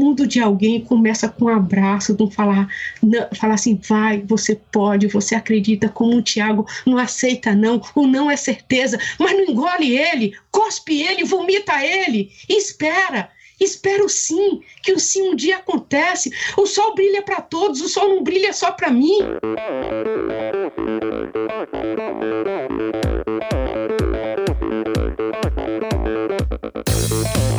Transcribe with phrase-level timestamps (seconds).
[0.00, 2.68] mundo de alguém começa com um abraço, com falar,
[3.02, 8.06] não, falar assim, vai, você pode, você acredita, como o Tiago não aceita não, o
[8.06, 13.30] não é certeza, mas não engole ele, cospe ele, vomita ele, espera.
[13.60, 16.30] Espero sim que o sim um dia acontece.
[16.56, 19.18] O sol brilha para todos, o sol não brilha só para mim.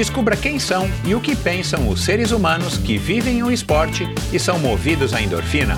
[0.00, 4.38] Descubra quem são e o que pensam os seres humanos que vivem o esporte e
[4.38, 5.76] são movidos à endorfina.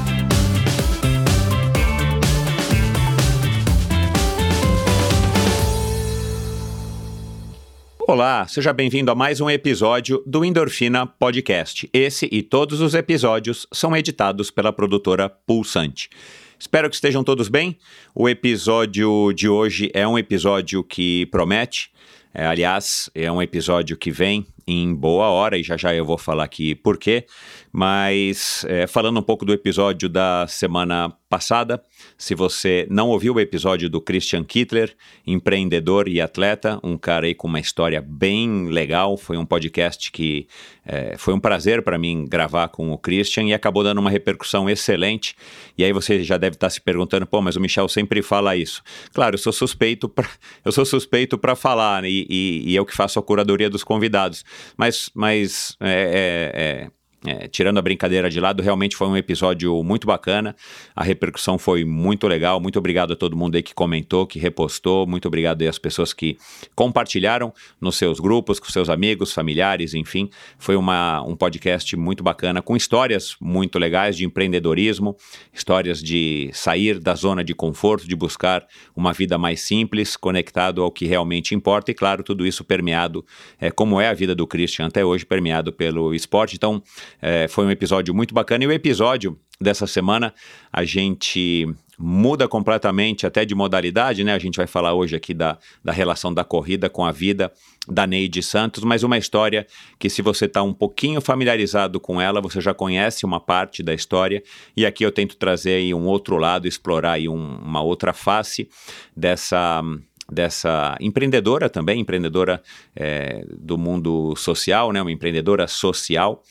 [7.98, 11.90] Olá, seja bem-vindo a mais um episódio do Endorfina Podcast.
[11.92, 16.08] Esse e todos os episódios são editados pela produtora Pulsante.
[16.56, 17.76] Espero que estejam todos bem.
[18.14, 21.90] O episódio de hoje é um episódio que promete.
[22.34, 26.18] É, aliás, é um episódio que vem em boa hora e já já eu vou
[26.18, 27.26] falar aqui por quê.
[27.72, 31.82] Mas é, falando um pouco do episódio da semana passada,
[32.18, 34.94] se você não ouviu o episódio do Christian Kittler,
[35.26, 40.46] empreendedor e atleta, um cara aí com uma história bem legal, foi um podcast que
[40.84, 44.68] é, foi um prazer para mim gravar com o Christian e acabou dando uma repercussão
[44.68, 45.34] excelente.
[45.78, 48.82] E aí você já deve estar se perguntando, pô, mas o Michel sempre fala isso.
[49.14, 50.12] Claro, eu sou suspeito
[50.62, 53.82] eu sou suspeito para falar né, e, e, e eu que faço a curadoria dos
[53.82, 54.44] convidados.
[54.76, 56.90] Mas, mas é, é, é
[57.24, 60.56] é, tirando a brincadeira de lado, realmente foi um episódio muito bacana.
[60.94, 62.60] A repercussão foi muito legal.
[62.60, 65.06] Muito obrigado a todo mundo aí que comentou, que repostou.
[65.06, 66.36] Muito obrigado aí às pessoas que
[66.74, 70.28] compartilharam nos seus grupos, com seus amigos, familiares, enfim.
[70.58, 75.16] Foi uma, um podcast muito bacana, com histórias muito legais de empreendedorismo,
[75.52, 78.66] histórias de sair da zona de conforto, de buscar
[78.96, 81.92] uma vida mais simples, conectado ao que realmente importa.
[81.92, 83.24] E claro, tudo isso permeado,
[83.60, 86.56] é, como é a vida do Christian até hoje, permeado pelo esporte.
[86.56, 86.82] Então,
[87.22, 88.64] é, foi um episódio muito bacana.
[88.64, 90.34] E o episódio dessa semana
[90.72, 94.34] a gente muda completamente até de modalidade, né?
[94.34, 97.52] A gente vai falar hoje aqui da, da relação da corrida com a vida
[97.86, 99.66] da Neide Santos, mas uma história
[99.98, 103.94] que se você está um pouquinho familiarizado com ela, você já conhece uma parte da
[103.94, 104.42] história,
[104.76, 108.68] e aqui eu tento trazer aí um outro lado, explorar aí um, uma outra face
[109.16, 109.82] dessa
[110.30, 112.62] dessa empreendedora também, empreendedora
[112.96, 116.42] é, do mundo social, né, uma empreendedora social,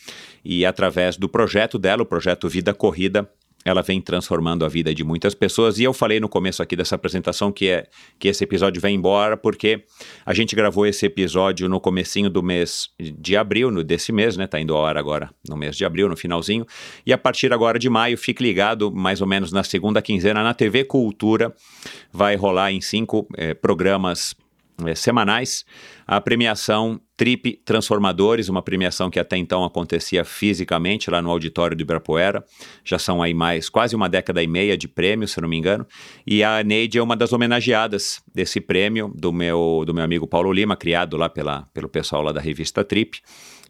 [0.44, 3.30] e através do projeto dela, o projeto Vida Corrida,
[3.64, 5.78] ela vem transformando a vida de muitas pessoas.
[5.78, 7.88] E eu falei no começo aqui dessa apresentação que é
[8.18, 9.84] que esse episódio vem embora porque
[10.26, 14.48] a gente gravou esse episódio no comecinho do mês de abril, no, desse mês, né?
[14.48, 16.66] Tá indo a hora agora no mês de abril, no finalzinho.
[17.06, 20.54] E a partir agora de maio, fique ligado, mais ou menos na segunda quinzena, na
[20.54, 21.54] TV Cultura,
[22.12, 24.36] vai rolar em cinco eh, programas
[24.88, 25.66] eh, semanais
[26.08, 31.82] a premiação Trip Transformadores, uma premiação que até então acontecia fisicamente lá no auditório do
[31.82, 32.44] Ibirapuera.
[32.84, 35.86] Já são aí mais quase uma década e meia de prêmio, se não me engano.
[36.26, 40.52] E a Neide é uma das homenageadas desse prêmio do meu, do meu amigo Paulo
[40.52, 43.22] Lima, criado lá pela, pelo pessoal lá da revista Trip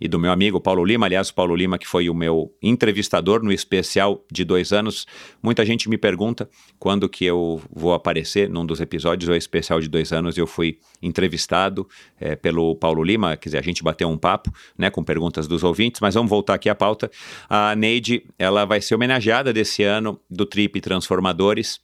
[0.02, 1.06] e do meu amigo Paulo Lima.
[1.06, 5.06] Aliás, o Paulo Lima, que foi o meu entrevistador no especial de dois anos.
[5.44, 9.88] Muita gente me pergunta quando que eu vou aparecer num dos episódios do especial de
[9.88, 10.36] dois anos.
[10.36, 11.88] Eu fui entrevistado
[12.20, 15.64] é, pelo Paulo Lima, quer dizer, a gente bateu um papo, né, com perguntas dos
[15.64, 17.12] ouvintes, mas vamos voltar aqui à pauta.
[17.48, 21.80] A Neide, ela vai ser homenageada desse ano do Trip Transformadores,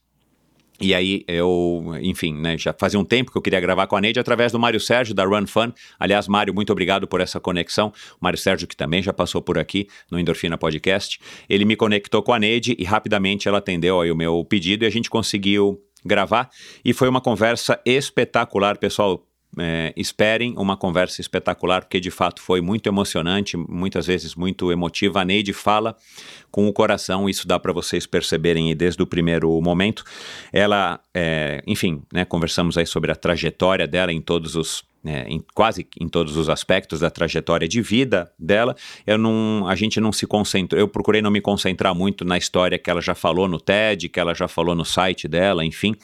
[0.80, 4.02] e aí eu, enfim, né, já fazia um tempo que eu queria gravar com a
[4.02, 5.72] Neide através do Mário Sérgio da Run Fun.
[6.00, 7.92] Aliás, Mário, muito obrigado por essa conexão.
[8.20, 11.20] O Mário Sérgio, que também já passou por aqui no Endorfina Podcast.
[11.50, 14.88] Ele me conectou com a Neide e rapidamente ela atendeu aí o meu pedido e
[14.88, 16.50] a gente conseguiu gravar.
[16.86, 19.24] E foi uma conversa espetacular, pessoal
[19.60, 25.22] é, esperem uma conversa espetacular, porque de fato foi muito emocionante, muitas vezes muito emotiva.
[25.22, 25.96] A Neide fala
[26.52, 30.04] com o coração, isso dá para vocês perceberem desde o primeiro momento.
[30.52, 35.44] Ela, é, enfim, né, conversamos aí sobre a trajetória dela em todos os né, em
[35.54, 38.76] quase em todos os aspectos da trajetória de vida dela.
[39.06, 42.78] Eu não, a gente não se concentrou, eu procurei não me concentrar muito na história
[42.78, 45.96] que ela já falou no TED, que ela já falou no site dela, enfim.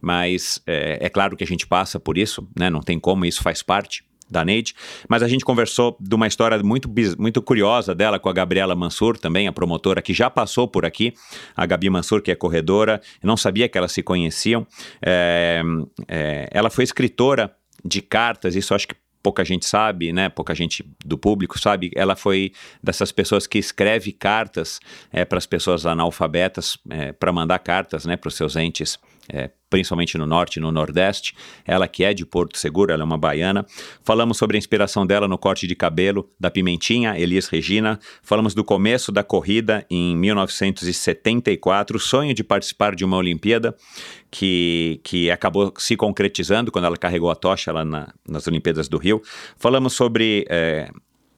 [0.00, 2.70] Mas é, é claro que a gente passa por isso, né?
[2.70, 4.74] Não tem como, isso faz parte da Neide,
[5.08, 9.16] mas a gente conversou de uma história muito, muito curiosa dela com a Gabriela Mansur,
[9.16, 11.14] também a promotora que já passou por aqui,
[11.56, 14.66] a Gabi Mansur, que é corredora, não sabia que elas se conheciam.
[15.00, 15.62] É,
[16.06, 17.54] é, ela foi escritora
[17.84, 20.28] de cartas, isso acho que pouca gente sabe, né?
[20.28, 21.90] Pouca gente do público sabe.
[21.94, 22.52] Ela foi
[22.82, 24.80] dessas pessoas que escreve cartas
[25.12, 28.98] é, para as pessoas analfabetas, é, para mandar cartas, né, para os seus entes
[29.28, 31.34] é, principalmente no norte e no nordeste.
[31.64, 33.66] Ela que é de Porto Seguro, ela é uma baiana.
[34.02, 37.98] Falamos sobre a inspiração dela no corte de cabelo da Pimentinha, Elis Regina.
[38.22, 43.76] Falamos do começo da corrida em 1974, o sonho de participar de uma Olimpíada
[44.30, 48.98] que, que acabou se concretizando quando ela carregou a tocha lá na, nas Olimpíadas do
[48.98, 49.22] Rio.
[49.56, 50.90] Falamos sobre é,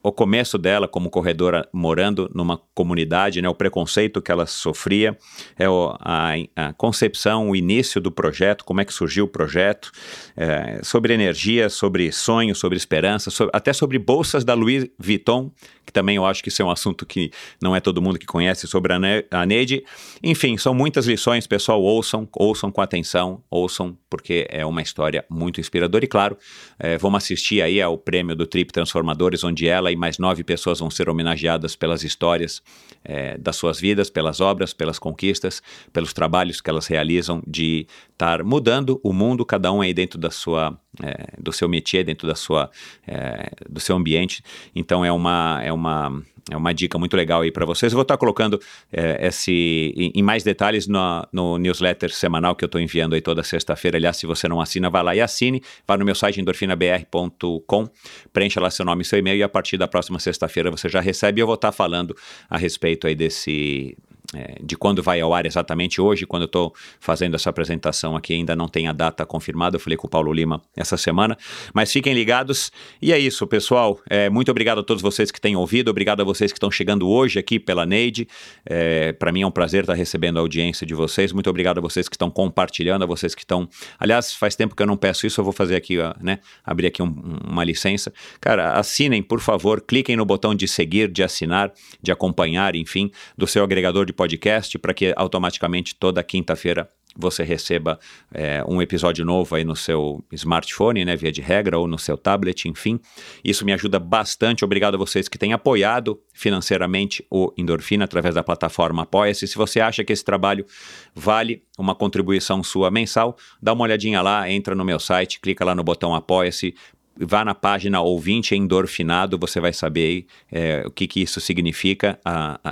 [0.03, 5.17] o começo dela como corredora morando numa comunidade, né, o preconceito que ela sofria,
[5.59, 9.91] é o, a, a, concepção, o início do projeto, como é que surgiu o projeto,
[10.37, 15.51] é, sobre energia, sobre sonhos, sobre esperança, sobre, até sobre bolsas da Louis Vuitton,
[15.91, 18.27] que também eu acho que isso é um assunto que não é todo mundo que
[18.27, 19.85] conhece sobre a, ne a Neide.
[20.23, 25.61] Enfim, são muitas lições, pessoal, ouçam, ouçam com atenção, ouçam, porque é uma história muito
[25.61, 26.05] inspiradora.
[26.05, 26.39] E claro,
[26.79, 30.81] é, vamos assistir aí ao prêmio do Trip Transformadores, onde ela e mais nove pessoas
[30.81, 32.63] vão ser homenageadas pelas histórias
[33.05, 38.45] é, das suas vidas, pelas obras, pelas conquistas, pelos trabalhos que elas realizam de estar
[38.45, 42.35] mudando o mundo, cada um aí dentro da sua, é, do seu métier, dentro da
[42.35, 42.71] sua,
[43.07, 44.43] é, do seu ambiente.
[44.75, 47.93] Então é uma, é uma, é uma dica muito legal aí para vocês.
[47.93, 48.61] Eu vou estar colocando
[48.93, 53.21] é, esse em, em, mais detalhes no, no, newsletter semanal que eu estou enviando aí
[53.21, 53.97] toda sexta-feira.
[53.97, 55.63] Aliás, se você não assina, vá lá e assine.
[55.87, 57.89] Vá no meu site endorfinabr.com,
[58.33, 61.01] preencha lá seu nome e seu e-mail e a partir da próxima sexta-feira você já
[61.01, 61.41] recebe.
[61.41, 62.17] Eu vou estar falando
[62.49, 63.97] a respeito aí desse
[64.35, 68.35] é, de quando vai ao ar exatamente hoje, quando eu estou fazendo essa apresentação aqui,
[68.35, 71.37] ainda não tem a data confirmada, eu falei com o Paulo Lima essa semana,
[71.75, 72.71] mas fiquem ligados.
[73.03, 74.01] E é isso, pessoal.
[74.09, 77.09] É, muito obrigado a todos vocês que têm ouvido, obrigado a vocês que estão chegando
[77.09, 78.29] hoje aqui pela Neide.
[78.65, 81.33] É, Para mim é um prazer estar recebendo a audiência de vocês.
[81.33, 83.69] Muito obrigado a vocês que estão compartilhando, a vocês que estão.
[83.99, 86.39] Aliás, faz tempo que eu não peço isso, eu vou fazer aqui, né?
[86.65, 88.13] Abrir aqui um, uma licença.
[88.41, 93.47] Cara, assinem, por favor, cliquem no botão de seguir, de assinar, de acompanhar, enfim, do
[93.47, 97.99] seu agregador de podcast para que automaticamente toda quinta-feira você receba
[98.33, 102.19] é, um episódio novo aí no seu smartphone, né, via de regra, ou no seu
[102.19, 103.01] tablet, enfim.
[103.43, 104.63] Isso me ajuda bastante.
[104.63, 109.49] Obrigado a vocês que têm apoiado financeiramente o Endorfina através da plataforma Apoia-se.
[109.49, 110.67] Se você acha que esse trabalho
[111.15, 115.75] vale uma contribuição sua mensal, dá uma olhadinha lá, entra no meu site, clica lá
[115.75, 116.75] no botão Apoia-se,
[117.21, 122.19] vá na página ouvinte endorfinado, você vai saber é, o que, que isso significa.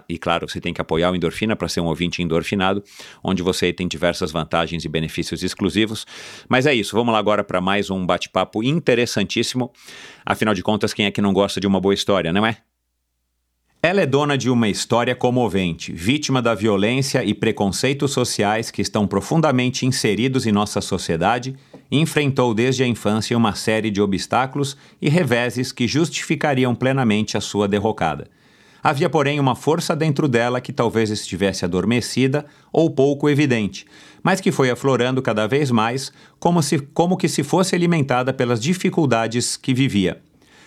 [0.08, 2.82] E claro, você tem que apoiar o Endorfina para ser um ouvinte endorfinado,
[3.22, 6.06] onde você tem diversas vantagens e benefícios exclusivos.
[6.48, 9.72] Mas é isso, vamos lá agora para mais um bate-papo interessantíssimo.
[10.24, 12.58] Afinal de contas, quem é que não gosta de uma boa história, não é?
[13.80, 19.06] Ela é dona de uma história comovente, vítima da violência e preconceitos sociais que estão
[19.06, 21.54] profundamente inseridos em nossa sociedade,
[21.90, 27.66] enfrentou desde a infância uma série de obstáculos e reveses que justificariam plenamente a sua
[27.66, 28.28] derrocada.
[28.82, 33.84] Havia, porém, uma força dentro dela que talvez estivesse adormecida ou pouco evidente,
[34.22, 38.60] mas que foi aflorando cada vez mais, como, se, como que se fosse alimentada pelas
[38.60, 40.20] dificuldades que vivia.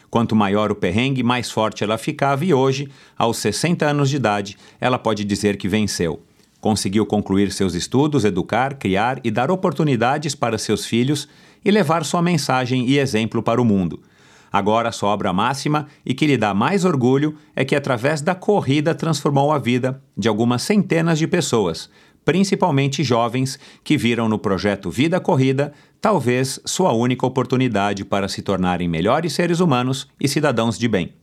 [0.09, 4.57] Quanto maior o perrengue, mais forte ela ficava, e hoje, aos 60 anos de idade,
[4.79, 6.21] ela pode dizer que venceu.
[6.62, 11.28] Conseguiu concluir seus estudos, educar, criar e dar oportunidades para seus filhos
[11.66, 14.00] e levar sua mensagem e exemplo para o mundo.
[14.52, 18.94] Agora sua obra máxima e que lhe dá mais orgulho é que, através da corrida,
[18.94, 21.90] transformou a vida de algumas centenas de pessoas,
[22.24, 28.88] principalmente jovens que viram no projeto Vida Corrida talvez sua única oportunidade para se tornarem
[28.88, 31.14] melhores seres humanos e cidadãos de bem.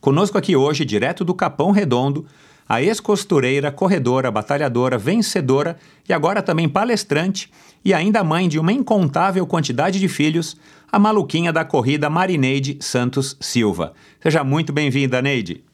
[0.00, 2.26] Conosco aqui hoje, direto do Capão Redondo,
[2.68, 5.76] a ex-costureira, corredora, batalhadora, vencedora
[6.08, 7.50] e agora também palestrante
[7.84, 10.56] e ainda mãe de uma incontável quantidade de filhos,
[10.90, 13.94] a maluquinha da corrida Marineide Santos Silva.
[14.20, 15.64] Seja muito bem-vinda, Neide.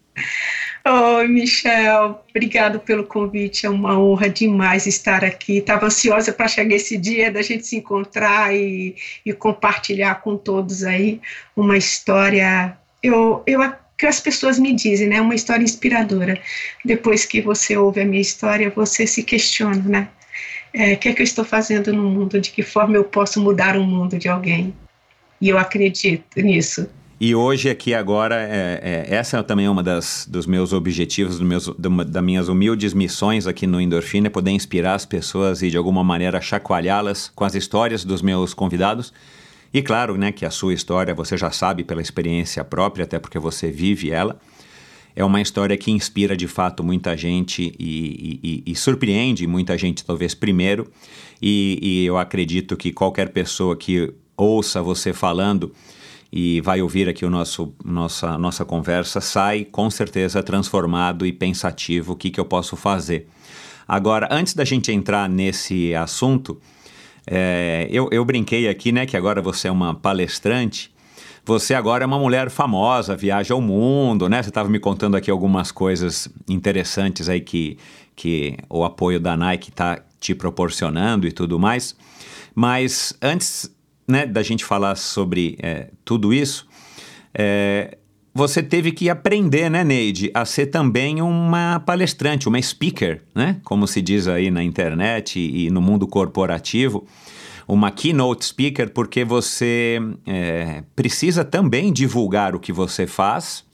[0.87, 5.59] Oi, Michel, obrigado pelo convite, é uma honra demais estar aqui.
[5.59, 10.85] Estava ansiosa para chegar esse dia da gente se encontrar e, e compartilhar com todos
[10.85, 11.21] aí
[11.55, 12.79] uma história.
[13.03, 13.61] Eu, eu
[13.99, 15.21] que as pessoas me dizem, né?
[15.21, 16.41] Uma história inspiradora.
[16.85, 20.09] Depois que você ouve a minha história, você se questiona, né?
[20.73, 22.41] É, o que é que eu estou fazendo no mundo?
[22.41, 24.73] De que forma eu posso mudar o mundo de alguém?
[25.41, 26.89] E eu acredito nisso.
[27.21, 31.45] E hoje aqui agora, é, é, essa é também uma das, dos meus objetivos, do
[31.45, 35.71] meus, do, das minhas humildes missões aqui no Endorfina, é poder inspirar as pessoas e
[35.71, 39.13] de alguma maneira chacoalhá-las com as histórias dos meus convidados.
[39.73, 43.39] E claro, né, que a sua história você já sabe pela experiência própria, até porque
[43.39, 44.39] você vive ela.
[45.15, 50.05] É uma história que inspira de fato muita gente e, e, e surpreende muita gente,
[50.05, 50.91] talvez primeiro.
[51.43, 55.73] E, e eu acredito que qualquer pessoa que ouça você falando
[56.33, 62.13] e vai ouvir aqui o nosso nossa nossa conversa sai com certeza transformado e pensativo
[62.13, 63.27] o que, que eu posso fazer
[63.87, 66.61] agora antes da gente entrar nesse assunto
[67.31, 70.91] é, eu, eu brinquei aqui né que agora você é uma palestrante.
[71.45, 74.43] Você agora é uma mulher famosa viaja ao mundo né?
[74.43, 77.79] Você estava me contando aqui algumas coisas interessantes aí que
[78.15, 81.97] que o apoio da Nike está te proporcionando e tudo mais.
[82.53, 83.71] Mas antes
[84.09, 86.67] né, da gente falar sobre é, tudo isso,
[87.33, 87.97] é,
[88.39, 93.57] você teve que aprender, né, Neide, a ser também uma palestrante, uma speaker, né?
[93.65, 97.05] Como se diz aí na internet e, no mundo corporativo,
[97.67, 103.65] uma keynote speaker, porque você é, precisa também divulgar o que você faz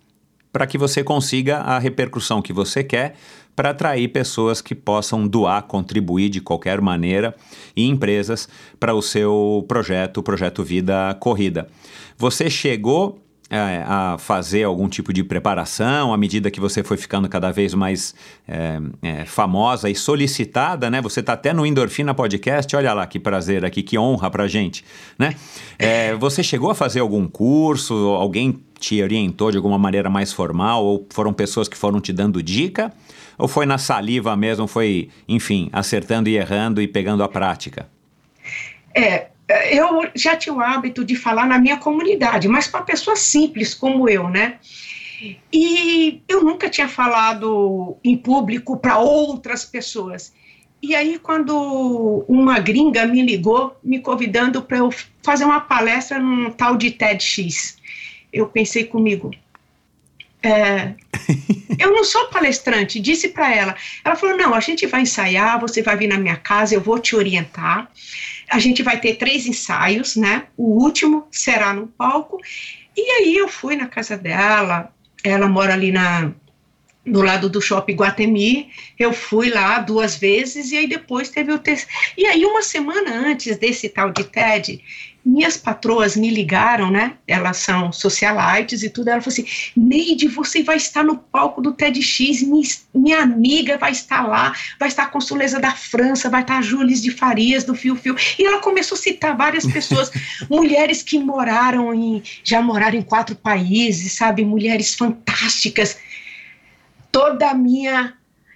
[0.50, 3.16] para que você consiga a repercussão que você quer
[3.54, 7.34] para atrair pessoas que possam doar, contribuir de qualquer maneira
[7.76, 8.48] e empresas
[8.80, 11.68] para o seu projeto, o projeto Vida Corrida.
[12.16, 13.23] Você chegou
[13.56, 18.14] a fazer algum tipo de preparação à medida que você foi ficando cada vez mais
[18.48, 21.00] é, é, famosa e solicitada, né?
[21.00, 24.84] Você está até no Endorfina Podcast, olha lá que prazer aqui, que honra para gente,
[25.18, 25.34] né?
[25.78, 30.84] É, você chegou a fazer algum curso, alguém te orientou de alguma maneira mais formal
[30.84, 32.92] ou foram pessoas que foram te dando dica?
[33.36, 37.88] Ou foi na saliva mesmo, foi, enfim, acertando e errando e pegando a prática?
[38.94, 43.74] É, eu já tinha o hábito de falar na minha comunidade, mas para pessoas simples
[43.74, 44.58] como eu, né?
[45.52, 50.32] E eu nunca tinha falado em público para outras pessoas.
[50.82, 54.90] E aí, quando uma gringa me ligou, me convidando para eu
[55.22, 57.78] fazer uma palestra num tal de TEDx,
[58.30, 59.30] eu pensei comigo,
[60.42, 60.92] é,
[61.80, 63.74] eu não sou palestrante, disse para ela.
[64.04, 66.98] Ela falou: não, a gente vai ensaiar, você vai vir na minha casa, eu vou
[66.98, 67.90] te orientar.
[68.54, 70.44] A gente vai ter três ensaios, né?
[70.56, 72.38] O último será no palco.
[72.96, 74.94] E aí eu fui na casa dela,
[75.24, 76.30] ela mora ali na
[77.04, 81.58] do lado do shopping Guatemi, eu fui lá duas vezes e aí depois teve o
[81.58, 81.92] terceiro.
[82.16, 84.80] E aí uma semana antes desse tal de TED,
[85.24, 87.14] minhas patroas me ligaram, né?
[87.26, 89.08] Elas são socialites e tudo.
[89.08, 93.92] Ela falou assim: Neide, você vai estar no palco do TEDx, minha, minha amiga vai
[93.92, 97.74] estar lá, vai estar a Consuleza da França, vai estar a Jules de Farias do
[97.74, 98.14] Fio Fio.
[98.38, 100.10] E ela começou a citar várias pessoas,
[100.50, 104.44] mulheres que moraram em, já moraram em quatro países, sabe?
[104.44, 105.96] Mulheres fantásticas.
[107.10, 108.14] Toda a minha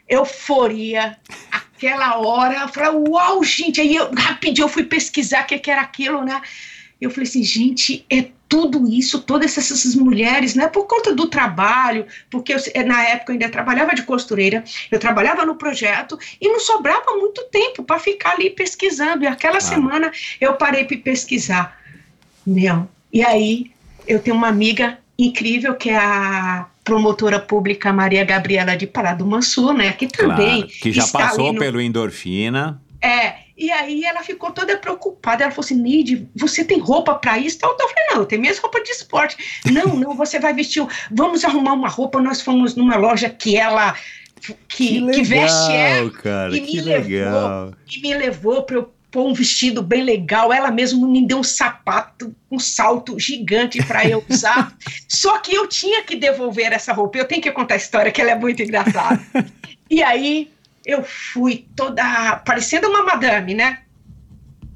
[0.09, 1.17] euforia,
[1.79, 5.71] aquela hora, eu falei, uau, gente, aí eu, rapidinho eu fui pesquisar o que, que
[5.71, 6.43] era aquilo, né?
[7.01, 10.67] Eu falei assim, gente, é tudo isso, todas essas, mulheres, né?
[10.67, 15.47] Por conta do trabalho, porque eu, na época eu ainda trabalhava de costureira, eu trabalhava
[15.47, 19.23] no projeto e não sobrava muito tempo para ficar ali pesquisando.
[19.23, 19.61] E aquela ah.
[19.61, 21.79] semana eu parei para pesquisar.
[22.45, 23.71] Meu, e aí
[24.07, 29.27] eu tenho uma amiga incrível que é a promotora pública Maria Gabriela de Pará do
[29.27, 31.59] Mansur, né, que também claro, que já passou no...
[31.59, 32.81] pelo endorfina.
[33.03, 35.45] É, e aí ela ficou toda preocupada.
[35.45, 37.59] Ela falou assim: Nide, você tem roupa para isso?
[37.59, 39.37] Então, eu falei: não, eu tenho minhas roupas de esporte.
[39.71, 40.85] não, não, você vai vestir.
[41.11, 42.21] Vamos arrumar uma roupa.
[42.21, 43.95] Nós fomos numa loja que ela.
[44.41, 46.11] Que, que, legal, que veste ela.
[46.11, 47.75] Cara, e me levou, legal.
[47.87, 50.53] E me levou para eu pôr um vestido bem legal.
[50.53, 54.75] Ela mesmo me deu um sapato, um salto gigante para eu usar.
[55.09, 57.19] Só que eu tinha que devolver essa roupa.
[57.19, 59.21] Eu tenho que contar a história, que ela é muito engraçada.
[59.91, 60.51] e aí
[60.85, 63.81] eu fui toda parecendo uma madame, né?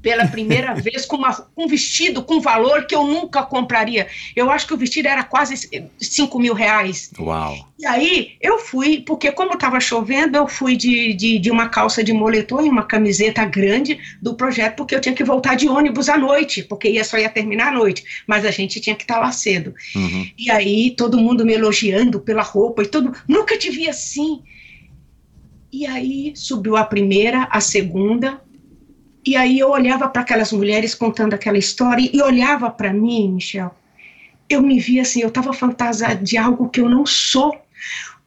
[0.03, 4.07] Pela primeira vez com uma, um vestido com valor que eu nunca compraria.
[4.35, 7.09] Eu acho que o vestido era quase 5 mil reais.
[7.17, 7.69] Uau!
[7.79, 12.03] E aí eu fui, porque como estava chovendo, eu fui de, de, de, uma calça
[12.03, 16.07] de moletom e uma camiseta grande do projeto, porque eu tinha que voltar de ônibus
[16.07, 19.15] à noite, porque ia, só ia terminar à noite, mas a gente tinha que estar
[19.15, 19.73] tá lá cedo.
[19.95, 20.29] Uhum.
[20.37, 23.13] E aí todo mundo me elogiando pela roupa e tudo.
[23.27, 24.41] Nunca te vi assim.
[25.71, 28.39] E aí subiu a primeira, a segunda,
[29.25, 33.73] e aí eu olhava para aquelas mulheres contando aquela história e olhava para mim, Michel.
[34.49, 37.57] Eu me via assim, eu estava fantasiada de algo que eu não sou.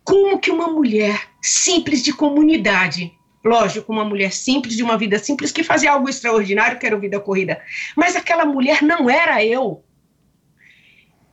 [0.03, 3.13] Como que uma mulher simples de comunidade,
[3.45, 7.01] lógico, uma mulher simples, de uma vida simples, que fazia algo extraordinário, que era o
[7.01, 7.61] vida corrida,
[7.95, 9.85] mas aquela mulher não era eu.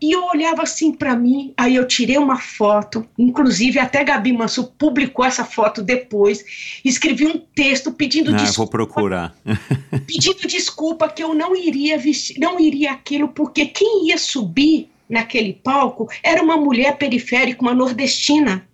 [0.04, 4.66] E eu olhava assim para mim, aí eu tirei uma foto, inclusive até Gabi Manso
[4.78, 6.44] publicou essa foto depois,
[6.84, 8.78] escrevi um texto pedindo Ah, desculpa.
[8.78, 9.34] vou procurar.
[10.06, 15.54] pedindo desculpa que eu não iria vestir, não iria aquilo, porque quem ia subir naquele
[15.54, 18.68] palco era uma mulher periférica, uma nordestina,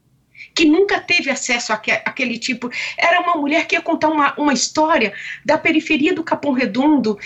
[0.55, 2.71] que nunca teve acesso àque- àquele tipo.
[2.97, 5.13] Era uma mulher que ia contar uma, uma história
[5.45, 7.19] da periferia do Capão Redondo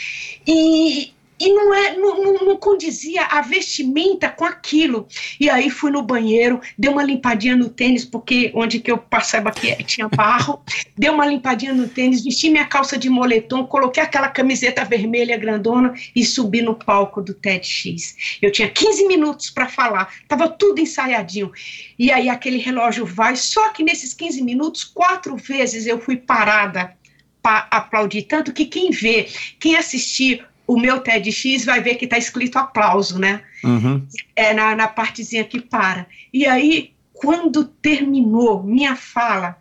[0.45, 1.13] e.
[1.43, 5.05] E não, é, não, não, condizia a vestimenta com aquilo.
[5.37, 9.49] E aí fui no banheiro, dei uma limpadinha no tênis, porque onde que eu passava
[9.49, 10.63] aqui tinha barro.
[10.97, 15.93] Dei uma limpadinha no tênis, vesti minha calça de moletom, coloquei aquela camiseta vermelha grandona
[16.15, 18.37] e subi no palco do TEDx.
[18.41, 21.51] Eu tinha 15 minutos para falar, estava tudo ensaiadinho.
[21.99, 26.95] E aí aquele relógio vai, só que nesses 15 minutos, quatro vezes eu fui parada
[27.41, 28.21] para aplaudir.
[28.21, 29.27] Tanto que quem vê,
[29.59, 33.41] quem assistir o meu TEDx vai ver que está escrito aplauso, né?
[33.63, 34.05] Uhum.
[34.35, 36.07] é na, na partezinha que para.
[36.33, 39.57] E aí, quando terminou minha fala,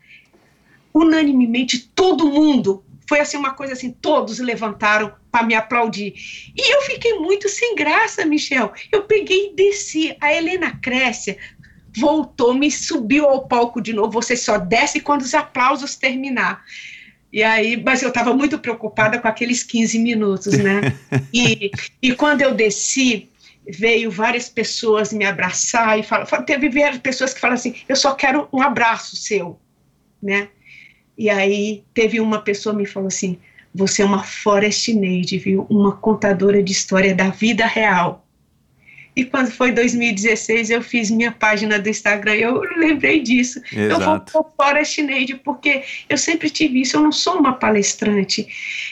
[0.92, 6.14] unanimemente todo mundo, foi assim uma coisa assim, todos levantaram para me aplaudir.
[6.56, 8.72] E eu fiquei muito sem graça, Michel.
[8.90, 10.16] Eu peguei e desci.
[10.20, 11.36] A Helena Crécia
[11.96, 14.12] voltou, me subiu ao palco de novo.
[14.12, 16.64] Você só desce quando os aplausos terminar.
[17.32, 20.80] E aí, mas eu estava muito preocupada com aqueles 15 minutos, né?
[21.32, 21.70] E,
[22.02, 23.30] e quando eu desci,
[23.66, 28.14] veio várias pessoas me abraçar e falar, teve várias pessoas que falaram assim, eu só
[28.14, 29.58] quero um abraço seu,
[30.22, 30.48] né?
[31.16, 33.38] E aí teve uma pessoa me falou assim,
[33.74, 35.66] você é uma Forest Neide, viu?
[35.70, 38.26] Uma contadora de história da vida real.
[39.14, 43.60] E quando foi 2016, eu fiz minha página do Instagram, eu lembrei disso.
[43.70, 44.32] Eu vou Exato.
[44.32, 48.46] por Forest Neide, porque eu sempre tive isso, eu não sou uma palestrante.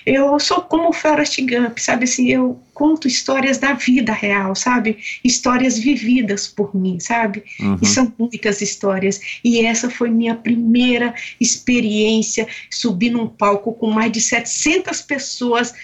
[0.05, 4.99] Eu sou como o Forrest Gump, sabe assim, eu conto histórias da vida real, sabe?
[5.25, 7.43] Histórias vividas por mim, sabe?
[7.59, 7.79] Uhum.
[7.81, 9.21] E são muitas histórias.
[9.43, 15.75] E essa foi minha primeira experiência, subir num palco com mais de 700 pessoas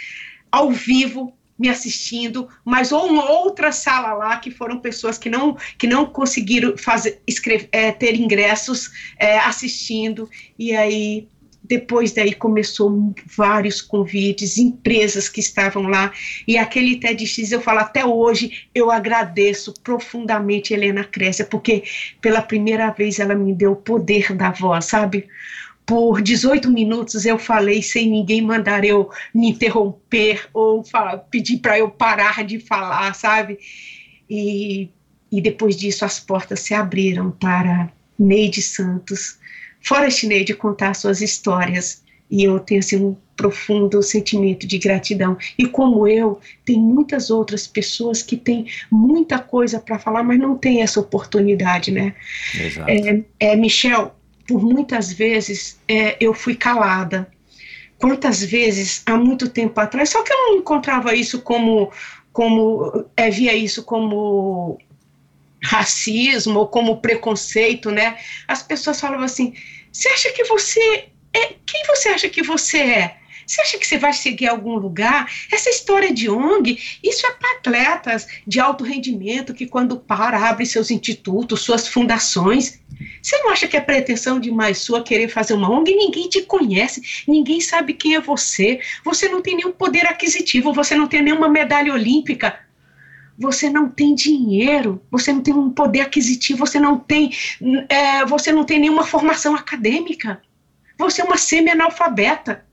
[0.50, 5.56] ao vivo me assistindo, mas ou uma outra sala lá que foram pessoas que não
[5.78, 11.26] que não conseguiram fazer escrever, é, ter ingressos é, assistindo e aí
[11.68, 16.12] depois daí começou vários convites, empresas que estavam lá,
[16.46, 21.82] e aquele TEDx eu falo até hoje, eu agradeço profundamente Helena Crécia, porque
[22.20, 25.26] pela primeira vez ela me deu o poder da voz, sabe?
[25.86, 31.78] Por 18 minutos eu falei sem ninguém mandar eu me interromper ou falar, pedir para
[31.78, 33.58] eu parar de falar, sabe?
[34.28, 34.90] E,
[35.30, 39.38] e depois disso as portas se abriram para Neide Santos,
[39.80, 45.36] Forrest Neide contar suas histórias e eu tenho assim um profundo sentimento de gratidão.
[45.58, 50.56] E como eu, tem muitas outras pessoas que têm muita coisa para falar, mas não
[50.56, 52.14] têm essa oportunidade, né?
[52.58, 52.90] Exato.
[52.90, 54.15] É, é, Michel,
[54.46, 57.30] por muitas vezes é, eu fui calada.
[57.98, 61.90] Quantas vezes, há muito tempo atrás, só que eu não encontrava isso como,
[62.32, 64.78] como é, via isso como
[65.62, 68.18] racismo ou como preconceito, né?
[68.46, 69.54] As pessoas falavam assim:
[69.90, 71.54] você acha que você é.
[71.66, 73.16] Quem você acha que você é?
[73.46, 75.30] Você acha que você vai seguir algum lugar?
[75.52, 80.66] Essa história de ONG, isso é para atletas de alto rendimento que, quando para, abre
[80.66, 82.80] seus institutos, suas fundações.
[83.20, 85.94] Você não acha que é pretensão demais sua querer fazer uma ONG?
[85.94, 90.94] Ninguém te conhece, ninguém sabe quem é você, você não tem nenhum poder aquisitivo, você
[90.94, 92.58] não tem nenhuma medalha olímpica,
[93.38, 97.30] você não tem dinheiro, você não tem um poder aquisitivo, você não tem,
[97.88, 100.40] é, você não tem nenhuma formação acadêmica,
[100.98, 102.64] você é uma semi-analfabeta.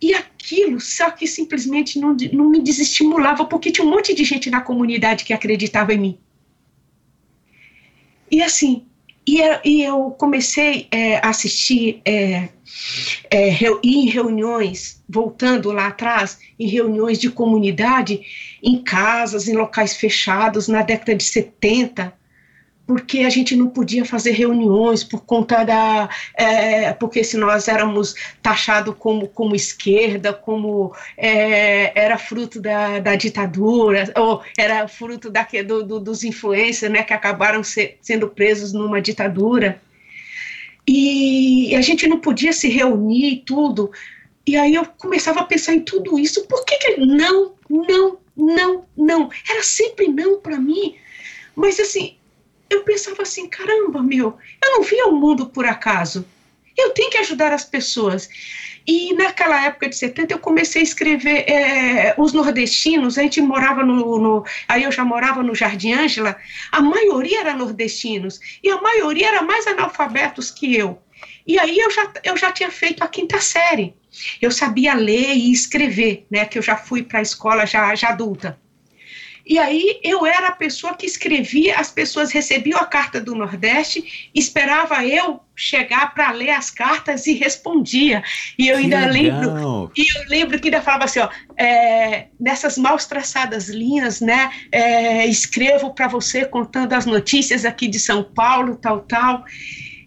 [0.00, 4.50] E aquilo, só que simplesmente não, não me desestimulava, porque tinha um monte de gente
[4.50, 6.18] na comunidade que acreditava em mim.
[8.32, 8.86] E assim,
[9.26, 12.48] e eu, e eu comecei é, a assistir é,
[13.30, 18.22] é, reu, em reuniões, voltando lá atrás, em reuniões de comunidade,
[18.62, 22.12] em casas, em locais fechados, na década de 70,
[22.86, 26.08] porque a gente não podia fazer reuniões por conta da.
[26.34, 33.14] É, porque se nós éramos taxados como, como esquerda, como é, era fruto da, da
[33.14, 38.72] ditadura, ou era fruto da, do, do, dos influencers né, que acabaram se, sendo presos
[38.72, 39.80] numa ditadura.
[40.86, 43.92] E a gente não podia se reunir e tudo.
[44.44, 46.44] E aí eu começava a pensar em tudo isso.
[46.48, 49.30] Por que, que não, não, não, não?
[49.48, 50.96] Era sempre não para mim.
[51.54, 52.16] Mas assim,
[52.72, 56.24] eu pensava assim, caramba, meu, eu não via o mundo por acaso.
[56.76, 58.28] Eu tenho que ajudar as pessoas.
[58.86, 63.84] E naquela época de 70 eu comecei a escrever é, os nordestinos, a gente morava
[63.84, 66.36] no, no, Aí eu já morava no Jardim Ângela,
[66.72, 71.00] a maioria era nordestinos, e a maioria era mais analfabetos que eu.
[71.46, 73.94] E aí eu já, eu já tinha feito a quinta série.
[74.40, 76.44] Eu sabia ler e escrever, né?
[76.44, 78.58] Que eu já fui para a escola já, já adulta.
[79.52, 84.30] E aí eu era a pessoa que escrevia, as pessoas recebiam a carta do Nordeste,
[84.34, 88.24] esperava eu chegar para ler as cartas e respondia.
[88.58, 92.96] E eu ainda lembro, e eu lembro que ainda falava assim, ó, é, nessas mal
[92.96, 99.00] traçadas linhas, né, é, escrevo para você contando as notícias aqui de São Paulo, tal,
[99.00, 99.44] tal.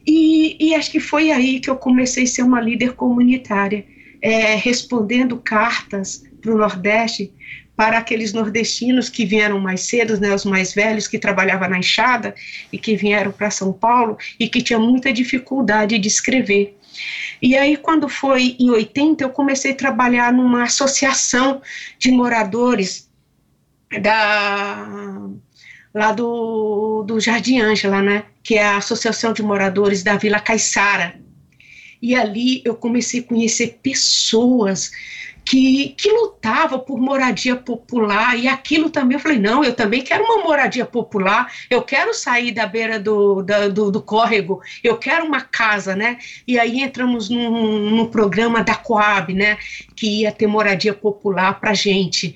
[0.07, 3.85] E, e acho que foi aí que eu comecei a ser uma líder comunitária,
[4.23, 7.31] é, respondendo cartas para o Nordeste,
[7.75, 12.33] para aqueles nordestinos que vieram mais cedo, né, os mais velhos que trabalhavam na enxada
[12.71, 16.77] e que vieram para São Paulo e que tinham muita dificuldade de escrever.
[17.41, 21.61] E aí, quando foi em 80, eu comecei a trabalhar numa associação
[21.99, 23.09] de moradores
[24.01, 25.29] da
[25.93, 31.17] lá do, do Jardim Ângela, né, que é a Associação de Moradores da Vila Caiçara.
[32.01, 34.91] E ali eu comecei a conhecer pessoas
[35.45, 40.23] que, que lutava por moradia popular, e aquilo também eu falei, não, eu também quero
[40.23, 45.23] uma moradia popular, eu quero sair da beira do, da, do, do, córrego, eu quero
[45.23, 46.17] uma casa, né?
[46.47, 49.57] E aí entramos num, num programa da Coab, né?
[49.95, 52.35] Que ia ter moradia popular para gente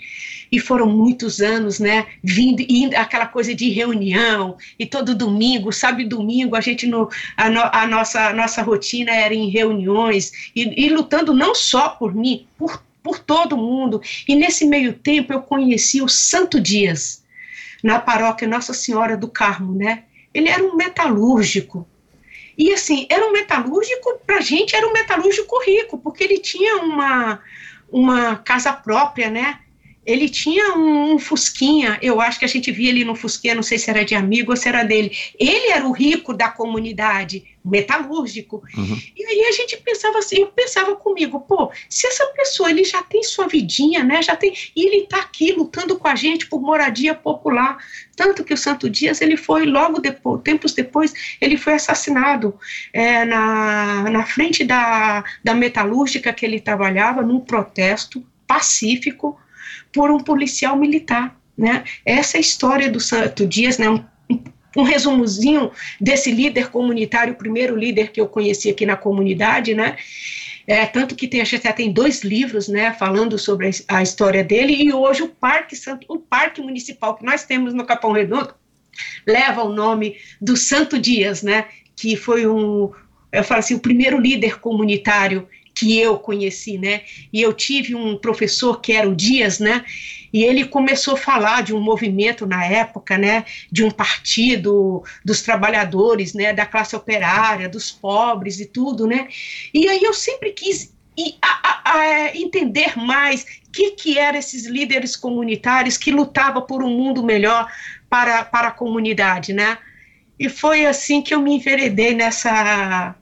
[0.51, 6.05] e foram muitos anos, né, vindo, indo, aquela coisa de reunião, e todo domingo, sabe,
[6.05, 10.89] domingo, a gente, no, a, no, a nossa, nossa rotina era em reuniões, e, e
[10.89, 14.01] lutando não só por mim, por por todo mundo.
[14.27, 17.23] E nesse meio tempo eu conheci o Santo Dias,
[17.83, 20.03] na paróquia Nossa Senhora do Carmo, né?
[20.33, 21.87] Ele era um metalúrgico.
[22.57, 26.77] E assim, era um metalúrgico, para a gente era um metalúrgico rico, porque ele tinha
[26.77, 27.39] uma,
[27.89, 29.59] uma casa própria, né?
[30.09, 33.61] Ele tinha um, um, Fusquinha, eu acho que a gente via ele no Fusquinha, não
[33.61, 35.15] sei se era de amigo ou se era dele.
[35.37, 38.63] Ele era o rico da comunidade, metalúrgico.
[38.75, 38.99] Uhum.
[39.15, 43.03] E aí a gente pensava assim, eu pensava comigo, pô, se essa pessoa ele já
[43.03, 44.19] tem sua vidinha, né?
[44.23, 47.77] Já tem, e ele está aqui lutando com a gente por moradia popular.
[48.15, 52.57] Tanto que o Santo Dias ele foi logo depois, tempos depois, ele foi assassinado
[52.91, 59.37] é, na, na frente da, da metalúrgica que ele trabalhava, num protesto pacífico
[59.93, 61.39] por um policial militar.
[61.57, 61.83] Né?
[62.05, 63.89] Essa é história do Santo Dias, né?
[63.89, 64.03] um,
[64.77, 69.97] um resumozinho desse líder comunitário, o primeiro líder que eu conheci aqui na comunidade, né?
[70.67, 74.75] É, tanto que tem, até tem dois livros, né, falando sobre a, a, história dele,
[74.75, 78.53] e hoje o Parque Santo, o Parque Municipal que nós temos no Capão Redondo,
[79.25, 82.91] leva o nome do Santo Dias, né, que foi um,
[83.31, 85.47] eu falo assim, o primeiro líder comunitário
[85.79, 87.01] que eu conheci, né?
[87.31, 89.85] E eu tive um professor que era o Dias, né?
[90.33, 93.45] E ele começou a falar de um movimento na época, né?
[93.71, 96.51] De um partido dos trabalhadores, né?
[96.51, 99.29] Da classe operária, dos pobres e tudo, né?
[99.73, 104.39] E aí eu sempre quis e a, a, a entender mais o que, que eram
[104.39, 107.69] esses líderes comunitários que lutavam por um mundo melhor
[108.09, 109.77] para, para a comunidade, né?
[110.37, 113.15] E foi assim que eu me enveredei nessa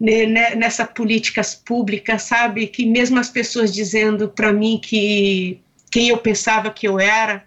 [0.00, 2.66] né, né, nessa políticas públicas, sabe?
[2.66, 7.44] Que mesmo as pessoas dizendo para mim que quem eu pensava que eu era,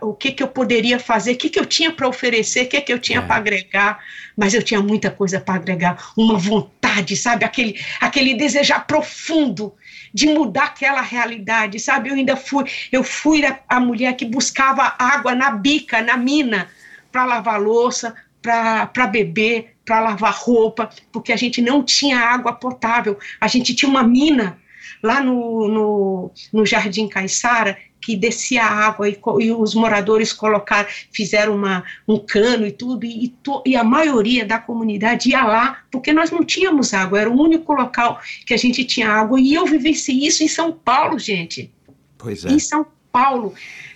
[0.00, 2.80] o que, que eu poderia fazer, o que, que eu tinha para oferecer, o que,
[2.80, 3.22] que eu tinha é.
[3.22, 3.98] para agregar,
[4.36, 7.44] mas eu tinha muita coisa para agregar, uma vontade, sabe?
[7.44, 9.74] Aquele, aquele desejar profundo
[10.12, 12.08] de mudar aquela realidade, sabe?
[12.08, 16.68] Eu ainda fui, eu fui a, a mulher que buscava água na bica, na mina,
[17.12, 23.18] para lavar louça, para beber, para lavar roupa, porque a gente não tinha água potável.
[23.40, 24.58] A gente tinha uma mina
[25.02, 31.56] lá no, no, no Jardim Caiçara que descia água e, e, os moradores colocaram, fizeram
[31.56, 36.12] uma, um cano e tudo, e, to, e, a maioria da comunidade ia lá, porque
[36.12, 39.64] nós não tínhamos água, era o único local que a gente tinha água, e eu
[39.64, 41.72] vivenciei isso em São Paulo, gente.
[42.18, 42.50] Pois é.
[42.50, 43.54] Em São Paulo.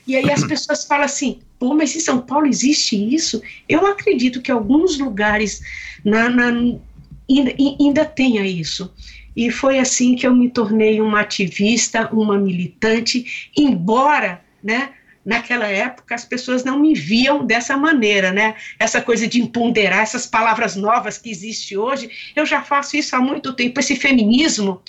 [0.09, 3.43] E aí as pessoas falam assim, pô, mas em São Paulo existe isso?
[3.69, 5.61] Eu acredito que alguns lugares
[6.03, 8.91] na, na, ainda, ainda tenha isso.
[9.37, 14.93] E foi assim que eu me tornei uma ativista, uma militante, embora, né,
[15.23, 18.55] naquela época as pessoas não me viam dessa maneira, né?
[18.79, 23.21] Essa coisa de empoderar essas palavras novas que existe hoje, eu já faço isso há
[23.21, 23.79] muito tempo.
[23.79, 24.81] Esse feminismo,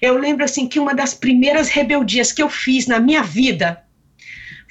[0.00, 3.82] eu lembro assim que uma das primeiras rebeldias que eu fiz na minha vida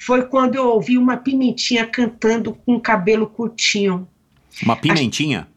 [0.06, 4.08] foi quando eu ouvi uma pimentinha cantando com cabelo curtinho.
[4.62, 5.48] Uma pimentinha?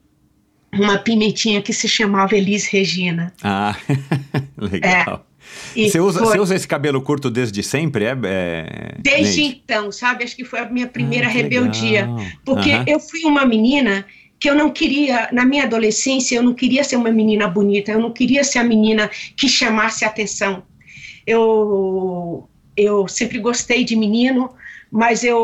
[0.74, 3.32] uma pimentinha que se chamava Elis Regina.
[3.42, 3.78] Ah,
[4.58, 5.26] legal.
[5.74, 8.04] E Você usa, foi- você usa esse cabelo curto desde sempre?
[8.04, 9.62] É, é- Desde Neide?
[9.64, 10.26] então, sabe?
[10.26, 12.02] Acho que foi a minha primeira Ah, rebeldia.
[12.08, 12.26] legal.
[12.44, 14.06] Porque eu fui uma menina
[14.38, 18.00] que eu não queria, na minha adolescência, eu não queria ser uma menina bonita, eu
[18.00, 20.64] não queria ser a menina que chamasse atenção.
[21.26, 24.50] Eu, eu sempre gostei de menino,
[24.92, 25.38] mas eu,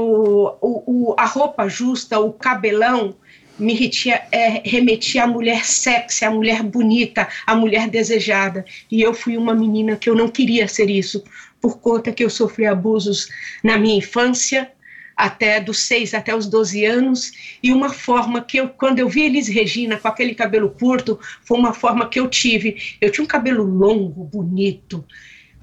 [0.62, 3.13] o, o- a roupa justa, o cabelão,
[3.60, 8.65] me retia, é, remetia à mulher sexy, à mulher bonita, à mulher desejada.
[8.89, 11.22] E eu fui uma menina que eu não queria ser isso,
[11.60, 13.28] por conta que eu sofri abusos
[13.63, 14.67] na minha infância,
[15.15, 19.22] até dos 6 até os 12 anos, e uma forma que eu, quando eu vi
[19.22, 22.76] Elis Regina com aquele cabelo curto, foi uma forma que eu tive.
[23.00, 25.06] Eu tinha um cabelo longo, bonito,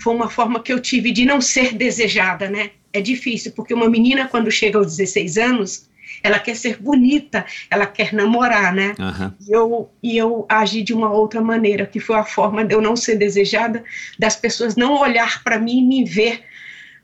[0.01, 2.71] foi uma forma que eu tive de não ser desejada, né?
[2.93, 5.87] É difícil, porque uma menina, quando chega aos 16 anos,
[6.23, 8.95] ela quer ser bonita, ela quer namorar, né?
[8.99, 9.35] Aham.
[9.47, 12.81] E eu, e eu agi de uma outra maneira, que foi a forma de eu
[12.81, 13.85] não ser desejada,
[14.19, 16.43] das pessoas não olhar para mim e me ver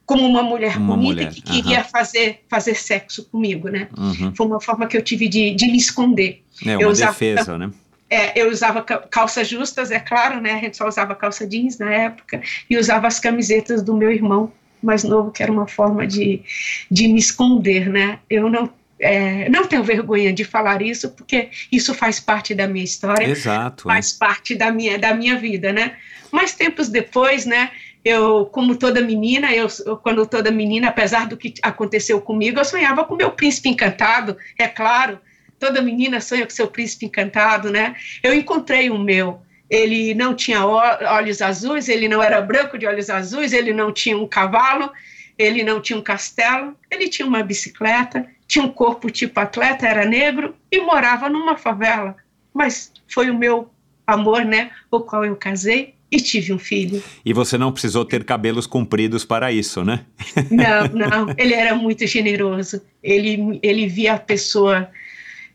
[0.06, 1.88] como uma mulher Uma bonita mulher, que queria aham.
[1.90, 3.88] fazer, fazer sexo comigo, né?
[3.96, 4.34] Uhum.
[4.34, 6.42] Foi uma forma que eu tive de, de me esconder.
[6.66, 7.70] É Eu uma usava- defesa, né?
[8.14, 10.52] É, eu usava ca- calças justas, é claro, né?
[10.52, 14.52] A gente só usava calça jeans na época, e usava as camisetas do meu irmão
[14.80, 16.42] mais novo, que era uma forma de,
[16.90, 18.18] de me esconder, né?
[18.28, 22.84] Eu não, é, não tenho vergonha de falar isso, porque isso faz parte da minha
[22.84, 23.88] história Exato.
[23.88, 23.94] é.
[23.94, 25.96] faz parte da minha, da minha vida, né?
[26.30, 27.70] Mas tempos depois, né?
[28.04, 29.66] Eu, como toda menina, eu,
[30.02, 34.68] quando toda menina, apesar do que aconteceu comigo, eu sonhava com meu príncipe encantado, é
[34.68, 35.18] claro.
[35.64, 37.96] Toda menina sonha com seu príncipe encantado, né?
[38.22, 39.40] Eu encontrei o meu.
[39.70, 44.14] Ele não tinha olhos azuis, ele não era branco de olhos azuis, ele não tinha
[44.18, 44.90] um cavalo,
[45.38, 50.04] ele não tinha um castelo, ele tinha uma bicicleta, tinha um corpo tipo atleta, era
[50.04, 52.14] negro e morava numa favela.
[52.52, 53.70] Mas foi o meu
[54.06, 54.70] amor, né?
[54.90, 57.02] O qual eu casei e tive um filho.
[57.24, 60.04] E você não precisou ter cabelos compridos para isso, né?
[60.50, 62.82] Não, não, ele era muito generoso.
[63.02, 64.90] Ele, ele via a pessoa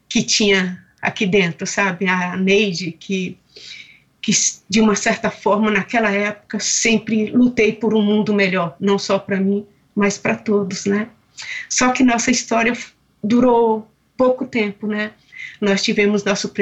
[0.10, 2.08] que tinha aqui dentro, sabe?
[2.08, 3.38] A Neide, que,
[4.22, 4.32] que
[4.68, 9.40] de uma certa forma, naquela época, sempre lutei por um mundo melhor, não só para
[9.40, 11.08] mim, mas para todos, né?
[11.70, 12.74] Só que nossa história
[13.24, 15.12] durou pouco tempo, né?
[15.62, 16.54] Nós tivemos nosso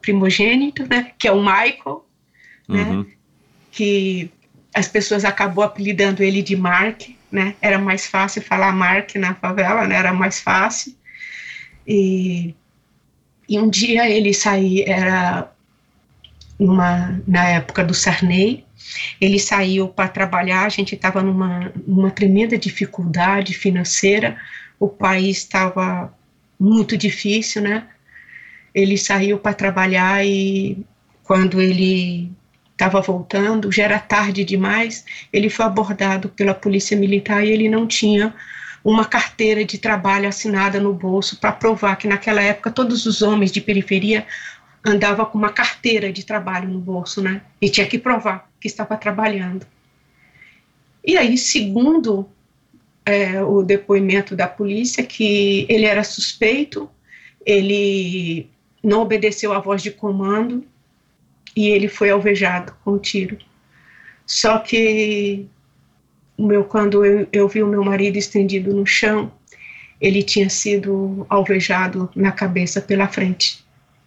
[0.00, 1.12] primogênito, né?
[1.18, 2.04] Que é o Michael,
[2.68, 2.82] né?
[2.82, 3.06] Uhum.
[3.70, 4.30] que
[4.72, 7.54] as pessoas acabou apelidando ele de Mark, né?
[7.60, 9.96] Era mais fácil falar Mark na favela, né?
[9.96, 10.94] Era mais fácil.
[11.86, 12.54] E,
[13.48, 15.50] e um dia ele saiu, era
[17.26, 18.64] na época do Sarney,
[19.20, 24.36] ele saiu para trabalhar, a gente estava numa, numa tremenda dificuldade financeira,
[24.78, 26.12] o país estava
[26.58, 27.84] muito difícil, né?
[28.74, 30.78] Ele saiu para trabalhar e
[31.22, 32.30] quando ele
[32.72, 37.86] estava voltando, já era tarde demais, ele foi abordado pela polícia militar e ele não
[37.86, 38.34] tinha
[38.84, 43.50] uma carteira de trabalho assinada no bolso para provar que naquela época todos os homens
[43.50, 44.26] de periferia
[44.84, 47.40] andavam com uma carteira de trabalho no bolso, né?
[47.60, 49.66] E tinha que provar que estava trabalhando.
[51.02, 52.28] E aí, segundo
[53.06, 56.90] é, o depoimento da polícia, que ele era suspeito,
[57.44, 58.48] ele
[58.82, 60.64] não obedeceu à voz de comando
[61.56, 63.38] e ele foi alvejado com um tiro.
[64.26, 65.46] Só que
[66.38, 69.30] meu, quando eu, eu vi o meu marido estendido no chão,
[70.00, 73.64] ele tinha sido alvejado na cabeça pela frente.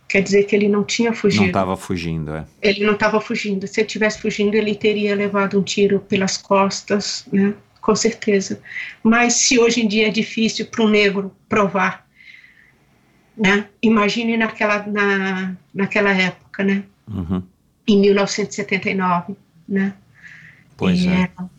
[0.07, 1.45] Quer dizer que ele não tinha Não fugido.
[1.45, 2.45] estava fugindo, é.
[2.61, 3.67] Ele não estava fugindo.
[3.67, 7.53] Se ele tivesse fugindo, ele teria levado um tiro pelas costas, né?
[7.81, 8.61] Com certeza.
[9.03, 12.07] Mas se hoje em dia é difícil para um negro provar,
[13.35, 13.67] né?
[13.81, 16.83] Imagine naquela, na, naquela época, né?
[17.09, 17.43] Uhum.
[17.87, 19.35] Em 1979,
[19.67, 19.93] né?
[20.77, 21.11] Pois E é.
[21.11, 21.49] Era,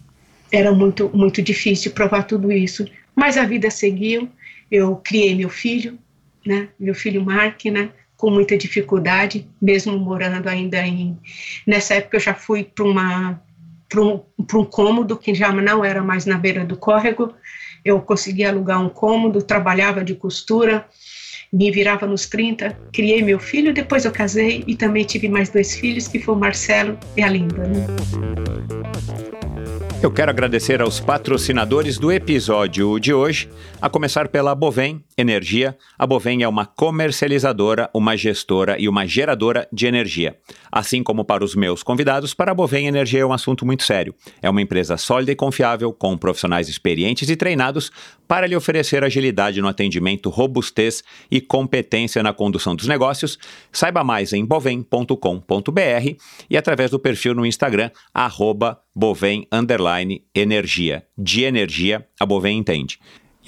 [0.51, 2.87] era muito, muito difícil provar tudo isso.
[3.15, 4.29] Mas a vida seguiu.
[4.71, 5.99] Eu criei meu filho,
[6.47, 6.69] né?
[6.79, 7.91] Meu filho Mark, né?
[8.17, 11.17] Com muita dificuldade, mesmo morando ainda em.
[11.67, 13.41] Nessa época eu já fui para uma
[13.89, 17.33] para um, um cômodo que já não era mais na beira do córrego.
[17.85, 20.87] Eu consegui alugar um cômodo, trabalhava de costura,
[21.51, 25.75] me virava nos 30, criei meu filho, depois eu casei e também tive mais dois
[25.75, 27.67] filhos, que foi o Marcelo e a Linda.
[27.67, 27.87] Né?
[30.01, 33.51] Eu quero agradecer aos patrocinadores do episódio de hoje,
[33.83, 35.77] a começar pela Bovem Energia.
[35.99, 40.37] A Bovem é uma comercializadora, uma gestora e uma geradora de energia.
[40.71, 44.15] Assim como para os meus convidados, para a Bovem Energia é um assunto muito sério.
[44.41, 47.91] É uma empresa sólida e confiável, com profissionais experientes e treinados
[48.29, 53.37] para lhe oferecer agilidade no atendimento, robustez e competência na condução dos negócios.
[53.73, 56.17] Saiba mais em bovem.com.br
[56.49, 59.47] e através do perfil no Instagram, arroba Bovem
[59.89, 61.03] Underline Energia.
[61.17, 62.99] De energia, a Bovem entende.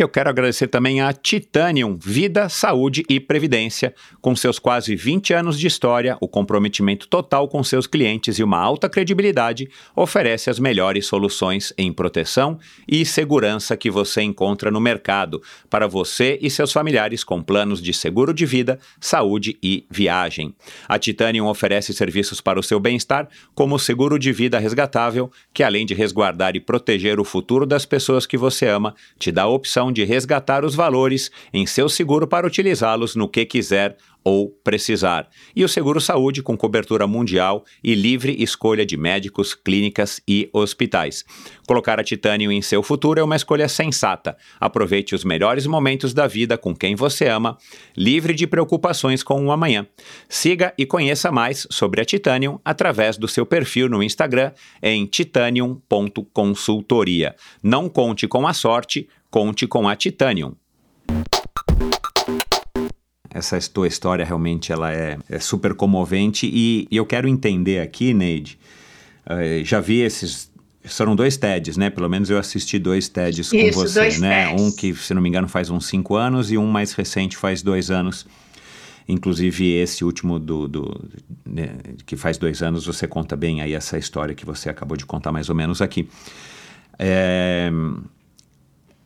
[0.00, 3.94] Eu quero agradecer também a Titanium Vida, Saúde e Previdência.
[4.22, 8.58] Com seus quase 20 anos de história, o comprometimento total com seus clientes e uma
[8.58, 12.58] alta credibilidade, oferece as melhores soluções em proteção
[12.88, 17.92] e segurança que você encontra no mercado para você e seus familiares com planos de
[17.92, 20.54] seguro de vida, saúde e viagem.
[20.88, 25.62] A Titanium oferece serviços para o seu bem-estar, como o seguro de vida resgatável, que
[25.62, 29.48] além de resguardar e proteger o futuro das pessoas que você ama, te dá a
[29.48, 35.26] opção de resgatar os valores em seu seguro para utilizá-los no que quiser ou precisar.
[35.54, 41.24] E o seguro saúde com cobertura mundial e livre escolha de médicos, clínicas e hospitais.
[41.66, 44.36] Colocar a Titânio em seu futuro é uma escolha sensata.
[44.58, 47.56] Aproveite os melhores momentos da vida com quem você ama,
[47.96, 49.86] livre de preocupações com o amanhã.
[50.28, 57.34] Siga e conheça mais sobre a Titanium através do seu perfil no Instagram em titanium.consultoria.
[57.62, 60.52] Não conte com a sorte, conte com a Titanium.
[63.32, 68.12] Essa tua história realmente ela é, é super comovente e, e, eu quero entender aqui,
[68.12, 68.58] Neide,
[69.24, 70.50] uh, já vi esses
[70.82, 71.90] foram dois TEDs, né?
[71.90, 74.48] Pelo menos eu assisti dois TEDs Isso, com você, dois né?
[74.48, 74.62] TEDs.
[74.62, 77.62] Um que, se não me engano, faz uns cinco anos e um mais recente faz
[77.62, 78.26] dois anos.
[79.06, 81.08] Inclusive esse último do, do
[81.44, 85.04] né, que faz dois anos, você conta bem aí essa história que você acabou de
[85.04, 86.08] contar mais ou menos aqui.
[86.98, 87.70] É...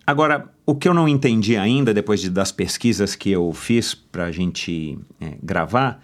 [0.07, 4.25] Agora, o que eu não entendi ainda, depois de, das pesquisas que eu fiz para
[4.25, 6.03] a gente é, gravar,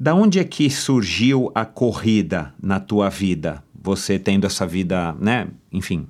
[0.00, 3.62] da onde é que surgiu a corrida na tua vida?
[3.82, 6.06] Você tendo essa vida, né, enfim,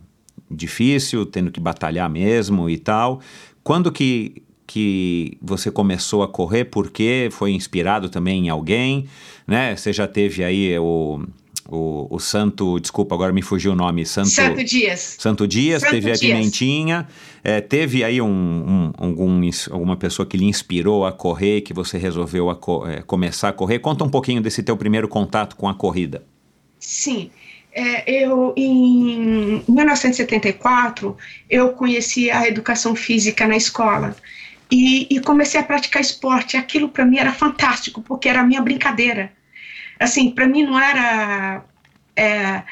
[0.50, 3.20] difícil, tendo que batalhar mesmo e tal.
[3.62, 6.66] Quando que, que você começou a correr?
[6.66, 9.06] Porque foi inspirado também em alguém,
[9.46, 9.74] né?
[9.74, 11.24] Você já teve aí o
[11.68, 15.16] o, o Santo, desculpa, agora me fugiu o nome, Santo, Santo Dias.
[15.18, 16.20] Santo Dias, Santo teve a Dias.
[16.20, 17.08] Pimentinha,
[17.42, 21.96] é, teve aí um, um, algum, alguma pessoa que lhe inspirou a correr, que você
[21.96, 23.78] resolveu a co é, começar a correr.
[23.78, 26.22] Conta um pouquinho desse teu primeiro contato com a corrida.
[26.78, 27.30] Sim.
[27.72, 31.16] É, eu, em 1974,
[31.50, 34.14] eu conheci a educação física na escola
[34.70, 36.56] e, e comecei a praticar esporte.
[36.56, 39.32] Aquilo para mim era fantástico, porque era a minha brincadeira.
[39.98, 41.64] Assim, para mim não era
[42.16, 42.62] é,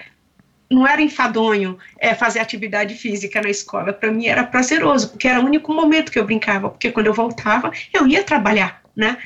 [0.70, 3.92] não era enfadonho é, fazer atividade física na escola.
[3.92, 7.14] Para mim era prazeroso, porque era o único momento que eu brincava, porque quando eu
[7.14, 9.18] voltava eu ia trabalhar, né?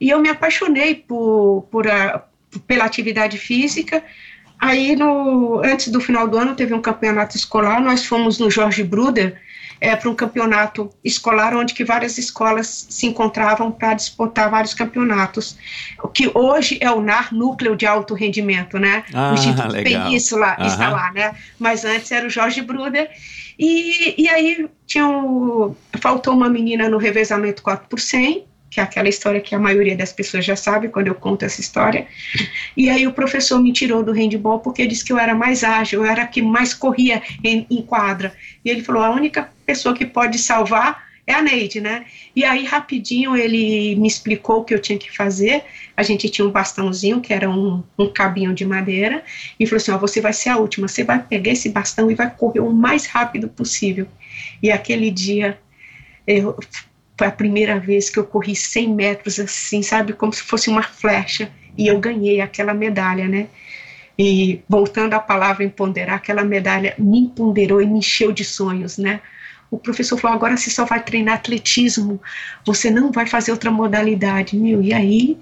[0.00, 2.22] E eu me apaixonei por, por a,
[2.66, 4.02] pela atividade física.
[4.58, 7.80] Aí, no, antes do final do ano, teve um campeonato escolar.
[7.80, 9.40] Nós fomos no Jorge Bruder
[9.80, 15.56] é, para um campeonato escolar, onde que várias escolas se encontravam para disputar vários campeonatos.
[16.02, 19.04] O que hoje é o NAR, Núcleo de Alto Rendimento, né?
[19.12, 20.04] Ah, o Instituto legal.
[20.04, 20.66] Península Aham.
[20.66, 21.34] está lá, né?
[21.58, 23.10] Mas antes era o Jorge Bruder.
[23.58, 28.82] E, e aí tinha um, faltou uma menina no revezamento 4 por 100, que é
[28.82, 32.06] aquela história que a maioria das pessoas já sabe quando eu conto essa história.
[32.76, 36.04] E aí o professor me tirou do handball porque disse que eu era mais ágil,
[36.04, 38.34] eu era a que mais corria em, em quadra.
[38.62, 42.04] E ele falou: a única pessoa que pode salvar é a Neide, né?
[42.36, 45.64] E aí, rapidinho, ele me explicou o que eu tinha que fazer.
[45.96, 49.24] A gente tinha um bastãozinho, que era um, um cabinho de madeira,
[49.58, 52.14] e falou assim: ó, você vai ser a última, você vai pegar esse bastão e
[52.14, 54.06] vai correr o mais rápido possível.
[54.62, 55.58] E aquele dia,
[56.26, 56.56] eu,
[57.18, 60.12] foi a primeira vez que eu corri 100 metros assim, sabe?
[60.12, 61.50] Como se fosse uma flecha.
[61.76, 63.48] E eu ganhei aquela medalha, né?
[64.18, 69.20] E voltando à palavra empoderar, aquela medalha me empoderou e me encheu de sonhos, né?
[69.70, 72.20] O professor falou: agora você só vai treinar atletismo,
[72.64, 74.56] você não vai fazer outra modalidade.
[74.56, 75.38] Meu, e aí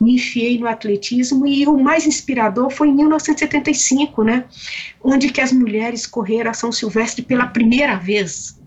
[0.00, 4.44] me enfiei no atletismo e o mais inspirador foi em 1975, né?
[5.02, 8.58] Onde que as mulheres correram a São Silvestre pela primeira vez.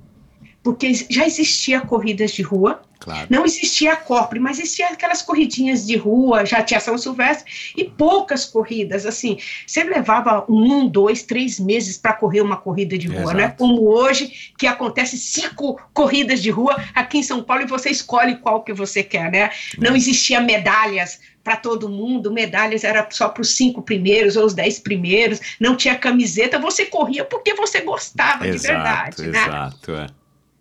[0.67, 3.25] Porque já existia corridas de rua, Claro.
[3.29, 7.85] não existia a Copre, mas existia aquelas corridinhas de rua, já tinha São Silvestre, e
[7.85, 13.21] poucas corridas, assim, você levava um, dois, três meses para correr uma corrida de rua,
[13.21, 13.37] Exato.
[13.37, 13.55] né?
[13.57, 18.35] Como hoje, que acontece cinco corridas de rua aqui em São Paulo e você escolhe
[18.35, 19.51] qual que você quer, né?
[19.77, 24.53] Não existia medalhas para todo mundo, medalhas era só para os cinco primeiros ou os
[24.53, 29.47] dez primeiros, não tinha camiseta, você corria porque você gostava exato, de verdade, né?
[29.47, 30.16] Exato, é.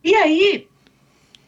[0.07, 0.69] E aí,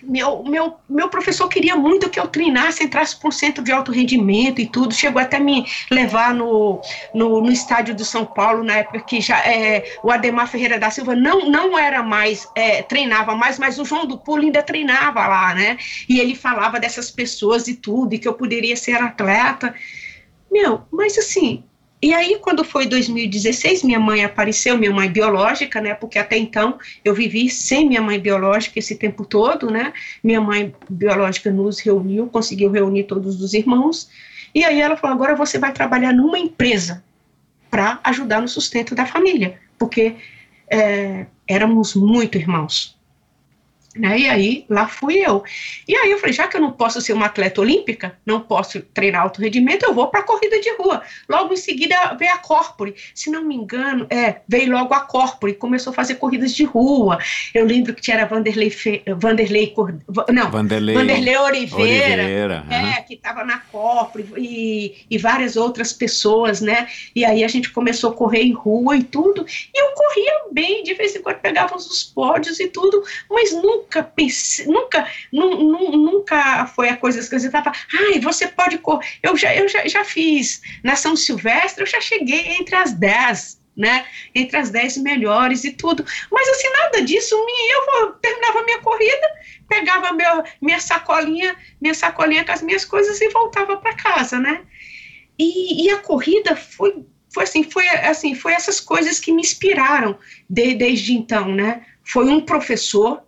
[0.03, 4.61] meu, meu, meu professor queria muito que eu treinasse, entrasse um centro de alto rendimento
[4.61, 4.93] e tudo.
[4.93, 6.82] Chegou até me levar no,
[7.14, 10.91] no, no estádio do São Paulo, na época que já é, o Ademar Ferreira da
[10.91, 15.24] Silva não, não era mais, é, treinava mais, mas o João do Pulo ainda treinava
[15.28, 15.78] lá, né?
[16.09, 19.72] E ele falava dessas pessoas e tudo, e que eu poderia ser atleta.
[20.51, 21.62] Meu, mas assim,
[22.01, 25.94] e aí, quando foi 2016, minha mãe apareceu, minha mãe biológica, né?
[25.94, 29.92] Porque até então eu vivi sem minha mãe biológica esse tempo todo, né?
[30.22, 34.09] Minha mãe biológica nos reuniu, conseguiu reunir todos os irmãos.
[34.55, 37.03] E aí ela falou: agora você vai trabalhar numa empresa
[37.68, 40.14] para ajudar no sustento da família, porque
[40.70, 42.97] é, éramos muito irmãos.
[43.99, 44.20] Né?
[44.20, 45.42] E aí, lá fui eu.
[45.86, 48.80] E aí eu falei, já que eu não posso ser uma atleta olímpica, não posso
[48.80, 51.03] treinar alto rendimento, eu vou para a corrida de rua.
[51.28, 52.94] Logo em seguida veio a Corpore.
[53.14, 57.18] Se não me engano, é, veio logo a Corpore, começou a fazer corridas de rua.
[57.53, 59.74] Eu lembro que tinha Vanderlei, Fe, Vanderlei,
[60.32, 66.61] não, Vanderlei, Vanderlei Oliveira, Oliveira é, que estava na Corpore e, e várias outras pessoas,
[66.61, 66.88] né?
[67.14, 69.44] E aí a gente começou a correr em rua e tudo.
[69.74, 73.88] E eu corria bem, de vez em quando pegava os pódios e tudo, mas nunca
[73.89, 79.07] nunca pensei, nunca, nunca foi a coisa que você estava, ai, você pode correr.
[79.22, 83.59] Eu já, eu já, já fiz na São Silvestre, eu já cheguei entre as 10,
[83.76, 84.07] né?
[84.34, 86.05] Entre as 10 melhores e tudo.
[86.30, 89.30] Mas assim, nada disso, eu terminava minha corrida,
[89.66, 94.62] pegava meu, minha sacolinha, minha sacolinha com as minhas coisas e voltava para casa, né?
[95.39, 100.18] E, e, a corrida foi, foi assim, foi assim, foi essas coisas que me inspiraram
[100.51, 101.86] de, desde então, né?
[102.03, 103.22] Foi um professor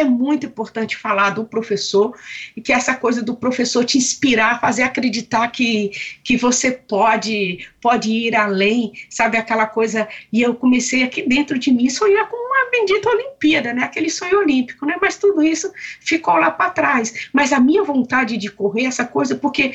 [0.00, 2.16] é muito importante falar do professor
[2.56, 5.90] e que essa coisa do professor te inspirar, fazer acreditar que,
[6.22, 10.08] que você pode pode ir além, sabe aquela coisa.
[10.32, 13.84] E eu comecei aqui dentro de mim sonhar com uma bendita Olimpíada, né?
[13.84, 14.96] Aquele sonho olímpico, né?
[15.00, 15.70] Mas tudo isso
[16.00, 17.28] ficou lá para trás.
[17.32, 19.72] Mas a minha vontade de correr, essa coisa, porque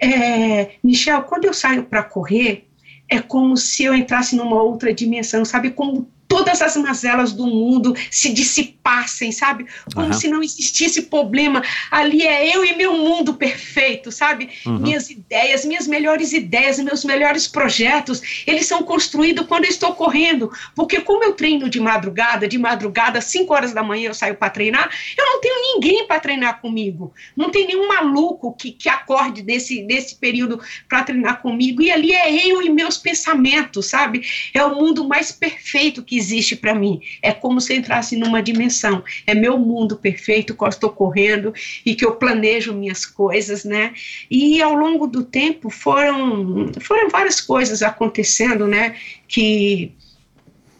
[0.00, 2.66] é, Michel, quando eu saio para correr
[3.10, 5.70] é como se eu entrasse numa outra dimensão, sabe?
[5.70, 9.66] Como todas as mazelas do mundo se dissipassem, sabe?
[9.92, 10.12] Como uhum.
[10.12, 11.60] se não existisse problema.
[11.90, 14.48] Ali é eu e meu mundo perfeito, sabe?
[14.64, 14.78] Uhum.
[14.78, 20.52] Minhas ideias, minhas melhores ideias, meus melhores projetos, eles são construídos quando eu estou correndo.
[20.76, 24.36] Porque como eu treino de madrugada, de madrugada, às 5 horas da manhã eu saio
[24.36, 27.12] para treinar, eu não tenho ninguém para treinar comigo.
[27.36, 31.82] Não tem nenhum maluco que, que acorde desse, desse período para treinar comigo.
[31.82, 34.24] E ali é eu e meus pensamentos, sabe?
[34.54, 37.00] É o mundo mais perfeito que existe para mim.
[37.22, 39.02] É como se entrasse numa dimensão.
[39.26, 41.52] É meu mundo perfeito que eu estou correndo
[41.84, 43.92] e que eu planejo minhas coisas, né?
[44.30, 48.94] E ao longo do tempo foram foram várias coisas acontecendo, né?
[49.26, 49.92] Que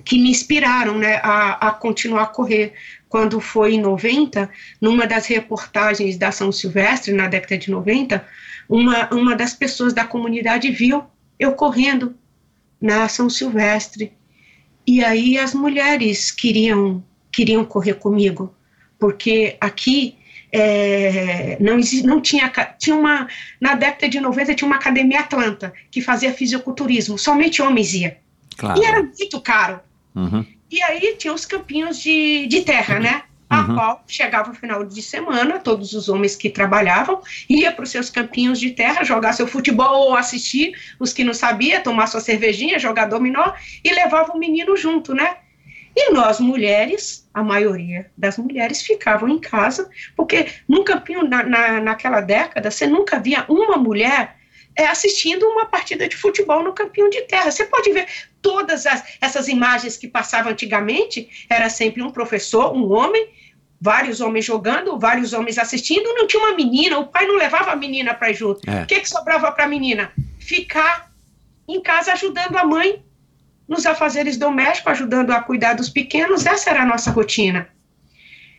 [0.04, 1.20] que me inspiraram, né?
[1.22, 2.72] A, a continuar a correr
[3.08, 4.48] quando foi em 90,
[4.80, 8.24] numa das reportagens da São Silvestre, na década de 90,
[8.68, 11.04] uma, uma das pessoas da comunidade viu
[11.38, 12.14] eu correndo
[12.80, 14.12] na São Silvestre.
[14.90, 18.52] E aí as mulheres queriam queriam correr comigo,
[18.98, 20.16] porque aqui
[20.50, 23.28] é, não, não tinha, tinha uma,
[23.60, 28.18] na década de 90 tinha uma academia Atlanta que fazia fisiculturismo, somente homens ia.
[28.56, 28.82] Claro.
[28.82, 29.78] E era muito caro.
[30.12, 30.44] Uhum.
[30.68, 33.22] E aí tinha os campinhos de, de terra, né?
[33.50, 33.74] A uhum.
[33.74, 38.08] qual chegava o final de semana, todos os homens que trabalhavam, ia para os seus
[38.08, 42.78] campinhos de terra, jogar seu futebol ou assistir, os que não sabia, tomar sua cervejinha,
[42.78, 43.52] jogar dominó,
[43.84, 45.38] e levava o menino junto, né?
[45.96, 51.80] E nós, mulheres, a maioria das mulheres ficavam em casa, porque num campinho, na, na,
[51.80, 54.36] naquela década, você nunca via uma mulher
[54.76, 57.50] é, assistindo uma partida de futebol no campinho de terra.
[57.50, 58.06] Você pode ver
[58.40, 63.28] todas as, essas imagens que passavam antigamente, era sempre um professor, um homem,
[63.80, 67.76] vários homens jogando, vários homens assistindo, não tinha uma menina, o pai não levava a
[67.76, 68.68] menina para junto.
[68.68, 68.82] É.
[68.82, 70.12] O que, que sobrava para a menina?
[70.38, 71.10] Ficar
[71.66, 73.02] em casa ajudando a mãe
[73.66, 77.68] nos afazeres domésticos, ajudando a cuidar dos pequenos, essa era a nossa rotina.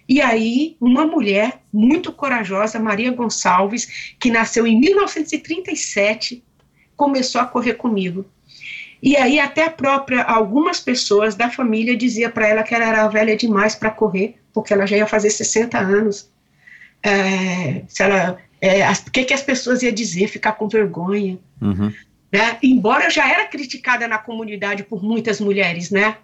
[0.07, 6.43] E aí, uma mulher muito corajosa, Maria Gonçalves, que nasceu em 1937,
[6.95, 8.25] começou a correr comigo.
[9.01, 13.07] E aí até a própria algumas pessoas da família dizia para ela que ela era
[13.07, 16.29] velha demais para correr, porque ela já ia fazer 60 anos.
[17.03, 21.39] É, se ela, é, o que, que as pessoas iam dizer, ficar com vergonha.
[21.61, 21.91] Uhum.
[22.31, 22.57] Né?
[22.63, 26.17] Embora eu já era criticada na comunidade por muitas mulheres, né?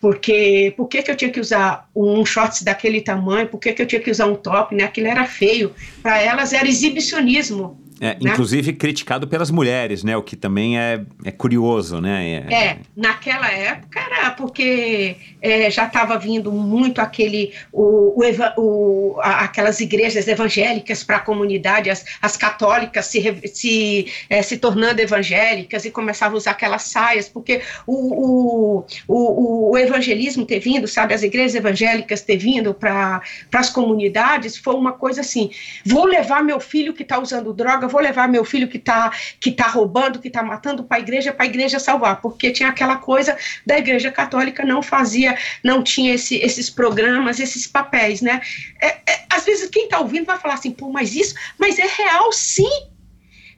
[0.00, 3.48] Porque por que, que eu tinha que usar um shorts daquele tamanho?
[3.48, 4.74] Por que, que eu tinha que usar um top?
[4.74, 4.84] Né?
[4.84, 5.74] Aquilo era feio.
[6.02, 7.78] Para elas era exibicionismo.
[8.00, 8.16] É, né?
[8.20, 10.16] Inclusive criticado pelas mulheres, né?
[10.16, 12.44] O que também é, é curioso, né?
[12.48, 18.22] É, é, naquela época era porque é, já estava vindo muito aquele o, o,
[18.56, 23.20] o aquelas igrejas evangélicas para a comunidade, as, as católicas se,
[23.52, 29.70] se, é, se tornando evangélicas e começavam a usar aquelas saias, porque o, o, o,
[29.72, 33.20] o evangelismo ter vindo, sabe, as igrejas evangélicas ter vindo para
[33.52, 35.50] as comunidades foi uma coisa assim:
[35.84, 39.10] vou levar meu filho que está usando droga eu vou levar meu filho que está
[39.40, 42.68] que tá roubando, que está matando para a igreja, para a igreja salvar, porque tinha
[42.68, 43.36] aquela coisa
[43.66, 48.42] da igreja católica não fazia, não tinha esse, esses programas, esses papéis, né?
[48.80, 51.86] É, é, às vezes quem está ouvindo vai falar assim, pô, mas isso, mas é
[51.86, 52.68] real sim,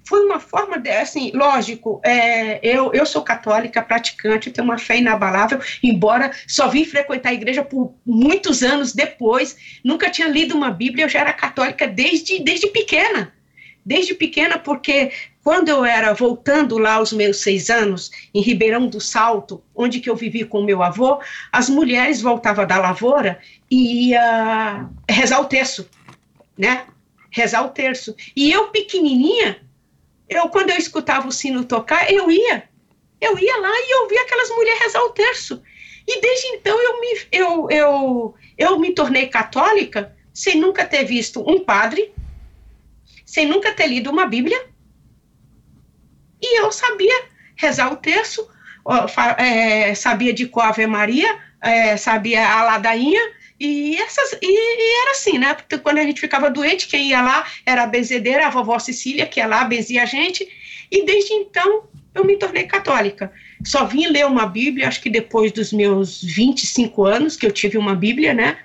[0.05, 4.99] foi uma forma de, assim, lógico, é, eu, eu sou católica, praticante, tenho uma fé
[4.99, 10.71] inabalável, embora só vim frequentar a igreja por muitos anos depois, nunca tinha lido uma
[10.71, 13.33] Bíblia, eu já era católica desde, desde pequena
[13.85, 15.13] desde pequena, porque
[15.43, 20.11] quando eu era voltando lá aos meus seis anos, em Ribeirão do Salto, onde que
[20.11, 21.19] eu vivi com meu avô,
[21.51, 25.89] as mulheres voltavam da lavoura e ia rezar o terço,
[26.59, 26.87] né?
[27.31, 28.15] Rezar o terço.
[28.37, 29.63] E eu, pequenininha,
[30.29, 32.69] eu, quando eu escutava o sino tocar, eu ia.
[33.21, 35.63] Eu ia lá e eu via aquelas mulheres rezar o terço.
[36.07, 41.41] E desde então eu me, eu, eu, eu me tornei católica sem nunca ter visto
[41.49, 42.13] um padre,
[43.31, 44.61] sem nunca ter lido uma Bíblia.
[46.43, 47.15] E eu sabia
[47.55, 48.49] rezar o terço,
[49.39, 53.21] é, sabia de qual Ave Maria, é, sabia a ladainha,
[53.61, 55.55] e, essas, e, e, era assim, né?
[55.55, 59.27] Porque quando a gente ficava doente, quem ia lá era a benzedeira, a vovó Cecília,
[59.27, 60.49] que ia lá, benzia a gente,
[60.91, 63.31] e desde então eu me tornei católica.
[63.65, 67.79] Só vim ler uma Bíblia, acho que depois dos meus 25 anos, que eu tive
[67.79, 68.59] uma Bíblia, né?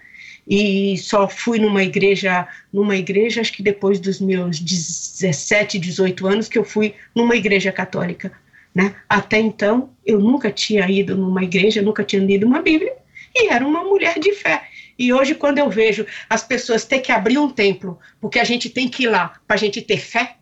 [0.48, 6.48] E só fui numa igreja, numa igreja, acho que depois dos meus 17, 18 anos,
[6.48, 8.32] que eu fui numa igreja católica.
[8.74, 8.94] Né?
[9.10, 12.94] Até então, eu nunca tinha ido numa igreja, nunca tinha lido uma Bíblia,
[13.34, 14.64] e era uma mulher de fé.
[14.98, 18.70] E hoje, quando eu vejo as pessoas ter que abrir um templo, porque a gente
[18.70, 20.36] tem que ir lá para a gente ter fé,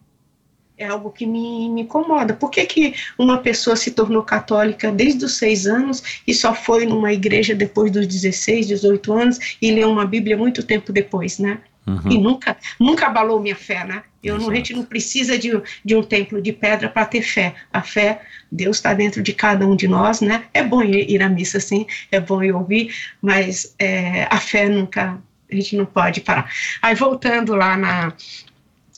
[0.78, 2.34] é algo que me, me incomoda.
[2.34, 6.86] Por que, que uma pessoa se tornou católica desde os seis anos e só foi
[6.86, 11.59] numa igreja depois dos 16, 18 anos e leu uma Bíblia muito tempo depois, né?
[11.86, 12.11] Uhum.
[12.11, 14.03] E nunca, nunca abalou minha fé, né?
[14.24, 15.51] Eu não, a gente não precisa de,
[15.84, 17.55] de um templo de pedra para ter fé.
[17.74, 20.45] A fé, Deus está dentro de cada um de nós, né?
[20.53, 24.69] É bom ir, ir à missa, sim, é bom ir ouvir, mas é, a fé
[24.69, 25.19] nunca,
[25.51, 26.49] a gente não pode parar.
[26.82, 28.13] Aí voltando lá na,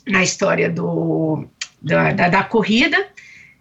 [0.06, 1.48] na história do,
[1.86, 3.08] da, da, da corrida,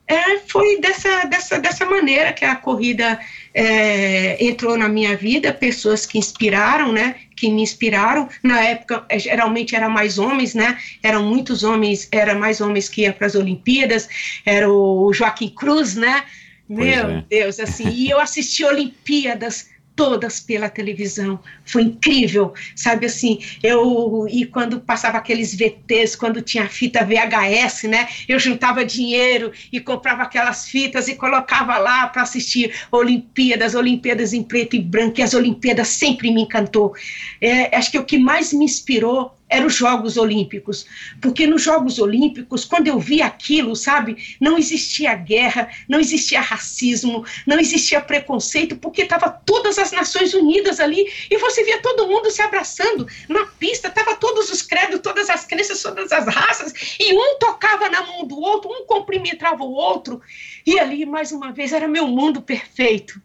[0.06, 3.18] é, foi dessa, dessa, dessa maneira que a corrida
[3.54, 9.18] é, entrou na minha vida, pessoas que inspiraram, né, que me inspiraram, na época é,
[9.18, 13.34] geralmente era mais homens, né, eram muitos homens, era mais homens que iam para as
[13.34, 14.08] Olimpíadas,
[14.44, 16.24] era o Joaquim Cruz, né,
[16.68, 17.24] meu é.
[17.28, 21.38] Deus, assim, e eu assisti Olimpíadas todas pela televisão.
[21.64, 28.08] Foi incrível, sabe assim, eu e quando passava aqueles VTs, quando tinha fita VHS, né?
[28.28, 34.42] Eu juntava dinheiro e comprava aquelas fitas e colocava lá para assistir Olimpíadas, Olimpíadas em
[34.42, 36.94] preto e branco, e as Olimpíadas sempre me encantou.
[37.40, 40.86] É, acho que o que mais me inspirou eram os Jogos Olímpicos,
[41.20, 47.24] porque nos Jogos Olímpicos, quando eu vi aquilo, sabe, não existia guerra, não existia racismo,
[47.46, 52.30] não existia preconceito, porque estava todas as Nações Unidas ali e você via todo mundo
[52.30, 57.14] se abraçando na pista, tava todos os credos, todas as crenças, todas as raças e
[57.14, 60.20] um tocava na mão do outro, um cumprimentava o outro
[60.66, 63.20] e ali mais uma vez era meu mundo perfeito.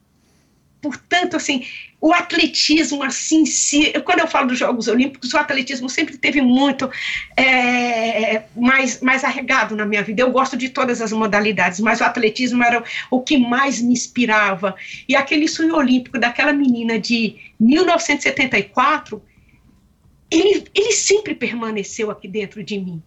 [0.81, 1.65] Portanto, assim,
[1.99, 6.89] o atletismo, assim, se, quando eu falo dos Jogos Olímpicos, o atletismo sempre teve muito
[7.35, 10.21] é, mais, mais arregado na minha vida.
[10.21, 14.75] Eu gosto de todas as modalidades, mas o atletismo era o que mais me inspirava.
[15.07, 19.21] E aquele sonho olímpico daquela menina de 1974,
[20.31, 23.03] ele, ele sempre permaneceu aqui dentro de mim.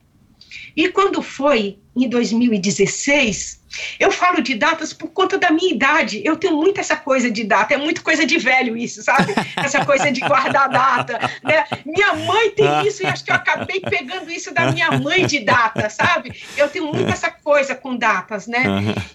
[0.77, 3.61] E quando foi em 2016,
[3.99, 6.23] eu falo de datas por conta da minha idade.
[6.25, 9.35] Eu tenho muito essa coisa de data, é muito coisa de velho isso, sabe?
[9.57, 11.18] Essa coisa de guardar data.
[11.43, 11.64] Né?
[11.85, 15.41] Minha mãe tem isso e acho que eu acabei pegando isso da minha mãe de
[15.41, 16.33] data, sabe?
[16.57, 18.62] Eu tenho muito essa coisa com datas, né?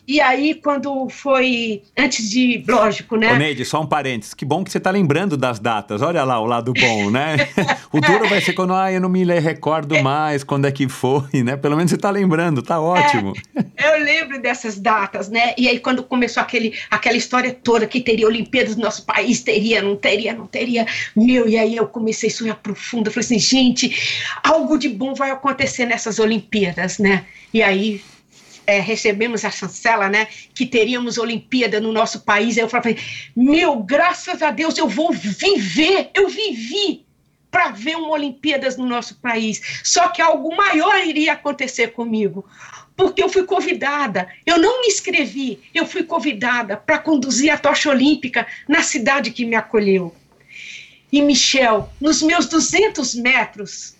[0.08, 2.64] E aí, quando foi antes de.
[2.68, 3.34] Lógico, né?
[3.34, 4.34] Ô, Neide, só um parênteses.
[4.34, 6.01] Que bom que você está lembrando das datas.
[6.01, 7.38] Olha lá o lado bom, né?
[7.91, 10.01] o duro vai ser quando ah, eu não me recordo é.
[10.01, 11.58] mais quando é que foi, né?
[11.58, 13.34] Pelo menos você está lembrando tá ótimo.
[13.76, 15.53] É, eu lembro dessas datas, né?
[15.57, 19.81] E aí, quando começou aquele, aquela história toda que teria Olimpíadas no nosso país, teria,
[19.81, 20.87] não teria, não teria.
[21.13, 23.11] Meu, e aí eu comecei a sonhar profundo.
[23.11, 27.25] Falei assim, gente, algo de bom vai acontecer nessas Olimpíadas, né?
[27.53, 28.01] E aí
[28.65, 32.57] é, recebemos a chancela, né, que teríamos Olimpíada no nosso país.
[32.57, 32.97] Aí eu falei,
[33.35, 37.05] meu, graças a Deus, eu vou viver, eu vivi
[37.51, 39.81] para ver uma Olimpíadas no nosso país.
[39.83, 42.45] Só que algo maior iria acontecer comigo,
[42.97, 44.27] porque eu fui convidada.
[44.43, 49.45] Eu não me inscrevi, eu fui convidada para conduzir a tocha olímpica na cidade que
[49.45, 50.13] me acolheu.
[51.11, 53.95] E Michel, nos meus 200 metros,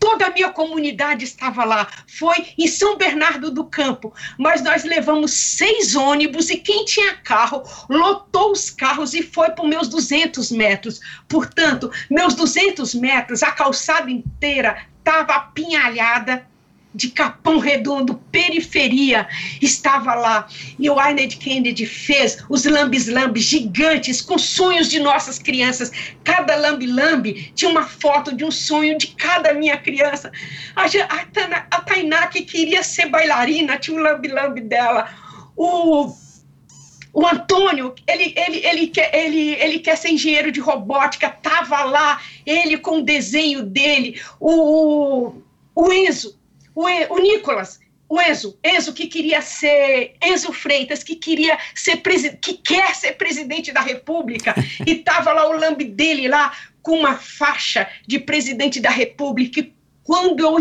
[0.00, 1.86] toda a minha comunidade estava lá.
[2.18, 7.62] Foi em São Bernardo do Campo, mas nós levamos seis ônibus e quem tinha carro
[7.90, 10.98] lotou os carros e foi para meus 200 metros.
[11.28, 16.46] Portanto, meus 200 metros, a calçada inteira estava apinhalhada
[16.94, 19.28] de Capão Redondo, periferia,
[19.60, 20.48] estava lá.
[20.78, 25.92] E o Arnold Kennedy fez os lambis-lambis gigantes com sonhos de nossas crianças.
[26.24, 30.32] Cada lambi-lambi tinha uma foto de um sonho de cada minha criança.
[30.74, 35.08] A, a, a Tainá, que queria ser bailarina, tinha um lambi-lambi dela.
[35.56, 36.12] O
[37.18, 42.20] o Antônio, ele, ele, ele, quer, ele, ele quer ser engenheiro de robótica, estava lá,
[42.46, 44.20] ele com o desenho dele.
[44.38, 45.32] O,
[45.74, 46.37] o Enzo,
[46.78, 52.00] o, o Nicolas, o Enzo, Enzo que queria ser Enzo Freitas, que queria ser
[52.40, 54.54] que quer ser presidente da República
[54.86, 59.58] e tava lá o lambe dele lá com uma faixa de presidente da República.
[59.58, 59.74] E
[60.04, 60.56] quando eu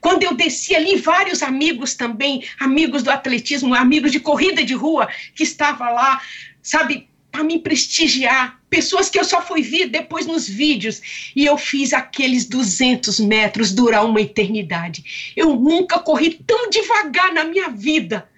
[0.00, 5.08] quando eu desci ali, vários amigos também, amigos do atletismo, amigos de corrida de rua
[5.34, 6.22] que estava lá,
[6.62, 11.56] sabe, para me prestigiar, pessoas que eu só fui ver depois nos vídeos, e eu
[11.56, 15.32] fiz aqueles 200 metros durar uma eternidade.
[15.36, 18.28] Eu nunca corri tão devagar na minha vida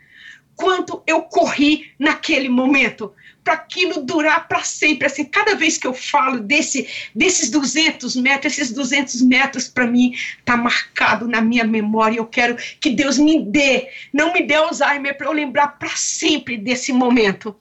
[0.60, 5.06] quanto eu corri naquele momento, para aquilo durar para sempre.
[5.06, 10.14] Assim, cada vez que eu falo desse, desses 200 metros, esses 200 metros para mim
[10.44, 12.18] tá marcado na minha memória.
[12.18, 16.58] Eu quero que Deus me dê, não me dê Alzheimer para eu lembrar para sempre
[16.58, 17.56] desse momento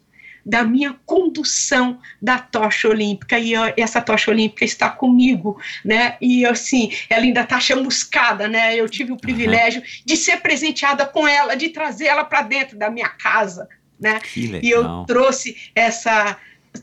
[0.45, 6.17] da minha condução da tocha olímpica e eu, essa tocha olímpica está comigo, né?
[6.21, 8.75] E assim, ela ainda está chamuscada, né?
[8.75, 9.87] Eu tive o privilégio uhum.
[10.05, 13.67] de ser presenteada com ela, de trazer ela para dentro da minha casa,
[13.99, 14.19] né?
[14.61, 16.37] E eu trouxe essa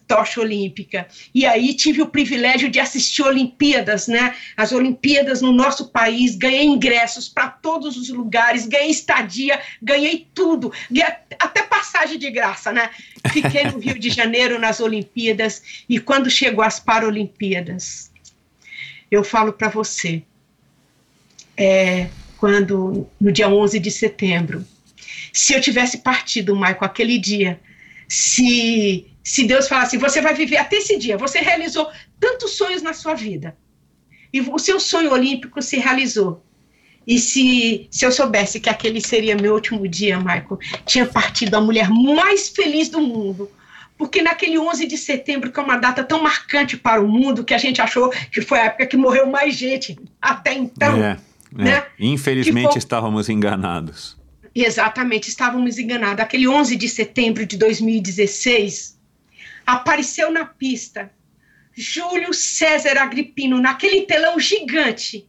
[0.06, 1.06] tocha olímpica.
[1.34, 4.34] E aí tive o privilégio de assistir Olimpíadas, né?
[4.56, 10.72] As Olimpíadas no nosso país, ganhei ingressos para todos os lugares, ganhei estadia, ganhei tudo,
[11.38, 12.90] até passagem de graça, né?
[13.32, 18.10] Fiquei no Rio de Janeiro nas Olimpíadas e quando chegou as Paralimpíadas,
[19.10, 20.22] eu falo para você,
[21.56, 24.64] é, quando no dia 11 de setembro,
[25.32, 27.60] se eu tivesse partido, Michael, aquele dia,
[28.08, 32.80] se se Deus falar assim, você vai viver até esse dia, você realizou tantos sonhos
[32.80, 33.56] na sua vida,
[34.32, 36.44] e o seu sonho olímpico se realizou.
[37.04, 41.60] E se, se eu soubesse que aquele seria meu último dia, Michael, tinha partido a
[41.60, 43.50] mulher mais feliz do mundo.
[43.98, 47.54] Porque naquele 11 de setembro, que é uma data tão marcante para o mundo, que
[47.54, 51.02] a gente achou que foi a época que morreu mais gente até então.
[51.02, 51.16] É,
[51.58, 51.64] é.
[51.64, 51.86] né?
[51.98, 52.78] Infelizmente foi...
[52.78, 54.16] estávamos enganados.
[54.54, 56.20] Exatamente, estávamos enganados.
[56.20, 58.95] Aquele 11 de setembro de 2016,
[59.66, 61.10] apareceu na pista
[61.74, 65.28] Júlio César Agripino, naquele telão gigante,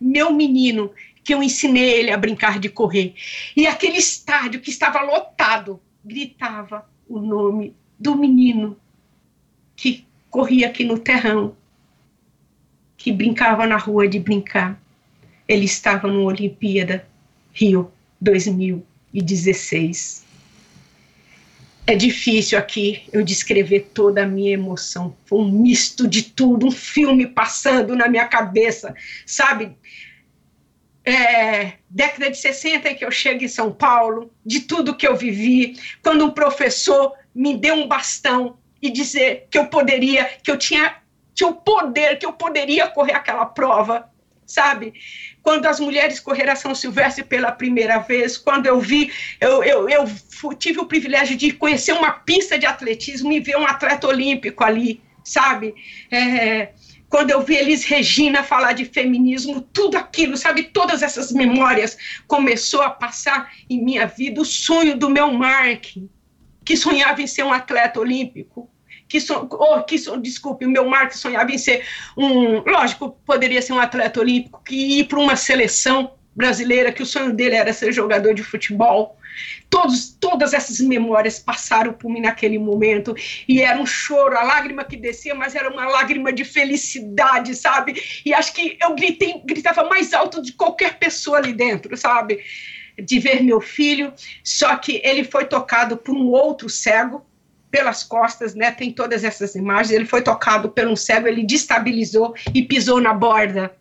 [0.00, 0.92] meu menino,
[1.24, 3.14] que eu ensinei ele a brincar de correr.
[3.56, 8.78] E aquele estádio que estava lotado gritava o nome do menino
[9.74, 11.56] que corria aqui no terrão,
[12.96, 14.80] que brincava na rua de brincar.
[15.48, 17.04] Ele estava no Olimpíada
[17.52, 20.29] Rio 2016.
[21.86, 25.16] É difícil aqui eu descrever toda a minha emoção.
[25.24, 28.94] Foi um misto de tudo, um filme passando na minha cabeça,
[29.26, 29.76] sabe?
[31.04, 35.76] É, década de 60 que eu chego em São Paulo, de tudo que eu vivi,
[36.02, 40.96] quando um professor me deu um bastão e dizer que eu poderia, que eu tinha,
[41.34, 44.09] tinha o poder, que eu poderia correr aquela prova,
[44.50, 44.92] sabe?
[45.42, 49.88] Quando as mulheres correram a São Silvestre pela primeira vez, quando eu vi, eu, eu,
[49.88, 50.04] eu
[50.58, 55.00] tive o privilégio de conhecer uma pista de atletismo e ver um atleta olímpico ali,
[55.24, 55.74] sabe?
[56.10, 56.70] É,
[57.08, 60.64] quando eu vi Elis Regina falar de feminismo, tudo aquilo, sabe?
[60.64, 61.96] Todas essas memórias
[62.26, 64.40] começou a passar em minha vida.
[64.40, 65.86] O sonho do meu Mark,
[66.64, 68.70] que sonhava em ser um atleta olímpico,
[69.10, 71.84] que, so, oh, que so, desculpe, o meu Marcos sonhava em ser
[72.16, 77.06] um, lógico, poderia ser um atleta olímpico, que ir para uma seleção, brasileira, que o
[77.06, 79.18] sonho dele era ser jogador de futebol.
[79.68, 83.14] Todos, todas essas memórias passaram por mim naquele momento
[83.48, 88.00] e era um choro, a lágrima que descia, mas era uma lágrima de felicidade, sabe?
[88.24, 92.40] E acho que eu gritei, gritava mais alto de qualquer pessoa ali dentro, sabe?
[92.96, 94.12] De ver meu filho,
[94.44, 97.24] só que ele foi tocado por um outro cego
[97.70, 98.70] pelas costas, né?
[98.70, 99.92] Tem todas essas imagens.
[99.92, 103.72] Ele foi tocado por um cego, ele destabilizou e pisou na borda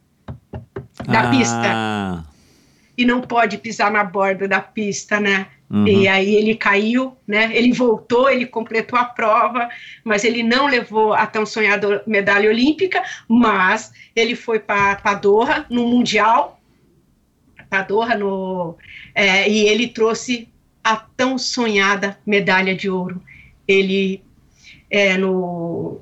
[1.06, 2.30] da Ah, pista
[3.00, 5.48] e não pode pisar na borda da pista, né?
[5.70, 5.88] Uhum.
[5.88, 7.50] E aí ele caiu, né?
[7.54, 9.70] Ele voltou, ele completou a prova,
[10.04, 15.88] mas ele não levou a tão sonhada medalha olímpica, mas ele foi para Doha no
[15.88, 16.60] mundial,
[17.70, 18.76] para Doha no
[19.16, 20.50] é, e ele trouxe
[20.84, 23.24] a tão sonhada medalha de ouro.
[23.70, 24.22] Ele
[24.90, 26.02] é, no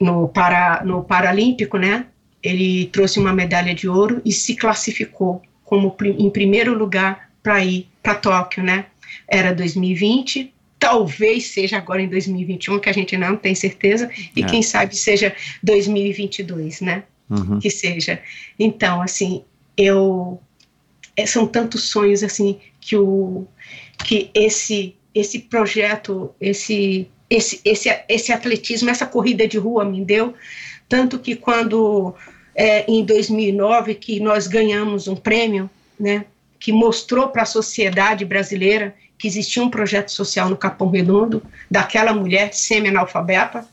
[0.00, 2.06] no para no paralímpico, né?
[2.42, 7.88] Ele trouxe uma medalha de ouro e se classificou como em primeiro lugar para ir
[8.02, 8.86] para Tóquio, né?
[9.28, 14.46] Era 2020, talvez seja agora em 2021, que a gente não tem certeza, e É.
[14.46, 17.02] quem sabe seja 2022, né?
[17.30, 17.58] uhum.
[17.58, 18.20] Que seja.
[18.58, 19.42] Então, assim,
[19.76, 20.40] eu
[21.16, 23.46] é, são tantos sonhos assim que o
[24.04, 30.34] que esse esse projeto, esse esse esse esse atletismo, essa corrida de rua me deu,
[30.88, 32.14] tanto que quando
[32.54, 36.26] é, em 2009 que nós ganhamos um prêmio, né,
[36.60, 42.12] que mostrou para a sociedade brasileira que existia um projeto social no Capão Redondo, daquela
[42.12, 43.66] mulher semi-analfabeta,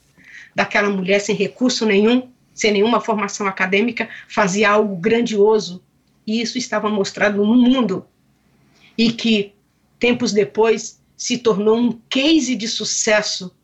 [0.55, 5.83] daquela mulher sem recurso nenhum, sem nenhuma formação acadêmica, fazia algo grandioso,
[6.25, 8.05] e isso estava mostrado no mundo,
[8.97, 9.53] e que,
[9.99, 13.55] tempos depois, se tornou um case de sucesso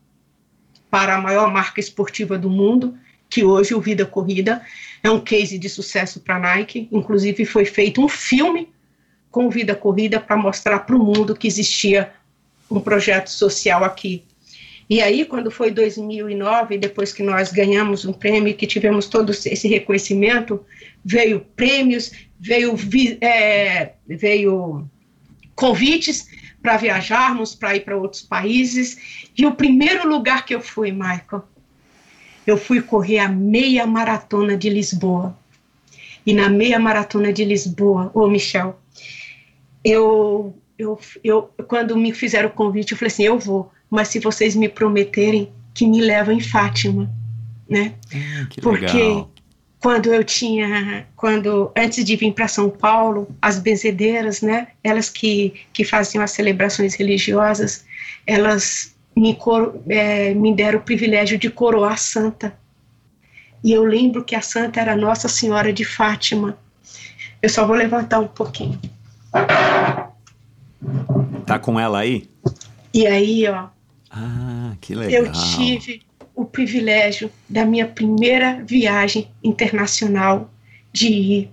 [0.90, 2.96] para a maior marca esportiva do mundo,
[3.28, 4.62] que hoje o Vida Corrida
[5.02, 6.88] é um case de sucesso para a Nike.
[6.90, 8.68] Inclusive foi feito um filme
[9.30, 12.12] com o Vida Corrida para mostrar para o mundo que existia
[12.70, 14.24] um projeto social aqui.
[14.88, 19.68] E aí, quando foi 2009, depois que nós ganhamos um prêmio, que tivemos todo esse
[19.68, 20.64] reconhecimento,
[21.04, 22.76] veio prêmios, veio,
[23.20, 24.84] é, veio
[25.54, 26.26] convites
[26.62, 29.30] para viajarmos, para ir para outros países.
[29.36, 31.44] E o primeiro lugar que eu fui, Michael,
[32.46, 35.36] eu fui correr a meia maratona de Lisboa.
[36.26, 38.78] E na meia maratona de Lisboa, ô Michel,
[39.82, 44.18] eu, eu, eu, quando me fizeram o convite, eu falei assim: eu vou, mas se
[44.18, 47.10] vocês me prometerem que me levam em Fátima,
[47.68, 47.94] né?
[48.14, 49.30] Ah, que Porque legal.
[49.80, 54.68] Quando eu tinha, quando antes de vir para São Paulo, as benzedeiras, né?
[54.84, 57.86] Elas que, que faziam as celebrações religiosas,
[58.26, 62.54] elas me, coro, é, me deram o privilégio de coroar a santa.
[63.64, 66.58] E eu lembro que a santa era Nossa Senhora de Fátima.
[67.40, 68.78] Eu só vou levantar um pouquinho.
[71.46, 72.28] Tá com ela aí?
[72.92, 73.68] E aí, ó,
[74.10, 75.24] Ah, que legal.
[75.24, 76.02] eu tive
[76.40, 80.50] o privilégio da minha primeira viagem internacional
[80.90, 81.50] de ir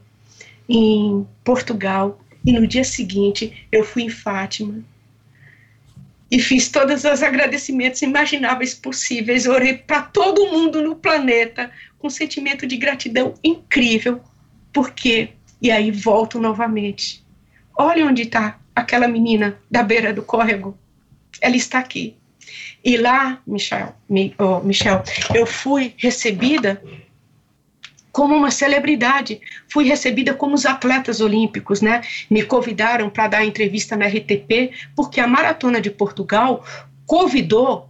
[0.69, 4.81] em Portugal e no dia seguinte eu fui em Fátima
[6.31, 11.69] e fiz todos os agradecimentos imagináveis possíveis, orei para todo mundo no planeta
[11.99, 14.21] com um sentimento de gratidão incrível,
[14.71, 15.31] porque
[15.61, 17.25] e aí volto novamente.
[17.77, 20.77] Olha onde está aquela menina da beira do córrego.
[21.41, 22.15] Ela está aqui.
[22.83, 25.03] E lá, Michel, Mi- oh, Michel,
[25.33, 26.81] eu fui recebida
[28.11, 29.39] como uma celebridade.
[29.69, 32.01] Fui recebida como os atletas olímpicos, né?
[32.29, 36.65] Me convidaram para dar entrevista na RTP, porque a Maratona de Portugal
[37.05, 37.89] convidou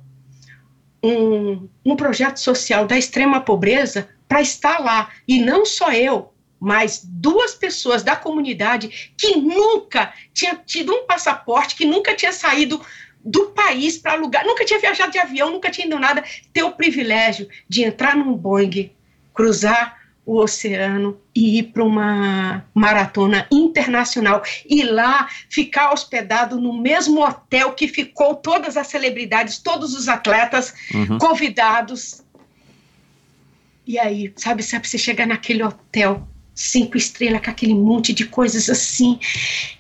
[1.03, 5.09] um, um projeto social da extrema pobreza para estar lá.
[5.27, 11.75] E não só eu, mas duas pessoas da comunidade que nunca tinha tido um passaporte,
[11.75, 12.81] que nunca tinha saído
[13.29, 16.23] do país para lugar, nunca tinha viajado de avião, nunca tinha ido nada,
[16.53, 18.89] ter o privilégio de entrar num Boeing,
[19.33, 27.21] cruzar o oceano e ir para uma maratona internacional e lá ficar hospedado no mesmo
[27.25, 31.17] hotel que ficou todas as celebridades, todos os atletas Uhum.
[31.17, 32.23] convidados.
[33.85, 38.69] E aí, sabe, sabe, você chegar naquele hotel, cinco estrelas, com aquele monte de coisas
[38.69, 39.17] assim,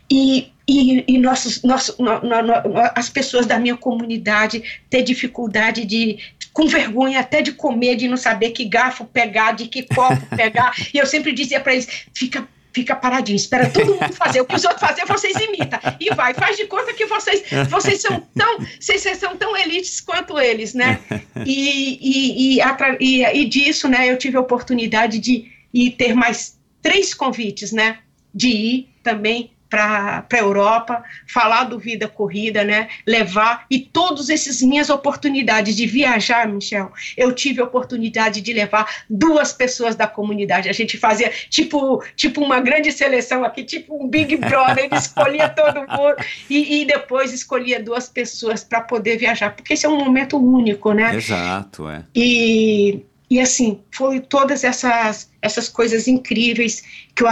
[0.09, 5.85] e, e, e nossos, nossos, no- no- no- as pessoas da minha comunidade ter dificuldade
[5.85, 6.19] de,
[6.51, 10.73] com vergonha até de comer, de não saber que garfo pegar, de que copo pegar,
[10.93, 14.39] e eu sempre dizia para eles, fica fica paradinho, espera todo mundo fazer.
[14.39, 15.79] O que os outros fazem, vocês imitam.
[15.99, 20.37] E vai, faz de conta que vocês, vocês são tão, vocês, são tão elites quanto
[20.39, 20.99] eles, né?
[21.43, 22.61] E, e, e,
[22.99, 27.97] e, e disso, né, eu tive a oportunidade de ir ter mais três convites, né?
[28.33, 32.87] de ir também para a Europa, falar do Vida Corrida, né?
[33.05, 39.03] Levar e todas essas minhas oportunidades de viajar, Michel, eu tive a oportunidade de levar
[39.09, 40.69] duas pessoas da comunidade.
[40.69, 45.49] A gente fazia tipo, tipo uma grande seleção aqui, tipo um Big Brother, ele escolhia
[45.49, 46.15] todo mundo
[46.49, 50.93] e, e depois escolhia duas pessoas para poder viajar, porque esse é um momento único,
[50.93, 51.15] né?
[51.15, 52.03] Exato, é.
[52.15, 57.27] E e assim, foi todas essas, essas coisas incríveis que eu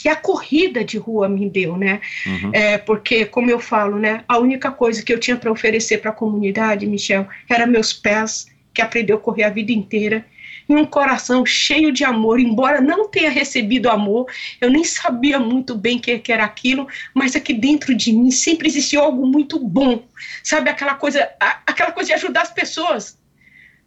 [0.00, 2.00] que a corrida de rua me deu, né?
[2.24, 2.50] Uhum.
[2.54, 6.10] É, porque, como eu falo, né, a única coisa que eu tinha para oferecer para
[6.10, 10.24] a comunidade, Michel, era meus pés, que aprendeu a correr a vida inteira,
[10.66, 14.24] e um coração cheio de amor, embora não tenha recebido amor,
[14.58, 18.30] eu nem sabia muito bem o que, que era aquilo, mas aqui dentro de mim
[18.30, 20.02] sempre existiu algo muito bom,
[20.42, 20.70] sabe?
[20.70, 21.28] Aquela coisa,
[21.66, 23.18] aquela coisa de ajudar as pessoas,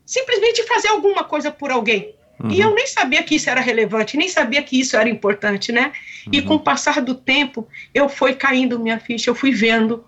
[0.06, 2.14] simplesmente fazer alguma coisa por alguém.
[2.44, 2.52] Uhum.
[2.52, 5.94] E eu nem sabia que isso era relevante, nem sabia que isso era importante, né?
[6.28, 6.34] Uhum.
[6.34, 10.04] E com o passar do tempo, eu fui caindo minha ficha, eu fui vendo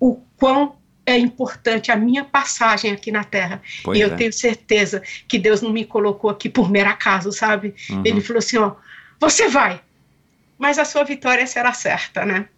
[0.00, 0.76] o quão
[1.06, 3.60] é importante a minha passagem aqui na Terra.
[3.82, 4.16] Pois e eu é.
[4.16, 7.74] tenho certeza que Deus não me colocou aqui por mero acaso, sabe?
[7.90, 8.02] Uhum.
[8.02, 8.72] Ele falou assim: ó,
[9.20, 9.80] você vai,
[10.58, 12.48] mas a sua vitória será certa, né?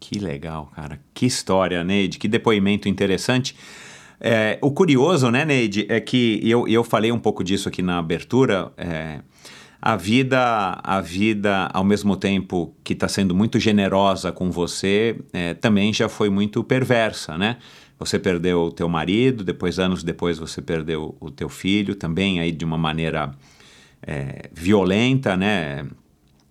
[0.00, 1.00] Que legal, cara.
[1.14, 3.54] Que história, Neide, que depoimento interessante.
[4.20, 7.98] É, o curioso, né, Neide, é que eu, eu falei um pouco disso aqui na
[7.98, 8.72] abertura.
[8.76, 9.20] É,
[9.80, 15.54] a vida, a vida, ao mesmo tempo que está sendo muito generosa com você, é,
[15.54, 17.58] também já foi muito perversa, né?
[17.98, 22.50] Você perdeu o teu marido, depois anos depois você perdeu o teu filho, também aí
[22.50, 23.32] de uma maneira
[24.02, 25.86] é, violenta, né?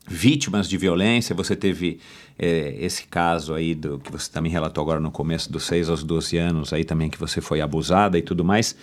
[0.09, 1.99] Vítimas de violência, você teve
[2.37, 6.03] é, esse caso aí do que você também relatou agora no começo dos 6 aos
[6.03, 8.75] 12 anos aí também que você foi abusada e tudo mais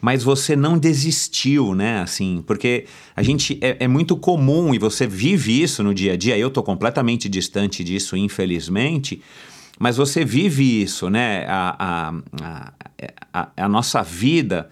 [0.00, 2.00] mas você não desistiu, né?
[2.00, 2.86] Assim, porque
[3.16, 6.38] a gente é, é, muito comum e você vive isso no dia a dia.
[6.38, 9.20] Eu tô completamente distante disso, infelizmente.
[9.78, 11.44] Mas você vive isso, né?
[11.48, 12.72] A, a,
[13.32, 14.68] a, a nossa vida,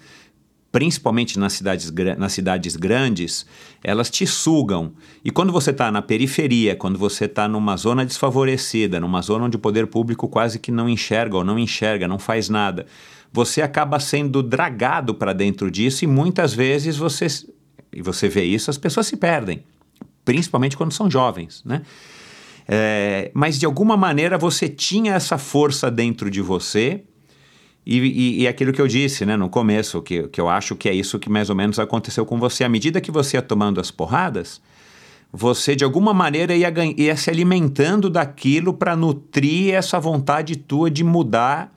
[0.70, 3.46] principalmente nas cidades, nas cidades grandes,
[3.86, 4.92] elas te sugam.
[5.24, 9.54] E quando você está na periferia, quando você está numa zona desfavorecida, numa zona onde
[9.54, 12.84] o poder público quase que não enxerga ou não enxerga, não faz nada,
[13.32, 17.28] você acaba sendo dragado para dentro disso e muitas vezes você
[17.92, 19.62] e você vê isso, as pessoas se perdem,
[20.24, 21.82] principalmente quando são jovens, né?
[22.66, 27.04] É, mas de alguma maneira você tinha essa força dentro de você
[27.86, 30.88] e, e, e, aquilo que eu disse né, no começo, que, que eu acho que
[30.88, 32.64] é isso que mais ou menos aconteceu com você.
[32.64, 34.60] À medida que você ia tomando as porradas,
[35.32, 41.04] você de alguma maneira ia, ia se alimentando daquilo para nutrir essa vontade tua de
[41.04, 41.72] mudar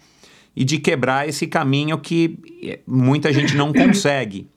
[0.56, 4.48] e de quebrar esse caminho que eh, muita gente não consegue.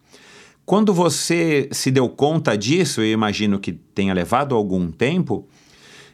[0.64, 5.46] Quando você se deu conta disso, eu imagino que tenha levado algum tempo,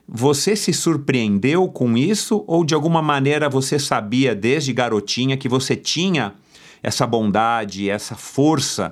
[0.09, 5.77] você se surpreendeu com isso ou de alguma maneira você sabia desde garotinha que você
[5.77, 6.35] tinha
[6.83, 8.89] essa bondade, essa força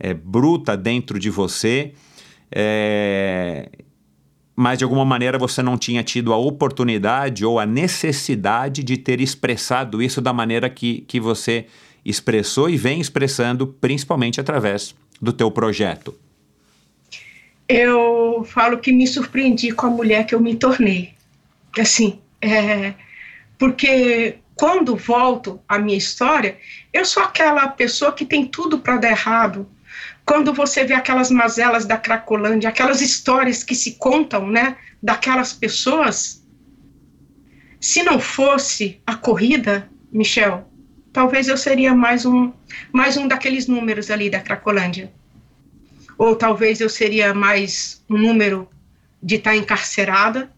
[0.00, 1.92] é, bruta dentro de você,
[2.50, 3.68] é,
[4.56, 9.20] mas de alguma maneira você não tinha tido a oportunidade ou a necessidade de ter
[9.20, 11.66] expressado isso da maneira que, que você
[12.04, 14.92] expressou e vem expressando, principalmente através
[15.22, 16.14] do teu projeto?
[17.68, 21.12] Eu falo que me surpreendi com a mulher que eu me tornei.
[21.78, 22.94] Assim, é,
[23.58, 26.56] porque quando volto à minha história,
[26.92, 29.68] eu sou aquela pessoa que tem tudo para dar errado.
[30.24, 36.42] Quando você vê aquelas mazelas da Cracolândia, aquelas histórias que se contam, né, daquelas pessoas,
[37.80, 40.66] se não fosse a corrida, Michel,
[41.12, 42.52] talvez eu seria mais um,
[42.92, 45.12] mais um daqueles números ali da Cracolândia
[46.18, 48.68] ou talvez eu seria mais um número
[49.22, 50.50] de estar encarcerada,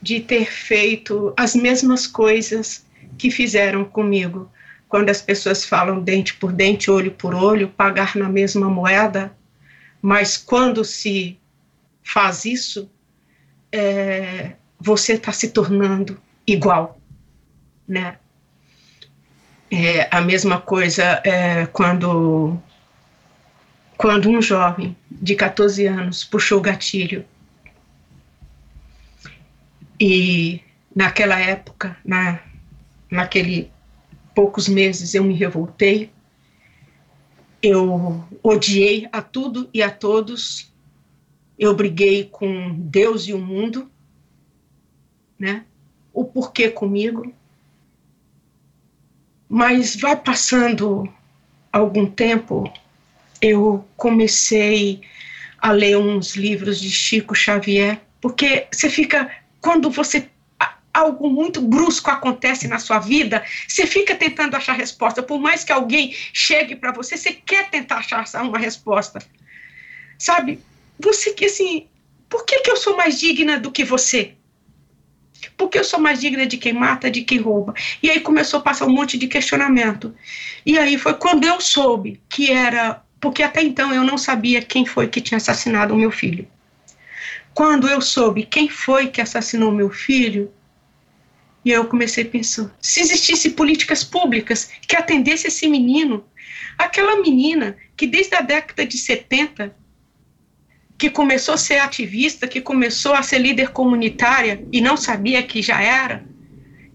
[0.00, 2.84] de ter feito as mesmas coisas
[3.16, 4.50] que fizeram comigo.
[4.88, 9.34] Quando as pessoas falam dente por dente, olho por olho, pagar na mesma moeda,
[10.02, 11.38] mas quando se
[12.02, 12.90] faz isso,
[13.70, 17.00] é, você está se tornando igual,
[17.88, 18.18] né?
[19.70, 22.60] É, a mesma coisa é, quando
[23.96, 27.24] quando um jovem de 14 anos puxou o gatilho.
[30.00, 30.60] E
[30.94, 32.40] naquela época, na,
[33.10, 33.70] naquele
[34.34, 36.10] poucos meses, eu me revoltei.
[37.62, 40.72] Eu odiei a tudo e a todos.
[41.58, 43.88] Eu briguei com Deus e o mundo,
[45.38, 45.64] né?
[46.12, 47.32] O porquê comigo.
[49.48, 51.08] Mas vai passando
[51.70, 52.72] algum tempo,
[53.42, 55.00] eu comecei
[55.58, 59.28] a ler uns livros de Chico Xavier, porque você fica,
[59.60, 60.28] quando você
[60.94, 65.22] algo muito brusco acontece na sua vida, você fica tentando achar resposta.
[65.22, 69.20] Por mais que alguém chegue para você, você quer tentar achar uma resposta.
[70.18, 70.60] Sabe?
[71.00, 71.86] Você que assim,
[72.28, 74.34] por que, que eu sou mais digna do que você?
[75.56, 77.74] Porque eu sou mais digna de quem mata, de quem rouba.
[78.02, 80.14] E aí começou a passar um monte de questionamento.
[80.64, 83.01] E aí foi quando eu soube que era.
[83.22, 86.44] Porque até então eu não sabia quem foi que tinha assassinado o meu filho.
[87.54, 90.52] Quando eu soube quem foi que assassinou meu filho,
[91.64, 96.24] e eu comecei a pensar: se existisse políticas públicas que atendesse esse menino,
[96.76, 99.72] aquela menina que desde a década de 70
[100.98, 105.62] que começou a ser ativista, que começou a ser líder comunitária e não sabia que
[105.62, 106.24] já era,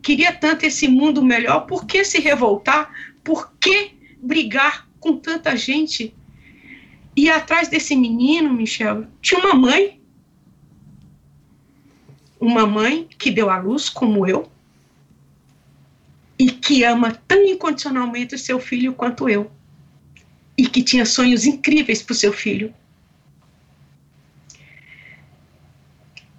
[0.01, 2.91] queria tanto esse mundo melhor, por que se revoltar?
[3.23, 6.13] Por que brigar com tanta gente?
[7.17, 9.99] E atrás desse menino, Michel, tinha uma mãe.
[12.39, 14.47] Uma mãe que deu à luz, como eu,
[16.37, 19.49] e que ama tão incondicionalmente o seu filho quanto eu,
[20.55, 22.71] e que tinha sonhos incríveis para o seu filho.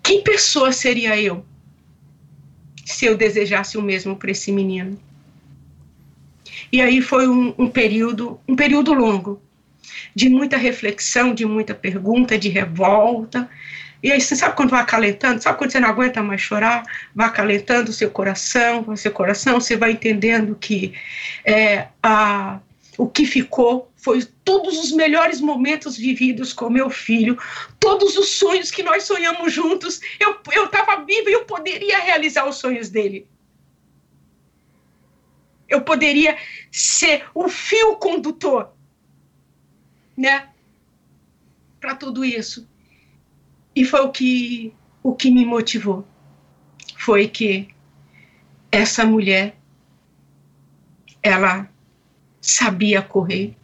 [0.04, 1.44] Que pessoa seria eu
[2.84, 4.96] se eu desejasse o mesmo para esse menino?
[6.70, 9.42] E aí foi um, um, período, um período longo,
[10.14, 13.48] de muita reflexão, de muita pergunta, de revolta.
[14.02, 16.84] E aí você sabe quando vai acalentando, sabe quando você não aguenta mais chorar,
[17.14, 20.94] vai acalentando o seu coração, o seu coração, você vai entendendo que
[21.44, 22.60] é, a,
[22.96, 27.36] o que ficou foi todos os melhores momentos vividos com meu filho,
[27.80, 30.00] todos os sonhos que nós sonhamos juntos.
[30.20, 33.26] Eu estava viva e eu poderia realizar os sonhos dele.
[35.68, 36.38] Eu poderia
[36.70, 38.72] ser o fio condutor,
[40.18, 40.48] né,
[41.80, 42.68] para tudo isso.
[43.74, 46.04] E foi o que o que me motivou.
[46.96, 47.68] Foi que
[48.72, 49.56] essa mulher
[51.22, 51.70] ela
[52.40, 53.54] sabia correr,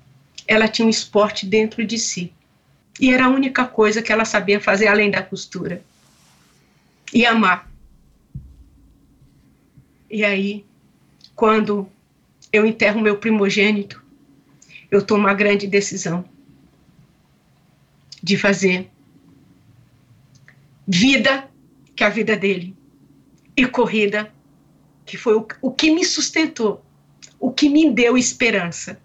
[0.47, 2.33] ela tinha um esporte dentro de si.
[3.01, 5.83] E era a única coisa que ela sabia fazer além da costura.
[7.13, 7.69] E amar.
[10.09, 10.65] E aí,
[11.35, 11.89] quando
[12.53, 14.01] eu enterro meu primogênito,
[14.89, 16.25] eu tomo a grande decisão
[18.25, 18.91] de fazer
[20.89, 21.49] vida,
[21.95, 22.75] que é a vida dele,
[23.57, 24.33] e corrida,
[25.07, 26.85] que foi o, o que me sustentou
[27.45, 28.99] o que me deu esperança.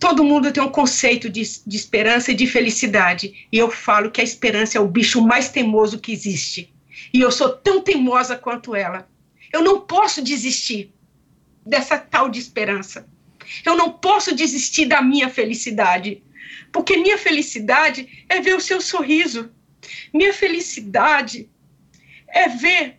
[0.00, 4.20] Todo mundo tem um conceito de, de esperança e de felicidade, e eu falo que
[4.20, 6.74] a esperança é o bicho mais teimoso que existe.
[7.14, 9.08] E eu sou tão teimosa quanto ela.
[9.52, 10.92] Eu não posso desistir
[11.64, 13.06] dessa tal de esperança.
[13.64, 16.20] Eu não posso desistir da minha felicidade,
[16.70, 19.52] porque minha felicidade é ver o seu sorriso.
[20.12, 21.50] Minha felicidade
[22.28, 22.98] é ver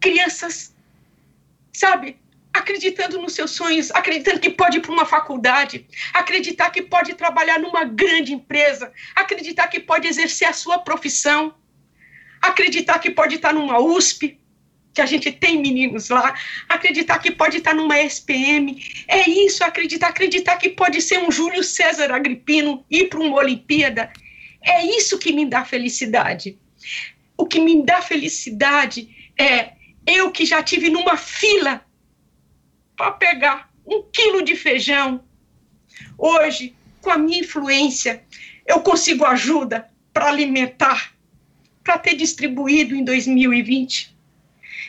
[0.00, 0.74] crianças,
[1.72, 2.18] sabe,
[2.52, 7.58] acreditando nos seus sonhos, acreditando que pode ir para uma faculdade, acreditar que pode trabalhar
[7.58, 11.54] numa grande empresa, acreditar que pode exercer a sua profissão,
[12.40, 14.37] acreditar que pode estar numa USP,
[14.98, 16.34] que a gente tem meninos lá,
[16.68, 21.62] acreditar que pode estar numa SPM, é isso, acreditar, acreditar que pode ser um Júlio
[21.62, 24.12] César Agripino, ir para uma Olimpíada,
[24.60, 26.58] é isso que me dá felicidade.
[27.36, 29.70] O que me dá felicidade é
[30.04, 31.80] eu que já tive numa fila
[32.96, 35.22] para pegar um quilo de feijão.
[36.18, 38.24] Hoje, com a minha influência,
[38.66, 41.14] eu consigo ajuda para alimentar,
[41.84, 44.17] para ter distribuído em 2020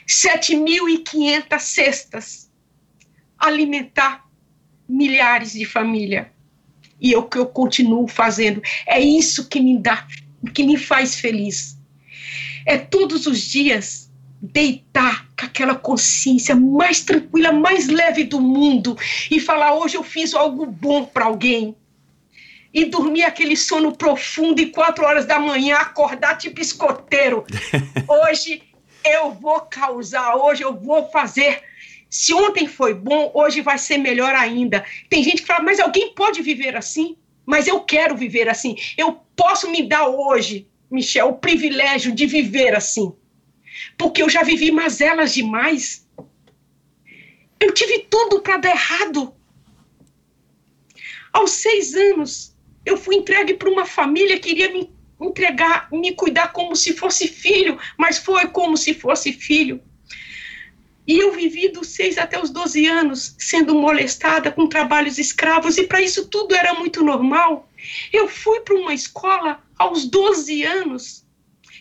[0.10, 2.52] 7.500 cestas,
[3.38, 4.28] alimentar
[4.88, 6.26] milhares de famílias.
[7.00, 8.60] E é o que eu continuo fazendo.
[8.88, 10.08] É isso que me dá,
[10.54, 11.78] que me faz feliz.
[12.66, 14.10] É todos os dias
[14.42, 18.98] deitar com aquela consciência mais tranquila, mais leve do mundo
[19.30, 21.76] e falar: hoje eu fiz algo bom para alguém.
[22.72, 27.44] E dormir aquele sono profundo e quatro horas da manhã acordar tipo escoteiro.
[28.08, 28.62] Hoje
[29.04, 31.64] eu vou causar, hoje eu vou fazer.
[32.10, 34.84] Se ontem foi bom, hoje vai ser melhor ainda.
[35.10, 37.18] Tem gente que fala, mas alguém pode viver assim?
[37.46, 38.76] Mas eu quero viver assim.
[38.98, 43.14] Eu posso me dar hoje, Michel, o privilégio de viver assim
[43.98, 46.08] porque eu já vivi mazelas demais.
[47.60, 49.34] Eu tive tudo para dar errado.
[51.32, 56.54] Aos seis anos, eu fui entregue para uma família que queria me entregar, me cuidar
[56.54, 59.82] como se fosse filho, mas foi como se fosse filho.
[61.06, 65.84] E eu vivi dos 6 até os 12 anos sendo molestada com trabalhos escravos, e
[65.84, 67.68] para isso tudo era muito normal.
[68.14, 71.26] Eu fui para uma escola aos 12 anos,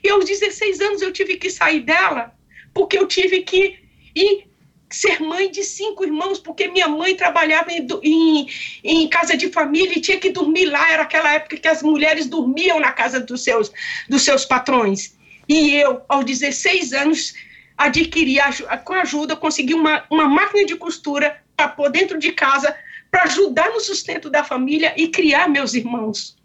[0.02, 2.34] e aos 16 anos eu tive que sair dela,
[2.72, 3.78] porque eu tive que
[4.14, 4.47] ir
[4.90, 8.46] ser mãe de cinco irmãos, porque minha mãe trabalhava em, em,
[8.82, 10.90] em, casa de família e tinha que dormir lá.
[10.90, 13.70] Era aquela época que as mulheres dormiam na casa dos seus,
[14.08, 15.16] dos seus patrões.
[15.48, 17.34] E eu, aos 16 anos,
[17.76, 18.36] adquiri,
[18.84, 22.74] com ajuda, consegui uma, uma máquina de costura para pôr dentro de casa,
[23.10, 26.36] para ajudar no sustento da família e criar meus irmãos.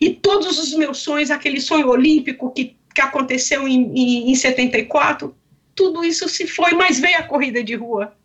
[0.00, 5.34] E todos os meus sonhos, aquele sonho olímpico que, que aconteceu em, em, em 74,
[5.74, 8.16] tudo isso se foi, mas veio a corrida de rua.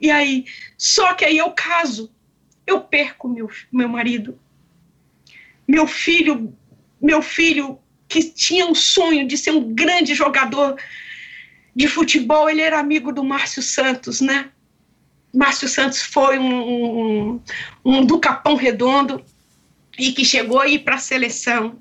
[0.00, 0.44] E aí,
[0.76, 2.12] só que aí eu caso,
[2.66, 4.38] eu perco meu, meu marido.
[5.66, 6.54] Meu filho,
[7.00, 7.78] meu filho
[8.08, 10.76] que tinha um sonho de ser um grande jogador
[11.74, 14.50] de futebol, ele era amigo do Márcio Santos, né?
[15.34, 17.40] Márcio Santos foi um, um,
[17.84, 19.22] um do Capão Redondo
[19.98, 21.78] e que chegou a ir para a seleção,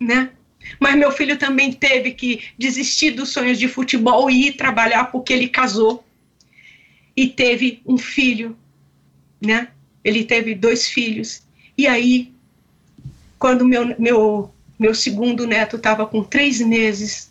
[0.00, 0.30] né?
[0.78, 5.32] Mas meu filho também teve que desistir dos sonhos de futebol e ir trabalhar porque
[5.32, 6.04] ele casou
[7.16, 8.56] e teve um filho,
[9.40, 9.68] né?
[10.04, 11.42] Ele teve dois filhos.
[11.76, 12.32] E aí,
[13.38, 17.30] quando meu, meu, meu segundo neto estava com três meses,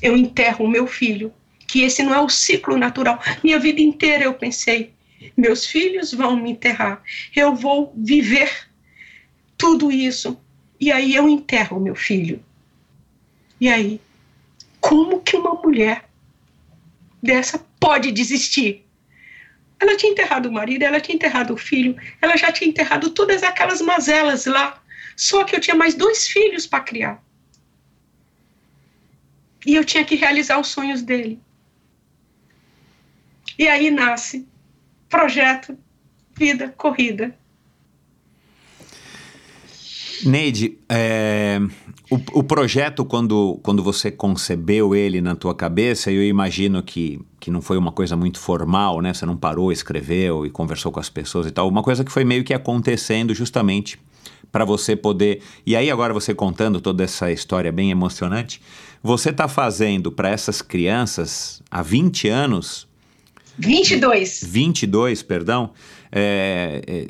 [0.00, 1.32] eu enterro o meu filho.
[1.66, 3.22] Que esse não é o ciclo natural.
[3.42, 4.92] Minha vida inteira eu pensei:
[5.36, 7.02] meus filhos vão me enterrar,
[7.34, 8.50] eu vou viver
[9.56, 10.36] tudo isso.
[10.80, 12.42] E aí eu enterro o meu filho.
[13.62, 14.00] E aí,
[14.80, 16.10] como que uma mulher
[17.22, 18.84] dessa pode desistir?
[19.78, 23.44] Ela tinha enterrado o marido, ela tinha enterrado o filho, ela já tinha enterrado todas
[23.44, 24.82] aquelas mazelas lá.
[25.16, 27.22] Só que eu tinha mais dois filhos para criar.
[29.64, 31.38] E eu tinha que realizar os sonhos dele.
[33.56, 34.44] E aí nasce
[35.08, 35.78] projeto
[36.34, 37.32] Vida Corrida.
[40.24, 41.60] Neide, é,
[42.12, 47.50] o, o, projeto, quando, quando você concebeu ele na tua cabeça, eu imagino que, que
[47.50, 49.14] não foi uma coisa muito formal, né?
[49.14, 51.66] Você não parou, escreveu e conversou com as pessoas e tal.
[51.66, 53.98] Uma coisa que foi meio que acontecendo justamente
[54.50, 55.40] para você poder.
[55.64, 58.60] E aí, agora você contando toda essa história bem emocionante,
[59.02, 62.86] você está fazendo para essas crianças há 20 anos.
[63.56, 64.44] 22.
[64.46, 65.70] 22, perdão.
[66.10, 67.06] É, é,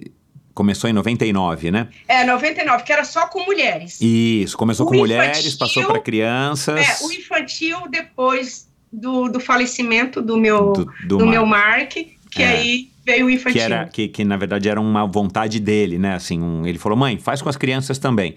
[0.54, 1.88] Começou em 99, né?
[2.06, 3.98] É, 99, que era só com mulheres.
[4.00, 7.02] Isso, começou o com infantil, mulheres, passou para crianças.
[7.02, 12.42] É, o infantil depois do, do falecimento do meu, do, do, do meu Mark, que
[12.42, 12.46] é.
[12.46, 13.52] aí veio o infantil.
[13.52, 16.14] Que, era, que, que na verdade era uma vontade dele, né?
[16.14, 18.34] Assim, um, ele falou, mãe, faz com as crianças também.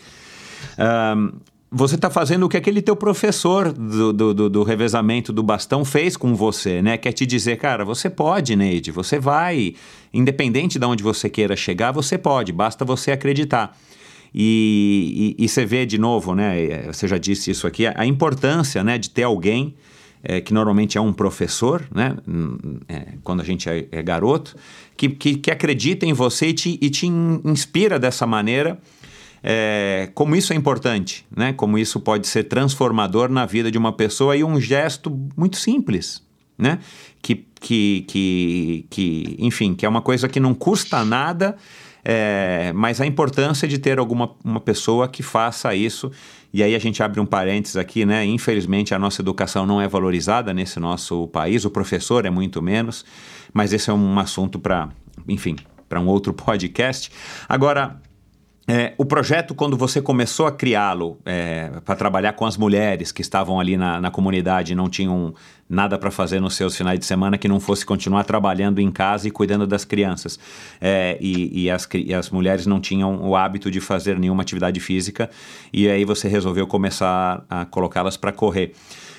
[0.77, 1.33] Um,
[1.71, 6.15] você está fazendo o que aquele teu professor do, do, do, revezamento do bastão fez
[6.15, 6.97] com você, né?
[6.97, 9.75] Quer te dizer, cara, você pode, Neide, você vai,
[10.13, 13.77] independente de onde você queira chegar, você pode, basta você acreditar.
[14.33, 16.61] E, e, e você vê de novo, né?
[16.61, 19.75] É, você já disse isso aqui, a importância, né, de ter alguém
[20.25, 22.17] é, que normalmente é um professor, né?
[22.87, 24.55] É, quando a gente é, é garoto,
[24.97, 28.79] que, que, que, acredita em você e te, e te inspira dessa maneira
[29.47, 31.53] é, como isso é importante, né?
[31.53, 36.23] Como isso pode ser transformador na vida de uma pessoa e um gesto muito simples,
[36.57, 36.79] né?
[37.21, 41.55] Que, que, que, que enfim, que é uma coisa que não custa nada,
[42.03, 46.11] é, mas a importância de ter alguma uma pessoa que faça isso.
[46.51, 48.25] E aí a gente abre um parênteses aqui, né?
[48.25, 53.05] Infelizmente a nossa educação não é valorizada nesse nosso país, o professor é muito menos,
[53.53, 54.89] mas esse é um assunto para,
[55.27, 55.55] enfim,
[55.87, 57.11] para um outro podcast.
[57.47, 58.01] Agora,
[58.67, 63.21] é, o projeto, quando você começou a criá-lo é, para trabalhar com as mulheres que
[63.21, 65.35] estavam ali na, na comunidade e não tinham
[65.69, 69.27] nada para fazer nos seus finais de semana que não fosse continuar trabalhando em casa
[69.27, 70.39] e cuidando das crianças.
[70.81, 74.79] É, e, e, as, e as mulheres não tinham o hábito de fazer nenhuma atividade
[74.79, 75.29] física,
[75.71, 78.73] e aí você resolveu começar a colocá-las para correr.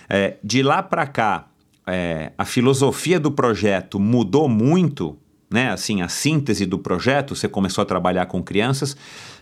[0.08, 1.46] É, de lá para cá,
[1.86, 5.16] é, a filosofia do projeto mudou muito
[5.50, 8.96] né, assim, a síntese do projeto, você começou a trabalhar com crianças,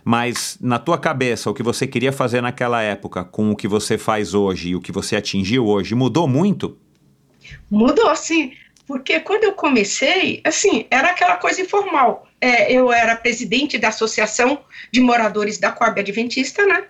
[0.05, 3.97] mas na tua cabeça, o que você queria fazer naquela época com o que você
[3.97, 6.77] faz hoje e o que você atingiu hoje, mudou muito?
[7.71, 8.53] Mudou, sim,
[8.85, 12.27] porque quando eu comecei, assim, era aquela coisa informal.
[12.39, 14.59] É, eu era presidente da Associação
[14.91, 16.83] de Moradores da Coab Adventista, né,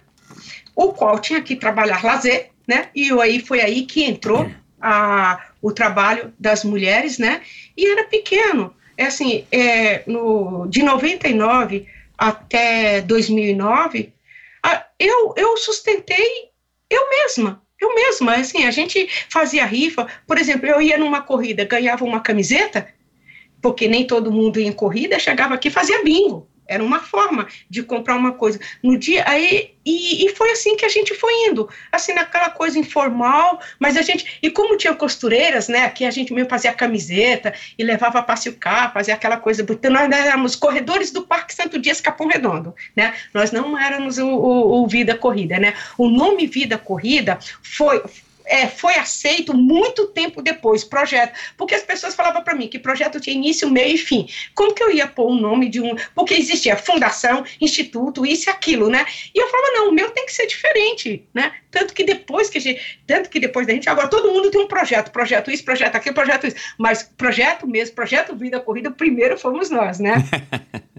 [0.76, 4.52] o qual tinha que trabalhar lazer, né, e aí foi aí que entrou
[4.82, 7.42] a, o trabalho das mulheres, né,
[7.78, 11.88] e era pequeno, é assim, é, no, de 99
[12.18, 14.14] até 2009,
[14.64, 16.50] a, eu, eu sustentei
[16.90, 17.62] eu mesma.
[17.80, 20.08] Eu mesma, assim, a gente fazia rifa.
[20.26, 22.88] Por exemplo, eu ia numa corrida, ganhava uma camiseta,
[23.62, 26.48] porque nem todo mundo ia em corrida, chegava aqui e fazia bingo.
[26.68, 28.60] Era uma forma de comprar uma coisa.
[28.82, 32.80] No dia, aí, e, e, foi assim que a gente foi indo, assim, naquela coisa
[32.80, 37.54] informal, mas a gente, e como tinha costureiras, né, que a gente mesmo fazia camiseta
[37.78, 42.02] e levava para carro, fazia aquela coisa, então nós éramos corredores do Parque Santo Dias
[42.02, 46.80] Capão Redondo, né, nós não éramos o, o, o Vida Corrida, né, o nome Vida
[46.80, 48.02] Corrida foi,
[48.46, 53.20] é, foi aceito muito tempo depois, projeto, porque as pessoas falavam para mim que projeto
[53.20, 54.28] tinha início, meio e fim.
[54.54, 55.96] Como que eu ia pôr o nome de um.
[56.14, 59.06] Porque existia fundação, instituto, isso e aquilo, né?
[59.34, 61.54] E eu falava, não, o meu tem que ser diferente, né?
[61.72, 63.00] Tanto que depois que a gente.
[63.06, 63.90] Tanto que depois da gente.
[63.90, 66.58] Agora todo mundo tem um projeto, projeto isso, projeto aquilo, projeto isso.
[66.78, 70.16] Mas projeto mesmo, projeto Vida Corrida, primeiro fomos nós, né?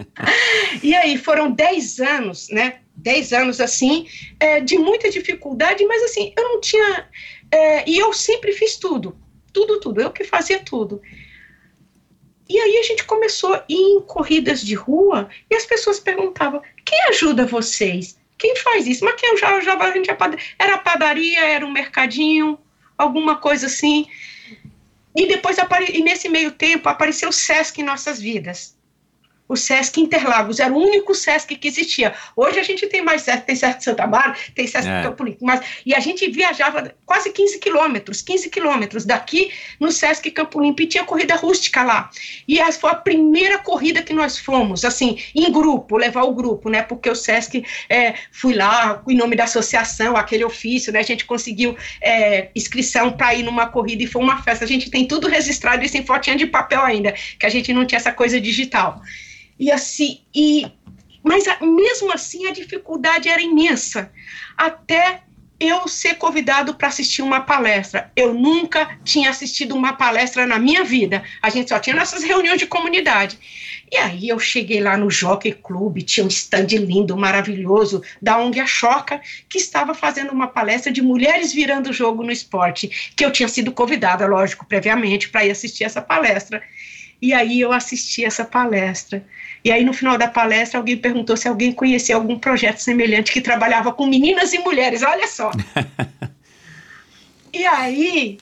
[0.83, 2.79] e aí foram 10 anos, né?
[2.97, 4.07] 10 anos assim,
[4.39, 7.07] é, de muita dificuldade, mas assim, eu não tinha
[7.51, 9.17] é, e eu sempre fiz tudo,
[9.53, 11.01] tudo, tudo, eu que fazia tudo.
[12.49, 16.61] E aí a gente começou a ir em corridas de rua e as pessoas perguntavam:
[16.85, 18.17] quem ajuda vocês?
[18.37, 19.03] Quem faz isso?
[19.03, 20.09] Mas quem já, já, a gente
[20.57, 22.57] era padaria, era um mercadinho,
[22.97, 24.07] alguma coisa assim.
[25.15, 25.57] E depois,
[25.91, 28.76] e nesse meio tempo, apareceu o SESC em nossas vidas
[29.47, 32.13] o Sesc Interlagos, era o único Sesc que existia.
[32.35, 35.03] Hoje a gente tem mais Sesc, tem Sesc Santa Mara, tem Sesc é.
[35.03, 40.61] Campo mas, e a gente viajava quase 15 quilômetros, 15 quilômetros daqui no Sesc Campo
[40.61, 42.09] Limpo, e tinha corrida rústica lá.
[42.47, 46.69] E essa foi a primeira corrida que nós fomos, assim, em grupo, levar o grupo,
[46.69, 51.03] né, porque o Sesc, é, fui lá em nome da associação, aquele ofício, né, a
[51.03, 54.65] gente conseguiu é, inscrição para ir numa corrida e foi uma festa.
[54.65, 57.85] A gente tem tudo registrado, isso em fotinha de papel ainda, que a gente não
[57.85, 59.01] tinha essa coisa digital.
[59.59, 60.71] E assim, e
[61.23, 64.11] mas mesmo assim a dificuldade era imensa,
[64.55, 65.23] até
[65.59, 68.11] eu ser convidado para assistir uma palestra.
[68.15, 71.23] Eu nunca tinha assistido uma palestra na minha vida.
[71.41, 73.39] A gente só tinha nessas reuniões de comunidade.
[73.91, 78.59] E aí eu cheguei lá no Jockey Club, tinha um stand lindo, maravilhoso, da ONG
[78.59, 83.31] A Choca, que estava fazendo uma palestra de mulheres virando jogo no esporte, que eu
[83.31, 86.61] tinha sido convidada, lógico, previamente, para ir assistir essa palestra.
[87.21, 89.25] E aí eu assisti essa palestra.
[89.67, 93.41] E aí, no final da palestra, alguém perguntou se alguém conhecia algum projeto semelhante que
[93.41, 95.03] trabalhava com meninas e mulheres.
[95.03, 95.51] Olha só.
[97.51, 98.37] e aí,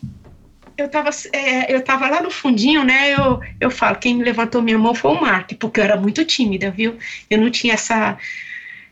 [0.78, 3.16] eu estava é, eu tava lá no fundinho, né?
[3.16, 6.70] Eu, eu falo, quem levantou minha mão foi o Mark, porque eu era muito tímida,
[6.70, 6.96] viu?
[7.28, 8.20] Eu não tinha essa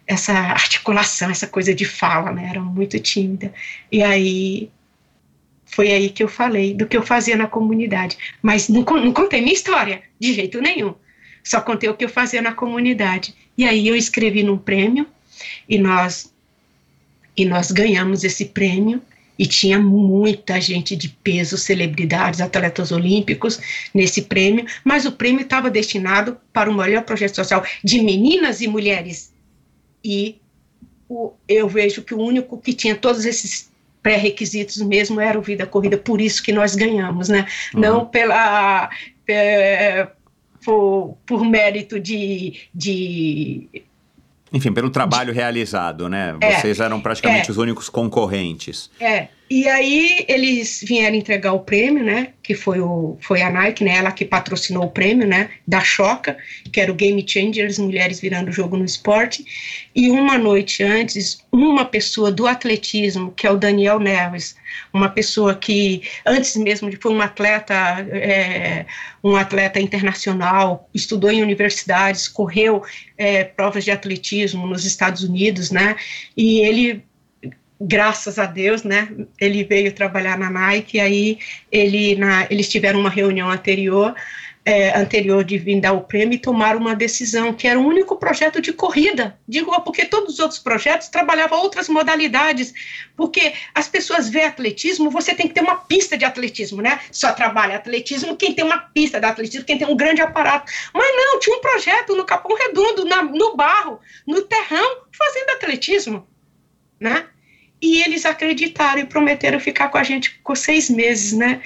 [0.08, 2.48] essa articulação, essa coisa de fala, né?
[2.50, 3.54] Era muito tímida.
[3.92, 4.72] E aí
[5.68, 8.18] foi aí que eu falei do que eu fazia na comunidade.
[8.42, 10.96] Mas não, não contei minha história, de jeito nenhum.
[11.44, 13.36] Só contei o que eu fazia na comunidade.
[13.58, 15.06] E aí eu escrevi num prêmio
[15.68, 16.32] e nós
[17.36, 19.02] e nós ganhamos esse prêmio
[19.38, 23.60] e tinha muita gente de peso, celebridades, atletas olímpicos
[23.94, 28.68] nesse prêmio, mas o prêmio estava destinado para o melhor projeto social de meninas e
[28.68, 29.34] mulheres.
[30.04, 30.40] E
[31.10, 33.72] o, eu vejo que o único que tinha todos esses
[34.04, 37.48] pré-requisitos mesmo era o Vida Corrida, por isso que nós ganhamos, né?
[37.74, 37.80] Uhum.
[37.80, 38.90] Não pela.
[39.28, 40.08] É,
[40.64, 43.68] por, por mérito de, de
[44.54, 46.38] enfim, pelo trabalho realizado, né?
[46.40, 48.92] É, Vocês eram praticamente é, os únicos concorrentes.
[49.00, 49.28] É.
[49.56, 52.34] E aí eles vieram entregar o prêmio, né?
[52.42, 53.98] Que foi, o, foi a Nike, né?
[53.98, 55.52] Ela que patrocinou o prêmio, né?
[55.68, 56.36] Da Choca,
[56.72, 59.46] que era o Game Changers, Mulheres Virando Jogo no Esporte.
[59.96, 64.56] E uma noite antes, uma pessoa do atletismo, que é o Daniel Neves,
[64.92, 67.76] uma pessoa que antes mesmo de foi um atleta,
[68.12, 68.88] é,
[69.24, 72.82] um atleta internacional, estudou em universidades, correu
[73.20, 75.96] é, provas de atletismo nos Estados Unidos, né?
[76.36, 77.04] E ele
[77.80, 79.10] graças a Deus, né,
[79.40, 81.40] ele veio trabalhar na Nike, aí
[81.72, 84.16] ele, na, eles tiveram uma reunião anterior,
[84.66, 88.16] é, anterior de vir dar o prêmio e tomaram uma decisão, que era o único
[88.16, 92.74] projeto de corrida rua, porque todos os outros projetos trabalhavam outras modalidades,
[93.16, 97.34] porque as pessoas veem atletismo, você tem que ter uma pista de atletismo, né, só
[97.34, 101.40] trabalha atletismo quem tem uma pista de atletismo, quem tem um grande aparato, mas não,
[101.40, 106.26] tinha um projeto no Capão Redondo, na, no barro, no terrão, fazendo atletismo,
[107.00, 107.26] né,
[107.84, 111.60] e eles acreditaram e prometeram ficar com a gente por seis meses, né?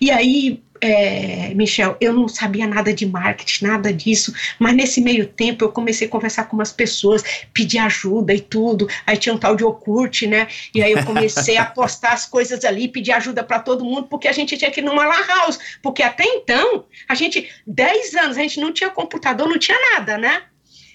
[0.00, 5.28] E aí, é, Michel, eu não sabia nada de marketing, nada disso, mas nesse meio
[5.28, 7.22] tempo eu comecei a conversar com umas pessoas,
[7.54, 8.88] pedir ajuda e tudo.
[9.06, 10.48] Aí tinha um tal de Okurt, né?
[10.74, 14.26] E aí eu comecei a postar as coisas ali, pedir ajuda para todo mundo, porque
[14.26, 18.36] a gente tinha que ir numa lan house, porque até então, a gente, 10 anos,
[18.36, 20.42] a gente não tinha computador, não tinha nada, né?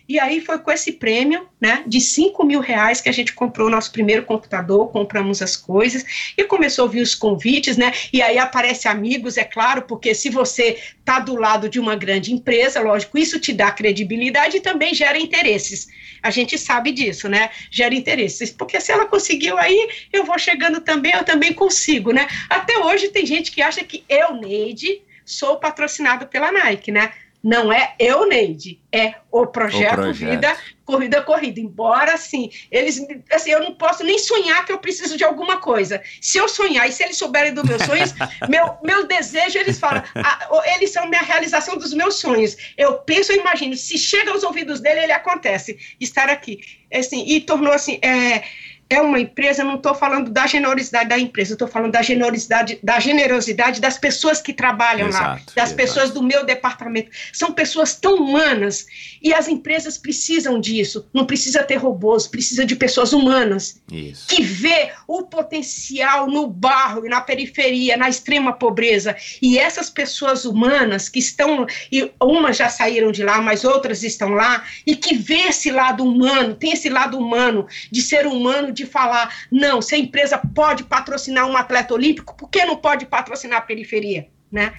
[0.08, 3.68] E aí foi com esse prêmio, né, de 5 mil reais que a gente comprou
[3.68, 6.06] o nosso primeiro computador, compramos as coisas
[6.38, 7.92] e começou a vir os convites, né?
[8.14, 12.32] E aí aparece amigos, é claro, porque se você tá do lado de uma grande
[12.32, 15.88] empresa, lógico, isso te dá credibilidade e também gera interesses.
[16.22, 17.50] A gente sabe disso, né?
[17.72, 22.28] Gera interesses, porque se ela conseguiu aí, eu vou chegando também, eu também consigo, né?
[22.48, 27.12] Até hoje tem gente que acha que eu, Neide, sou patrocinado pela Nike, né?
[27.46, 31.60] Não é eu, Neide, é o projeto, o projeto, Vida Corrida Corrida.
[31.60, 33.00] Embora, assim, eles,
[33.32, 36.02] assim, eu não posso nem sonhar que eu preciso de alguma coisa.
[36.20, 38.16] Se eu sonhar e se eles souberem dos meus sonhos,
[38.50, 42.58] meu, meu desejo, eles falam, ah, eles são minha realização dos meus sonhos.
[42.76, 45.78] Eu penso e imagino, se chega aos ouvidos dele, ele acontece.
[46.00, 46.62] Estar aqui.
[46.92, 48.00] Assim, e tornou assim.
[48.02, 48.44] É,
[48.90, 53.00] é uma empresa, não estou falando da generosidade da empresa, estou falando da generosidade, da
[53.00, 55.76] generosidade das pessoas que trabalham exato, lá, das exato.
[55.76, 57.10] pessoas do meu departamento.
[57.34, 58.86] São pessoas tão humanas
[59.22, 61.08] e as empresas precisam disso.
[61.12, 64.28] Não precisa ter robôs, precisa de pessoas humanas Isso.
[64.28, 69.16] que vê o potencial no barro e na periferia, na extrema pobreza.
[69.42, 74.30] E essas pessoas humanas que estão, e umas já saíram de lá, mas outras estão
[74.30, 78.86] lá, e que vê esse lado humano, tem esse lado humano de ser humano de
[78.86, 83.60] falar, não, se a empresa pode patrocinar um atleta olímpico, por que não pode patrocinar
[83.60, 84.74] a periferia, né?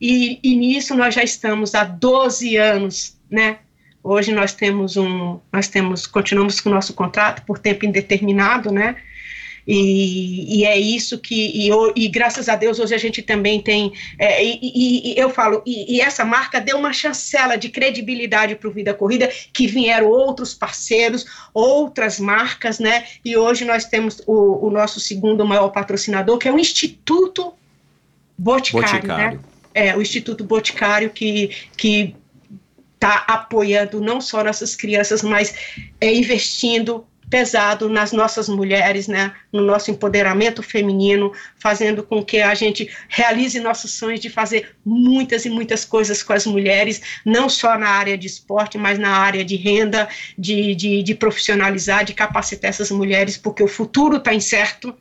[0.00, 3.58] E, e nisso nós já estamos há 12 anos, né?
[4.02, 8.96] Hoje nós temos um, nós temos, continuamos com o nosso contrato por tempo indeterminado, né?
[9.70, 13.92] E, e, é isso que, e, e, graças a Deus, hoje a gente também tem,
[14.18, 18.72] é, e, e, eu falo, e, essa marca deu uma chancela de credibilidade para o
[18.72, 23.04] Vida Corrida, que vieram outros parceiros, outras marcas, né?
[23.22, 27.52] E hoje nós temos o, o nosso segundo maior patrocinador, que é o Instituto
[28.38, 28.98] Boticário, né?
[29.00, 29.38] Boticário.
[29.38, 29.44] né?
[29.74, 32.16] É, o Instituto Boticário, que, que
[32.94, 35.54] está apoiando não só nossas crianças, mas
[36.00, 42.54] é, investindo pesado nas nossas mulheres, né, no nosso empoderamento feminino, fazendo com que a
[42.54, 47.78] gente realize nossos sonhos de fazer muitas e muitas coisas com as mulheres, não só
[47.78, 52.70] na área de esporte, mas na área de renda, de, de, de profissionalizar, de capacitar
[52.70, 54.94] essas mulheres, porque o futuro está incerto.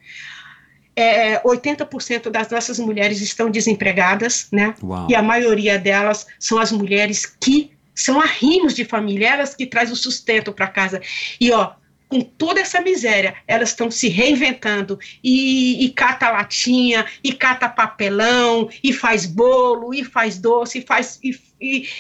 [0.95, 4.73] É, 80% das nossas mulheres estão desempregadas, né?
[4.81, 5.07] Uau.
[5.07, 9.93] E a maioria delas são as mulheres que são arrimos de família, elas que trazem
[9.93, 10.99] o sustento para casa.
[11.39, 11.73] E ó,
[12.07, 18.69] com toda essa miséria, elas estão se reinventando e, e, cata latinha, e cata papelão,
[18.83, 21.37] e faz bolo, e faz doce, e faz, e,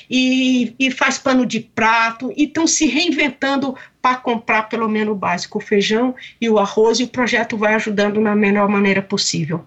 [0.09, 5.17] e, e faz pano de prato, e estão se reinventando para comprar pelo menos o
[5.17, 9.65] básico, o feijão e o arroz, e o projeto vai ajudando na melhor maneira possível.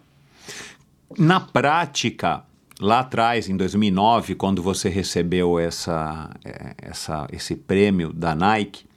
[1.19, 2.45] Na prática,
[2.81, 8.90] lá atrás, em 2009, quando você recebeu essa, é, essa, esse prêmio da Nike,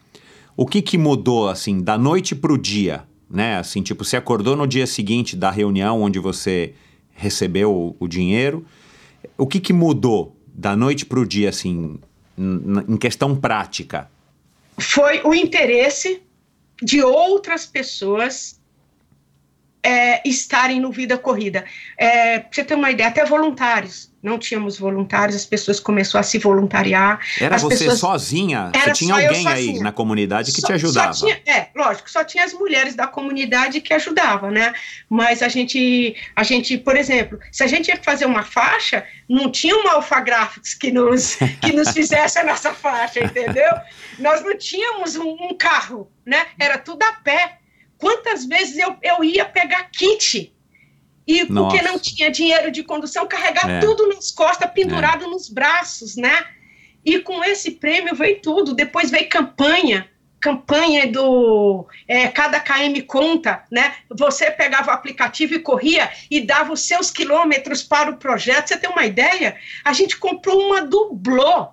[0.56, 3.04] o que, que mudou, assim, da noite para o dia?
[3.30, 3.58] Né?
[3.58, 6.74] Assim, tipo, você acordou no dia seguinte da reunião onde você
[7.14, 8.66] recebeu o, o dinheiro.
[9.38, 12.00] O que, que mudou da noite para o dia, assim,
[12.38, 14.10] em questão prática?
[14.78, 16.22] Foi o interesse
[16.82, 18.60] de outras pessoas
[19.82, 21.66] é, estarem no Vida Corrida.
[21.98, 24.12] É, pra você ter uma ideia, até voluntários.
[24.24, 27.20] Não tínhamos voluntários, as pessoas começaram a se voluntariar.
[27.40, 28.00] Era você pessoas...
[28.00, 28.72] sozinha?
[28.74, 31.12] Era você tinha alguém aí na comunidade que só, te ajudava?
[31.12, 34.74] Tinha, é, lógico, só tinha as mulheres da comunidade que ajudavam, né?
[35.10, 39.52] Mas a gente, a gente, por exemplo, se a gente ia fazer uma faixa, não
[39.52, 43.72] tinha uma Alpha Graphics que nos, que nos fizesse a nossa faixa, entendeu?
[44.18, 46.45] Nós não tínhamos um, um carro, né?
[46.58, 47.58] Era tudo a pé
[48.04, 50.54] Quantas vezes eu, eu ia pegar kit
[51.26, 51.78] e Nossa.
[51.78, 53.80] porque não tinha dinheiro de condução, carregar é.
[53.80, 55.28] tudo nas costas, pendurado é.
[55.28, 56.45] nos braços, né?
[57.06, 58.74] E com esse prêmio veio tudo.
[58.74, 60.10] Depois veio campanha,
[60.40, 63.95] campanha do é, cada KM conta, né?
[64.10, 68.68] Você pegava o aplicativo e corria e dava os seus quilômetros para o projeto.
[68.68, 69.56] Você tem uma ideia?
[69.84, 71.70] A gente comprou uma dublô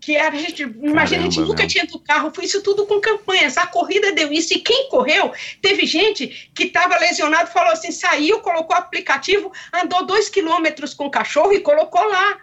[0.00, 3.00] que era, a gente, imagina, a gente nunca tinha do carro, foi isso tudo com
[3.00, 7.92] campanhas, a corrida deu isso, e quem correu, teve gente que estava lesionado, falou assim,
[7.92, 12.38] saiu, colocou o aplicativo, andou dois quilômetros com o cachorro e colocou lá,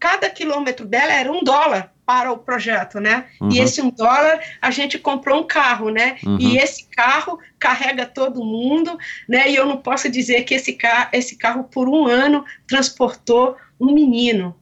[0.00, 3.50] cada quilômetro dela era um dólar para o projeto, né, uhum.
[3.52, 6.38] e esse um dólar, a gente comprou um carro, né, uhum.
[6.40, 8.98] e esse carro carrega todo mundo,
[9.28, 13.56] né, e eu não posso dizer que esse, car esse carro, por um ano, transportou
[13.78, 14.56] um menino,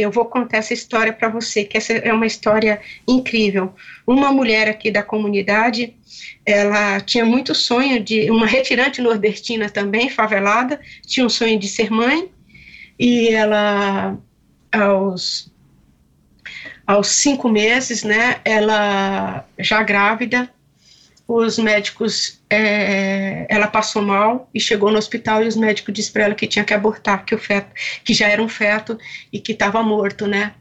[0.00, 3.74] eu vou contar essa história para você, que essa é uma história incrível.
[4.06, 5.94] Uma mulher aqui da comunidade,
[6.46, 11.90] ela tinha muito sonho de, uma retirante nordestina também, favelada, tinha um sonho de ser
[11.90, 12.30] mãe,
[12.98, 14.16] e ela,
[14.72, 15.52] aos,
[16.86, 20.50] aos cinco meses, né, ela já grávida,
[21.28, 26.24] os médicos, é, ela passou mal e chegou no hospital e os médicos disseram para
[26.24, 27.70] ela que tinha que abortar, que o feto,
[28.02, 28.98] que já era um feto
[29.30, 30.54] e que estava morto, né?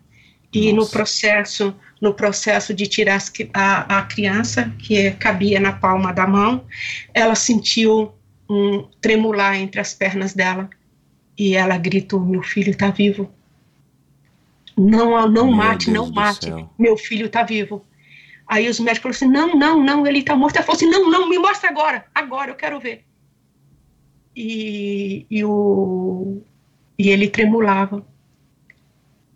[0.54, 0.76] E Nossa.
[0.76, 3.22] no processo, no processo de tirar
[3.54, 6.66] a, a criança, que cabia na palma da mão,
[7.14, 8.12] ela sentiu
[8.50, 10.70] um tremular entre as pernas dela
[11.38, 13.32] e ela gritou: "Meu filho está vivo!
[14.78, 16.50] Não, não mate, Deus não mate!
[16.78, 17.86] Meu filho está vivo!"
[18.48, 20.56] Aí os médicos falaram assim: não, não, não, ele está morto.
[20.56, 23.04] Ela falou assim: não, não, me mostra agora, agora, eu quero ver.
[24.36, 26.42] E, e, o,
[26.98, 28.06] e ele tremulava.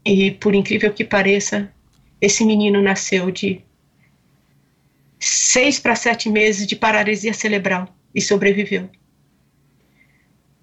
[0.06, 1.72] E por incrível que pareça,
[2.20, 3.62] esse menino nasceu de
[5.20, 8.90] seis para sete meses de paralisia cerebral e sobreviveu.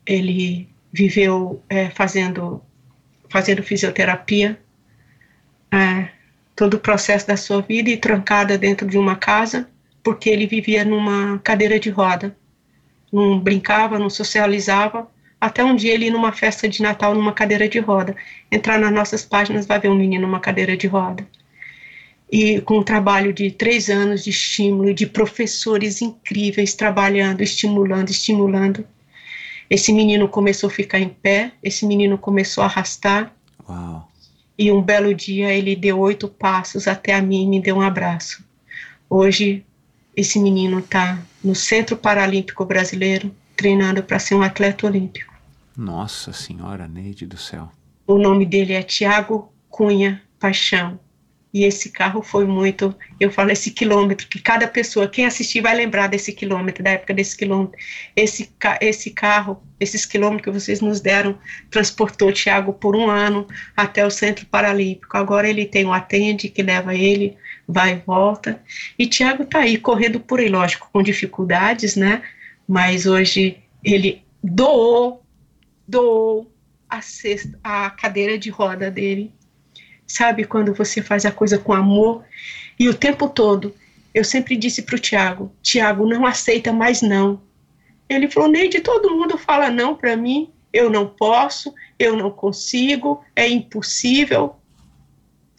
[0.06, 2.62] Ele viveu é, fazendo,
[3.28, 4.58] fazendo fisioterapia.
[5.70, 6.17] É,
[6.58, 9.68] todo o processo da sua vida e trancada dentro de uma casa,
[10.02, 12.36] porque ele vivia numa cadeira de roda.
[13.12, 15.08] Não brincava, não socializava,
[15.40, 18.16] até um dia ele ir numa festa de Natal numa cadeira de roda.
[18.50, 21.24] Entrar nas nossas páginas vai ver um menino numa cadeira de roda.
[22.28, 28.84] E com um trabalho de três anos de estímulo, de professores incríveis trabalhando, estimulando, estimulando.
[29.70, 33.32] Esse menino começou a ficar em pé, esse menino começou a arrastar.
[33.68, 34.07] Uau.
[34.58, 37.80] E um belo dia ele deu oito passos até a mim e me deu um
[37.80, 38.44] abraço.
[39.08, 39.64] Hoje,
[40.16, 45.32] esse menino está no Centro Paralímpico Brasileiro, treinando para ser um atleta olímpico.
[45.76, 47.70] Nossa Senhora, Neide do céu.
[48.04, 50.98] O nome dele é Tiago Cunha Paixão.
[51.58, 55.74] E esse carro foi muito, eu falo esse quilômetro, que cada pessoa, quem assistir vai
[55.74, 57.76] lembrar desse quilômetro, da época desse quilômetro.
[58.14, 58.48] Esse,
[58.80, 61.36] esse carro, esses quilômetros que vocês nos deram,
[61.68, 63.44] transportou Tiago por um ano
[63.76, 65.16] até o Centro Paralímpico.
[65.16, 67.36] Agora ele tem um atende que leva ele,
[67.66, 68.62] vai e volta.
[68.96, 72.22] E Tiago está aí, correndo por aí, lógico, com dificuldades, né?
[72.68, 75.24] Mas hoje ele doou,
[75.88, 76.54] doou
[76.88, 79.32] a, cesta, a cadeira de roda dele
[80.08, 80.44] sabe?
[80.44, 82.24] Quando você faz a coisa com amor.
[82.78, 83.74] E o tempo todo,
[84.14, 87.40] eu sempre disse para o Tiago: Tiago, não aceita mais não.
[88.08, 90.50] Ele falou: Neide, todo mundo fala não para mim.
[90.72, 94.56] Eu não posso, eu não consigo, é impossível.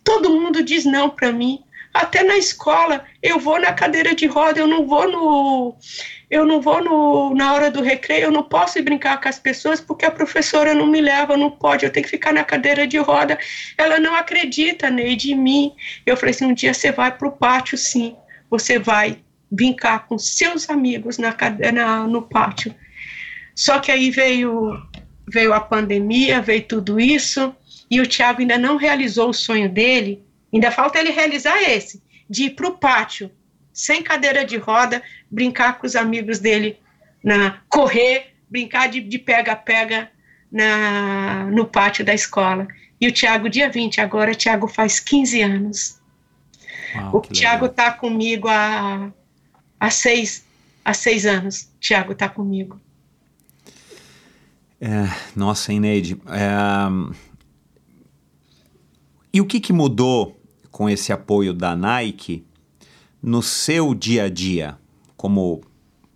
[0.03, 1.63] Todo mundo diz não para mim.
[1.93, 5.75] Até na escola, eu vou na cadeira de roda, eu não vou no.
[6.29, 9.39] Eu não vou no, na hora do recreio, eu não posso ir brincar com as
[9.39, 12.85] pessoas porque a professora não me leva, não pode, eu tenho que ficar na cadeira
[12.85, 13.37] de roda.
[13.77, 15.75] Ela não acredita, Neide, em mim.
[16.05, 18.15] Eu falei assim: um dia você vai para o pátio, sim.
[18.49, 19.17] Você vai
[19.49, 21.35] brincar com seus amigos na,
[21.73, 22.73] na, no pátio.
[23.55, 24.79] Só que aí veio,
[25.27, 27.53] veio a pandemia, veio tudo isso,
[27.89, 30.23] e o Tiago ainda não realizou o sonho dele
[30.53, 33.31] Ainda falta ele realizar esse, de ir para o pátio,
[33.71, 36.77] sem cadeira de roda, brincar com os amigos dele,
[37.23, 40.09] na correr, brincar de pega-pega
[41.51, 42.67] no pátio da escola.
[42.99, 45.99] E o Tiago, dia 20, agora o Tiago faz 15 anos.
[46.95, 49.11] Uau, o Tiago está comigo há,
[49.79, 50.43] há, seis,
[50.83, 51.69] há seis anos.
[51.79, 52.79] Tiago está comigo.
[54.81, 56.19] É, nossa, Ineide.
[56.27, 57.19] É,
[59.31, 60.41] e o que, que mudou
[60.71, 62.45] com esse apoio da Nike
[63.21, 64.78] no seu dia a dia,
[65.19, 65.59] como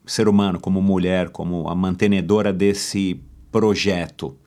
[0.05, 3.19] ser humano, como mulher, como a mantenedora desse
[3.51, 4.37] projeto?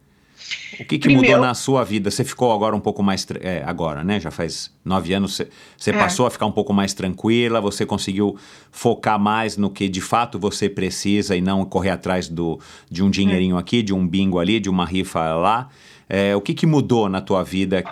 [0.81, 2.11] O que, que Primeiro, mudou na sua vida?
[2.11, 3.27] Você ficou agora um pouco mais.
[3.41, 4.19] É, agora, né?
[4.19, 5.37] Já faz nove anos.
[5.37, 5.93] Você, você é.
[5.93, 8.39] passou a ficar um pouco mais tranquila, você conseguiu
[8.70, 12.59] focar mais no que de fato você precisa e não correr atrás do,
[12.91, 13.61] de um dinheirinho é.
[13.61, 15.69] aqui, de um bingo ali, de uma rifa lá.
[16.09, 17.85] É, o que, que mudou na tua vida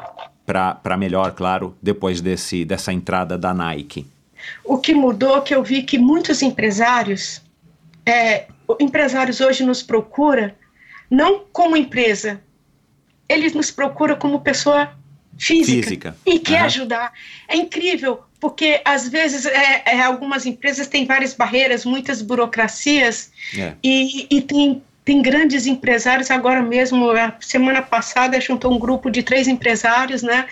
[0.46, 4.13] para melhor, claro, depois desse, dessa entrada da Nike?
[4.64, 7.42] O que mudou é que eu vi que muitos empresários,
[8.06, 8.46] é,
[8.80, 10.52] empresários hoje nos procuram
[11.10, 12.40] não como empresa,
[13.28, 14.92] eles nos procuram como pessoa
[15.38, 16.16] física, física.
[16.26, 16.66] e quer uhum.
[16.66, 17.12] ajudar.
[17.48, 23.74] É incrível, porque às vezes é, é, algumas empresas têm várias barreiras, muitas burocracias, é.
[23.82, 29.22] e, e tem tem grandes empresários, agora mesmo, a semana passada, juntou um grupo de
[29.22, 30.46] três empresários, né?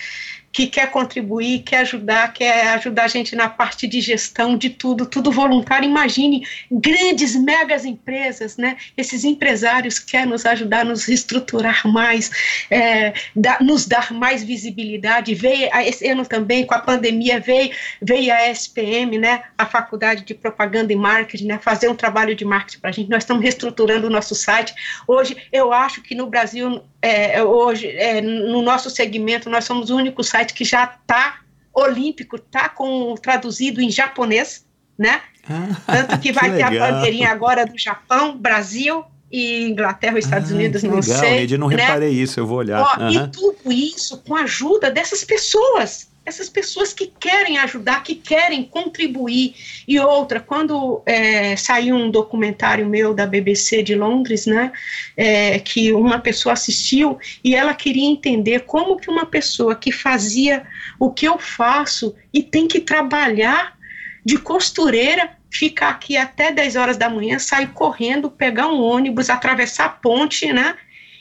[0.53, 5.07] Que quer contribuir, quer ajudar, quer ajudar a gente na parte de gestão, de tudo,
[5.07, 5.89] tudo voluntário.
[5.89, 8.77] Imagine grandes, megas empresas, né?
[8.97, 12.31] Esses empresários querem nos ajudar, nos reestruturar mais,
[12.71, 15.35] é, da, nos dar mais visibilidade.
[15.35, 17.71] Veio esse ano também, com a pandemia, veio,
[18.03, 19.45] veio a SPM, né?
[19.57, 21.59] A Faculdade de Propaganda e Marketing, né?
[21.59, 23.09] Fazer um trabalho de marketing para a gente.
[23.09, 24.75] Nós estamos reestruturando o nosso site.
[25.09, 29.97] Hoje, eu acho que no Brasil, é, hoje, é, no nosso segmento, nós somos o
[29.97, 31.41] único site que já está
[31.75, 34.65] olímpico tá com traduzido em japonês,
[34.97, 35.23] né?
[35.49, 40.53] Ah, Tanto que vai que ter a bandeirinha agora do Japão, Brasil e Inglaterra, Estados
[40.53, 41.59] Ah, Unidos, não legal, sei.
[41.59, 41.77] Não né?
[41.77, 42.83] reparei isso, eu vou olhar.
[42.83, 43.11] Ó, Aham.
[43.11, 48.65] E tudo isso com a ajuda dessas pessoas, essas pessoas que querem ajudar, que querem
[48.65, 49.55] contribuir.
[49.87, 54.73] E outra, quando é, saiu um documentário meu da BBC de Londres, né,
[55.17, 60.65] é, que uma pessoa assistiu e ela queria entender como que uma pessoa que fazia
[60.99, 63.77] o que eu faço e tem que trabalhar
[64.25, 69.87] de costureira, ficar aqui até 10 horas da manhã, sair correndo, pegar um ônibus, atravessar
[69.87, 70.77] a ponte, né?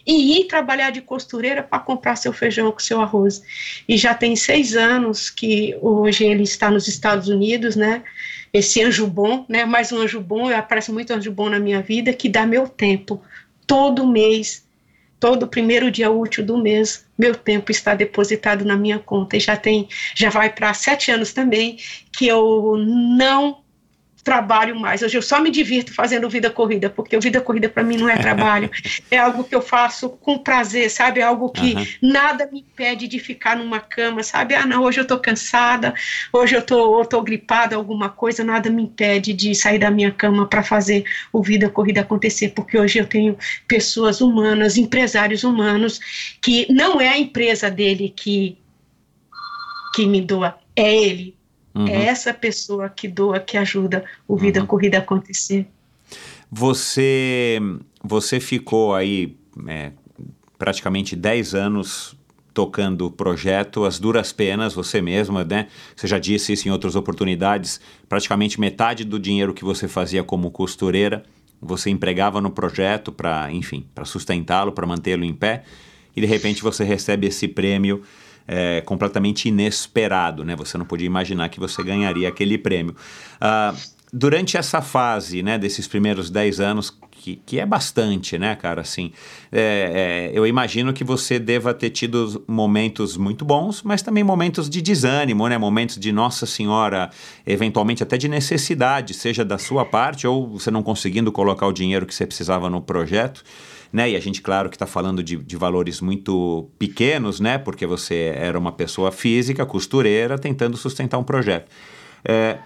[0.06, 3.41] E ir trabalhar de costureira para comprar seu feijão com seu arroz.
[3.88, 8.03] E já tem seis anos que hoje ele está nos Estados Unidos, né?
[8.53, 9.65] Esse anjo bom, né?
[9.65, 13.22] Mais um anjo bom, aparece muito anjo bom na minha vida, que dá meu tempo.
[13.65, 14.65] Todo mês,
[15.19, 19.38] todo primeiro dia útil do mês, meu tempo está depositado na minha conta.
[19.38, 21.78] E já tem, já vai para sete anos também
[22.11, 23.61] que eu não
[24.23, 25.02] trabalho mais.
[25.02, 28.18] Hoje eu só me divirto fazendo vida corrida, porque vida corrida para mim não é
[28.18, 28.69] trabalho,
[29.10, 31.19] é algo que eu faço com prazer, sabe?
[31.19, 31.88] É algo que Aham.
[32.02, 34.56] nada me impede de ficar numa cama, sabe?
[34.56, 35.93] Ah, não, hoje eu tô cansada,
[36.31, 40.11] hoje eu tô, eu tô gripada, alguma coisa, nada me impede de sair da minha
[40.11, 41.03] cama para fazer
[41.34, 43.38] o vida corrida acontecer, porque hoje eu tenho
[43.68, 45.99] pessoas humanas, empresários humanos,
[46.41, 48.57] que não é a empresa dele que
[49.93, 51.35] que me doa, é ele,
[51.73, 51.88] Uhum.
[51.88, 54.65] é essa pessoa que doa, que ajuda o Vida Uhum.
[54.65, 55.68] Corrida a acontecer.
[56.52, 57.60] Você,
[58.03, 59.38] você ficou aí
[59.68, 59.91] é,
[60.57, 62.15] praticamente 10 anos
[62.53, 65.68] tocando o projeto, as duras penas, você mesma, né?
[65.95, 67.80] Você já disse isso em outras oportunidades,
[68.10, 71.23] praticamente metade do dinheiro que você fazia como costureira,
[71.61, 75.64] você empregava no projeto para, enfim, para sustentá-lo, para mantê-lo em pé,
[76.15, 78.03] e de repente você recebe esse prêmio
[78.48, 80.56] é, completamente inesperado, né?
[80.56, 82.96] Você não podia imaginar que você ganharia aquele prêmio.
[83.40, 83.74] Ah,
[84.12, 89.12] durante essa fase, né, desses primeiros 10 anos, que, que é bastante, né, cara, assim,
[89.52, 94.70] é, é, eu imagino que você deva ter tido momentos muito bons, mas também momentos
[94.70, 97.10] de desânimo, né, momentos de, nossa senhora,
[97.46, 102.06] eventualmente até de necessidade, seja da sua parte ou você não conseguindo colocar o dinheiro
[102.06, 103.44] que você precisava no projeto,
[103.92, 107.86] né, e a gente, claro, que está falando de, de valores muito pequenos, né, porque
[107.86, 111.70] você era uma pessoa física, costureira, tentando sustentar um projeto.
[112.24, 112.60] É,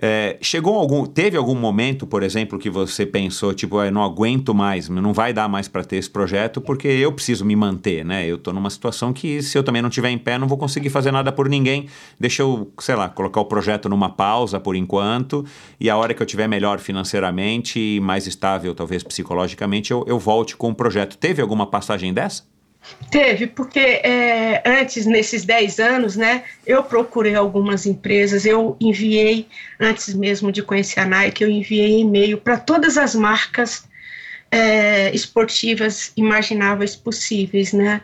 [0.00, 4.02] é, chegou algum, teve algum momento, por exemplo, que você pensou, tipo, "Ah, eu não
[4.02, 8.04] aguento mais, não vai dar mais para ter esse projeto porque eu preciso me manter,
[8.04, 8.26] né?
[8.26, 10.90] Eu tô numa situação que se eu também não tiver em pé, não vou conseguir
[10.90, 11.86] fazer nada por ninguém.
[12.18, 15.44] Deixa eu, sei lá, colocar o projeto numa pausa por enquanto
[15.80, 20.18] e a hora que eu tiver melhor financeiramente e mais estável, talvez psicologicamente, eu, eu
[20.18, 21.16] volte com o projeto.
[21.16, 22.57] Teve alguma passagem dessa?
[23.10, 29.46] Teve, porque é, antes, nesses 10 anos, né, eu procurei algumas empresas, eu enviei,
[29.80, 33.88] antes mesmo de conhecer a Nike, eu enviei e-mail para todas as marcas
[34.50, 38.00] é, esportivas imagináveis possíveis, né?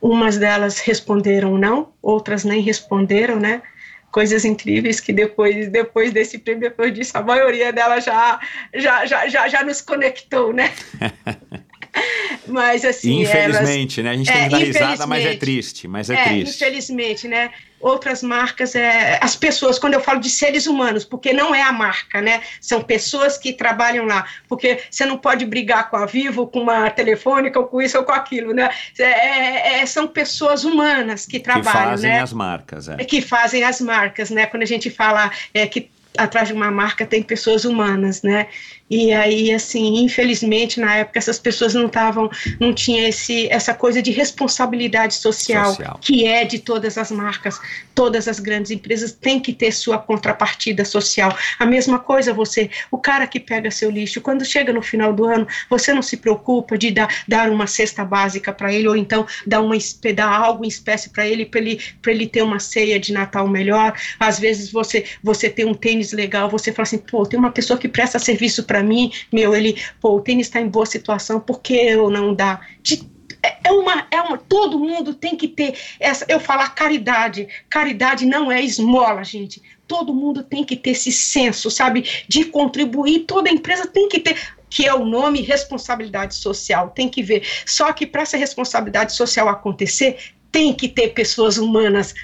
[0.00, 3.62] Umas delas responderam não, outras nem responderam, né?
[4.10, 8.40] Coisas incríveis que depois, depois desse prêmio, depois disso, a maioria delas já,
[8.74, 10.72] já, já, já, já nos conectou, né?
[12.46, 14.10] Mas assim, elas, Infelizmente, né?
[14.10, 16.56] A gente tem É, que dar risada, mas é triste, mas é, é, triste.
[16.56, 17.50] infelizmente, né?
[17.78, 21.70] Outras marcas, é, as pessoas, quando eu falo de seres humanos, porque não é a
[21.70, 22.40] marca, né?
[22.60, 24.26] São pessoas que trabalham lá.
[24.48, 28.04] Porque você não pode brigar com a Vivo, com uma telefônica, ou com isso ou
[28.04, 28.70] com aquilo, né?
[28.98, 32.20] É, é, são pessoas humanas que Que trabalham, fazem né?
[32.20, 32.96] as marcas, é.
[33.04, 34.46] que fazem as marcas, né?
[34.46, 38.48] Quando a gente fala é, que atrás de uma marca tem pessoas humanas, né?
[38.90, 44.00] E aí, assim, infelizmente, na época, essas pessoas não estavam, não tinha esse, essa coisa
[44.00, 45.98] de responsabilidade social, Social.
[46.00, 47.60] que é de todas as marcas,
[47.94, 51.36] todas as grandes empresas têm que ter sua contrapartida social.
[51.58, 55.24] A mesma coisa você, o cara que pega seu lixo, quando chega no final do
[55.24, 59.26] ano, você não se preocupa de dar, dar uma cesta básica para ele, ou então
[59.46, 59.76] dar, uma,
[60.14, 63.46] dar algo em espécie para ele, para ele, pra ele ter uma ceia de Natal
[63.46, 63.94] melhor.
[64.18, 67.78] Às vezes você, você tem um tênis legal, você fala assim, pô, tem uma pessoa
[67.78, 71.60] que presta serviço para mim, meu, ele, pô, o tênis está em boa situação, por
[71.60, 72.66] que eu não dar?
[72.82, 73.08] De-
[73.42, 78.26] é é uma, é uma, todo mundo tem que ter essa, eu falar caridade, caridade
[78.26, 83.50] não é esmola, gente, todo mundo tem que ter esse senso, sabe, de contribuir, toda
[83.50, 84.36] empresa tem que ter,
[84.70, 89.48] que é o nome responsabilidade social, tem que ver, só que para essa responsabilidade social
[89.48, 90.18] acontecer,
[90.50, 92.14] tem que ter pessoas humanas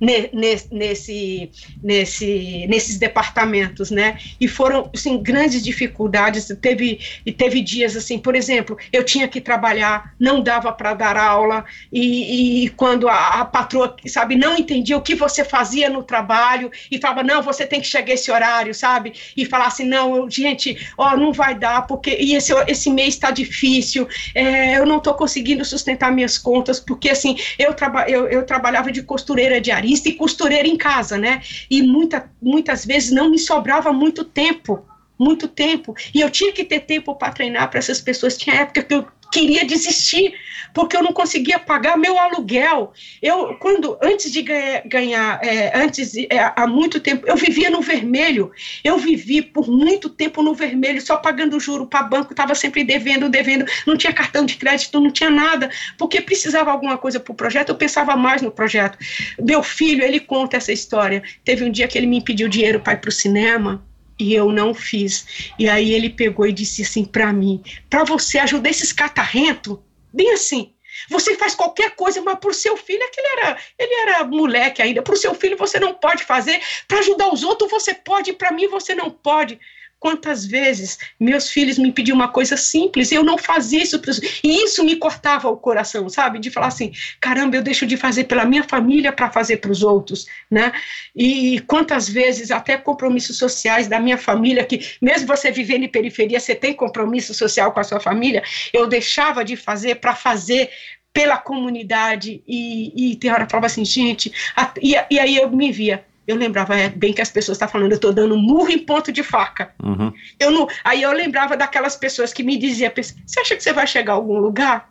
[0.00, 1.50] nesse,
[1.82, 4.18] nesse, nesses departamentos, né?
[4.40, 6.50] E foram assim, grandes dificuldades.
[6.60, 11.16] Teve, e teve dias assim, por exemplo, eu tinha que trabalhar, não dava para dar
[11.16, 16.02] aula, e, e quando a, a, patroa, sabe, não entendia o que você fazia no
[16.02, 19.12] trabalho, e falava, não, você tem que chegar esse horário, sabe?
[19.36, 23.30] E falar assim, não, gente, ó, não vai dar, porque e esse, esse mês está
[23.30, 28.46] difícil, é, eu não estou conseguindo sustentar minhas contas, porque assim, eu, traba, eu, eu
[28.46, 29.60] trabalhava de costureira
[29.90, 31.42] diarista, e costureira em casa, né?
[31.70, 34.84] E muita, muitas vezes não me sobrava muito tempo,
[35.20, 35.94] muito tempo.
[36.14, 38.38] E eu tinha que ter tempo para treinar para essas pessoas.
[38.38, 40.34] Tinha época que eu queria desistir,
[40.74, 42.92] porque eu não conseguia pagar meu aluguel.
[43.22, 47.80] Eu, quando, antes de ganhar, ganhar é, antes, é, há muito tempo, eu vivia no
[47.80, 48.50] vermelho.
[48.82, 53.28] Eu vivi por muito tempo no vermelho, só pagando juro para banco, estava sempre devendo,
[53.28, 57.34] devendo, não tinha cartão de crédito, não tinha nada, porque precisava alguma coisa para o
[57.34, 58.98] projeto, eu pensava mais no projeto.
[59.40, 61.22] Meu filho, ele conta essa história.
[61.44, 63.82] Teve um dia que ele me pediu dinheiro para ir para o cinema,
[64.24, 65.52] e eu não fiz.
[65.58, 69.78] E aí ele pegou e disse assim para mim: para você ajudar esses catarrentos,
[70.12, 70.72] bem assim.
[71.08, 75.02] Você faz qualquer coisa, mas para o seu filho, aquele era, ele era moleque ainda.
[75.02, 76.60] Para o seu filho você não pode fazer.
[76.86, 78.32] Para ajudar os outros você pode.
[78.32, 79.58] Para mim você não pode.
[80.00, 84.00] Quantas vezes meus filhos me pediam uma coisa simples e eu não fazia isso,
[84.42, 86.38] e isso me cortava o coração, sabe?
[86.38, 86.90] De falar assim,
[87.20, 90.72] caramba, eu deixo de fazer pela minha família para fazer para os outros, né?
[91.14, 96.40] E quantas vezes até compromissos sociais da minha família, que mesmo você vivendo em periferia,
[96.40, 100.70] você tem compromisso social com a sua família, eu deixava de fazer para fazer
[101.12, 105.72] pela comunidade e, e tem hora falava assim, gente, a, e, e aí eu me
[105.72, 108.70] via, eu lembrava é, bem que as pessoas estão tá falando, eu estou dando murro
[108.70, 109.74] em ponto de faca.
[109.82, 110.12] Uhum.
[110.38, 113.86] Eu não, aí eu lembrava daquelas pessoas que me diziam, você acha que você vai
[113.86, 114.90] chegar a algum lugar?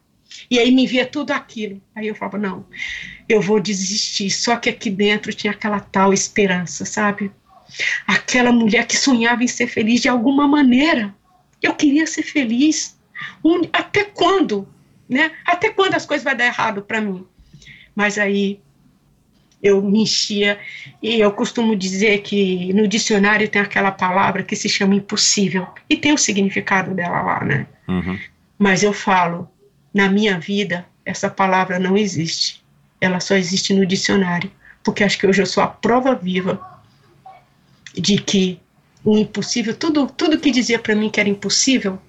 [0.52, 1.82] E aí me via tudo aquilo.
[1.95, 2.66] Aí eu falava, não,
[3.28, 4.30] eu vou desistir.
[4.30, 7.32] Só que aqui dentro tinha aquela tal esperança, sabe?
[8.06, 11.16] Aquela mulher que sonhava em ser feliz de alguma maneira.
[11.61, 12.99] Eu queria ser feliz.
[13.72, 14.68] Até quando?
[15.07, 15.32] Né?
[15.45, 17.26] Até quando as coisas vão dar errado para mim?
[17.95, 18.60] Mas aí
[19.61, 20.57] eu me enchia.
[21.02, 25.68] E eu costumo dizer que no dicionário tem aquela palavra que se chama impossível.
[25.90, 27.68] E tem o significado dela lá, né?
[27.88, 28.18] Uhum.
[28.57, 29.49] Mas eu falo,
[29.94, 32.64] na minha vida, essa palavra não existe.
[33.02, 34.52] Ela só existe no dicionário.
[34.84, 36.60] Porque acho que hoje eu sou a prova viva
[37.94, 38.60] de que
[39.03, 41.99] o impossível, tudo, tudo que dizia para mim que era impossível,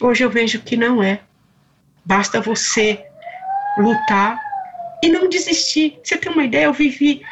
[0.00, 1.20] hoje eu vejo que não é.
[2.04, 3.04] Basta você
[3.76, 4.47] lutar
[5.02, 5.98] e não desistir.
[6.02, 6.64] Você tem uma ideia?
[6.64, 7.22] Eu vivi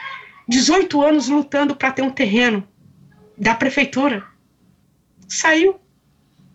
[0.48, 2.66] 18 anos lutando para ter um terreno
[3.36, 4.24] da prefeitura.
[5.28, 5.80] Saiu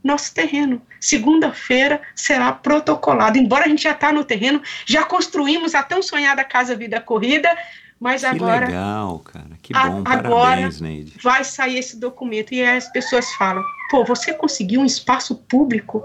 [0.03, 0.81] nosso terreno.
[0.99, 3.37] Segunda-feira será protocolado.
[3.37, 7.49] Embora a gente já está no terreno, já construímos a tão sonhada Casa Vida Corrida,
[7.99, 8.65] mas que agora.
[8.65, 9.49] Que legal, cara.
[9.61, 9.79] Que bom.
[9.79, 11.13] A, agora Parabéns, Neide.
[11.21, 12.53] vai sair esse documento.
[12.53, 16.03] E aí as pessoas falam: pô, você conseguiu um espaço público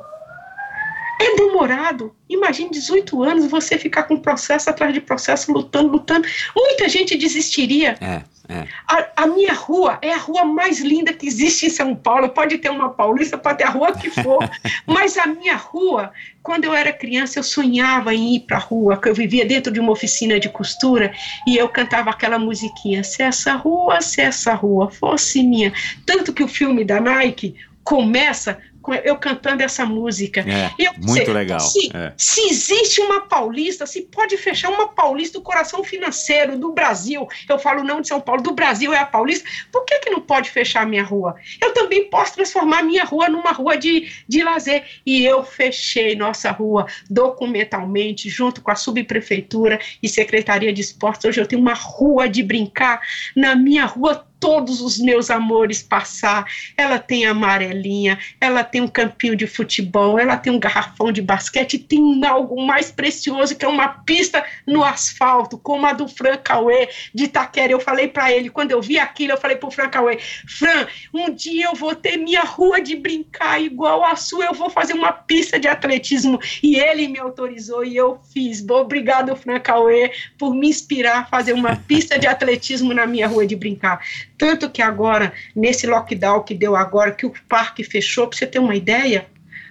[1.21, 2.15] é demorado.
[2.29, 6.27] Imagine 18 anos você ficar com processo atrás de processo, lutando, lutando.
[6.55, 7.97] Muita gente desistiria.
[8.01, 8.67] É, é.
[8.87, 12.29] A, a, minha rua é a rua mais linda que existe em São Paulo.
[12.29, 14.39] Pode ter uma paulista, pode ter a rua que for.
[14.87, 16.13] mas a minha rua,
[16.43, 19.73] quando eu era criança, eu sonhava em ir para a rua, que eu vivia dentro
[19.73, 21.13] de uma oficina de costura
[21.47, 25.73] e eu cantava aquela musiquinha: se essa rua, se essa rua fosse minha.
[26.05, 28.59] Tanto que o filme da Nike começa
[28.95, 30.41] eu cantando essa música.
[30.41, 31.61] É, eu, muito legal.
[31.61, 32.13] Se, é.
[32.17, 37.59] se, existe uma paulista, se pode fechar uma paulista do coração financeiro do Brasil, eu
[37.59, 40.51] falo não de São Paulo, do Brasil é a paulista, por que, que não pode
[40.51, 41.37] fechar a minha rua?
[41.61, 44.85] Eu também posso transformar a minha rua numa rua de, de lazer.
[45.05, 51.25] E eu fechei nossa rua documentalmente, junto com a subprefeitura e Secretaria de Esportes.
[51.25, 53.01] Hoje eu tenho uma rua de brincar
[53.35, 56.47] na minha rua todos os meus amores passar.
[56.77, 61.79] Ela tem amarelinha, ela tem um campinho de futebol, ela tem um garrafão de basquete,
[61.79, 66.89] tem algo mais precioso que é uma pista no asfalto, como a do Fran Cauê
[67.15, 67.73] de Itaquera.
[67.73, 71.31] Eu falei para ele, quando eu vi aquilo, eu falei pro Fran Cauê, Fran, um
[71.33, 75.13] dia eu vou ter minha rua de brincar igual a sua, eu vou fazer uma
[75.13, 76.39] pista de atletismo.
[76.63, 78.65] E ele me autorizou e eu fiz.
[78.69, 83.47] Obrigado, Fran Cauê, por me inspirar a fazer uma pista de atletismo na minha rua
[83.47, 84.01] de brincar.
[84.39, 88.59] Tanto que agora, nesse lockdown que deu agora, que o parque fechou, para você ter
[88.59, 89.27] uma ideia,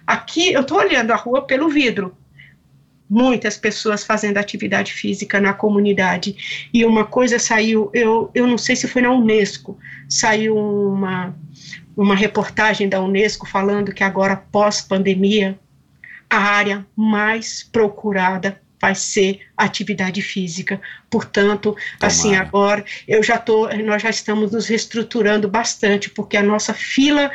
[0.06, 2.16] aqui eu estou olhando a rua pelo vidro.
[3.08, 6.68] Muitas pessoas fazendo atividade física na comunidade.
[6.74, 9.78] E uma coisa saiu, eu, eu não sei se foi na Unesco,
[10.10, 11.36] saiu uma,
[11.96, 15.60] uma reportagem da Unesco falando que agora, pós-pandemia,
[16.28, 20.80] a área mais procurada vai ser atividade física.
[21.10, 21.98] Portanto, Tomara.
[22.02, 27.32] assim, agora eu já tô, nós já estamos nos reestruturando bastante, porque a nossa fila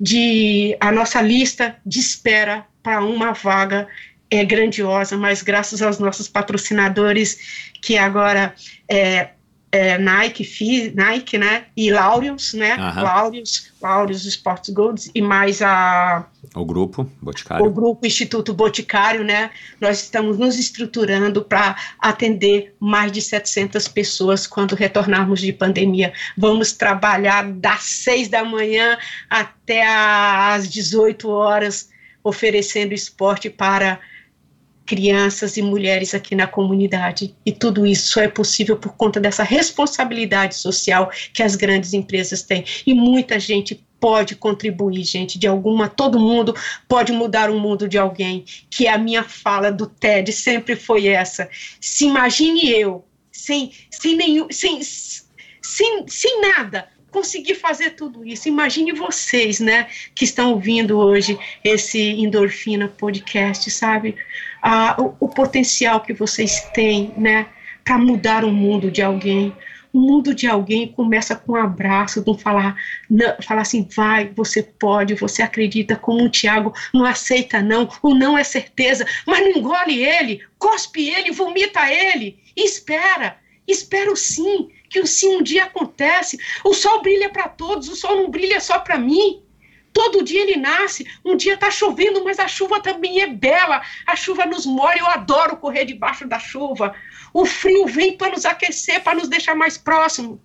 [0.00, 3.86] de a nossa lista de espera para uma vaga
[4.30, 8.54] é grandiosa, mas graças aos nossos patrocinadores que agora
[8.88, 9.28] é,
[9.70, 13.02] é, Nike, Nike, né, e Laureus, né, uhum.
[13.02, 17.66] Laureus, Laureus Sports Goods e mais a o grupo Boticário.
[17.66, 19.50] O grupo Instituto Boticário, né?
[19.80, 26.12] Nós estamos nos estruturando para atender mais de 700 pessoas quando retornarmos de pandemia.
[26.36, 28.96] Vamos trabalhar das 6 da manhã
[29.28, 31.90] até às 18 horas,
[32.22, 33.98] oferecendo esporte para
[34.86, 37.34] crianças e mulheres aqui na comunidade.
[37.44, 42.64] E tudo isso é possível por conta dessa responsabilidade social que as grandes empresas têm.
[42.86, 46.54] E muita gente pode contribuir, gente, de alguma, todo mundo
[46.88, 51.48] pode mudar o mundo de alguém, que a minha fala do TED sempre foi essa.
[51.80, 58.48] Se imagine eu, sem, sem nenhum, sem, sem, sem nada, conseguir fazer tudo isso.
[58.48, 64.16] Imagine vocês, né, que estão ouvindo hoje esse Endorfina Podcast, sabe?
[64.60, 67.46] Ah, o, o potencial que vocês têm, né,
[67.84, 69.54] para mudar o mundo de alguém.
[69.94, 72.76] O mundo de alguém começa com um abraço, um falar,
[73.08, 78.12] não, falar assim, vai, você pode, você acredita, como o Tiago, não aceita não, o
[78.12, 83.38] não é certeza, mas não engole ele, cospe ele, vomita ele, espera,
[83.68, 86.38] espero sim, que o sim um dia acontece.
[86.64, 89.44] O sol brilha para todos, o sol não brilha só para mim.
[89.92, 91.06] Todo dia ele nasce.
[91.24, 93.80] Um dia está chovendo, mas a chuva também é bela.
[94.04, 94.98] A chuva nos molha.
[94.98, 96.92] Eu adoro correr debaixo da chuva.
[97.34, 100.40] O frio vem para nos aquecer, para nos deixar mais próximo.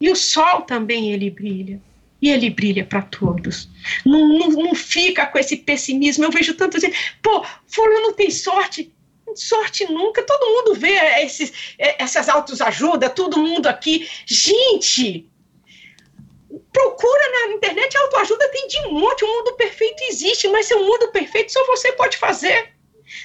[0.00, 1.78] E o sol também ele brilha.
[2.20, 3.68] E ele brilha para todos.
[4.06, 6.24] Não, não, não fica com esse pessimismo.
[6.24, 8.90] Eu vejo tanto gente, pô, fulano tem sorte
[9.34, 14.08] sorte nunca, todo mundo vê esses, é, essas autoajuda, todo mundo aqui.
[14.26, 15.26] Gente,
[16.70, 21.52] procura na internet, autoajuda tem de monte, o mundo perfeito existe, mas seu mundo perfeito
[21.52, 22.71] só você pode fazer.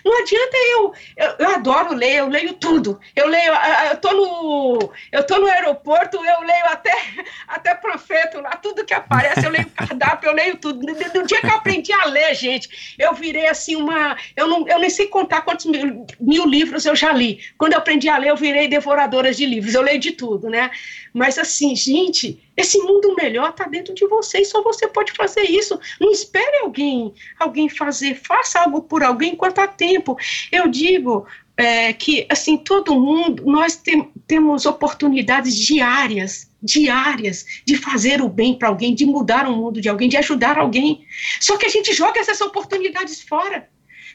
[0.03, 2.99] Não adianta eu, eu, eu, adoro ler, eu leio tudo.
[3.15, 3.51] Eu leio,
[3.89, 6.93] eu tô no, eu tô no aeroporto, eu leio até,
[7.47, 10.79] até profeta lá, tudo que aparece, eu leio cardápio, eu leio tudo.
[10.85, 14.79] No, dia que eu aprendi a ler, gente, eu virei assim uma, eu não, eu
[14.79, 17.39] nem sei contar quantos mil, mil livros eu já li.
[17.57, 20.71] Quando eu aprendi a ler, eu virei devoradora de livros, eu leio de tudo, né?
[21.17, 25.41] Mas assim, gente, esse mundo melhor está dentro de você e só você pode fazer
[25.49, 25.79] isso.
[25.99, 30.15] Não espere alguém, alguém fazer, faça algo por alguém enquanto há tempo.
[30.51, 31.25] Eu digo
[31.57, 38.53] é, que assim todo mundo, nós tem, temos oportunidades diárias, diárias de fazer o bem
[38.53, 41.03] para alguém, de mudar o mundo de alguém, de ajudar alguém.
[41.41, 43.67] Só que a gente joga essas oportunidades fora.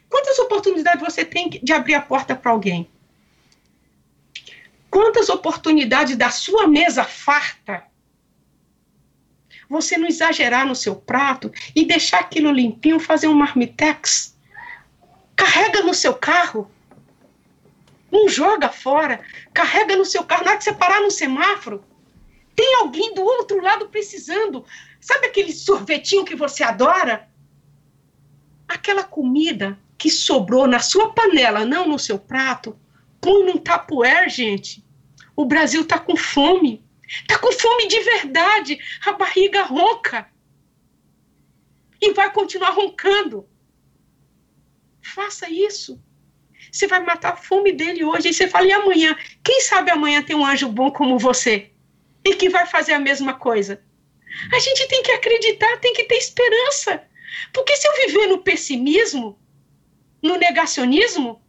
[0.09, 2.89] Quantas oportunidades você tem de abrir a porta para alguém?
[4.93, 7.83] Quantas oportunidades da sua mesa farta
[9.67, 14.37] você não exagerar no seu prato e deixar aquilo limpinho, fazer um marmitex.
[15.35, 16.71] Carrega no seu carro.
[18.11, 19.25] Não joga fora.
[19.55, 20.45] Carrega no seu carro.
[20.45, 21.83] Na hora que você parar no semáforo,
[22.55, 24.63] tem alguém do outro lado precisando.
[25.01, 27.31] Sabe aquele sorvetinho que você adora?
[28.69, 32.79] Aquela comida que sobrou na sua panela, não no seu prato,
[33.23, 34.85] põe num tapuer, gente.
[35.35, 36.85] O Brasil tá com fome.
[37.09, 40.29] Está com fome de verdade, a barriga ronca.
[42.01, 43.49] E vai continuar roncando.
[45.01, 46.03] Faça isso.
[46.71, 48.29] Você vai matar a fome dele hoje.
[48.29, 49.17] E você fala, e amanhã?
[49.45, 51.71] Quem sabe amanhã tem um anjo bom como você?
[52.25, 53.83] E que vai fazer a mesma coisa?
[54.53, 57.03] A gente tem que acreditar, tem que ter esperança.
[57.53, 59.39] Porque se eu viver no pessimismo,
[60.23, 61.42] no negacionismo,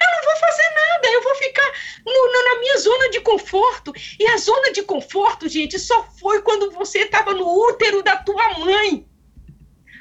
[0.00, 1.72] eu não vou fazer nada, eu vou ficar
[2.06, 3.92] no, no, na minha zona de conforto.
[4.18, 8.58] E a zona de conforto, gente, só foi quando você estava no útero da tua
[8.58, 9.06] mãe.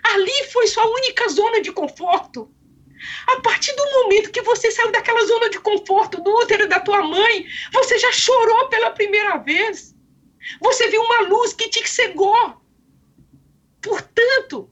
[0.04, 2.50] Ali foi sua única zona de conforto.
[3.28, 7.02] A partir do momento que você saiu daquela zona de conforto do útero da tua
[7.02, 9.96] mãe, você já chorou pela primeira vez.
[10.62, 12.58] Você viu uma luz que te cegou.
[13.82, 14.70] Portanto,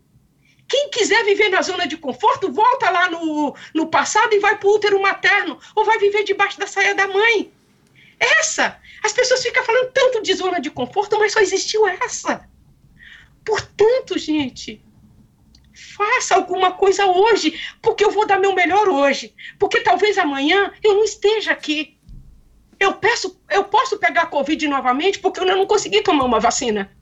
[0.68, 4.68] quem quiser viver na zona de conforto, volta lá no, no passado e vai para
[4.68, 7.52] o útero materno, ou vai viver debaixo da saia da mãe.
[8.20, 8.80] Essa!
[9.04, 12.50] As pessoas ficam falando tanto de zona de conforto, mas só existiu essa.
[13.46, 14.84] Portanto, gente,
[15.96, 19.34] faça alguma coisa hoje, porque eu vou dar meu melhor hoje.
[19.58, 21.98] Porque talvez amanhã eu não esteja aqui.
[22.80, 26.97] Eu peço, eu posso pegar Covid novamente porque eu não consegui tomar uma vacina.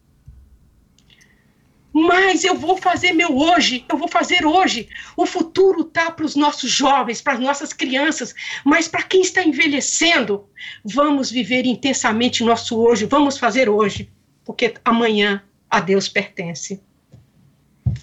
[1.98, 4.90] Mas eu vou fazer meu hoje, eu vou fazer hoje.
[5.16, 8.36] O futuro tá para os nossos jovens, para as nossas crianças,
[8.66, 10.44] mas para quem está envelhecendo,
[10.84, 14.10] vamos viver intensamente nosso hoje, vamos fazer hoje,
[14.44, 16.82] porque amanhã a Deus pertence.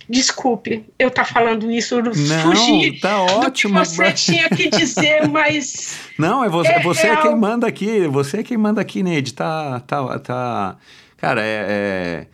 [0.09, 2.13] Desculpe, eu tá falando isso, eu Não,
[2.43, 3.85] fugi tá do que ótimo.
[3.85, 8.07] você mas- tinha que dizer, mas Não, é você, É você é quem manda aqui,
[8.07, 9.35] você é quem manda aqui, Neide.
[9.35, 10.77] Tá, tá, tá.
[11.19, 12.27] Cara, é- é...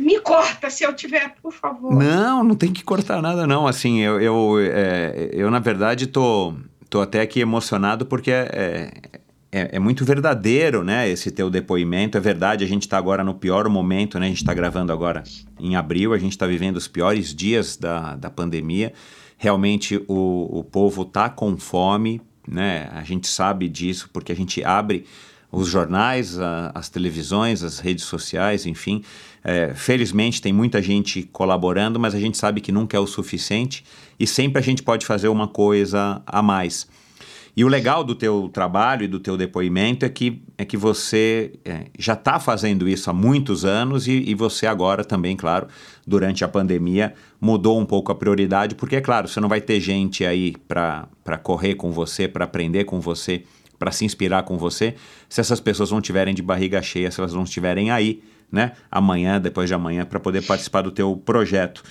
[0.00, 1.94] me corta se eu tiver, por favor.
[1.94, 3.66] Não, não tem que cortar nada, não.
[3.66, 6.54] Assim, eu, eu, é, eu na verdade, tô,
[6.88, 8.90] tô até aqui emocionado porque é,
[9.52, 11.08] é, é muito verdadeiro, né?
[11.08, 12.16] Esse teu depoimento.
[12.16, 14.26] É verdade, a gente está agora no pior momento, né?
[14.26, 15.22] A gente está gravando agora
[15.58, 18.92] em abril, a gente está vivendo os piores dias da, da pandemia.
[19.36, 22.88] Realmente o, o povo tá com fome, né?
[22.92, 25.04] A gente sabe disso porque a gente abre
[25.52, 29.02] os jornais, a- as televisões, as redes sociais, enfim.
[29.42, 33.84] É, felizmente tem muita gente colaborando, mas a gente sabe que nunca é o suficiente
[34.18, 36.86] e sempre a gente pode fazer uma coisa a mais.
[37.56, 41.52] E o legal do teu trabalho e do teu depoimento é que, é que você
[41.64, 45.66] é, já está fazendo isso há muitos anos e, e você agora também, claro,
[46.06, 49.80] durante a pandemia, mudou um pouco a prioridade, porque, é claro, você não vai ter
[49.80, 51.08] gente aí para
[51.42, 53.42] correr com você, para aprender com você,
[53.78, 54.94] para se inspirar com você,
[55.28, 59.40] se essas pessoas não estiverem de barriga cheia, se elas não estiverem aí, né, amanhã,
[59.40, 61.82] depois de amanhã, para poder participar do teu projeto.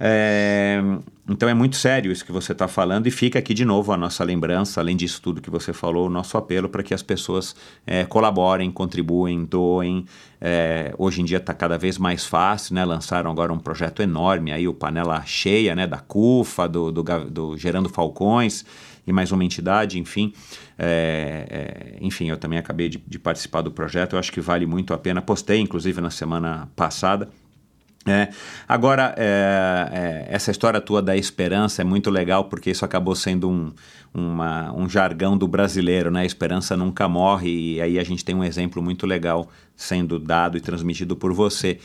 [0.00, 0.80] É,
[1.28, 3.96] então é muito sério isso que você está falando e fica aqui de novo a
[3.96, 7.56] nossa lembrança, além disso tudo que você falou, o nosso apelo para que as pessoas
[7.84, 10.04] é, colaborem, contribuem, doem.
[10.40, 12.84] É, hoje em dia está cada vez mais fácil, né?
[12.84, 15.84] Lançaram agora um projeto enorme aí, o Panela Cheia, né?
[15.84, 18.64] Da CUFA, do, do, do Gerando Falcões
[19.08, 20.32] e mais uma entidade, enfim.
[20.78, 24.66] É, é, enfim, eu também acabei de, de participar do projeto, eu acho que vale
[24.66, 25.20] muito a pena.
[25.22, 27.28] Postei, inclusive, na semana passada.
[28.06, 28.28] É,
[28.66, 33.50] agora, é, é, essa história tua da esperança é muito legal porque isso acabou sendo
[33.50, 33.70] um,
[34.14, 36.24] uma- um jargão do brasileiro, né?
[36.24, 40.60] Esperança nunca morre e aí a gente tem um exemplo muito legal sendo dado e
[40.60, 41.78] transmitido por você.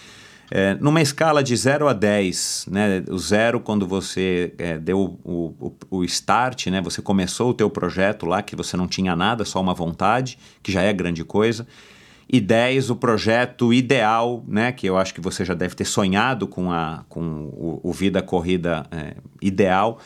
[0.56, 3.04] É, numa escala de 0 a 10, né?
[3.10, 6.80] O zero quando você é, deu o, o, o start, né?
[6.80, 10.72] Você começou o teu projeto lá, que você não tinha nada, só uma vontade, que
[10.72, 11.66] já é grande coisa
[12.34, 16.48] e 10 o projeto ideal, né, que eu acho que você já deve ter sonhado
[16.48, 20.00] com, a, com o, o Vida Corrida é, ideal.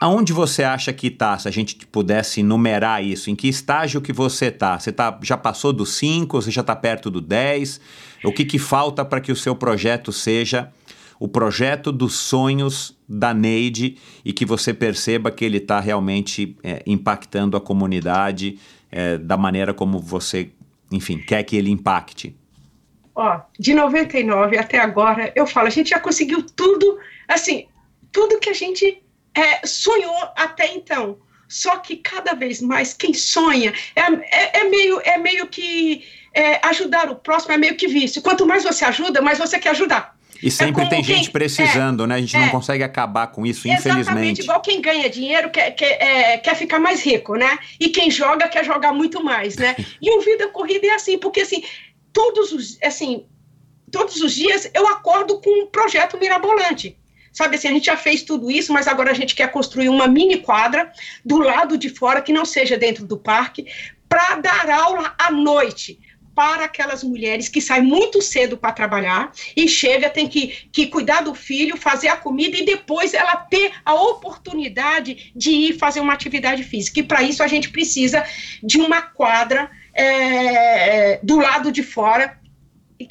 [0.00, 3.30] Aonde você acha que está, se a gente pudesse numerar isso?
[3.30, 4.78] Em que estágio que você está?
[4.78, 7.80] Você tá, já passou do 5, você já está perto do 10?
[8.24, 10.72] O que, que falta para que o seu projeto seja
[11.20, 16.82] o projeto dos sonhos da Neide e que você perceba que ele está realmente é,
[16.86, 18.58] impactando a comunidade
[18.90, 20.50] é, da maneira como você,
[20.92, 22.36] enfim, quer que ele impacte?
[23.14, 27.66] Ó, de 99 até agora, eu falo, a gente já conseguiu tudo, assim,
[28.12, 29.02] tudo que a gente
[29.34, 31.18] é, sonhou até então.
[31.48, 36.60] Só que cada vez mais quem sonha é, é, é meio, é meio que é,
[36.66, 38.20] ajudar o próximo é meio que vício.
[38.20, 40.16] Quanto mais você ajuda, mais você quer ajudar.
[40.42, 42.16] E sempre como tem quem- gente precisando, né?
[42.16, 42.50] A gente não é.
[42.50, 44.42] consegue acabar com isso, Exatamente infelizmente.
[44.42, 47.58] igual quem ganha dinheiro quer, quer, é, quer ficar mais rico, né?
[47.80, 49.74] E quem joga quer jogar muito mais, né?
[50.00, 51.64] E o Vida Corrida é assim, porque assim,
[52.12, 53.26] todos os, assim,
[53.90, 56.96] todos os dias eu acordo com um projeto mirabolante.
[57.32, 60.06] Sabe assim, a gente já fez tudo isso, mas agora a gente quer construir uma
[60.06, 60.92] mini quadra
[61.24, 63.66] do lado de fora, que não seja dentro do parque,
[64.08, 65.98] para dar aula à noite
[66.38, 71.20] para aquelas mulheres que saem muito cedo para trabalhar e chega, tem que, que cuidar
[71.22, 76.12] do filho, fazer a comida e depois ela ter a oportunidade de ir fazer uma
[76.12, 77.00] atividade física.
[77.00, 78.24] E para isso a gente precisa
[78.62, 82.37] de uma quadra é, do lado de fora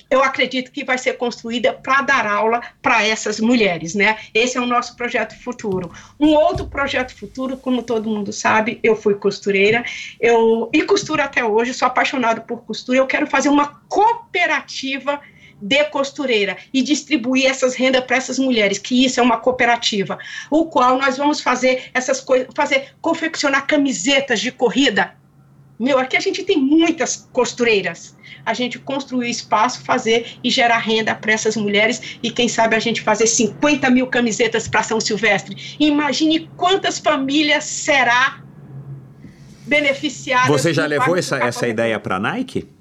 [0.10, 4.18] eu acredito que vai ser construída para dar aula para essas mulheres, né?
[4.34, 5.92] Esse é o nosso projeto futuro.
[6.20, 9.84] Um outro projeto futuro, como todo mundo sabe, eu fui costureira,
[10.20, 12.98] eu e costuro até hoje, sou apaixonado por costura.
[13.00, 15.22] Eu quero fazer uma cooperativa
[15.62, 20.20] de costureira e distribuir essas rendas para essas mulheres, que isso é uma cooperativa,
[20.52, 25.16] o qual nós vamos fazer essas coisas, fazer confeccionar camisetas de corrida.
[25.80, 31.14] Meu, aqui a gente tem muitas costureiras a gente construir espaço, fazer e gerar renda
[31.14, 35.76] para essas mulheres e quem sabe a gente fazer 50 mil camisetas para São Silvestre.
[35.80, 38.42] Imagine quantas famílias será
[39.66, 40.48] beneficiadas.
[40.48, 42.77] Você já levou essa, essa ideia para a Nike?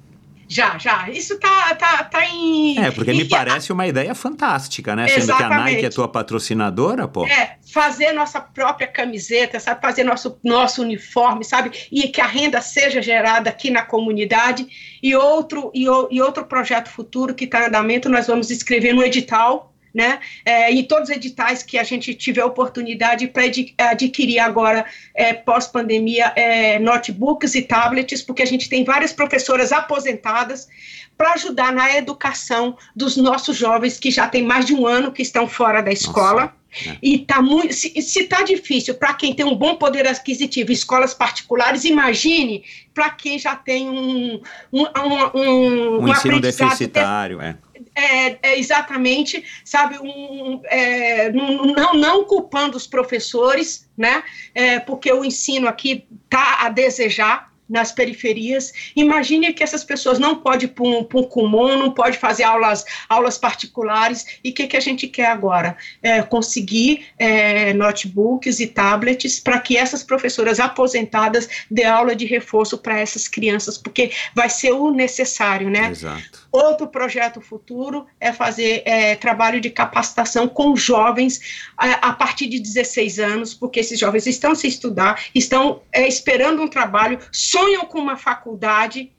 [0.49, 1.09] Já, já.
[1.11, 2.79] Isso tá, tá, tá em.
[2.79, 5.09] É, porque me e- parece uma ideia fantástica, né?
[5.09, 5.75] Sendo que a Exatamente.
[5.75, 7.27] Nike é tua patrocinadora, pô.
[7.27, 9.81] É, fazer nossa própria camiseta, sabe?
[9.81, 11.71] Fazer nosso, nosso uniforme, sabe?
[11.91, 14.67] E que a renda seja gerada aqui na comunidade.
[15.03, 18.93] E outro, e, o- e outro projeto futuro que está em andamento, nós vamos escrever
[18.93, 20.21] no edital, né?
[20.45, 23.45] É, em todos os editais que a gente tiver oportunidade para
[23.91, 30.69] adquirir agora, é, pós-pandemia, é, notebooks e tablets, porque a gente tem várias professoras aposentadas
[31.17, 35.23] para ajudar na educação dos nossos jovens que já tem mais de um ano que
[35.23, 36.43] estão fora da escola.
[36.43, 36.67] Nossa.
[36.91, 36.99] É.
[37.03, 41.85] E tá muito, se está difícil para quem tem um bom poder aquisitivo, escolas particulares,
[41.85, 47.41] imagine para quem já tem um, um, um, um, um ensino deficitário.
[47.41, 47.57] É.
[47.99, 54.23] É, é, exatamente, sabe, um, é, não, não culpando os professores, né,
[54.55, 58.73] é, porque o ensino aqui está a desejar, nas periferias.
[58.95, 62.85] Imagine que essas pessoas não podem ir para um, um comum, não pode fazer aulas,
[63.09, 64.25] aulas particulares.
[64.43, 65.77] E o que, que a gente quer agora?
[66.03, 72.79] É, conseguir é, notebooks e tablets para que essas professoras aposentadas dê aula de reforço
[72.79, 75.91] para essas crianças, porque vai ser o necessário, né?
[75.91, 76.46] Exato.
[76.57, 82.59] Outro projeto futuro é fazer é, trabalho de capacitação com jovens a, a, partir de
[82.59, 87.99] 16 anos, porque esses jovens estão se estudar, estão é, esperando um trabalho, sonham com
[87.99, 89.13] uma faculdade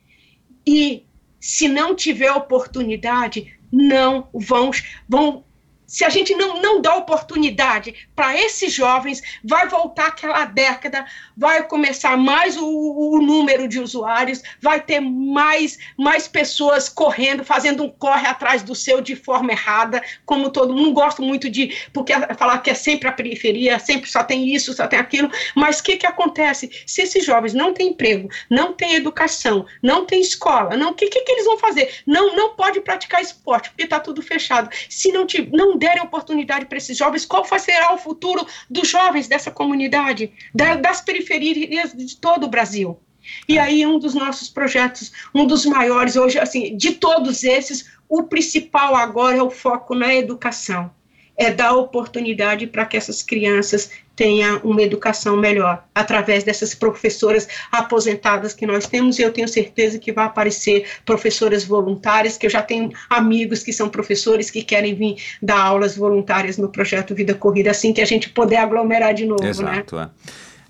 [0.65, 1.03] e,
[1.39, 4.71] se não tiver oportunidade, não vão,
[5.07, 5.43] vão
[5.87, 11.05] se a gente não, não dá oportunidade para esses jovens, vai voltar aquela década,
[11.35, 17.83] vai começar mais o, o, número de usuários, vai ter mais, mais pessoas correndo, fazendo
[17.83, 22.13] um corre atrás do seu de forma errada, como todo mundo gosta muito de, porque
[22.37, 25.83] falar que é sempre a periferia, sempre só tem isso, só tem aquilo, mas o
[25.83, 26.69] que, que acontece?
[26.85, 31.07] Se esses jovens não têm emprego, não têm educação, não têm escola, não, o que,
[31.07, 32.01] que, que eles vão fazer?
[32.05, 34.69] Não, não pode praticar esporte, porque está tudo fechado.
[34.89, 39.27] Se não, te, não derem oportunidade para esses jovens, qual será o futuro dos jovens
[39.27, 42.99] dessa comunidade, da, das periferias de todo o Brasil?
[43.47, 48.23] E aí, um dos nossos projetos, um dos maiores hoje, assim, de todos esses, o
[48.23, 50.89] principal agora é o foco na educação
[51.37, 58.51] é dar oportunidade para que essas crianças tenham uma educação melhor, através dessas professoras aposentadas
[58.53, 62.63] que nós temos, e eu tenho certeza que vai aparecer professoras voluntárias, que eu já
[62.63, 67.69] tenho amigos que são professores que querem vir dar aulas voluntárias no projeto Vida Corrida,
[67.69, 70.09] assim que a gente puder aglomerar de novo, Exato, né?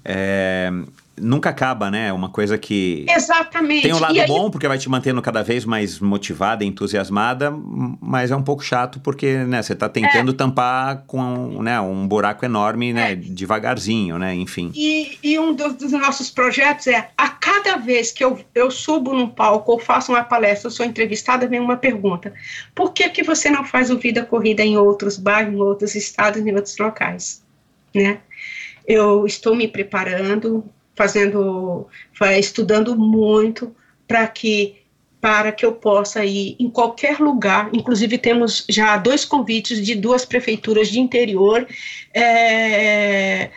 [0.04, 0.70] É.
[0.70, 2.08] é nunca acaba, né?
[2.08, 3.06] É uma coisa que.
[3.10, 3.84] Exatamente.
[3.84, 4.28] Tem um lado aí...
[4.28, 7.52] bom, porque vai te mantendo cada vez mais motivada, entusiasmada,
[8.02, 10.36] mas é um pouco chato porque, né, você está tentando é.
[10.36, 13.14] tampar com né, um buraco enorme, né?
[13.14, 13.16] É.
[13.16, 14.34] Devagarzinho, né?
[14.36, 14.72] Enfim.
[14.76, 19.14] E, e um dos, dos, nossos projetos é a cada vez que eu, eu subo
[19.14, 22.34] num palco ou faço uma palestra, eu sou entrevistada, vem uma pergunta.
[22.76, 26.46] Por que, que você não faz o Vida Corrida em outros bairros, em outros estados,
[26.46, 27.44] em outros locais?
[27.94, 28.20] Né?
[28.88, 30.64] Eu estou me preparando,
[30.98, 31.88] fazendo,
[32.38, 33.74] estudando muito
[34.08, 34.76] para que
[35.20, 37.70] para que eu possa ir em qualquer lugar.
[37.74, 41.68] Inclusive temos já dois convites de duas prefeituras de interior.
[42.14, 43.50] É,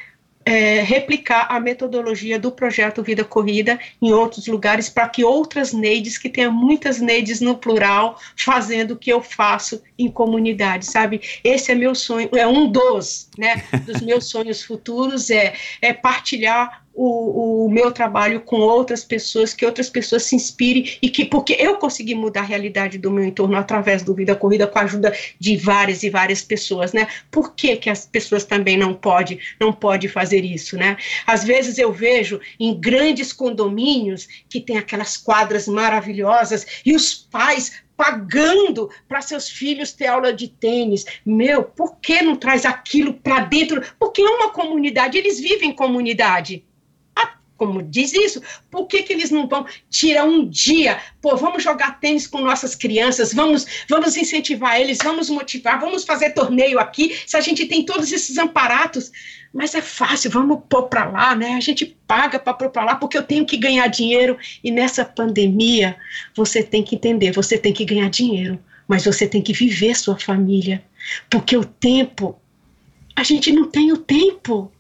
[0.45, 6.17] é, replicar a metodologia do projeto Vida Corrida em outros lugares para que outras NEIDs,
[6.17, 11.21] que tenha muitas NEIDs no plural, fazendo o que eu faço em comunidade, sabe?
[11.45, 16.80] Esse é meu sonho, é um dos, né, dos meus sonhos futuros, é, é partilhar
[16.95, 21.57] o, o, meu trabalho com outras pessoas, que outras pessoas se inspirem e que, porque
[21.59, 25.15] eu consegui mudar a realidade do meu entorno através do Vida Corrida com a ajuda
[25.39, 27.07] de várias e várias pessoas, né?
[27.31, 30.97] Por que, que as pessoas também não podem não pode fazer isso, né?
[31.27, 37.73] Às vezes eu vejo em grandes condomínios que tem aquelas quadras maravilhosas e os pais
[37.97, 41.05] pagando para seus filhos ter aula de tênis.
[41.25, 43.83] Meu, por que não traz aquilo para dentro?
[43.99, 46.65] Porque é uma comunidade, eles vivem em comunidade
[47.61, 50.99] como diz isso, por que, que eles não vão tirar um dia?
[51.21, 56.31] Pô, vamos jogar tênis com nossas crianças, vamos, vamos incentivar eles, vamos motivar, vamos fazer
[56.31, 59.13] torneio aqui, se a gente tem todos esses amparatos.
[59.53, 61.53] Mas é fácil, vamos pôr para lá, né?
[61.53, 64.39] A gente paga para pôr para lá porque eu tenho que ganhar dinheiro.
[64.65, 65.99] E nessa pandemia,
[66.35, 68.59] você tem que entender, você tem que ganhar dinheiro,
[68.89, 70.83] mas você tem que viver sua família.
[71.29, 72.41] Porque o tempo,
[73.15, 74.73] a gente não tem o tempo.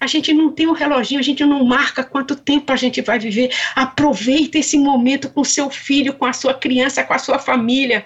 [0.00, 3.18] A gente não tem um reloginho, a gente não marca quanto tempo a gente vai
[3.18, 3.50] viver.
[3.74, 8.04] Aproveita esse momento com seu filho, com a sua criança, com a sua família,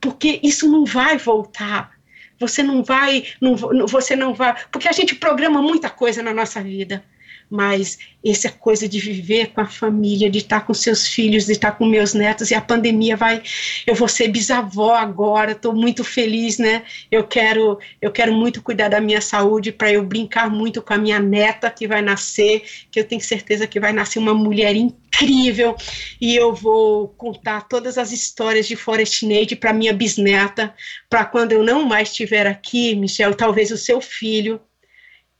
[0.00, 1.92] porque isso não vai voltar.
[2.40, 6.62] Você não vai, não, você não vai, porque a gente programa muita coisa na nossa
[6.62, 7.04] vida.
[7.50, 11.72] Mas essa coisa de viver com a família, de estar com seus filhos, de estar
[11.72, 13.42] com meus netos, e a pandemia vai,
[13.86, 16.82] eu vou ser bisavó agora, estou muito feliz, né?
[17.10, 20.98] Eu quero, eu quero muito cuidar da minha saúde para eu brincar muito com a
[20.98, 25.76] minha neta que vai nascer, que eu tenho certeza que vai nascer uma mulher incrível,
[26.20, 30.74] e eu vou contar todas as histórias de Forest Neide para minha bisneta,
[31.08, 34.60] para quando eu não mais estiver aqui, Michel, talvez o seu filho,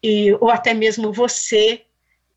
[0.02, 1.82] e, ou até mesmo você,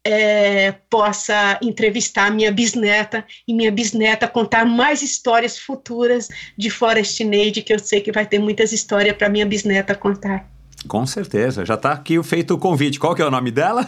[0.05, 7.61] é, possa entrevistar minha bisneta e minha bisneta contar mais histórias futuras de Forest Neide,
[7.61, 10.49] que eu sei que vai ter muitas histórias para minha bisneta contar.
[10.87, 12.99] Com certeza, já está aqui feito o convite.
[12.99, 13.87] Qual que é o nome dela?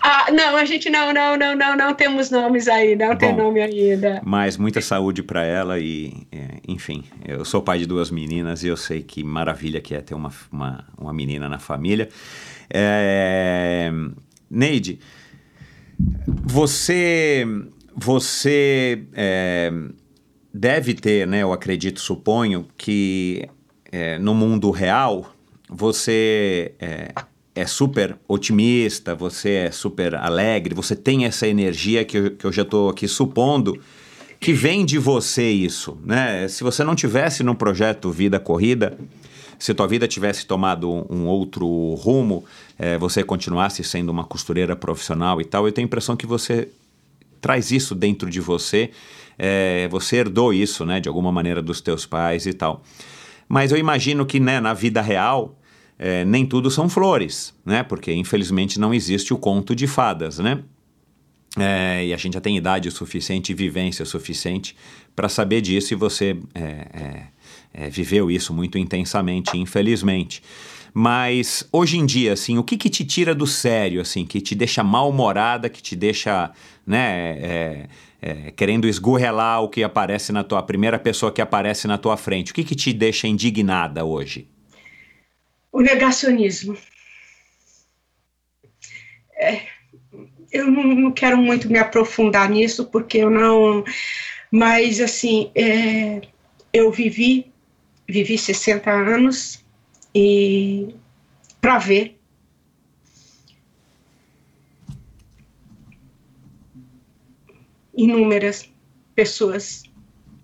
[0.00, 3.36] Ah, não, a gente não, não, não, não, não temos nomes aí, não Bom, tem
[3.36, 4.22] nome ainda.
[4.24, 8.68] Mas muita saúde para ela e, é, enfim, eu sou pai de duas meninas e
[8.68, 12.08] eu sei que maravilha que é ter uma, uma, uma menina na família.
[12.72, 13.90] É,
[14.48, 15.00] Neide,
[16.26, 17.44] você,
[17.94, 19.72] você é,
[20.52, 23.48] deve ter, né, eu acredito, suponho, que
[23.90, 25.34] é, no mundo real
[25.68, 27.12] você é,
[27.54, 32.52] é, super otimista, você é super alegre, você tem essa energia que eu, que eu
[32.52, 33.78] já estou aqui supondo
[34.40, 36.46] que vem de você isso, né?
[36.48, 38.96] Se você não tivesse no projeto Vida Corrida,
[39.58, 42.44] se tua vida tivesse tomado um, outro rumo,
[42.78, 46.68] é, você continuasse sendo uma costureira profissional e tal, eu tenho a impressão que você
[47.40, 48.90] traz isso dentro de você,
[49.38, 52.82] é, você herdou isso, né, de alguma maneira dos teus pais e tal.
[53.48, 55.56] Mas eu imagino que, né, na vida real,
[55.98, 60.62] é, nem tudo são flores, né, porque infelizmente não existe o conto de fadas, né?
[61.58, 64.76] É, e a gente já tem idade suficiente vivência suficiente
[65.16, 66.36] para saber disso e você
[67.78, 70.42] é, viveu isso muito intensamente, infelizmente.
[70.92, 74.54] Mas hoje em dia, assim, o que, que te tira do sério, assim, que te
[74.54, 76.50] deixa mal-humorada, que te deixa,
[76.84, 77.88] né, é,
[78.20, 82.50] é, querendo esgurrelar o que aparece na tua, primeira pessoa que aparece na tua frente?
[82.50, 84.48] O que, que te deixa indignada hoje?
[85.70, 86.76] O negacionismo.
[89.36, 89.62] É,
[90.50, 93.84] eu não, não, quero muito me aprofundar nisso, porque eu não.
[94.50, 96.22] Mas, assim, é,
[96.72, 97.52] eu vivi,
[98.08, 99.62] vivi 60 anos
[100.14, 100.94] e
[101.60, 102.18] para ver
[107.94, 108.70] inúmeras
[109.14, 109.82] pessoas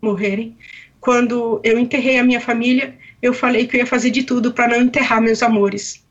[0.02, 0.56] morrerem.
[1.00, 4.68] Quando eu enterrei a minha família, eu falei que eu ia fazer de tudo para
[4.68, 6.04] não enterrar meus amores.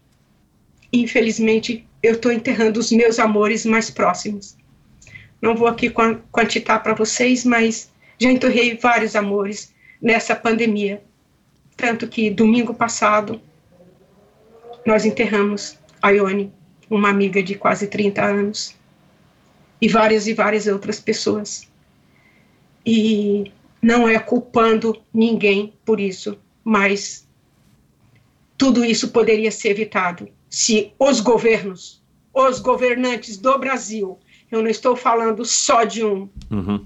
[0.91, 4.55] Infelizmente, eu estou enterrando os meus amores mais próximos.
[5.41, 5.91] Não vou aqui
[6.31, 11.03] quantitar para vocês, mas já enterrei vários amores nessa pandemia.
[11.75, 13.41] Tanto que domingo passado
[14.85, 16.51] nós enterramos a Ione,
[16.89, 18.75] uma amiga de quase 30 anos,
[19.81, 21.69] e várias e várias outras pessoas.
[22.85, 23.51] E
[23.81, 27.27] não é culpando ninguém por isso, mas
[28.57, 31.99] tudo isso poderia ser evitado se os governos,
[32.31, 34.19] os governantes do Brasil,
[34.51, 36.85] eu não estou falando só de um, uhum.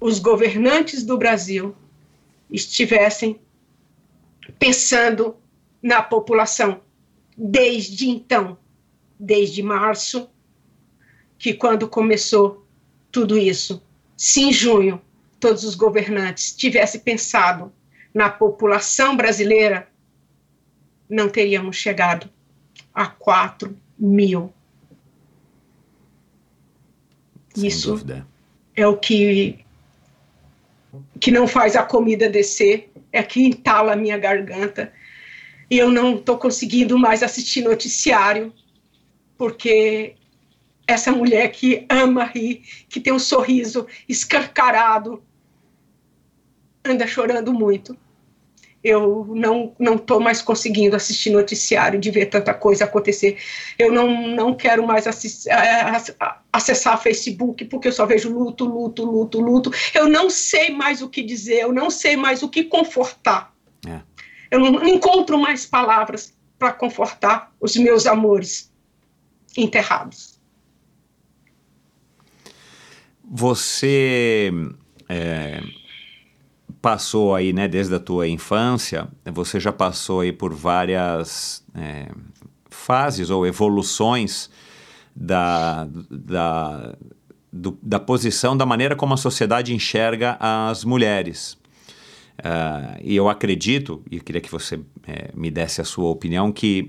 [0.00, 1.74] os governantes do Brasil
[2.48, 3.40] estivessem
[4.58, 5.36] pensando
[5.82, 6.80] na população
[7.36, 8.58] desde então,
[9.18, 10.28] desde março,
[11.38, 12.66] que quando começou
[13.12, 13.80] tudo isso,
[14.16, 15.00] se em junho
[15.38, 17.72] todos os governantes tivessem pensado
[18.12, 19.88] na população brasileira,
[21.08, 22.28] não teríamos chegado
[22.92, 24.52] a 4 mil.
[27.54, 28.26] Sem isso dúvida.
[28.74, 29.64] é o que,
[31.20, 34.92] que não faz a comida descer é que entala a minha garganta.
[35.70, 38.52] E eu não estou conseguindo mais assistir noticiário,
[39.36, 40.14] porque
[40.86, 45.22] essa mulher que ama rir, que tem um sorriso escancarado,
[46.84, 47.96] anda chorando muito.
[48.82, 53.36] Eu não não estou mais conseguindo assistir noticiário, de ver tanta coisa acontecer.
[53.78, 55.04] Eu não, não quero mais
[56.52, 59.70] acessar Facebook, porque eu só vejo luto, luto, luto, luto.
[59.92, 63.52] Eu não sei mais o que dizer, eu não sei mais o que confortar.
[63.86, 64.00] É.
[64.50, 68.72] Eu não encontro mais palavras para confortar os meus amores
[69.56, 70.38] enterrados.
[73.30, 74.50] Você
[75.08, 75.60] é,
[76.80, 82.08] passou aí, né, desde a tua infância, você já passou aí por várias é,
[82.70, 84.48] fases ou evoluções
[85.14, 86.96] da, da,
[87.52, 91.58] do, da posição, da maneira como a sociedade enxerga as mulheres.
[92.38, 94.78] Uh, e eu acredito, e eu queria que você
[95.08, 96.88] é, me desse a sua opinião, que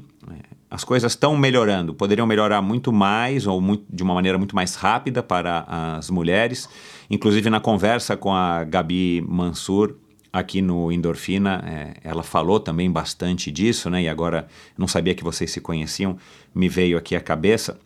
[0.70, 4.76] as coisas estão melhorando, poderiam melhorar muito mais ou muito, de uma maneira muito mais
[4.76, 6.70] rápida para as mulheres.
[7.10, 9.96] Inclusive, na conversa com a Gabi Mansur,
[10.32, 14.04] aqui no Endorfina, é, ela falou também bastante disso, né?
[14.04, 14.48] E agora,
[14.78, 16.18] não sabia que vocês se conheciam,
[16.54, 17.80] me veio aqui à cabeça.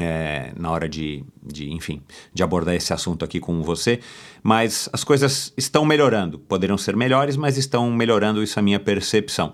[0.00, 2.00] É, na hora de, de, enfim,
[2.32, 3.98] de abordar esse assunto aqui com você,
[4.44, 6.38] mas as coisas estão melhorando.
[6.38, 9.52] Poderiam ser melhores, mas estão melhorando, isso é a minha percepção.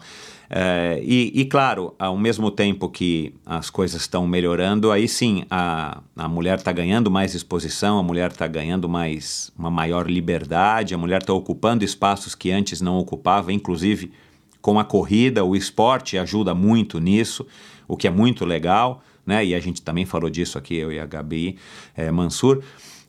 [0.51, 6.03] É, e, e, claro, ao mesmo tempo que as coisas estão melhorando, aí sim a,
[6.17, 10.99] a mulher está ganhando mais exposição, a mulher está ganhando mais uma maior liberdade, a
[10.99, 14.13] mulher está ocupando espaços que antes não ocupava, inclusive
[14.61, 17.47] com a corrida, o esporte ajuda muito nisso,
[17.87, 19.45] o que é muito legal, né?
[19.45, 21.59] E a gente também falou disso aqui, eu e a Gabi
[21.95, 22.63] é, Mansur.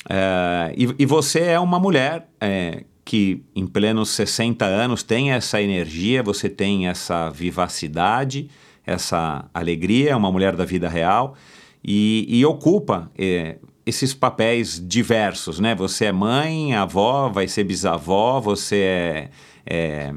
[0.10, 5.62] É, e, e, você é uma mulher é, que em plenos 60 anos tem essa
[5.62, 8.50] energia, você tem essa vivacidade,
[8.84, 11.36] essa alegria, é uma mulher da vida real
[11.84, 15.76] e, e ocupa é, esses papéis diversos, né?
[15.76, 19.30] Você é mãe, avó, vai ser bisavó, você é,
[19.68, 20.14] é,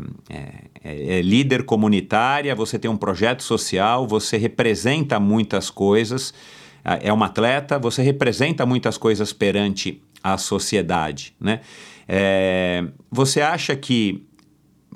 [0.82, 6.32] é, é líder comunitária, você tem um projeto social, você representa muitas coisas,
[7.02, 11.60] é uma atleta, você representa muitas coisas perante a sociedade, né?
[12.08, 14.26] É, você acha que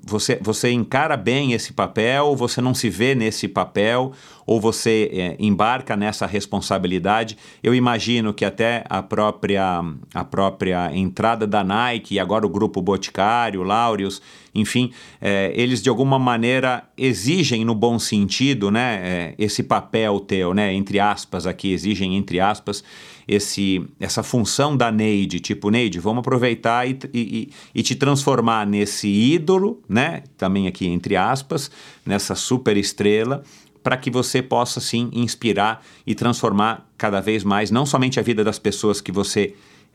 [0.05, 4.13] você, você encara bem esse papel, você não se vê nesse papel,
[4.47, 7.37] ou você é, embarca nessa responsabilidade?
[7.63, 12.81] Eu imagino que até a própria, a própria entrada da Nike e agora o grupo
[12.81, 14.21] Boticário, Laureus,
[14.55, 20.53] enfim, é, eles de alguma maneira exigem no bom sentido, né, é, esse papel teu,
[20.53, 22.83] né, entre aspas aqui, exigem entre aspas,
[23.27, 29.09] esse, essa função da Neide, tipo, Neide, vamos aproveitar e, e, e te transformar nesse
[29.09, 30.23] ídolo, né?
[30.37, 31.71] Também aqui entre aspas,
[32.05, 33.43] nessa super estrela,
[33.83, 38.45] para que você possa sim inspirar e transformar cada vez mais não somente a vida
[38.45, 39.55] das pessoas que você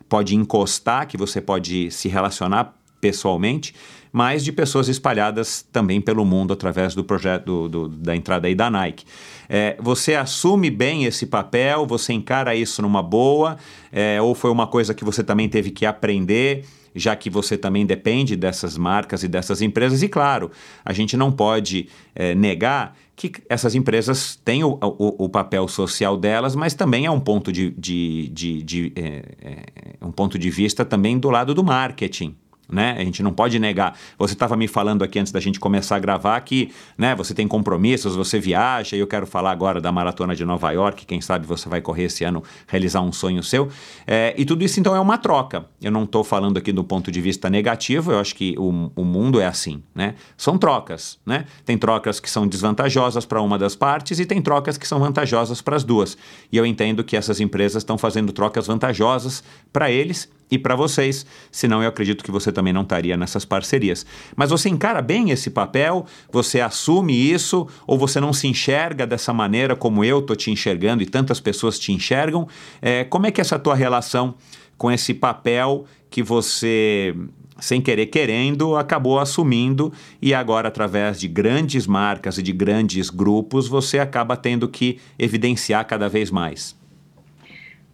[0.09, 3.73] pode encostar, que você pode se relacionar pessoalmente,
[4.11, 8.55] mas de pessoas espalhadas também pelo mundo através do projeto do, do, da entrada aí
[8.55, 9.05] da Nike.
[9.49, 13.57] É, você assume bem esse papel, você encara isso numa boa,
[13.91, 16.65] é, ou foi uma coisa que você também teve que aprender?
[16.97, 20.01] já que você também depende dessas marcas e dessas empresas.
[20.01, 20.51] E claro,
[20.83, 26.17] a gente não pode é, negar que essas empresas têm o, o, o, papel social
[26.17, 30.49] delas, mas também é um ponto de, de, de, de é, é, um ponto de
[30.49, 32.35] vista também do lado do marketing
[32.69, 32.95] né?
[32.97, 33.97] A gente não pode negar.
[34.17, 37.47] Você estava me falando aqui antes da gente começar a gravar que, né, você tem
[37.47, 41.45] compromissos, você viaja, e eu quero falar agora da maratona de Nova York, quem sabe
[41.45, 43.69] você vai correr esse ano, realizar um sonho seu.
[44.05, 45.65] É, e tudo isso então é uma troca.
[45.81, 49.05] Eu não estou falando aqui do ponto de vista negativo, eu acho que o, o
[49.05, 50.15] mundo é assim, né?
[50.35, 51.45] São trocas, né?
[51.65, 55.61] Tem trocas que são desvantajosas para uma das partes e tem trocas que são vantajosas
[55.61, 56.17] para as duas.
[56.51, 61.25] E eu entendo que essas empresas estão fazendo trocas vantajosas para eles e para vocês,
[61.51, 64.05] senão eu acredito que você também não estaria nessas parcerias.
[64.35, 69.33] Mas você encara bem esse papel, você assume isso, ou você não se enxerga dessa
[69.33, 72.47] maneira como eu estou te enxergando e tantas pessoas te enxergam?
[72.81, 74.35] É, como é que é essa tua relação
[74.77, 77.13] com esse papel que você,
[77.59, 79.91] sem querer querendo, acabou assumindo
[80.21, 85.85] e agora, através de grandes marcas e de grandes grupos, você acaba tendo que evidenciar
[85.85, 86.77] cada vez mais?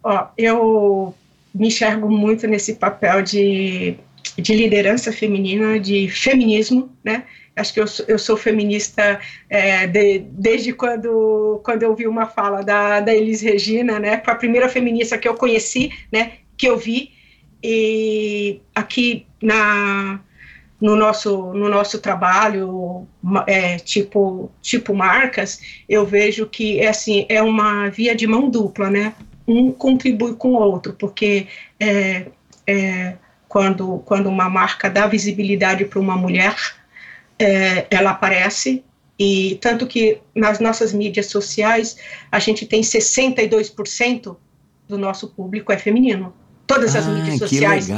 [0.04, 1.14] Ó, eu
[1.54, 3.96] me enxergo muito nesse papel de,
[4.36, 7.24] de liderança feminina, de feminismo, né?
[7.56, 12.62] Acho que eu, eu sou feminista é, de, desde quando, quando eu vi uma fala
[12.62, 14.20] da, da Elis Regina, né?
[14.24, 16.32] Foi a primeira feminista que eu conheci, né?
[16.56, 17.12] Que eu vi.
[17.62, 20.20] E aqui na,
[20.80, 23.06] no nosso, no nosso trabalho,
[23.46, 28.90] é, tipo, tipo marcas, eu vejo que é, assim, é uma via de mão dupla,
[28.90, 29.14] né?
[29.46, 31.46] Um contribui com o outro, porque
[31.78, 32.26] é,
[32.66, 33.16] é,
[33.48, 36.56] quando, quando uma marca dá visibilidade para uma mulher,
[37.38, 38.84] é, ela aparece,
[39.18, 41.96] e tanto que nas nossas mídias sociais
[42.32, 44.36] a gente tem 62%
[44.88, 46.34] do nosso público é feminino
[46.66, 47.88] todas as ah, mídias sociais.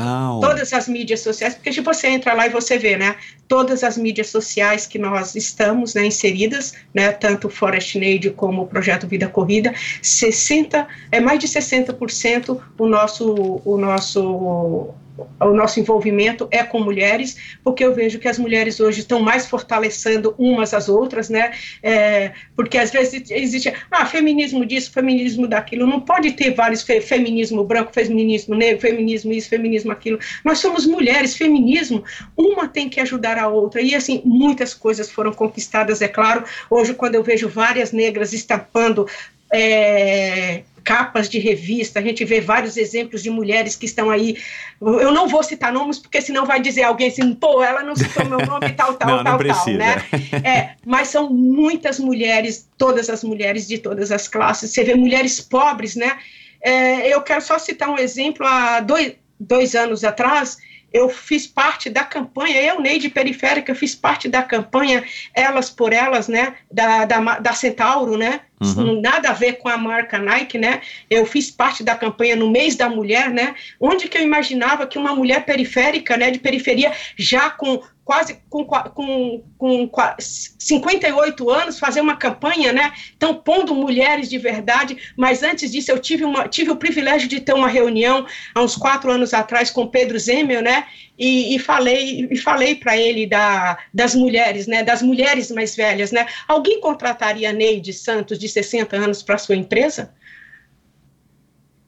[0.40, 3.16] Todas as mídias sociais, porque tipo, você entra lá e você vê, né?
[3.48, 7.12] Todas as mídias sociais que nós estamos né, inseridas, né?
[7.12, 12.86] Tanto o Forest Nade como o Projeto Vida Corrida, 60, é mais de 60% o
[12.86, 14.94] nosso, o nosso
[15.40, 19.46] o nosso envolvimento é com mulheres, porque eu vejo que as mulheres hoje estão mais
[19.46, 21.52] fortalecendo umas às outras, né?
[21.82, 25.86] É, porque às vezes existe, ah, feminismo disso, feminismo daquilo.
[25.86, 30.18] Não pode ter vários fe feminismo branco, feminismo negro, feminismo isso, feminismo aquilo.
[30.44, 32.04] Nós somos mulheres, feminismo,
[32.36, 33.80] uma tem que ajudar a outra.
[33.80, 36.44] E assim, muitas coisas foram conquistadas, é claro.
[36.70, 39.06] Hoje, quando eu vejo várias negras estampando.
[39.52, 44.38] É, capas de revista, a gente vê vários exemplos de mulheres que estão aí.
[44.80, 48.24] Eu não vou citar nomes, porque senão vai dizer alguém assim, pô, ela não citou
[48.24, 49.64] meu nome, tal, tal, não, tal, não precisa.
[49.64, 50.04] tal, né?
[50.48, 54.70] É, mas são muitas mulheres, todas as mulheres de todas as classes.
[54.70, 56.18] Você vê mulheres pobres, né?
[56.60, 58.46] É, eu quero só citar um exemplo.
[58.46, 60.56] Há dois, dois anos atrás,
[60.92, 65.04] eu fiz parte da campanha, eu, Neide Periférica, fiz parte da campanha
[65.34, 69.00] Elas por Elas, né, da, da, da Centauro, né, uhum.
[69.00, 70.80] nada a ver com a marca Nike, né,
[71.10, 74.98] eu fiz parte da campanha no mês da mulher, né, onde que eu imaginava que
[74.98, 81.76] uma mulher periférica, né, de periferia, já com quase com, com, com, com 58 anos,
[81.76, 82.92] fazer uma campanha, né?
[83.16, 87.40] Então, pondo mulheres de verdade, mas antes disso eu tive, uma, tive o privilégio de
[87.40, 88.24] ter uma reunião
[88.54, 90.86] há uns quatro anos atrás com Pedro Zemel, né?
[91.18, 94.82] E, e falei e falei para ele da, das mulheres, né?
[94.82, 96.26] Das mulheres mais velhas, né?
[96.46, 100.12] Alguém contrataria Neide Santos, de 60 anos, para sua empresa?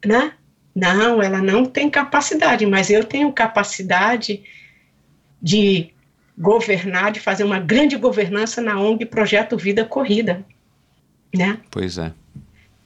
[0.04, 0.32] Né?
[0.74, 4.44] Não, ela não tem capacidade, mas eu tenho capacidade
[5.42, 5.90] de
[6.38, 10.44] governar, de fazer uma grande governança na ONG Projeto Vida Corrida,
[11.34, 11.58] né?
[11.70, 12.12] Pois é.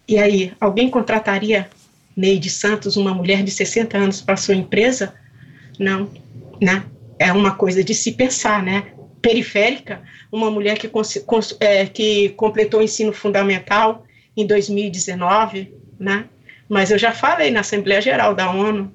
[0.09, 1.69] E aí, alguém contrataria
[2.17, 5.15] Neide Santos, uma mulher de 60 anos, para sua empresa?
[5.79, 6.11] Não,
[6.61, 6.85] né?
[7.19, 8.93] É uma coisa de se pensar, né?
[9.21, 10.91] Periférica, uma mulher que,
[11.61, 14.05] é, que completou o ensino fundamental
[14.37, 16.25] em 2019, né?
[16.69, 18.93] Mas eu já falei na Assembleia Geral da ONU,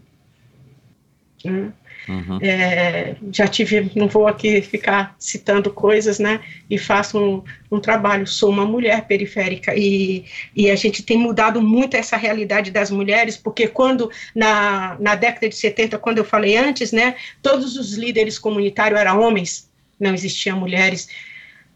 [1.44, 1.72] né?
[2.08, 2.40] Uhum.
[2.42, 6.40] É, já tive, não vou aqui ficar citando coisas, né?
[6.70, 8.26] E faço um, um, trabalho.
[8.26, 10.26] Sou uma mulher periférica e,
[10.56, 15.50] e a gente tem mudado muito essa realidade das mulheres, porque quando na, na década
[15.50, 17.16] de 70, quando eu falei antes, né?
[17.42, 19.70] Todos os líderes comunitários eram homens,
[20.00, 21.10] não existiam mulheres.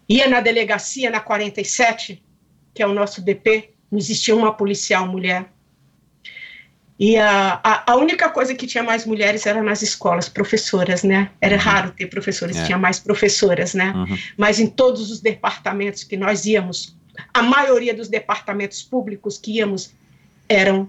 [0.08, 2.24] Ia na delegacia na 47,
[2.74, 5.45] que é o nosso DP, não existia uma policial mulher
[7.02, 11.32] e a, a, a, única coisa que tinha mais mulheres era nas escolas, professoras, né?
[11.41, 11.61] Era uhum.
[11.61, 12.64] raro ter professoras, é.
[12.64, 13.91] tinha mais professoras, né?
[13.91, 14.15] Uhum.
[14.38, 16.95] Mas em todos os departamentos que nós íamos,
[17.34, 19.95] a maioria dos departamentos públicos que íamos
[20.48, 20.88] eram,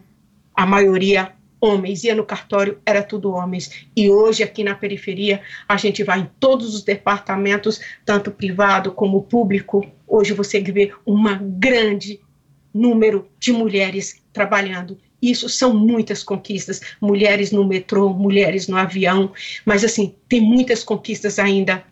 [0.54, 2.04] a maioria, homens.
[2.04, 3.86] Ia no cartório, era tudo homens.
[3.96, 9.22] E hoje, aqui na periferia, a gente vai em todos os departamentos, tanto privado como
[9.22, 9.90] público.
[10.06, 12.20] Hoje você vê uma grande
[12.74, 19.32] número de mulheres trabalhando isso são muitas conquistas, mulheres no metrô, mulheres no avião,
[19.64, 21.84] mas assim, tem muitas conquistas ainda.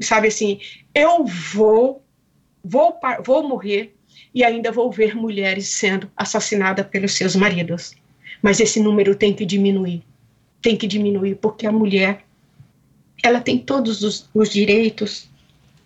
[0.00, 0.60] Sabe assim,
[0.94, 2.04] eu vou
[2.62, 3.94] vou vou morrer
[4.34, 7.94] e ainda vou ver mulheres sendo assassinadas pelos seus maridos.
[8.42, 10.02] Mas esse número tem que diminuir.
[10.60, 12.24] Tem que diminuir porque a mulher
[13.22, 15.30] ela tem todos os, os direitos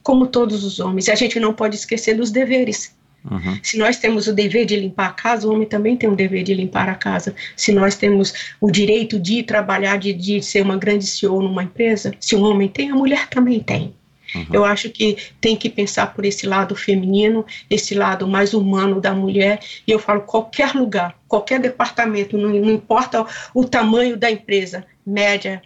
[0.02, 1.06] como todos os homens.
[1.06, 2.96] E a gente não pode esquecer dos deveres.
[3.30, 3.58] Uhum.
[3.62, 6.42] Se nós temos o dever de limpar a casa, o homem também tem o dever
[6.42, 7.34] de limpar a casa.
[7.56, 12.12] Se nós temos o direito de trabalhar, de, de ser uma grande CEO numa empresa,
[12.18, 13.94] se o homem tem, a mulher também tem.
[14.34, 14.46] Uhum.
[14.52, 19.14] Eu acho que tem que pensar por esse lado feminino, esse lado mais humano da
[19.14, 19.60] mulher.
[19.86, 25.62] E eu falo, qualquer lugar, qualquer departamento, não, não importa o, tamanho da empresa, média,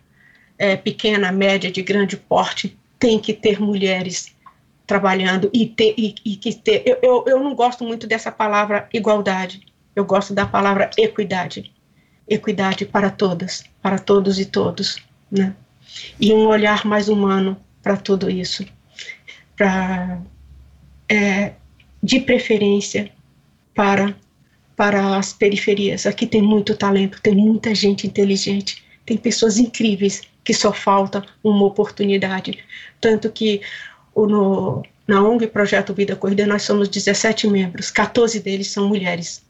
[0.58, 4.32] é, pequena, média, de grande porte, tem que ter mulheres
[4.92, 8.86] trabalhando e ter e, e que ter eu, eu, eu não gosto muito dessa palavra
[8.92, 9.62] igualdade.
[9.96, 11.72] Eu gosto da palavra equidade.
[12.28, 15.54] Equidade para todas para todos e todos né?
[16.20, 18.66] E um olhar mais humano para tudo isso.
[19.56, 20.20] Para
[21.08, 21.52] é,
[22.02, 23.10] de preferência
[23.74, 24.14] para
[24.76, 26.04] para as periferias.
[26.04, 31.64] Aqui tem muito talento tem muita gente inteligente tem pessoas incríveis que só falta uma
[31.64, 32.58] oportunidade.
[33.00, 33.62] Tanto que
[34.14, 39.44] no, na ONG Projeto Vida Corrida, nós somos 17 membros, 14 deles são mulheres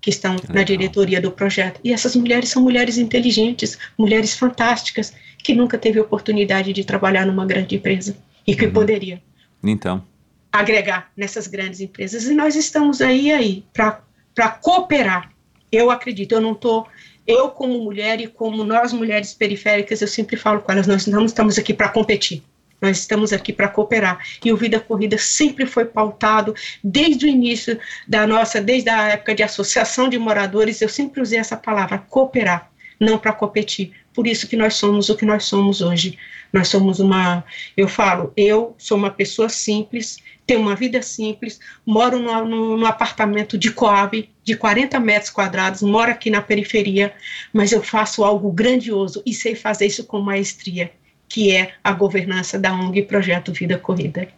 [0.00, 1.80] que estão que na diretoria do projeto.
[1.82, 7.46] E essas mulheres são mulheres inteligentes, mulheres fantásticas, que nunca teve oportunidade de trabalhar numa
[7.46, 8.14] grande empresa
[8.46, 8.72] e que uhum.
[8.72, 9.22] poderia.
[9.62, 10.04] Então.
[10.52, 12.24] Agregar nessas grandes empresas.
[12.24, 15.32] E nós estamos aí aí para cooperar.
[15.72, 16.86] Eu acredito, eu não estou.
[17.26, 21.24] Eu, como mulher e como nós mulheres periféricas, eu sempre falo com elas: nós não
[21.24, 22.42] estamos aqui para competir
[22.84, 24.18] nós estamos aqui para cooperar.
[24.44, 29.34] E o Vida Corrida sempre foi pautado, desde o início da nossa, desde a época
[29.34, 32.70] de associação de moradores, eu sempre usei essa palavra, cooperar.
[33.00, 36.16] Não para competir, por isso que nós somos o que nós somos hoje.
[36.52, 37.44] Nós somos uma,
[37.76, 43.72] eu falo, eu sou uma pessoa simples, tenho uma vida simples, moro no, apartamento de
[43.72, 47.12] Coab, de 40 metros quadrados, moro aqui na periferia,
[47.52, 50.92] mas eu faço algo grandioso e sei fazer isso com maestria,
[51.28, 54.28] que é a governança da ONG Projeto Vida Corrida.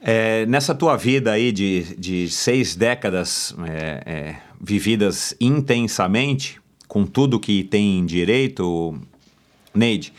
[0.00, 6.58] É, nessa tua vida aí de, de seis décadas é, é, vividas intensamente,
[6.88, 8.98] com tudo que tem direito,
[9.74, 10.12] Neide,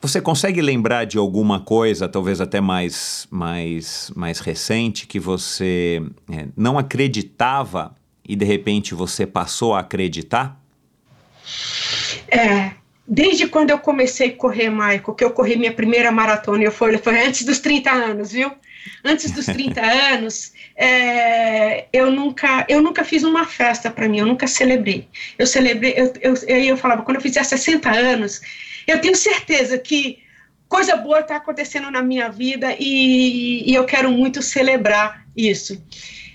[0.00, 6.46] você consegue lembrar de alguma coisa, talvez até mais, mais, mais recente, que você é,
[6.56, 7.94] não acreditava
[8.26, 10.60] e de repente você passou a acreditar?
[12.30, 12.72] É,
[13.06, 16.98] desde quando eu comecei a correr, Michael, que eu corri minha primeira maratona, eu foi,
[16.98, 18.52] foi antes dos 30 anos, viu?
[19.04, 19.80] Antes dos 30
[20.14, 25.08] anos, é, eu, nunca, eu nunca fiz uma festa para mim, eu nunca celebrei.
[25.38, 28.40] Eu celebrei, eu, eu, eu, eu falava, quando eu fizer 60 anos,
[28.86, 30.18] eu tenho certeza que
[30.68, 35.82] coisa boa está acontecendo na minha vida e, e, eu quero muito celebrar isso.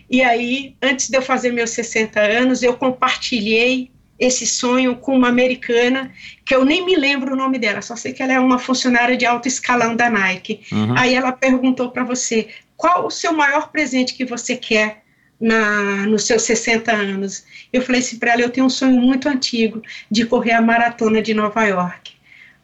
[0.09, 3.92] E aí, antes de eu fazer meus 60 anos, eu compartilhei
[4.25, 6.11] esse sonho com uma americana
[6.45, 9.17] que eu nem me lembro o nome dela, só sei que ela é uma funcionária
[9.17, 10.61] de alto escalão da Nike.
[10.71, 10.97] Uhum.
[10.97, 15.03] Aí ela perguntou para você qual o seu maior presente que você quer
[15.39, 17.45] na, nos seus 60 anos.
[17.71, 21.21] Eu falei assim para ela: eu tenho um sonho muito antigo de correr a maratona
[21.21, 22.13] de Nova York.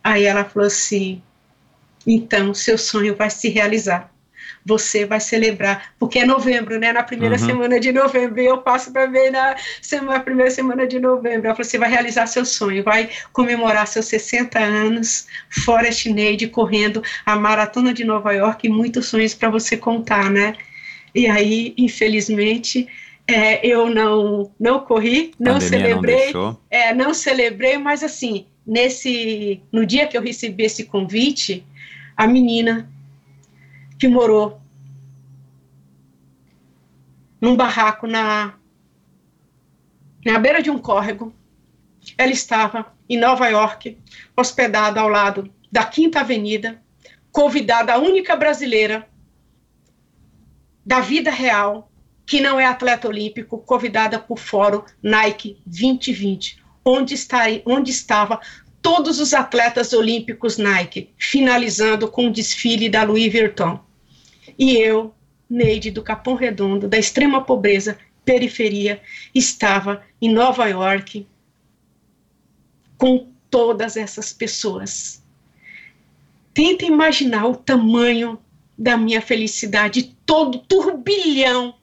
[0.03, 1.21] Aí ela falou assim:
[2.07, 4.11] então seu sonho vai se realizar.
[4.65, 6.91] Você vai celebrar, porque é novembro, né?
[6.91, 7.45] Na primeira uhum.
[7.45, 11.47] semana de novembro, eu passo também na semana, primeira semana de novembro.
[11.47, 15.27] Ela falou: você vai realizar seu sonho, vai comemorar seus 60 anos,
[15.63, 20.55] Forest Neide, correndo a maratona de Nova York e muitos sonhos para você contar, né?
[21.13, 22.87] E aí, infelizmente,
[23.27, 29.85] é, eu não não corri, não celebrei, não, é, não celebrei, mas assim, nesse no
[29.85, 31.63] dia que eu recebi esse convite,
[32.17, 32.89] a menina
[33.99, 34.59] que morou
[37.39, 38.55] num barraco na
[40.25, 41.33] na beira de um córrego,
[42.17, 43.97] ela estava em Nova York,
[44.35, 46.81] hospedada ao lado da Quinta Avenida,
[47.31, 49.07] convidada a única brasileira
[50.85, 51.91] da vida real
[52.25, 56.59] que não é atleta olímpico, convidada por Fórum Nike 2020
[56.89, 58.39] onde, está, onde estava
[58.81, 63.79] todos os atletas olímpicos Nike, finalizando com o desfile da Louis Vuitton.
[64.59, 65.15] E eu,
[65.49, 69.01] Neide do Capão Redondo, da extrema pobreza, periferia,
[69.33, 71.25] estava em Nova York
[72.97, 75.23] com todas essas pessoas.
[76.53, 78.37] Tenta imaginar o tamanho
[78.77, 81.73] da minha felicidade, todo o turbilhão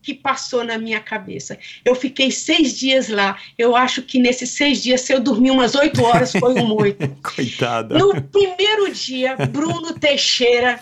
[0.00, 1.58] que passou na minha cabeça.
[1.84, 3.38] Eu fiquei seis dias lá.
[3.56, 7.08] Eu acho que nesses seis dias, se eu dormir umas oito horas, foi um oito.
[7.22, 7.98] Coitada.
[7.98, 10.78] No primeiro dia, Bruno Teixeira,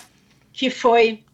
[0.53, 1.25] que foi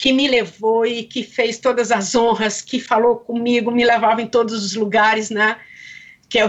[0.00, 4.26] que me levou e que fez todas as honras, que falou comigo, me levava em
[4.26, 5.58] todos os lugares, né?
[6.28, 6.48] Que é o,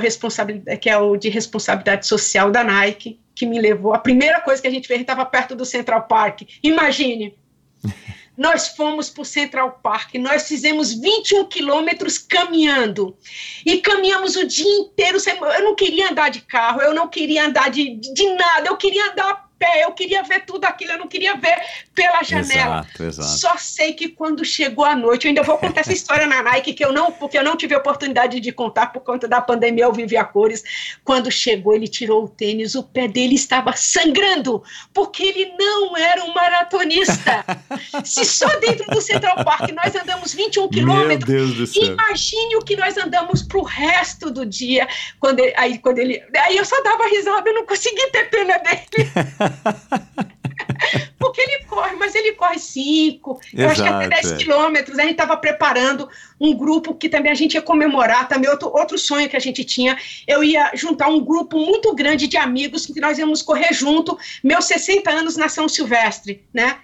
[0.79, 3.93] que é o de responsabilidade social da Nike, que me levou.
[3.93, 6.43] A primeira coisa que a gente fez, estava perto do Central Park.
[6.63, 7.35] Imagine.
[8.38, 13.17] nós fomos para o Central Park, nós fizemos 21 quilômetros caminhando.
[13.65, 15.17] E caminhamos o dia inteiro.
[15.57, 19.11] Eu não queria andar de carro, eu não queria andar de, de nada, eu queria
[19.11, 21.55] andar pé, eu queria ver tudo aquilo, eu não queria ver
[21.93, 22.79] pela janela.
[22.79, 23.29] Exato, exato.
[23.29, 26.73] Só sei que quando chegou a noite, eu ainda vou contar essa história na Nike,
[26.73, 29.93] que eu não, porque eu não tive oportunidade de contar por conta da pandemia, eu
[29.93, 30.63] vivi a cores.
[31.03, 36.23] Quando chegou, ele tirou o tênis, o pé dele estava sangrando, porque ele não era
[36.23, 37.45] um maratonista.
[38.03, 43.43] Se só dentro do Central Park nós andamos 21 quilômetros, imagine o que nós andamos
[43.43, 44.88] para o resto do dia.
[45.19, 48.57] Quando ele, aí, quando ele, aí eu só dava risada, eu não conseguia ter pena
[48.57, 49.11] dele.
[51.18, 54.36] Porque ele corre, mas ele corre 5, eu acho que até 10 é.
[54.38, 54.98] quilômetros.
[54.98, 56.10] A gente estava preparando
[56.40, 59.64] um grupo que também a gente ia comemorar, também outro, outro sonho que a gente
[59.64, 59.98] tinha.
[60.28, 64.65] Eu ia juntar um grupo muito grande de amigos que nós íamos correr junto, meus
[64.65, 66.80] 60 anos na São Silvestre, né?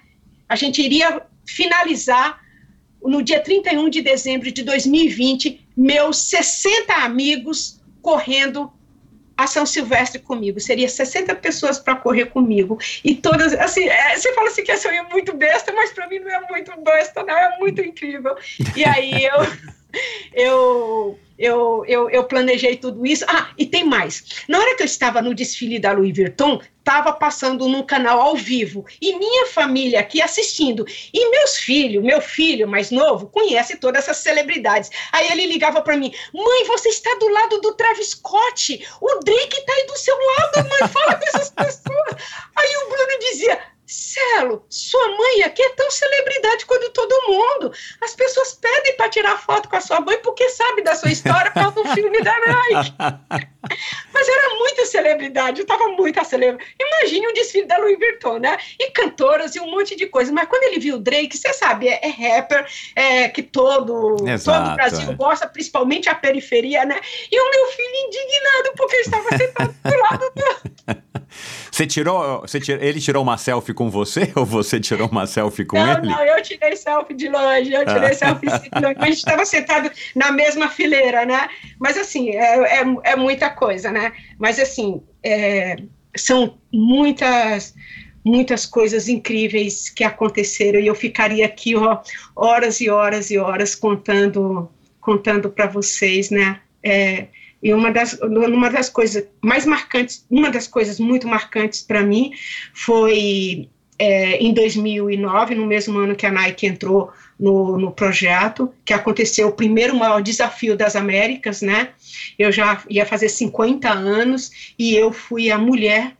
[0.48, 2.40] A gente iria finalizar
[3.02, 8.72] no dia 31 de dezembro de 2020, meus 60 amigos correndo
[9.38, 10.58] a São Silvestre comigo.
[10.58, 12.76] Seria 60 pessoas para correr comigo.
[13.04, 16.30] E todas, assim, é, você fala assim que é muito besta, mas para mim não
[16.30, 18.36] é muito besta, não, é muito incrível.
[18.74, 19.68] E aí eu.
[20.34, 23.24] eu, eu, eu, eu, planejei tudo isso.
[23.28, 24.44] Ah, e tem mais.
[24.48, 28.36] Na hora que eu estava no desfile da Louis Vuitton, estava passando num canal ao
[28.36, 30.86] vivo e minha família aqui assistindo.
[31.12, 34.90] E meus filhos, meu filho mais novo, conhece todas essas celebridades.
[35.12, 38.86] Aí ele ligava para mim: Mãe, você está do lado do Travis Scott.
[39.00, 40.88] O Drake está aí do seu lado, mãe.
[40.88, 42.22] Fala com essas pessoas.
[42.56, 43.58] Aí o Bruno dizia:
[43.88, 47.72] Celo, sua mãe aqui é tão celebridade quanto todo mundo.
[48.02, 51.50] As pessoas pedem para tirar foto com a sua mãe porque sabe da sua história
[51.50, 52.92] por causa do filme da Nike.
[54.12, 56.66] Mas era muita celebridade, eu estava muito a celebrar.
[56.78, 58.58] Imagine o desfile da Louis Vuitton, né?
[58.78, 60.30] E cantoras e um monte de coisa.
[60.32, 64.58] Mas quando ele viu o Drake, você sabe, é, é rapper, é, que todo, Exato,
[64.58, 65.14] todo o Brasil é.
[65.14, 67.00] gosta, principalmente a periferia, né?
[67.32, 71.02] E o meu filho indignado porque eu estava sentado do lado do...
[71.70, 75.64] Você tirou, você tirou, ele tirou uma selfie com você ou você tirou uma selfie
[75.64, 76.08] com não, ele?
[76.08, 78.14] Não, eu tirei selfie de longe, eu tirei ah.
[78.14, 78.96] selfie de longe.
[78.98, 81.48] A gente estava sentado na mesma fileira, né?
[81.78, 84.12] Mas assim, é, é, é muita coisa, né?
[84.38, 85.76] Mas assim, é,
[86.16, 87.74] são muitas
[88.24, 91.98] muitas coisas incríveis que aconteceram e eu ficaria aqui ó,
[92.36, 94.68] horas e horas e horas contando
[95.00, 96.60] contando para vocês, né?
[96.82, 97.28] É,
[97.62, 102.32] e uma das, uma das coisas mais marcantes, uma das coisas muito marcantes para mim
[102.72, 103.68] foi
[103.98, 109.48] é, em 2009, no mesmo ano que a Nike entrou no, no projeto, que aconteceu
[109.48, 111.90] o primeiro maior desafio das Américas, né?
[112.38, 116.16] Eu já ia fazer 50 anos e eu fui a mulher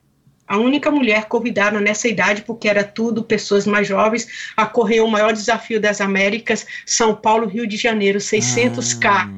[0.49, 5.09] a única mulher convidada nessa idade, porque era tudo pessoas mais jovens, a correr o
[5.09, 9.07] maior desafio das Américas, São Paulo, Rio de Janeiro, 600K.
[9.07, 9.29] Ah,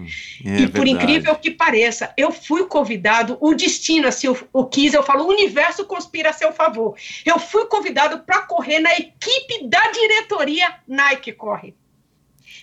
[0.45, 0.91] é e por verdade.
[0.91, 5.29] incrível que pareça, eu fui convidado, o destino, assim, o, o quis, eu falo, o
[5.29, 6.95] universo conspira a seu favor.
[7.27, 11.75] Eu fui convidado para correr na equipe da diretoria Nike Corre.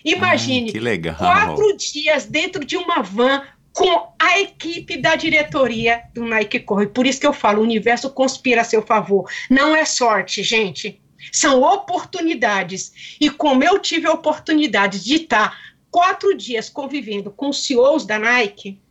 [0.05, 0.71] Imagine,
[1.09, 3.41] ah, quatro dias dentro de uma van
[3.77, 6.87] com a equipe da diretoria do Nike Corre.
[6.87, 9.29] Por isso que eu falo, o universo conspira a seu favor.
[9.51, 10.99] Não é sorte, gente.
[11.31, 13.15] São oportunidades.
[13.21, 15.55] E como eu tive a oportunidade de estar
[15.91, 18.81] quatro dias convivendo com os CEOs da Nike,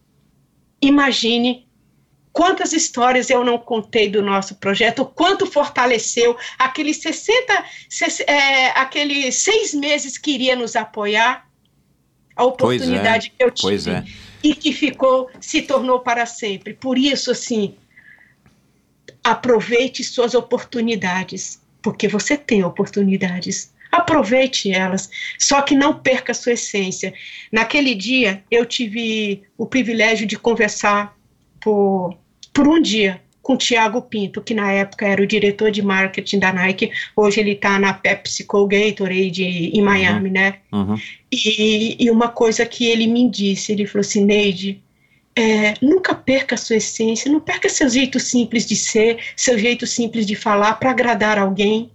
[0.80, 1.66] imagine
[2.32, 7.64] quantas histórias eu não contei do nosso projeto, o quanto fortaleceu aqueles 60,
[8.28, 11.44] é, aqueles seis meses que iria nos apoiar,
[12.36, 13.68] a oportunidade é, que eu tive.
[13.68, 14.04] Pois é
[14.46, 16.72] e que ficou, se tornou para sempre.
[16.72, 17.74] Por isso, assim,
[19.24, 23.74] aproveite suas oportunidades, porque você tem oportunidades.
[23.90, 27.12] Aproveite elas, só que não perca a sua essência.
[27.50, 31.16] Naquele dia, eu tive o privilégio de conversar
[31.60, 32.16] por,
[32.52, 36.40] por um dia com o Tiago Pinto, que na época era o diretor de marketing
[36.40, 40.34] da Nike, hoje ele está na PepsiCo Gatorade em Miami, uhum.
[40.34, 40.58] né?
[40.72, 40.96] Uhum.
[41.30, 44.82] E, e, uma coisa que ele me disse, ele falou assim, Neide,
[45.36, 49.86] é, nunca perca a sua essência, não perca seu jeito simples de ser, seu jeito
[49.86, 51.92] simples de falar para agradar alguém.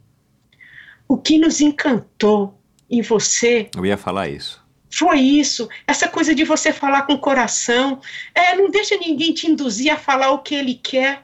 [1.06, 2.58] O que nos encantou
[2.90, 3.68] em você...
[3.76, 4.62] Eu ia falar isso
[4.94, 8.02] foi isso, essa coisa de você falar com o coração,
[8.36, 11.24] é, não deixa ninguém te induzir a falar o que ele quer,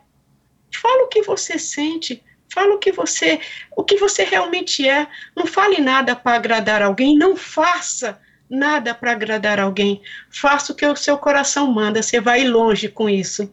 [0.71, 2.23] Fala o que você sente,
[2.53, 3.39] fala o que você,
[3.75, 5.07] o que você realmente é.
[5.35, 8.19] Não fale nada para agradar alguém, não faça
[8.49, 10.01] nada para agradar alguém.
[10.29, 13.51] Faça o que o seu coração manda, você vai longe com isso.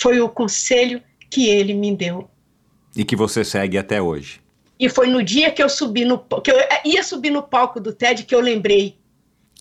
[0.00, 2.30] Foi o conselho que ele me deu.
[2.94, 4.40] E que você segue até hoje.
[4.78, 7.92] E foi no dia que eu subi no que eu ia subir no palco do
[7.92, 8.96] TED que eu lembrei.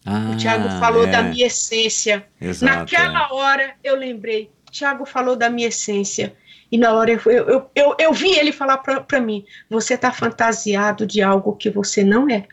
[0.06, 1.12] Ah, o Tiago falou é.
[1.12, 2.28] da minha essência.
[2.40, 3.34] Exato, Naquela é.
[3.34, 4.52] hora eu lembrei.
[4.70, 6.36] Tiago falou da minha essência.
[6.72, 11.06] E na hora eu, eu, eu, eu vi ele falar para mim: você está fantasiado
[11.06, 12.46] de algo que você não é.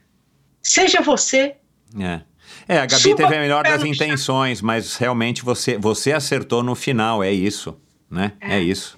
[0.63, 1.57] Seja você.
[1.99, 2.21] É.
[2.69, 4.67] É, a Gabi teve a melhor das intenções, chão.
[4.67, 7.77] mas realmente você, você acertou no final, é isso,
[8.11, 8.33] né?
[8.41, 8.97] É, é isso.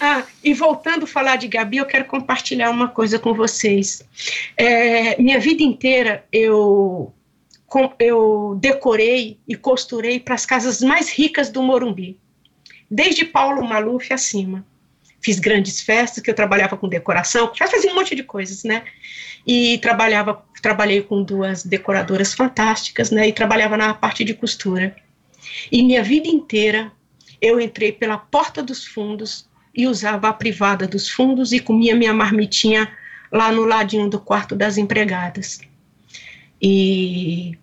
[0.00, 4.02] Ah, e voltando a falar de Gabi, eu quero compartilhar uma coisa com vocês.
[4.56, 7.12] É, minha vida inteira eu,
[7.98, 12.18] eu decorei e costurei para as casas mais ricas do Morumbi
[12.92, 14.66] desde Paulo Maluf acima.
[15.22, 18.84] Fiz grandes festas, que eu trabalhava com decoração, já fazia um monte de coisas, né?
[19.46, 23.28] E trabalhava, trabalhei com duas decoradoras fantásticas, né?
[23.28, 24.94] E trabalhava na parte de costura.
[25.70, 26.92] E minha vida inteira
[27.40, 32.12] eu entrei pela porta dos fundos e usava a privada dos fundos e comia minha
[32.12, 32.92] marmitinha
[33.30, 35.60] lá no ladinho do quarto das empregadas.
[36.60, 37.56] E,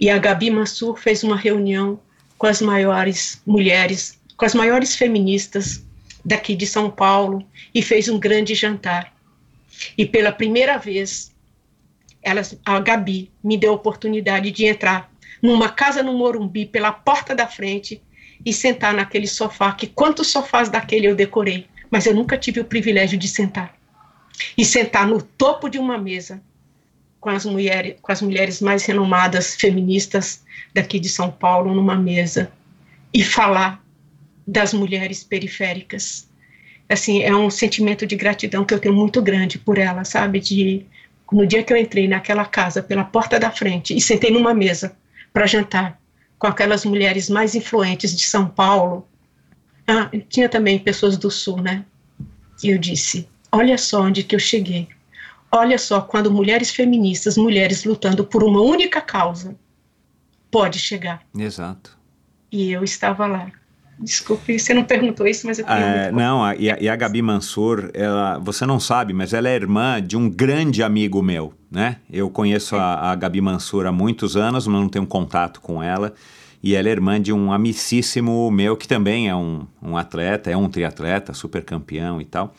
[0.00, 2.00] e a Gabi Mansur fez uma reunião
[2.38, 5.84] com as maiores mulheres com as maiores feministas
[6.24, 9.14] daqui de São Paulo e fez um grande jantar.
[9.96, 11.32] E pela primeira vez,
[12.22, 15.10] elas, a Gabi me deu a oportunidade de entrar
[15.42, 18.02] numa casa no Morumbi, pela porta da frente,
[18.44, 22.64] e sentar naquele sofá, que quantos sofás daquele eu decorei, mas eu nunca tive o
[22.64, 23.76] privilégio de sentar.
[24.56, 26.42] E sentar no topo de uma mesa
[27.20, 30.44] com as mulheres, com as mulheres mais renomadas feministas
[30.74, 32.52] daqui de São Paulo numa mesa
[33.12, 33.82] e falar
[34.46, 36.28] das mulheres periféricas.
[36.88, 40.38] Assim, é um sentimento de gratidão que eu tenho muito grande por ela, sabe?
[40.38, 40.86] De
[41.32, 44.96] no dia que eu entrei naquela casa pela porta da frente e sentei numa mesa
[45.32, 46.00] para jantar
[46.38, 49.06] com aquelas mulheres mais influentes de São Paulo.
[49.86, 51.84] Ah, tinha também pessoas do Sul, né?
[52.62, 54.88] E eu disse: Olha só onde que eu cheguei.
[55.50, 59.56] Olha só quando mulheres feministas, mulheres lutando por uma única causa,
[60.50, 61.22] pode chegar.
[61.36, 61.96] Exato.
[62.50, 63.50] E eu estava lá.
[63.98, 66.94] Desculpe, você não perguntou isso, mas eu tenho é, Não, a, e, a, e, a,
[66.94, 71.54] Gabi Mansur, ela, você não sabe, mas ela é irmã de um grande amigo meu,
[71.70, 71.96] né?
[72.12, 76.12] Eu conheço a, a Gabi Mansur há muitos anos, mas não tenho contato com ela.
[76.62, 80.56] E ela é irmã de um amicíssimo meu, que também é um, um atleta, é
[80.56, 82.54] um triatleta, super campeão e tal.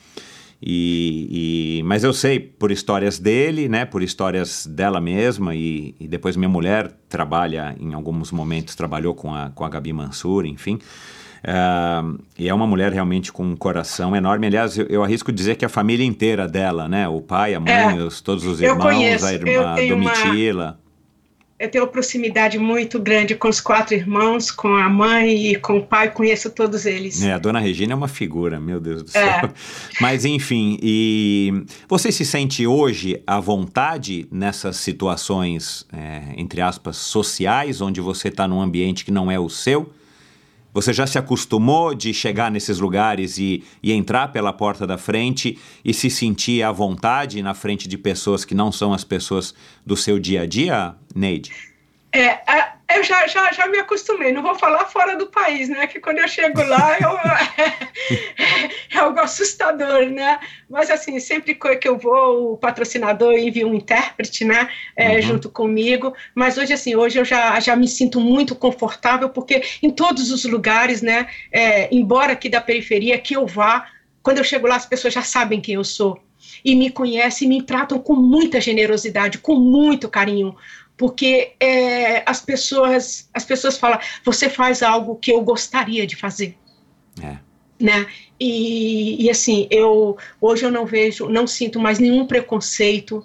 [0.61, 6.07] E, e, mas eu sei por histórias dele, né, por histórias dela mesma e, e,
[6.07, 10.79] depois minha mulher trabalha em alguns momentos trabalhou com a, com a Gabi Mansur, enfim.
[11.43, 14.47] Uh, e é uma mulher realmente com um coração enorme.
[14.47, 17.07] Aliás, eu, eu, arrisco dizer que a família inteira dela, né?
[17.07, 20.79] O pai, a mãe, é, os, todos os irmãos, conheço, a irmã Domitila.
[20.79, 20.87] Uma
[21.59, 25.79] eu tenho uma proximidade muito grande com os quatro irmãos, com a mãe e com
[25.79, 27.23] o pai, conheço todos eles.
[27.23, 29.39] É, a dona Regina é uma figura, meu Deus do é.
[29.39, 29.49] céu.
[29.99, 37.81] Mas enfim, e você se sente hoje à vontade nessas situações, é, entre aspas, sociais,
[37.81, 39.91] onde você está num ambiente que não é o seu?
[40.77, 45.57] Você já se acostumou de chegar nesses lugares e, e entrar pela porta da frente
[45.83, 49.97] e se sentir à vontade na frente de pessoas que não são as pessoas do
[49.97, 51.51] seu dia a dia, Neide?
[52.13, 52.43] É,
[52.89, 55.87] eu já, já, já me acostumei, não vou falar fora do país, né?
[55.87, 57.17] Que quando eu chego lá eu,
[58.95, 60.39] é, algo assustador, né?
[60.69, 64.69] Mas assim, sempre que eu vou, o patrocinador envia um intérprete, né?
[64.95, 65.21] É, uhum.
[65.21, 66.13] Junto comigo.
[66.33, 70.45] Mas hoje, assim, hoje eu já, já me sinto muito confortável, porque em todos os
[70.45, 71.27] lugares, né?
[71.51, 73.89] É, embora aqui da periferia, que eu vá,
[74.23, 76.21] quando eu chego lá, as pessoas já sabem quem eu sou
[76.63, 80.55] e me conhecem e me tratam com muita generosidade, com muito carinho
[80.97, 86.57] porque é, as pessoas as pessoas falam você faz algo que eu gostaria de fazer.
[87.23, 87.37] É.
[87.79, 88.05] né?
[88.39, 93.23] E, e, assim eu hoje eu não vejo não sinto mais nenhum preconceito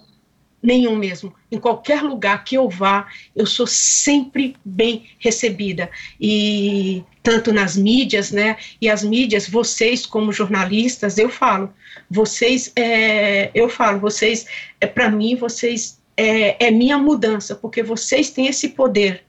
[0.61, 1.33] nenhum mesmo.
[1.51, 5.89] Em qualquer lugar que eu vá eu sou sempre bem recebida.
[6.21, 8.57] E tanto nas mídias né?
[8.79, 11.73] E as mídias vocês como jornalistas eu falo.
[12.09, 14.45] Vocês é, eu falo vocês
[14.79, 19.23] é para mim vocês é, é minha mudança, porque vocês têm esse poder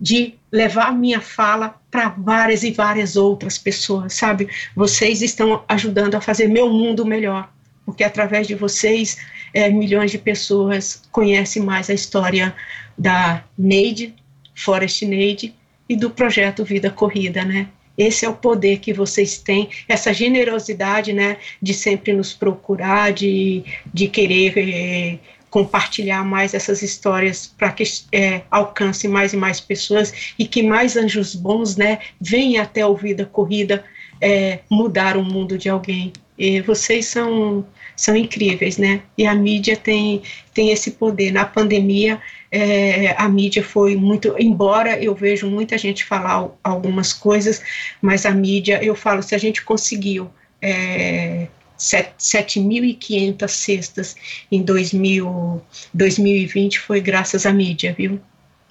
[0.00, 4.48] de levar minha fala para várias e várias outras pessoas, sabe?
[4.74, 7.50] Vocês estão ajudando a fazer meu mundo melhor,
[7.86, 9.18] porque através de vocês,
[9.52, 12.54] é, milhões de pessoas conhecem mais a história
[12.98, 14.14] da Neide,
[14.54, 15.54] Forest Neide,
[15.88, 17.68] e do projeto Vida Corrida, né?
[17.96, 23.62] Esse é o poder que vocês têm, essa generosidade, né, de sempre nos procurar, de,
[23.92, 25.18] de querer é,
[25.54, 30.96] compartilhar mais essas histórias para que é, alcance mais e mais pessoas e que mais
[30.96, 33.84] anjos bons, né, venham até a Vida Corrida
[34.20, 36.12] é, mudar o mundo de alguém.
[36.36, 37.64] E vocês são
[37.94, 39.02] são incríveis, né?
[39.16, 40.22] E a mídia tem
[40.52, 41.30] tem esse poder.
[41.30, 42.20] Na pandemia,
[42.50, 44.34] é, a mídia foi muito.
[44.36, 47.62] Embora eu vejo muita gente falar algumas coisas,
[48.02, 50.28] mas a mídia, eu falo, se a gente conseguiu
[50.60, 51.46] é,
[51.78, 54.16] 7.500 cestas
[54.50, 58.20] em 2000, 2020 foi graças à mídia, viu?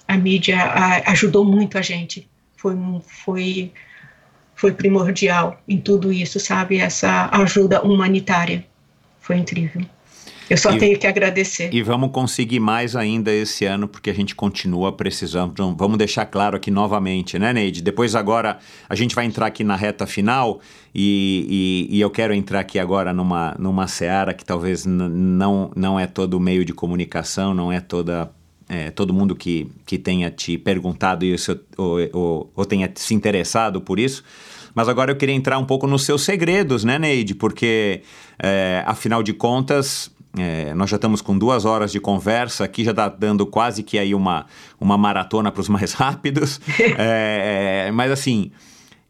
[0.06, 3.72] A mídia a, ajudou muito a gente, foi, foi,
[4.54, 6.78] foi primordial em tudo isso, sabe?
[6.78, 8.64] Essa ajuda humanitária
[9.20, 9.82] foi incrível.
[10.48, 11.72] Eu só e, tenho que agradecer.
[11.72, 15.52] E vamos conseguir mais ainda esse ano, porque a gente continua precisando.
[15.52, 17.82] Então, vamos deixar claro aqui novamente, né, Neide?
[17.82, 18.58] Depois, agora,
[18.88, 20.60] a gente vai entrar aqui na reta final
[20.94, 25.98] e, e, e eu quero entrar aqui agora numa, numa seara que talvez não, não
[25.98, 28.30] é todo o meio de comunicação, não é toda
[28.68, 33.80] é, todo mundo que, que tenha te perguntado isso ou, ou, ou, tenha se interessado
[33.80, 34.24] por isso.
[34.74, 37.34] Mas agora eu queria entrar um pouco nos seus segredos, né, Neide?
[37.34, 38.02] Porque,
[38.42, 42.90] é, afinal de contas, é, nós já estamos com duas horas de conversa, aqui já
[42.90, 44.46] está dando quase que aí uma,
[44.80, 46.60] uma maratona para os mais rápidos.
[46.98, 48.50] é, mas assim,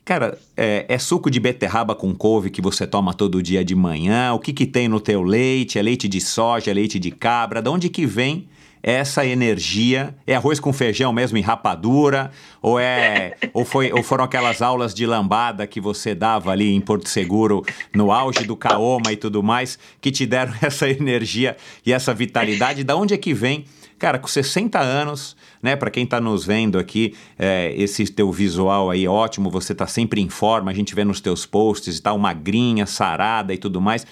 [0.05, 4.33] cara, é, é, suco de beterraba com couve que você toma todo dia de manhã?
[4.35, 5.79] O que, que tem no teu leite?
[5.79, 7.63] É leite de soja, é leite de cabra?
[7.63, 8.47] De onde que vem
[8.87, 10.15] essa energia?
[10.27, 12.31] É arroz com feijão mesmo em rapadura?
[12.61, 16.81] Ou é ou foi ou foram aquelas aulas de lambada que você dava ali em
[16.83, 17.65] Porto Seguro
[17.95, 21.57] no auge do Kaoma e tudo mais que te deram essa energia
[21.87, 22.85] e essa vitalidade?
[22.85, 23.65] Da onde é que vem?
[23.99, 25.77] Cara, com 60 anos, né?
[25.77, 30.21] Para quem está nos vendo aqui, é, esse teu visual aí ótimo, você está sempre
[30.21, 34.05] em forma, a gente vê nos teus posts e tal, magrinha, sarada e tudo mais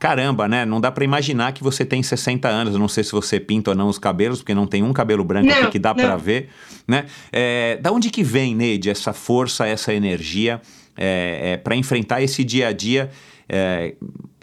[0.00, 0.64] caramba, né?
[0.64, 2.74] Não dá para imaginar que você tem 60 anos.
[2.74, 5.46] Não sei se você pinta ou não os cabelos, porque não tem um cabelo branco
[5.46, 6.48] Não, aqui que dá para ver,
[6.88, 7.04] né?
[7.30, 10.60] É, da onde que vem, Neide, essa força, essa energia
[10.96, 13.10] é, para enfrentar esse dia a dia?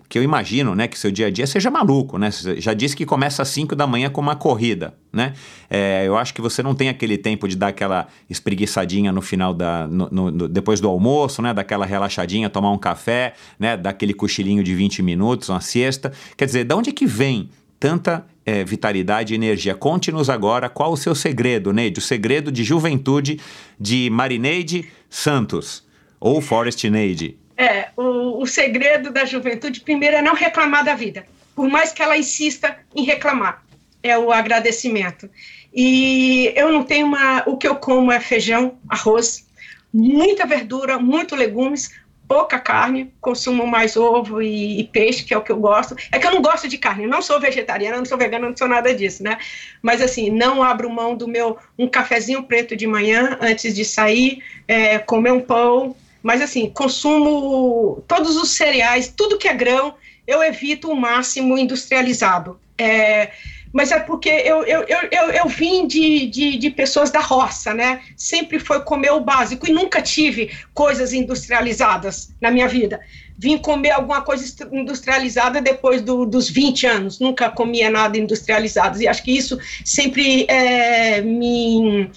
[0.10, 2.32] Que eu imagino, né, que seu dia a dia seja maluco, né?
[2.32, 5.34] Você já disse que começa às 5 da manhã com uma corrida, né?
[5.70, 9.54] É, eu acho que você não tem aquele tempo de dar aquela espreguiçadinha no final
[9.54, 11.54] da, no- no- depois do almoço, né?
[11.54, 13.76] Daquela relaxadinha, tomar um café, né?
[13.76, 16.14] Daquele cochilinho de 20 minutos, uma siesta.
[16.38, 19.76] Quer dizer, de onde que vem tanta é, vitalidade e energia?
[19.76, 23.42] Conte-nos agora qual o seu segredo, Neide, o segredo de juventude
[23.78, 25.84] de Marineide Santos
[26.18, 27.38] ou Forest Neide.
[27.58, 32.04] É, o, o segredo da juventude, primeiro, é não reclamar da vida, por mais que
[32.04, 33.64] ela insista em reclamar.
[34.04, 35.28] É o agradecimento.
[35.74, 37.44] E eu não tenho uma.
[37.48, 39.48] O que eu como é feijão, arroz,
[39.92, 41.92] muita verdura, muito legumes,
[42.28, 45.96] pouca carne, consumo mais ovo e, e peixe, que é o que eu gosto.
[46.12, 48.68] É que eu não gosto de carne, não sou vegetariana, não sou vegana, não sou
[48.68, 49.38] nada disso, né?
[49.82, 54.44] Mas assim, não abro mão do meu um cafezinho preto de manhã antes de sair,
[54.68, 55.96] é, comer um pão.
[56.28, 59.96] Mas assim, consumo todos os cereais, tudo que é grão,
[60.28, 62.60] eu evito o máximo industrializado.
[62.78, 63.32] É,
[63.72, 68.02] mas é porque eu, eu, eu, eu, vim de, de, de pessoas da roça, né?
[68.18, 73.00] Sempre foi comer o básico e nunca tive coisas industrializadas na minha vida.
[73.38, 79.02] Vim comer alguma coisa industrializada depois do, dos 20 anos, nunca comia nada industrializado.
[79.02, 82.12] E acho que isso sempre é, me.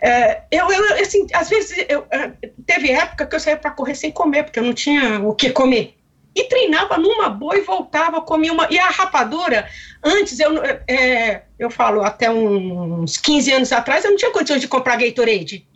[0.00, 2.32] É, eu, eu, assim, às vezes, eu, é,
[2.66, 5.50] teve época que eu saía para correr sem comer, porque eu não tinha o que
[5.50, 5.96] comer.
[6.34, 8.68] E treinava numa boa e voltava, comia uma.
[8.70, 9.68] E a rapadura,
[10.04, 14.68] antes, eu, é, eu falo, até uns 15 anos atrás, eu não tinha condições de
[14.68, 15.66] comprar Gatorade.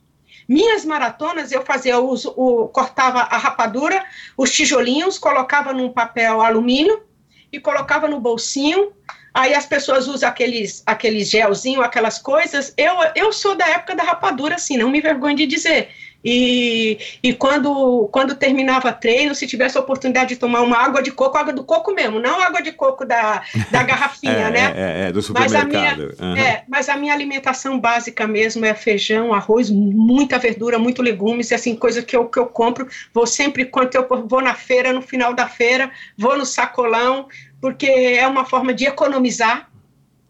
[0.48, 4.04] Minhas maratonas eu fazia o, cortava a rapadura,
[4.36, 7.02] os tijolinhos, colocava num papel alumínio
[7.50, 8.92] e colocava no bolsinho.
[9.34, 12.72] Aí as pessoas usam aqueles, aqueles gelzinho, aquelas coisas.
[12.76, 15.88] Eu, eu sou da época da rapadura, assim, não me vergonho de dizer.
[16.24, 21.10] E, e quando, quando terminava treino, se tivesse a oportunidade de tomar uma água de
[21.10, 24.72] coco, água do coco mesmo, não água de coco da, da garrafinha, é, né?
[24.76, 26.22] É, é, do Mas a minha- supermercado.
[26.22, 26.38] Aham.
[26.38, 31.54] É, mas a minha alimentação básica mesmo é feijão, arroz, muita verdura, muito legumes, e
[31.56, 32.86] assim, coisa que eu, que eu compro.
[33.12, 37.26] Vou sempre, quando eu vou na feira, no final da feira, vou no sacolão,
[37.62, 39.70] porque é uma forma de economizar,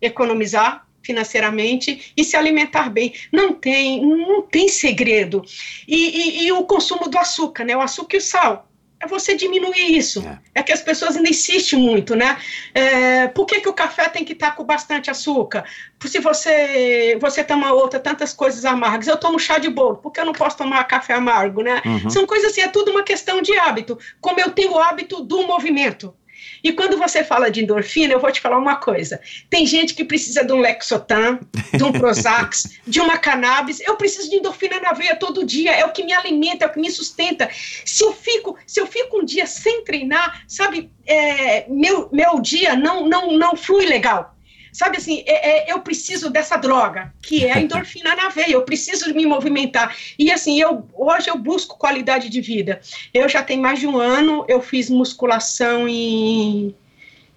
[0.01, 3.13] economizar financeiramente e se alimentar bem.
[3.33, 5.43] Não tem, não tem segredo.
[5.89, 7.77] E, e- e o consumo do açúcar, né?
[7.77, 8.69] O açúcar e o sal.
[9.01, 10.25] É você diminuir isso.
[10.25, 10.39] É.
[10.61, 12.39] É, que as pessoas ainda insistem muito, né?
[12.73, 15.65] É, por que, que o café tem que estar com bastante açúcar?
[16.07, 19.09] Se você, você toma outra, tantas coisas amargas.
[19.09, 21.83] Eu tomo chá de bolo, por que eu não posso tomar café amargo, né?
[21.85, 22.09] Uhum.
[22.11, 23.99] São coisas assim, é tudo uma questão de hábito.
[24.21, 26.15] Como eu tenho o hábito do movimento.
[26.63, 29.21] E quando você fala de endorfina, eu vou te falar uma coisa.
[29.51, 31.41] Tem gente que precisa de um Lexotan,
[31.75, 33.81] de um Prozac, de uma cannabis.
[33.81, 35.73] Eu preciso de endorfina na veia todo dia.
[35.73, 37.49] É o que me alimenta, é o que me sustenta.
[37.53, 42.77] Se eu fico, se eu fico um dia sem treinar, sabe, é, meu, meu dia
[42.77, 44.35] não, não, não flui legal.
[44.73, 48.63] Sabe assim, é- é, eu preciso dessa droga, que é a endorfina na veia, eu
[48.63, 49.95] preciso me movimentar.
[50.19, 52.81] E assim, eu, hoje eu busco qualidade de vida.
[53.13, 56.75] Eu já tenho mais de um ano, eu fiz musculação em,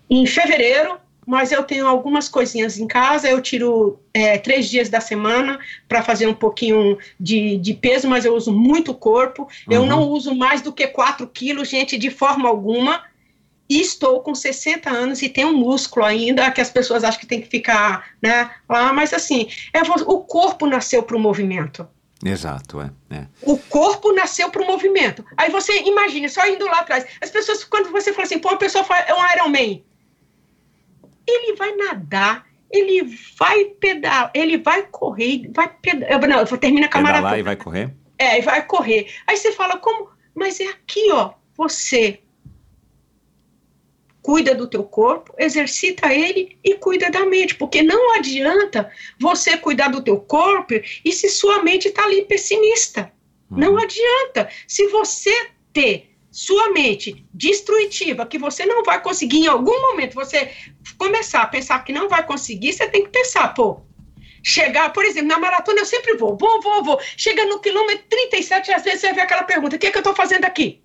[0.10, 0.98] em fevereiro,
[1.28, 6.04] mas eu tenho algumas coisinhas em casa, eu tiro é, três dias da semana para
[6.04, 9.48] fazer um pouquinho de, de peso, mas eu uso muito corpo.
[9.70, 9.88] Eu Uhum.
[9.88, 13.04] não uso mais do que 4 quilos, gente, de forma alguma.
[13.68, 17.26] E estou com 60 anos e tenho um músculo ainda, que as pessoas acham que
[17.26, 21.88] tem que ficar, né, lá, mas assim, é, o corpo nasceu para o movimento.
[22.24, 22.92] Exato, é.
[23.12, 23.28] é.
[23.42, 25.26] O corpo nasceu para o movimento.
[25.36, 27.06] Aí você imagine, só indo lá atrás.
[27.22, 29.84] As pessoas, quando você fala assim, pô, uma pessoa é um Ironman.
[31.28, 36.28] Ele vai nadar, ele vai pedalar, ele vai correr, vai pedalar.
[36.28, 37.40] Não, termina com a Pedalar maratona.
[37.40, 37.94] e vai correr?
[38.18, 39.14] É, e vai correr.
[39.28, 40.10] Aí você fala, como?
[40.34, 41.34] Mas é aqui, ó.
[41.58, 42.22] Você
[44.26, 49.90] cuida do teu corpo, exercita ele e cuida da mente, porque não adianta você cuidar
[49.90, 53.14] do teu corpo e se sua mente está ali pessimista.
[53.52, 54.50] Não adianta.
[54.68, 60.50] Se você ter sua mente destrutiva, que você não vai conseguir em algum momento, você
[60.98, 63.82] começar a pensar que não vai conseguir, você tem que pensar, pô,
[64.44, 67.00] chegar, por exemplo, na maratona eu sempre vou, vou, vou, vou.
[67.16, 70.02] Chega no quilômetro 37, às vezes você vê aquela pergunta: o que, é que eu
[70.02, 70.82] estou fazendo aqui?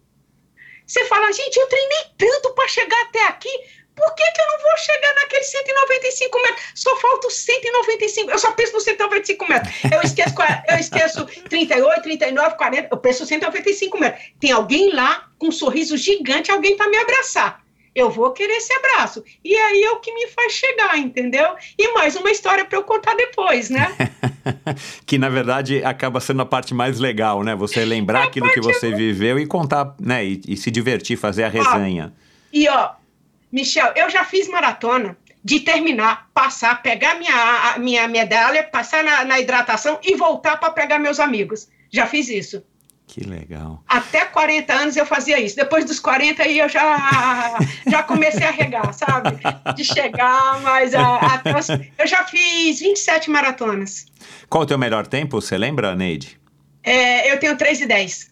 [0.90, 3.48] Você fala, gente, eu treinei tanto para chegar até aqui,
[3.94, 6.64] por que, que eu não vou chegar naqueles 195 metros?
[6.74, 9.72] Só falta 195, eu só penso nos 195 metros.
[9.92, 10.34] Eu esqueço,
[10.68, 14.24] eu esqueço 38, 39, 40, eu penso 195 metros.
[14.40, 17.62] Tem alguém lá com um sorriso gigante, alguém para me abraçar
[17.94, 19.22] eu vou querer esse abraço.
[19.44, 21.54] E aí é o que me faz chegar, entendeu?
[21.78, 23.94] E mais uma história para eu contar depois, né?
[25.04, 27.54] que na verdade acaba sendo a parte mais legal, né?
[27.56, 30.24] Você lembrar aquilo que você viveu e contar, né?
[30.24, 32.12] E, e, se divertir, fazer a resenha.
[32.16, 32.90] Ó, e ó,
[33.50, 39.40] Michel, eu já fiz maratona de terminar, passar, pegar minha, minha medalha, passar na, na
[39.40, 41.68] hidratação e voltar para pegar meus amigos.
[41.90, 42.62] Já fiz isso.
[43.12, 43.82] Que legal.
[43.88, 45.56] Até 40 anos eu fazia isso.
[45.56, 47.58] Depois dos 40 aí eu já,
[47.90, 49.36] já comecei a regar, sabe?
[49.74, 54.06] De chegar, mas a, até os, eu já fiz 27 maratonas.
[54.48, 55.40] Qual o teu melhor tempo?
[55.40, 56.40] Você lembra, Neide?
[56.84, 58.30] É, eu tenho 3 e 10.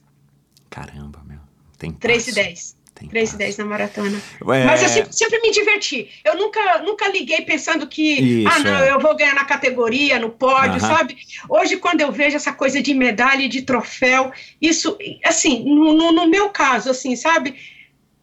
[0.70, 1.40] Caramba, meu.
[1.76, 2.76] Tem 3 e 10.
[3.06, 4.20] 3 e 10 na maratona.
[4.40, 4.64] É...
[4.64, 6.10] Mas eu sempre, sempre, me diverti.
[6.24, 8.90] Eu nunca, nunca liguei pensando que, Isso, ah, não, é.
[8.90, 11.16] eu vou ganhar na categoria, no pódio, sabe?
[11.48, 16.12] Hoje, quando eu vejo essa coisa de medalha e de troféu, isso, assim, no, no,
[16.12, 17.54] no meu caso, assim, sabe?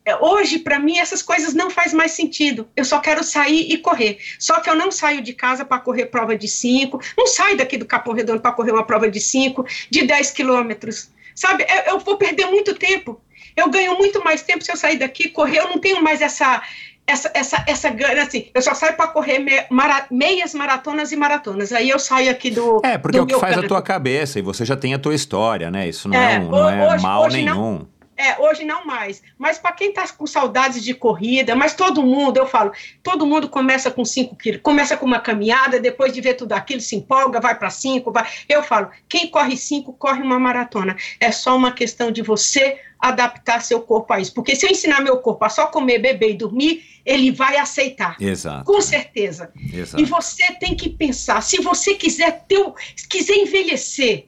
[0.06, 2.70] É, hoje, para mim, essas coisas não faz mais sentido.
[2.76, 4.20] Eu só quero sair e correr.
[4.40, 7.76] Só que eu não saio de casa para correr prova de 5, não saio daqui
[7.76, 11.10] do Capão Redondo para correr uma prova de 5, de 10 quilômetros.
[11.34, 13.20] Sabe, eu, eu vou perder muito tempo.
[13.56, 16.62] Eu ganho muito mais tempo se eu sair daqui, correr, eu não tenho mais essa
[17.08, 21.16] essa, essa, essa gana, assim, eu só saio para correr me, mara, meias maratonas e
[21.16, 21.72] maratonas.
[21.72, 22.82] Aí eu saio aqui do.
[22.84, 23.66] É, porque do é o que faz canto.
[23.66, 25.88] a tua cabeça e você já tem a tua história, né?
[25.88, 27.56] Isso não é, é um, não é hoje, mal hoje nenhum.
[27.56, 29.22] Não, é, hoje não mais.
[29.38, 32.72] Mas para quem está com saudades de corrida, mas todo mundo, eu falo,
[33.04, 36.80] todo mundo começa com 5 quilos, começa com uma caminhada, depois de ver tudo aquilo,
[36.80, 38.26] se empolga, vai para 5, vai.
[38.48, 40.96] Eu falo, quem corre 5, corre uma maratona.
[41.20, 44.34] É só uma questão de você adaptar seu corpo a isso.
[44.34, 48.16] Porque se eu ensinar meu corpo a só comer, beber e dormir, ele vai aceitar.
[48.20, 48.66] Exato.
[48.66, 49.52] Com certeza.
[49.74, 50.02] Exato.
[50.02, 52.64] E você tem que pensar, se você quiser ter,
[53.10, 54.28] quiser envelhecer,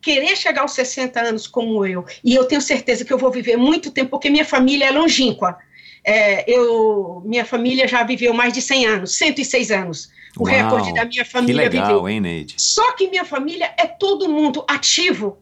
[0.00, 3.56] querer chegar aos 60 anos como eu, e eu tenho certeza que eu vou viver
[3.56, 5.58] muito tempo, porque minha família é longínqua.
[6.04, 10.10] É, eu, minha família já viveu mais de 100 anos, 106 anos.
[10.36, 12.08] O Uau, recorde da minha família que legal, viveu.
[12.08, 12.54] Hein, Neide?
[12.56, 15.38] Só que minha família é todo mundo ativo.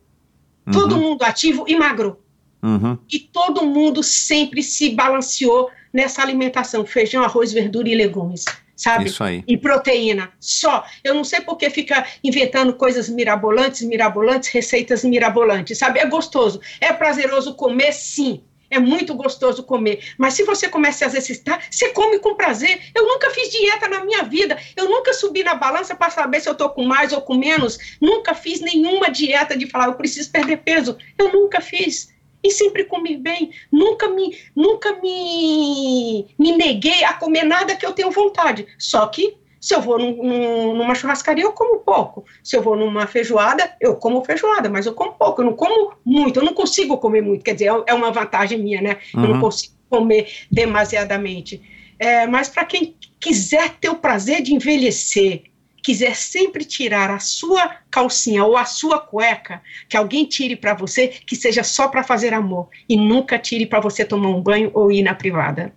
[0.67, 0.73] Uhum.
[0.73, 2.19] Todo mundo ativo e magro.
[2.63, 2.99] Uhum.
[3.11, 8.45] E todo mundo sempre se balanceou nessa alimentação: feijão, arroz, verdura e legumes
[8.77, 9.07] sabe?
[9.07, 9.43] Isso aí.
[9.49, 10.85] E proteína, só.
[11.03, 15.99] Eu não sei por que fica inventando coisas mirabolantes, mirabolantes, receitas mirabolantes, sabe?
[15.99, 18.43] É gostoso, é prazeroso comer, sim.
[18.69, 22.81] É muito gostoso comer, mas se você começa a exercitar, você come com prazer.
[22.97, 26.49] Eu nunca fiz dieta na minha vida, eu nunca subi na balança para saber se
[26.49, 27.79] eu estou com mais ou com menos.
[28.01, 30.99] Nunca fiz nenhuma dieta de falar eu preciso perder peso.
[31.17, 32.13] Eu nunca fiz
[32.47, 33.51] e sempre comi bem.
[33.71, 38.67] Nunca me, nunca me, me neguei a comer nada que eu tenho vontade.
[38.79, 42.25] Só que se eu vou num, num, numa churrascaria, eu como pouco.
[42.43, 45.43] Se eu vou numa feijoada, eu como feijoada, mas eu como pouco.
[45.43, 47.45] Eu não como muito, eu não consigo comer muito.
[47.45, 48.99] Quer dizer, é, é uma vantagem minha, né?
[49.15, 49.23] Uhum.
[49.23, 49.41] Eu não uhum.
[49.41, 51.61] consigo comer demasiadamente.
[51.99, 55.45] É, mas para quem quiser ter o prazer de envelhecer
[55.87, 61.07] quiser sempre tirar a sua calcinha ou a sua cueca, que alguém tire para você,
[61.07, 64.91] que seja só para fazer amor e nunca tire para você tomar um banho ou
[64.91, 65.73] ir na privada.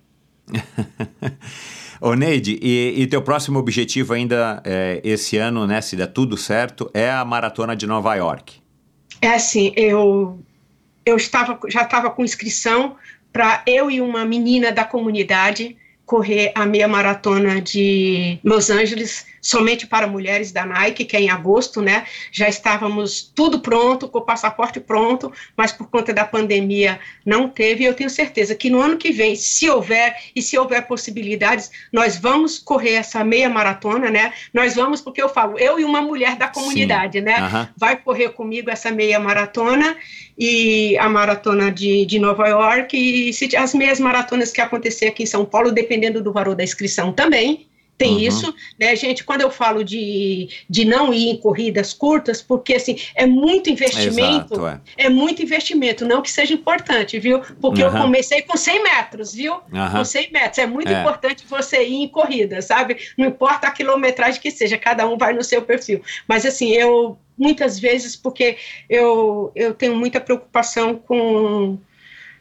[2.01, 6.35] Ô Neide, e, e, teu próximo objetivo ainda é, esse ano, né, se der tudo
[6.35, 8.55] certo, é a maratona de Nova York.
[9.21, 10.39] É assim, eu,
[11.05, 12.95] eu estava, já estava com inscrição
[13.31, 15.77] para eu e uma menina da comunidade
[16.09, 21.29] correr a meia maratona de Los Angeles somente para mulheres da Nike, que é em
[21.29, 22.05] agosto, né?
[22.31, 27.83] Já estávamos tudo pronto, com o passaporte pronto, mas por conta da pandemia não teve.
[27.83, 31.71] E eu tenho certeza que no ano que vem, se houver e se houver possibilidades,
[31.91, 34.33] nós vamos correr essa meia maratona, né?
[34.53, 37.25] Nós vamos, porque eu falo, eu e uma mulher da comunidade, Sim.
[37.25, 37.41] né?
[37.41, 37.67] Uhum.
[37.77, 39.95] Vai correr comigo essa meia maratona
[40.37, 45.23] e a maratona de, de Nova York e se, as meias maratonas que acontecer aqui
[45.23, 47.68] em São Paulo, dependendo do valor da inscrição também
[47.99, 48.19] tem uhum.
[48.19, 49.25] isso, né, gente?
[49.25, 54.53] Quando eu falo de, de não ir em corridas curtas, porque assim, é muito investimento,
[54.53, 55.05] Exato, é.
[55.05, 55.09] é.
[55.09, 57.41] muito investimento, não que seja importante, viu?
[57.59, 57.93] Porque uhum.
[57.93, 59.55] eu comecei com 100 metros, viu?
[59.55, 59.91] Uhum.
[59.91, 61.01] Com 100 metros, é muito é.
[61.01, 62.95] importante você ir em corrida, sabe?
[63.17, 66.01] Não importa a quilometragem que seja, cada um vai no seu perfil.
[66.25, 68.57] Mas assim, eu muitas vezes, porque
[68.89, 71.77] eu, eu tenho muita preocupação com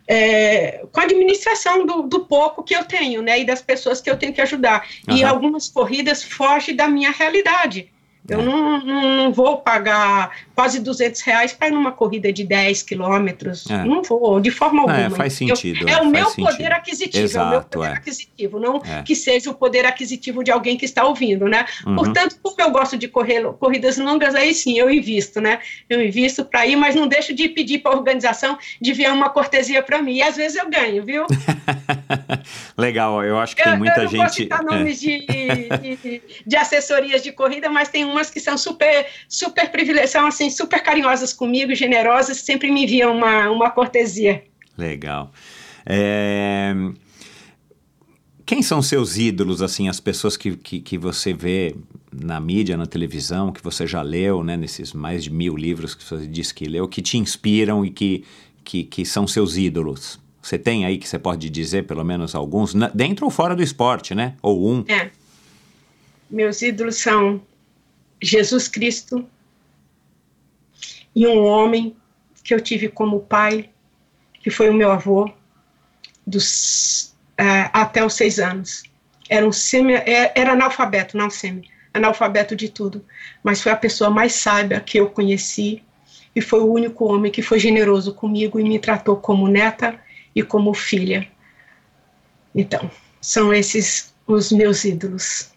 [0.09, 4.11] é, com a administração do, do, pouco que eu tenho, né, e das pessoas que
[4.11, 4.89] eu tenho que ajudar.
[5.07, 5.17] Uhum.
[5.17, 7.93] E algumas corridas fogem da minha realidade.
[8.29, 8.45] Eu é.
[8.45, 13.69] não, não, vou pagar quase 200 reais para ir numa corrida de 10 quilômetros.
[13.71, 13.85] É.
[13.85, 15.01] Não vou, de forma alguma.
[15.01, 15.89] É, faz sentido.
[15.89, 16.47] Eu, é o meu sentido.
[16.47, 17.93] poder aquisitivo, Exato, é o meu poder é.
[17.93, 19.03] aquisitivo, não é.
[19.03, 21.65] que seja o poder aquisitivo de alguém que está ouvindo, né?
[21.87, 21.97] Uhum.
[21.97, 25.61] Portanto, como eu gosto de correr corridas longas, aí sim, eu invisto, né?
[25.89, 29.31] Eu invisto para ir, mas não deixo de pedir para a organização de ver uma
[29.31, 30.17] cortesia para mim.
[30.17, 31.25] E às vezes eu ganho, viu?
[32.77, 34.19] Legal, eu acho que tem muita eu gente.
[34.19, 38.41] Eu não citar nomes de, de, de assessorias de corrida, mas tem uma umas que
[38.41, 43.71] são super, super privilegiadas, são assim, super carinhosas comigo, generosas, sempre me enviam uma, uma
[43.71, 44.45] cortesia.
[44.77, 45.33] Legal.
[45.87, 46.75] É...
[48.45, 51.77] Quem são seus ídolos, assim, as pessoas que, que, que, você vê
[52.11, 56.03] na mídia, na televisão, que você já leu, né, nesses mais de mil livros que
[56.03, 58.25] você disse que leu, que te inspiram e que,
[58.65, 60.19] que, que são seus ídolos?
[60.41, 64.15] Você tem aí que você pode dizer, pelo menos alguns, dentro ou fora do esporte,
[64.15, 64.35] né?
[64.41, 64.83] Ou um?
[64.89, 65.11] É.
[66.31, 67.43] Meus ídolos são
[68.21, 69.27] Jesus Cristo
[71.15, 71.97] e um homem
[72.45, 73.69] que eu tive como pai,
[74.41, 75.31] que foi o meu avô,
[76.27, 78.83] dos, uh, até os seis anos.
[79.29, 83.05] Era, um semi, é, era analfabeto, não semi, analfabeto de tudo,
[83.43, 85.83] mas foi a pessoa mais sábia que eu conheci
[86.35, 89.99] e foi o único homem que foi generoso comigo e me tratou como neta
[90.35, 91.29] e como filha.
[92.55, 92.91] Então,
[93.21, 95.51] são esses os meus ídolos.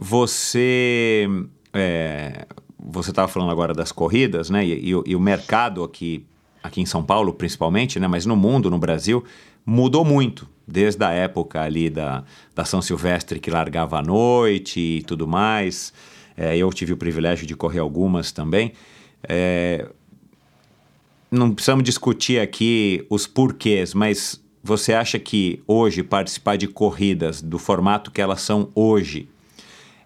[0.00, 1.28] Você
[1.74, 2.46] é,
[2.78, 4.64] você estava falando agora das corridas, né?
[4.64, 6.24] E, e, e, o mercado aqui,
[6.62, 8.06] aqui em São Paulo, principalmente, né?
[8.06, 9.24] Mas no mundo, no Brasil,
[9.66, 10.48] mudou muito.
[10.66, 15.92] Desde a época ali da, da São Silvestre que largava à noite e tudo mais.
[16.36, 18.72] É, eu tive o privilégio de correr algumas também.
[19.28, 19.88] É,
[21.30, 27.58] não precisamos discutir aqui os porquês, mas você acha que hoje participar de corridas do
[27.58, 29.28] formato que elas são hoje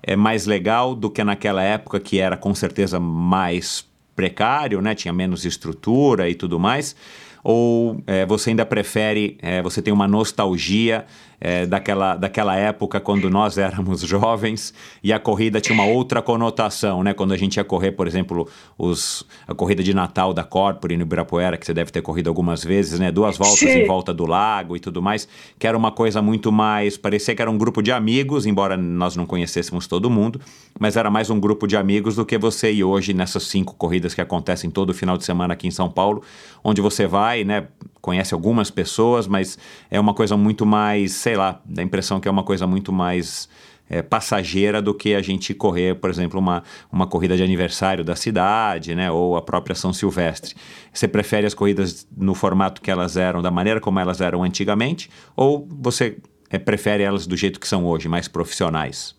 [0.02, 4.94] é mais legal do que naquela época que era com certeza mais precário, né?
[4.94, 6.97] Tinha menos estrutura e tudo mais.
[7.44, 11.05] Ou é, você ainda prefere, é, você tem uma nostalgia
[11.44, 14.72] é, daquela, daquela época quando nós éramos jovens
[15.02, 17.12] e a corrida tinha uma outra conotação, né?
[17.12, 18.48] Quando a gente ia correr, por exemplo,
[18.78, 22.62] os, a corrida de Natal da Corpore no Ibirapuera, que você deve ter corrido algumas
[22.62, 23.10] vezes, né?
[23.10, 23.80] Duas voltas Sim.
[23.80, 25.26] em volta do lago e tudo mais,
[25.58, 26.96] que era uma coisa muito mais.
[26.96, 30.40] parecia que era um grupo de amigos, embora nós não conhecêssemos todo mundo,
[30.78, 34.14] mas era mais um grupo de amigos do que você e hoje nessas cinco corridas
[34.14, 36.22] que acontecem todo final de semana aqui em São Paulo,
[36.62, 37.66] onde você vai, né?
[38.02, 39.56] Conhece algumas pessoas, mas
[39.90, 42.92] é uma coisa muito mais, sei lá, dá a impressão que é uma coisa muito
[42.92, 43.48] mais
[43.89, 48.16] é, passageira do que a gente correr, por exemplo, uma, uma corrida de aniversário da
[48.16, 50.55] cidade, né, ou a própria São Silvestre.
[50.92, 55.08] Você prefere as corridas no formato que elas eram, da maneira como elas eram antigamente,
[55.36, 56.16] ou você
[56.50, 59.14] é, prefere elas do jeito que são hoje, mais profissionais?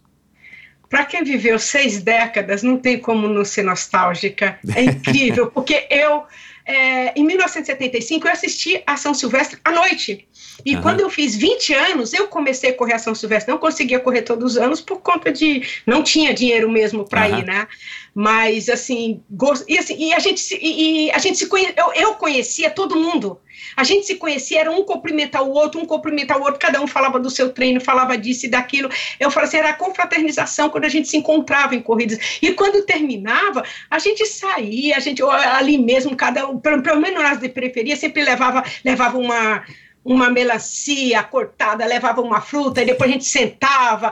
[0.90, 4.60] Para quem viveu seis décadas, não tem como não ser nostálgica.
[4.76, 6.24] É incrível, porque eu,
[6.66, 10.28] é, em 1975, eu assisti a São Silvestre à noite.
[10.66, 10.82] E uhum.
[10.82, 13.52] quando eu fiz 20 anos, eu comecei a correr a São Silvestre.
[13.52, 15.64] Não conseguia correr todos os anos por conta de.
[15.86, 17.40] Não tinha dinheiro mesmo para uhum.
[17.40, 17.68] ir, né?
[18.14, 19.66] Mas, assim, gost...
[19.68, 21.74] e, assim, e a gente se, e, a gente se conhe...
[21.76, 23.40] eu, eu conhecia todo mundo.
[23.76, 26.88] A gente se conhecia, era um cumprimentar o outro, um cumprimentar o outro, cada um
[26.88, 28.90] falava do seu treino, falava disso e daquilo.
[29.20, 32.20] Eu falei assim, era a confraternização quando a gente se encontrava em corridas.
[32.42, 37.22] E quando terminava, a gente saía, a gente ali mesmo, cada um, pelo, pelo menos
[37.22, 39.64] nas de periferia, sempre levava, levava uma
[40.04, 44.12] uma melancia cortada, levava uma fruta e depois a gente sentava.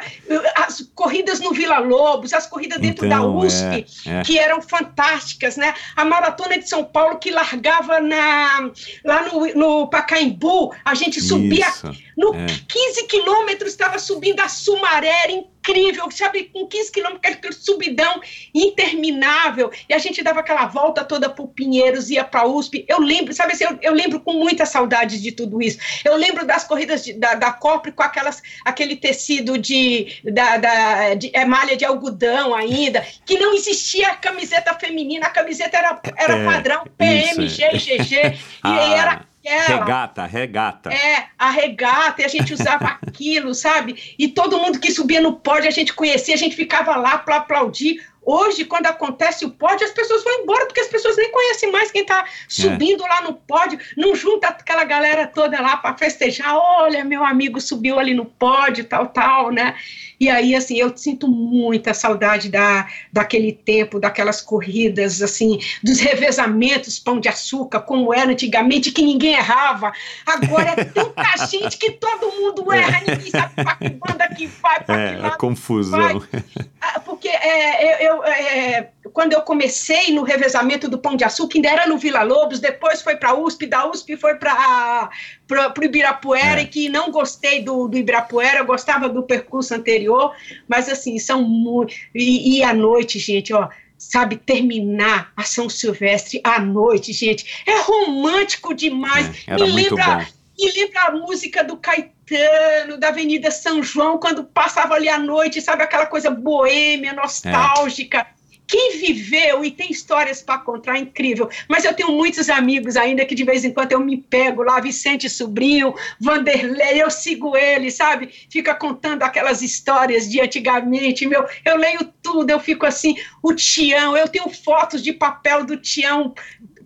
[0.56, 4.24] As corridas no Vila Lobos, as corridas dentro então, da USP, é, é.
[4.24, 5.74] que eram fantásticas, né?
[5.96, 8.72] A maratona de São Paulo que largava na,
[9.04, 12.46] lá no, no Pacaembu, a gente subia Isso, no é.
[12.68, 15.28] 15 quilômetros, estava subindo a Sumaré,
[15.62, 18.20] incrível, sabe, com 15 quilômetros, aquele subidão
[18.54, 23.00] interminável, e a gente dava aquela volta toda por Pinheiros, ia para a USP, eu
[23.00, 26.64] lembro, sabe assim, eu, eu, lembro com muita saudade de tudo isso, eu lembro das
[26.64, 31.78] corridas de, da, da Copre com aquelas, aquele tecido de, da, da, de é, malha
[31.78, 36.84] de algodão ainda, que não existia a camiseta feminina, a camiseta era, era é, padrão
[36.98, 38.98] PM, GGG, e ah.
[38.98, 39.80] era aquela.
[39.80, 40.94] Regata, regata.
[40.94, 44.16] É, a regata, e a gente usava aquilo, sabe?
[44.18, 47.38] E todo mundo que subia no pódio a gente conhecia, a gente ficava lá para
[47.38, 48.02] aplaudir.
[48.24, 51.92] Hoje, quando acontece o pódio, as pessoas vão embora, porque as pessoas nem conhecem mais
[51.92, 53.10] quem está subindo é.
[53.10, 57.98] lá no pódio, não junta aquela galera toda lá para festejar, olha, meu amigo subiu
[57.98, 59.76] ali no pódio, tal, tal, né?
[60.22, 67.00] E aí, assim, eu sinto muita saudade da, daquele tempo, daquelas corridas, assim, dos revezamentos,
[67.00, 69.92] pão de açúcar, como era antigamente, que ninguém errava.
[70.24, 74.84] Agora é tanta gente que todo mundo erra, ninguém sabe para que banda que vai,
[74.84, 76.20] para é, que lado a confusão.
[76.20, 76.44] Vai.
[76.80, 81.70] Ah, porque é, eu, é, quando eu comecei no revezamento do Pão de Açúcar, ainda
[81.70, 85.10] era no Vila Lobos, depois foi para a USP, da USP foi para
[85.50, 86.64] o Ibirapuera, é.
[86.64, 90.36] e que não gostei do, do Ibirapuera, eu gostava do percurso anterior,
[90.68, 91.94] mas assim, são muito.
[92.14, 97.64] E, e à noite, gente, ó sabe, terminar a São Silvestre à noite, gente.
[97.68, 99.30] É romântico demais.
[99.46, 104.96] É, me lembra, me lembra a música do Caetano, da Avenida São João, quando passava
[104.96, 108.22] ali à noite, sabe, aquela coisa boêmia, nostálgica.
[108.22, 108.41] É.
[108.72, 111.50] Quem viveu e tem histórias para contar, é incrível.
[111.68, 114.80] Mas eu tenho muitos amigos ainda que de vez em quando eu me pego lá,
[114.80, 118.30] Vicente Sobrinho, Vanderlei, eu sigo ele, sabe?
[118.50, 121.28] Fica contando aquelas histórias de antigamente.
[121.28, 125.76] Meu, eu leio tudo, eu fico assim, o Tião, eu tenho fotos de papel do
[125.76, 126.34] Tião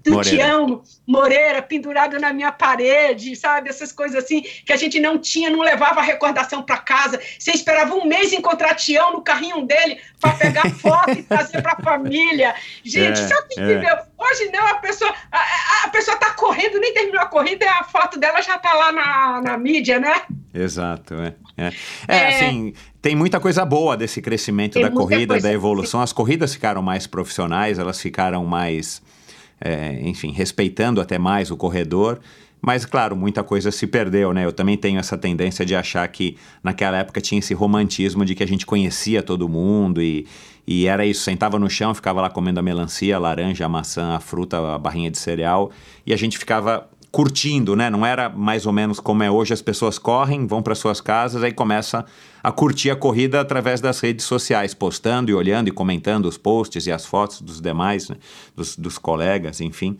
[0.05, 0.37] do Moreira.
[0.37, 3.69] Tião Moreira pendurado na minha parede, sabe?
[3.69, 7.19] Essas coisas assim que a gente não tinha, não levava a recordação para casa.
[7.37, 11.73] Você esperava um mês encontrar Tião no carrinho dele para pegar foto e trazer para
[11.73, 12.53] a família.
[12.83, 13.65] Gente, é, sabe o que é.
[13.65, 13.97] viveu?
[14.17, 18.19] Hoje não, a pessoa a, a pessoa está correndo, nem terminou a corrida, a foto
[18.19, 20.21] dela já está lá na, na mídia, né?
[20.53, 21.33] Exato, é.
[21.57, 21.67] É,
[22.07, 26.01] é, é assim, tem muita coisa boa desse crescimento da corrida, da evolução.
[26.01, 29.01] As corridas ficaram mais profissionais, elas ficaram mais
[29.59, 32.19] é, enfim, respeitando até mais o corredor.
[32.61, 34.43] Mas, claro, muita coisa se perdeu, né?
[34.43, 38.41] Eu também tenho essa tendência de achar que naquela época tinha esse romantismo de que
[38.41, 40.25] a gente conhecia todo mundo e,
[40.65, 41.21] e era isso.
[41.21, 44.79] Sentava no chão, ficava lá comendo a melancia, a laranja, a maçã, a fruta, a
[44.79, 45.71] barrinha de cereal
[46.05, 47.89] e a gente ficava curtindo, né?
[47.89, 51.43] Não era mais ou menos como é hoje, as pessoas correm, vão para suas casas,
[51.43, 52.03] aí começa
[52.43, 56.85] a curtir a corrida através das redes sociais, postando e olhando e comentando os posts
[56.87, 58.17] e as fotos dos demais, né?
[58.53, 59.97] dos, dos, colegas, enfim.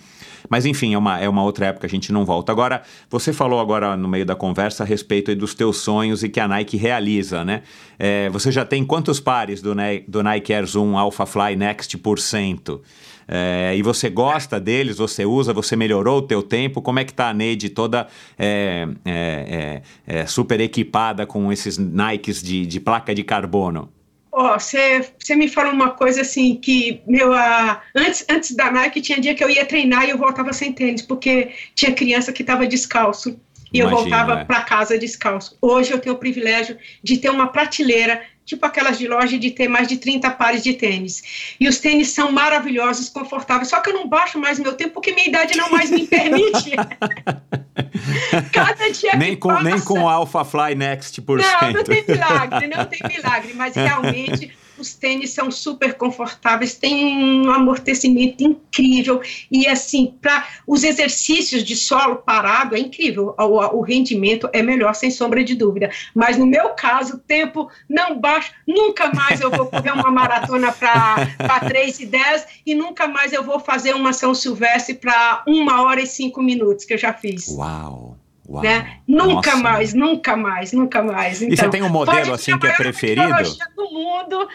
[0.49, 2.51] Mas enfim, é uma, é uma outra época, a gente não volta.
[2.51, 6.41] Agora, você falou agora no meio da conversa a respeito dos teus sonhos e que
[6.41, 7.63] a Nike realiza, né?
[7.97, 9.73] É, você já tem quantos pares do,
[10.05, 12.81] do Nike Air Zoom Alpha Fly Next por cento?
[13.27, 17.13] É, e você gosta deles, você usa, você melhorou o teu tempo, como é que
[17.13, 22.79] tá a Neide toda é, é, é, é super equipada com esses Nikes de, de
[22.79, 23.89] placa de carbono?
[24.31, 29.19] Você oh, me falou uma coisa assim que meu uh, antes antes da Nike tinha
[29.19, 32.67] dia que eu ia treinar e eu voltava sem tênis porque tinha criança que estava
[32.67, 33.39] descalço
[33.73, 34.43] e Imagina, eu voltava é.
[34.43, 35.57] para casa descalço.
[35.61, 39.67] Hoje eu tenho o privilégio de ter uma prateleira tipo aquelas de loja de ter
[39.67, 41.56] mais de 30 pares de tênis.
[41.59, 45.11] E os tênis são maravilhosos, confortáveis, só que eu não baixo mais meu tempo porque
[45.11, 46.72] minha idade não mais me permite.
[48.51, 49.64] Cada dia nem com, passa...
[49.64, 54.64] Nem com Alpha Fly Next por Não, não tem milagre, não tem milagre, mas realmente
[54.77, 61.75] os tênis são super confortáveis, têm um amortecimento incrível e assim, para os exercícios de
[61.75, 65.89] solo parado é incrível, o, o, rendimento é melhor sem sombra de dúvida.
[66.13, 71.59] Mas no meu caso, tempo não baixo, nunca mais eu vou correr uma maratona para
[71.67, 76.01] 3 e 10 e nunca mais eu vou fazer uma São Silvestre para uma hora
[76.01, 77.47] e cinco minutos que eu já fiz.
[77.47, 78.14] Uau!
[78.48, 78.99] Uau, né?
[79.07, 79.57] Nunca nossa.
[79.57, 81.41] mais, nunca mais, nunca mais.
[81.41, 83.27] Então, e você então, tem um modelo assim que é preferido?
[83.75, 84.48] do mundo.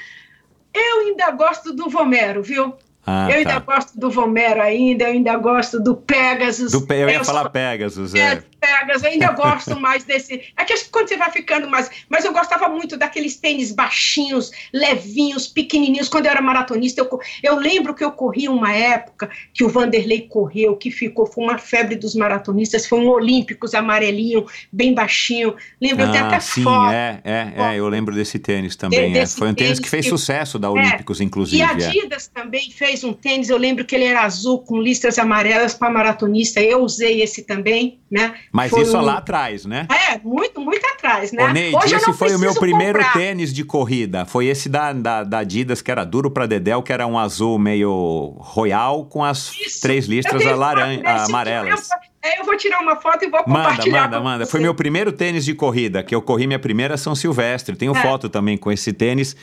[0.73, 2.75] Eu ainda gosto do Vomero, viu?
[3.07, 3.61] Ah, eu ainda tá.
[3.61, 6.71] gosto do Vomero ainda, eu ainda gosto do Pegasus.
[6.71, 8.43] Do, eu ia eu falar sou, Pegasus, é.
[8.71, 8.95] É.
[8.95, 10.53] Eu ainda gosto mais desse.
[10.57, 11.91] É que quando você vai ficando mais.
[12.09, 16.09] Mas eu gostava muito daqueles tênis baixinhos, levinhos, pequenininhos.
[16.09, 20.23] Quando eu era maratonista, eu, eu lembro que eu corri uma época que o Vanderlei
[20.23, 25.55] correu, que ficou, foi uma febre dos maratonistas, foi um Olímpicos amarelinho, bem baixinho.
[25.81, 26.93] Lembro, ah, eu tenho até sim, foto.
[26.93, 29.17] É, é, é, eu lembro desse tênis também.
[29.19, 29.27] É.
[29.27, 30.71] Foi um tênis, tênis que fez que, sucesso da é.
[30.71, 31.59] Olímpicos, é, inclusive.
[31.59, 34.81] E a Adidas também fez fez um tênis, eu lembro que ele era azul com
[34.81, 36.61] listras amarelas para maratonista.
[36.61, 38.35] Eu usei esse também, né?
[38.63, 39.01] Mas foi isso um...
[39.01, 39.87] lá atrás, né?
[39.91, 41.45] É, muito, muito atrás, né?
[41.45, 43.13] Ô, Neide, Hoje esse foi o meu primeiro comprar.
[43.13, 44.25] tênis de corrida.
[44.27, 47.59] Foi esse da, da, da, Adidas, que era duro para Dedel, que era um azul
[47.59, 49.81] meio royal com as isso.
[49.81, 51.89] três listras laranja, amarelas.
[52.23, 54.03] É, eu vou tirar uma foto e vou compartilhar.
[54.03, 54.47] Manda, manda, manda.
[54.47, 57.75] Foi meu primeiro tênis de corrida, que eu corri minha primeira São Silvestre.
[57.75, 58.03] Tenho é.
[58.03, 59.35] foto também com esse tênis,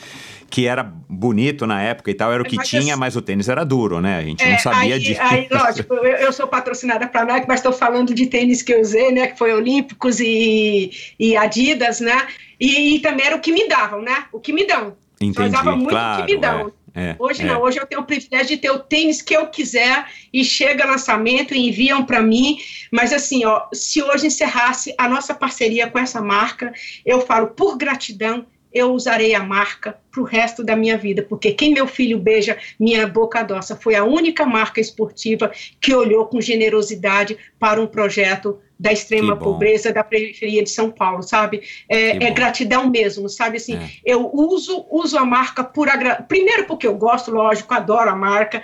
[0.48, 2.98] que era bonito na época e tal, era o que mas tinha, eu...
[2.98, 4.20] mas o tênis era duro, né?
[4.20, 5.22] A gente é, não sabia aí, disso.
[5.24, 8.82] Aí, lógico, eu, eu sou patrocinada para Nike, mas estou falando de tênis que eu
[8.82, 9.28] usei, né?
[9.28, 12.28] Que foi Olímpicos e, e Adidas, né?
[12.60, 14.26] E, e, também era o que me davam, né?
[14.32, 14.96] O que me dão.
[15.20, 16.68] Entendi, eu usava muito claro, o que me dão.
[16.68, 16.77] É.
[17.00, 17.46] É, Hoje é.
[17.46, 20.84] não, hoje eu tenho o privilégio de ter o tênis que eu quiser e chega
[20.84, 22.58] lançamento e enviam para mim.
[22.92, 26.74] Mas assim, ó, se hoje encerrasse a nossa parceria com essa marca,
[27.06, 31.52] eu falo por gratidão, eu usarei a marca para o resto da minha vida, porque
[31.52, 36.40] quem meu filho beija minha boca doça foi a única marca esportiva que olhou com
[36.40, 41.64] generosidade para um projeto da extrema pobreza da periferia de São Paulo, sabe?
[41.90, 43.58] É, é gratidão mesmo, sabe?
[43.58, 43.90] Assim, É.
[44.06, 46.22] eu uso uso a marca por agra...
[46.28, 48.62] primeiro porque eu gosto, lógico, adoro a marca,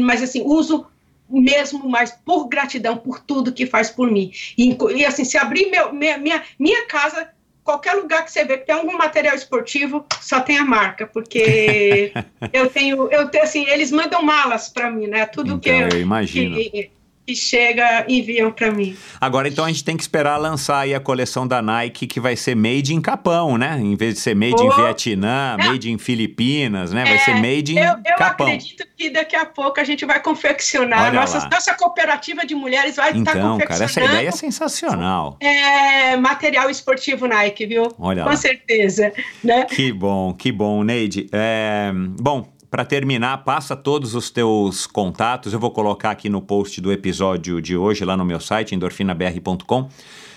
[0.00, 0.86] mas assim uso
[1.28, 4.30] mesmo, mas por gratidão por tudo que faz por mim.
[4.56, 7.28] E, e, assim, se abrir meu, minha, minha, minha casa,
[7.66, 12.12] qualquer lugar que você vê que tem algum material esportivo, só tem a marca, porque
[12.52, 15.26] eu tenho, eu tenho assim, eles mandam malas para mim, né?
[15.26, 16.54] Tudo Então, que, eu imagino.
[16.56, 16.90] que,
[17.26, 18.96] que chega enviam para mim.
[19.20, 22.36] Agora, então, a gente tem que esperar lançar aí a coleção da Nike, que vai
[22.36, 23.78] ser made em Capão, né?
[23.80, 24.76] Em vez de ser made em.
[24.76, 27.04] Vietnã, made em Filipinas, né?
[27.04, 28.46] Vai É, ser made em Eu, eu Capão.
[28.46, 31.12] acredito que daqui a pouco a gente vai confeccionar.
[31.12, 35.36] Nossa, nossa cooperativa de mulheres vai estar Então, cara, confeccionando essa ideia é sensacional.
[35.40, 37.88] é, material esportivo Nike, viu?
[37.98, 38.36] Olha Com lá.
[38.36, 39.12] certeza.
[39.42, 39.64] Né?
[39.64, 41.26] Que bom, que bom, Neide.
[41.32, 41.90] É,
[42.20, 42.46] bom,
[42.76, 45.54] para terminar, passa todos os teus contatos.
[45.54, 49.88] Eu vou colocar aqui no post do episódio de hoje, lá no meu site, endorfinabr.com.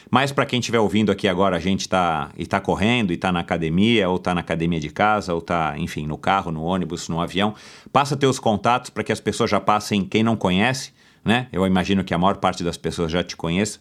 [0.09, 3.41] Mas para quem estiver ouvindo aqui agora, a gente está tá correndo, e está na
[3.41, 7.19] academia, ou está na academia de casa, ou está, enfim, no carro, no ônibus, no
[7.19, 7.53] avião.
[7.91, 10.93] Passa teus contatos para que as pessoas já passem, quem não conhece,
[11.25, 11.47] né?
[11.51, 13.79] Eu imagino que a maior parte das pessoas já te conheça.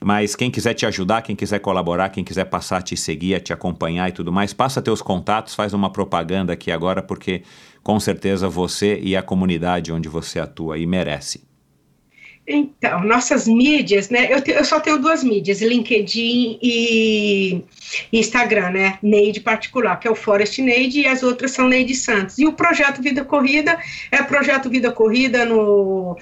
[0.00, 3.40] Mas quem quiser te ajudar, quem quiser colaborar, quem quiser passar a te seguir, a
[3.40, 7.42] te acompanhar e tudo mais, passa teus contatos, faz uma propaganda aqui agora, porque
[7.82, 11.46] com certeza você e a comunidade onde você atua aí merece.
[12.50, 14.32] Então, nossas mídias, né?
[14.32, 17.62] Eu, te- eu só tenho duas mídias, LinkedIn e
[18.10, 18.98] Instagram, né?
[19.02, 22.38] Neide particular, que é o Forest Neide, e as outras são Neide Santos.
[22.38, 23.78] E o projeto Vida Corrida
[24.10, 26.16] é projeto Vida Corrida no,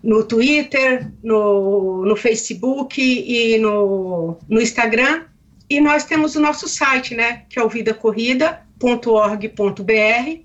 [0.00, 5.22] no Twitter, no, no Facebook e no, no Instagram.
[5.68, 7.42] E nós temos o nosso site, né?
[7.48, 10.44] Que é o vidacorrida.org.br.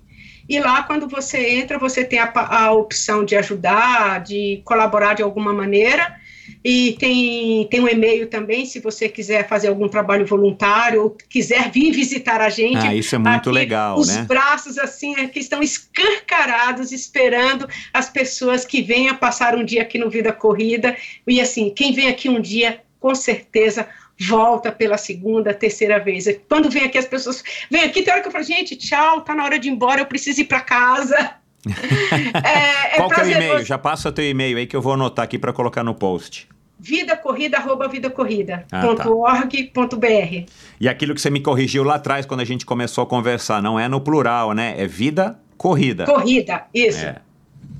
[0.50, 5.22] E lá, quando você entra, você tem a, a opção de ajudar, de colaborar de
[5.22, 6.18] alguma maneira.
[6.64, 11.70] E tem, tem um e-mail também, se você quiser fazer algum trabalho voluntário ou quiser
[11.70, 12.84] vir visitar a gente.
[12.84, 14.24] Ah, isso é muito Aqui, legal, Os né?
[14.26, 20.10] braços, assim, aqui estão escancarados, esperando as pessoas que venham passar um dia aqui no
[20.10, 20.96] Vida Corrida.
[21.28, 23.86] E, assim, quem vem aqui um dia, com certeza,
[24.20, 26.26] volta pela segunda, terceira vez.
[26.48, 27.42] Quando vem aqui, as pessoas.
[27.70, 30.02] Vem aqui, tem hora que eu falo, gente, tchau, tá na hora de ir embora,
[30.02, 31.16] eu preciso ir para casa.
[32.44, 33.64] é, é Qual que é o e-mail?
[33.64, 36.48] Já passa teu e-mail aí que eu vou anotar aqui para colocar no post.
[36.78, 39.10] Vidacorrida, arroba vidacorrida, Ah, tá.
[39.10, 39.70] org.
[40.80, 43.78] E aquilo que você me corrigiu lá atrás, quando a gente começou a conversar, não
[43.78, 44.74] é no plural, né?
[44.78, 46.06] É vida corrida.
[46.06, 47.04] Corrida, isso.
[47.04, 47.16] É.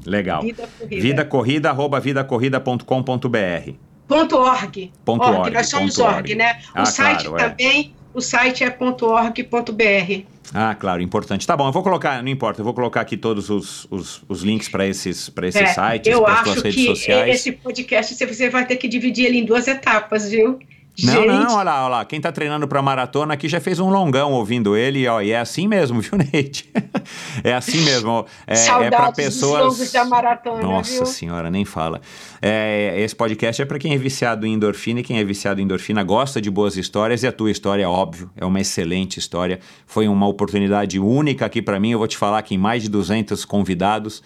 [0.05, 0.43] Legal.
[0.43, 1.03] Vida corrida.
[1.03, 3.90] Vida corrida, arroba vidacorrida.com.br.
[4.11, 4.93] Ponto org.
[5.05, 6.35] Ponto org, org, nós somos org, org.
[6.35, 6.61] né?
[6.75, 7.49] Ah, o site claro, é.
[7.49, 10.25] também, o site é ponto org, ponto br.
[10.53, 11.47] Ah, claro, importante.
[11.47, 14.43] Tá bom, eu vou colocar, não importa, eu vou colocar aqui todos os, os, os
[14.43, 17.35] links para esses, pra esses É, sites, eu para as acho tuas redes que sociais.
[17.37, 20.59] esse podcast você vai ter que dividir ele em duas etapas, viu?
[21.05, 22.05] Não, Gente, não, olha lá, olha lá.
[22.05, 25.39] Quem tá treinando pra maratona aqui já fez um longão ouvindo ele, ó, e é
[25.39, 26.69] assim mesmo, viu, Neide?
[27.45, 28.27] é assim mesmo.
[28.47, 29.63] É, é Saudades para dos pessoas.
[29.79, 31.07] longos da maratona, Nossa viu?
[31.07, 32.01] senhora, nem fala.
[32.43, 35.65] É, esse podcast é para quem é viciado em endorfina e quem é viciado em
[35.65, 39.61] endorfina gosta de boas histórias e a tua história, óbvio, é uma excelente história.
[39.87, 41.91] Foi uma oportunidade única aqui para mim.
[41.93, 44.23] Eu vou te falar que em mais de 200 convidados.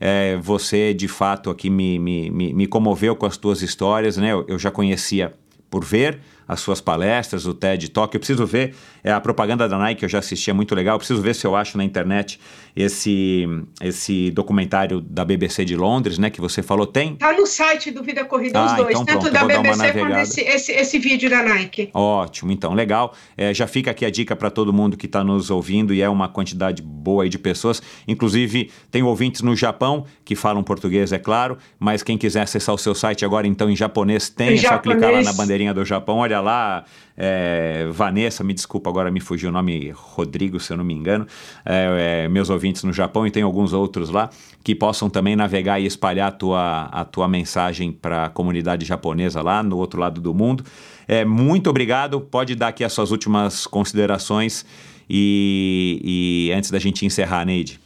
[0.00, 4.32] é, você de fato aqui me, me, me, me comoveu com as tuas histórias, né?
[4.32, 5.32] Eu, eu já conhecia
[5.72, 6.20] por ver
[6.52, 8.14] as suas palestras, o TED Talk.
[8.14, 10.94] Eu preciso ver é, a propaganda da Nike, eu já assisti, é muito legal.
[10.94, 12.38] Eu preciso ver se eu acho na internet
[12.74, 13.46] esse,
[13.80, 16.30] esse documentário da BBC de Londres, né?
[16.30, 16.86] Que você falou.
[16.86, 17.16] Tem?
[17.16, 20.16] Tá no site do Vida Corrida, Ah, os dois, então tanto pronto, da BBC quanto
[20.18, 21.90] esse, esse, esse vídeo da Nike.
[21.94, 23.14] Ótimo, então, legal.
[23.36, 26.08] É, já fica aqui a dica para todo mundo que está nos ouvindo e é
[26.08, 27.82] uma quantidade boa aí de pessoas.
[28.06, 32.78] Inclusive, tem ouvintes no Japão que falam português, é claro, mas quem quiser acessar o
[32.78, 34.50] seu site agora, então, em japonês, tem.
[34.50, 35.26] Em é só clicar lá japonês.
[35.26, 36.18] na bandeirinha do Japão.
[36.18, 36.84] Olha lá,
[37.16, 41.26] é, Vanessa, me desculpa, agora me fugiu o nome, Rodrigo, se eu não me engano.
[41.64, 44.28] É, é, meus ouvintes no Japão e tem alguns outros lá
[44.62, 49.40] que possam também navegar e espalhar a tua, a tua mensagem para a comunidade japonesa
[49.40, 50.64] lá no outro lado do mundo.
[51.08, 52.20] É, muito obrigado.
[52.20, 54.64] Pode dar aqui as suas últimas considerações
[55.08, 57.81] e, e antes da gente encerrar, Neide.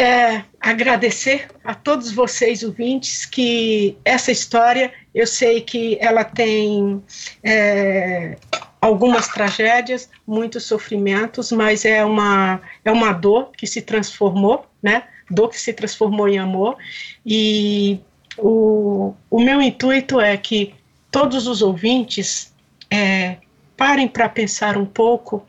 [0.00, 7.02] É, agradecer a todos vocês ouvintes que essa história eu sei que ela tem
[7.42, 8.36] é,
[8.80, 15.02] algumas tragédias, muitos sofrimentos, mas é uma, é uma dor que se transformou, né?
[15.28, 16.76] Dor que se transformou em amor.
[17.26, 17.98] E
[18.36, 20.76] o, o meu intuito é que
[21.10, 22.54] todos os ouvintes
[22.88, 23.38] é,
[23.76, 25.44] parem para pensar um pouco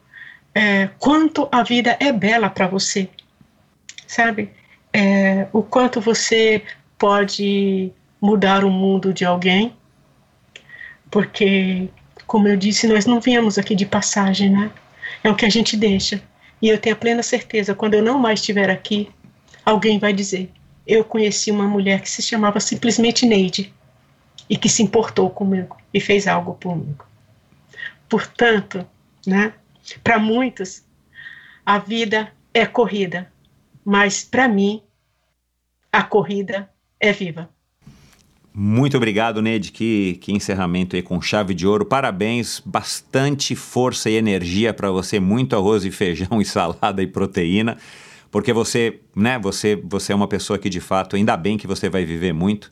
[0.56, 3.08] é, quanto a vida é bela para você,
[4.10, 4.50] sabe?
[4.92, 6.64] É, o quanto você
[6.98, 9.72] pode mudar o mundo de alguém,
[11.12, 11.88] porque,
[12.26, 14.72] como eu disse, nós não viemos aqui de passagem, né?
[15.24, 16.22] É o que a gente deixa.
[16.60, 19.12] E eu tenho a plena certeza, quando eu não mais estiver aqui,
[19.64, 20.52] alguém vai dizer:
[20.88, 23.72] eu conheci uma mulher que se chamava simplesmente Neide
[24.50, 26.96] e que se importou comigo e fez algo por mim.
[28.10, 28.86] Portanto,
[29.26, 29.54] né?
[30.04, 30.84] Para muitos,
[31.64, 33.32] a vida é corrida,
[33.84, 34.82] mas para mim,
[35.92, 37.50] a corrida é viva.
[38.54, 39.72] Muito obrigado, Ned.
[39.72, 41.86] Que, que encerramento aí com chave de ouro.
[41.86, 47.78] Parabéns, bastante força e energia para você, muito arroz e feijão e salada e proteína,
[48.30, 51.90] porque você, né, você, você é uma pessoa que de fato, ainda bem que você
[51.90, 52.72] vai viver muito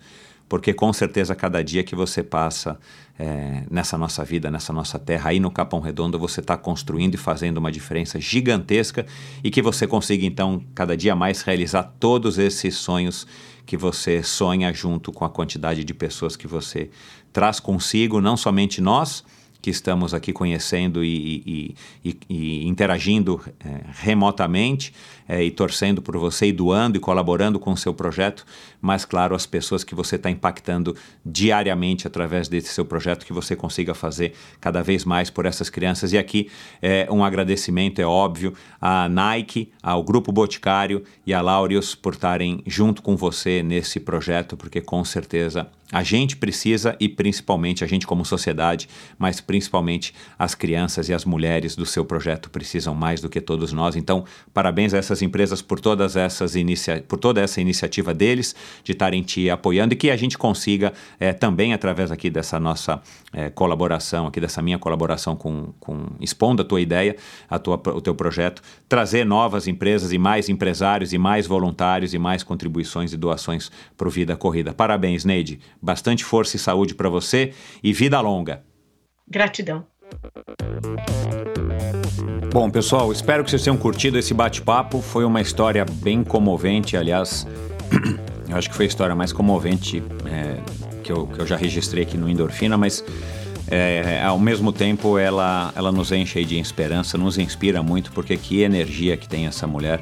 [0.50, 2.80] porque com certeza cada dia que você passa
[3.20, 7.18] é, nessa nossa vida, nessa nossa terra, aí no Capão Redondo, você está construindo e
[7.18, 9.06] fazendo uma diferença gigantesca
[9.44, 13.28] e que você consiga então cada dia mais realizar todos esses sonhos
[13.66, 16.90] que você sonha junto com a quantidade de pessoas que você
[17.34, 19.26] traz consigo, não somente nós,
[19.62, 24.94] que estamos aqui conhecendo e, e, e, e interagindo é, remotamente
[25.28, 28.46] é, e torcendo por você e doando e colaborando com o seu projeto,
[28.82, 33.56] mas, claro, as pessoas que você está impactando diariamente através desse seu projeto, que você
[33.56, 36.14] consiga fazer cada vez mais por essas crianças.
[36.14, 36.50] E aqui
[36.82, 42.62] é, um agradecimento, é óbvio, à Nike, ao Grupo Boticário e à Laureus por estarem
[42.66, 48.06] junto com você nesse projeto, porque com certeza a gente precisa e principalmente a gente
[48.06, 53.30] como sociedade, mas principalmente as crianças e as mulheres do seu projeto precisam mais do
[53.30, 53.96] que todos nós.
[53.96, 58.92] Então, parabéns a essas empresas por todas essas inicia por toda essa iniciativa deles de
[58.92, 63.02] estarem te apoiando e que a gente consiga é, também através aqui dessa nossa
[63.34, 67.16] é, colaboração, aqui dessa minha colaboração com, com expondo a tua ideia,
[67.50, 72.18] a tua, o teu projeto, trazer novas empresas e mais empresários e mais voluntários e
[72.18, 74.74] mais contribuições e doações para o Vida Corrida.
[74.74, 75.60] Parabéns, Neide.
[75.82, 78.64] Bastante força e saúde para você e vida longa.
[79.28, 79.86] Gratidão.
[82.52, 85.02] Bom, pessoal, espero que vocês tenham curtido esse bate-papo.
[85.02, 87.46] Foi uma história bem comovente, aliás,
[88.50, 90.58] eu acho que foi a história mais comovente é,
[91.04, 93.04] que, eu, que eu já registrei aqui no Endorfina, mas
[93.70, 98.62] é, ao mesmo tempo ela, ela nos enche de esperança, nos inspira muito, porque que
[98.62, 100.00] energia que tem essa mulher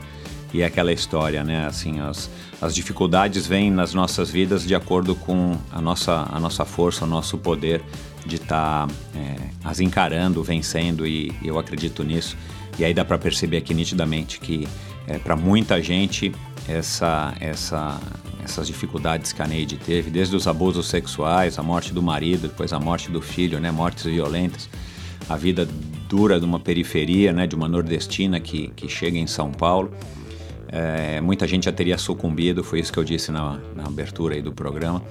[0.53, 1.65] e aquela história, né?
[1.65, 2.29] Assim, as,
[2.61, 7.07] as dificuldades vêm nas nossas vidas de acordo com a nossa, a nossa força, o
[7.07, 7.83] nosso poder
[8.25, 12.37] de estar tá, é, as encarando, vencendo e eu acredito nisso.
[12.77, 14.67] E aí dá para perceber aqui nitidamente que
[15.07, 16.33] é, para muita gente
[16.67, 17.99] essa, essa,
[18.43, 22.73] essas dificuldades que a Neide teve, desde os abusos sexuais, a morte do marido, depois
[22.73, 24.67] a morte do filho, né, mortes violentas,
[25.29, 25.67] a vida
[26.09, 29.91] dura de uma periferia, né, de uma nordestina que, que chega em São Paulo
[30.75, 34.51] é, muita gente já teria sucumbido, foi isso que eu disse na, na abertura do
[34.51, 35.01] programa.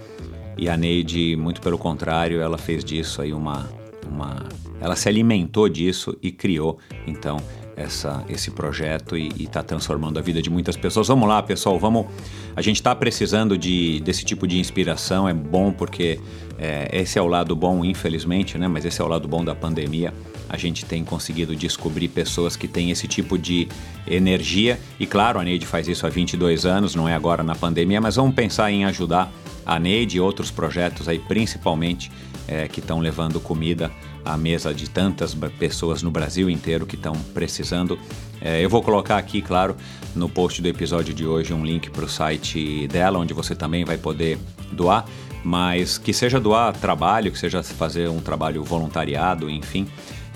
[0.56, 3.68] E a Neide, muito pelo contrário, ela fez disso aí uma,
[4.08, 4.44] uma.
[4.80, 7.38] Ela se alimentou disso e criou, então,
[7.76, 11.08] essa, esse projeto e está transformando a vida de muitas pessoas.
[11.08, 12.06] Vamos lá, pessoal, vamos.
[12.54, 16.20] A gente está precisando de, desse tipo de inspiração, é bom porque
[16.58, 18.68] é, esse é o lado bom, infelizmente, né?
[18.68, 20.14] Mas esse é o lado bom da pandemia.
[20.48, 23.66] A gente tem conseguido descobrir pessoas que têm esse tipo de
[24.06, 24.78] energia.
[25.00, 28.16] E claro, a Neide faz isso há 22 anos, não é agora na pandemia, mas
[28.16, 29.32] vamos pensar em ajudar
[29.64, 32.10] a Neide e outros projetos aí, principalmente,
[32.46, 33.90] é, que estão levando comida
[34.24, 37.98] à mesa de tantas pessoas no Brasil inteiro que estão precisando.
[38.40, 39.76] É, eu vou colocar aqui, claro,
[40.14, 43.84] no post do episódio de hoje um link para o site dela, onde você também
[43.84, 44.38] vai poder
[44.72, 45.04] doar,
[45.42, 49.86] mas que seja doar trabalho, que seja fazer um trabalho voluntariado, enfim,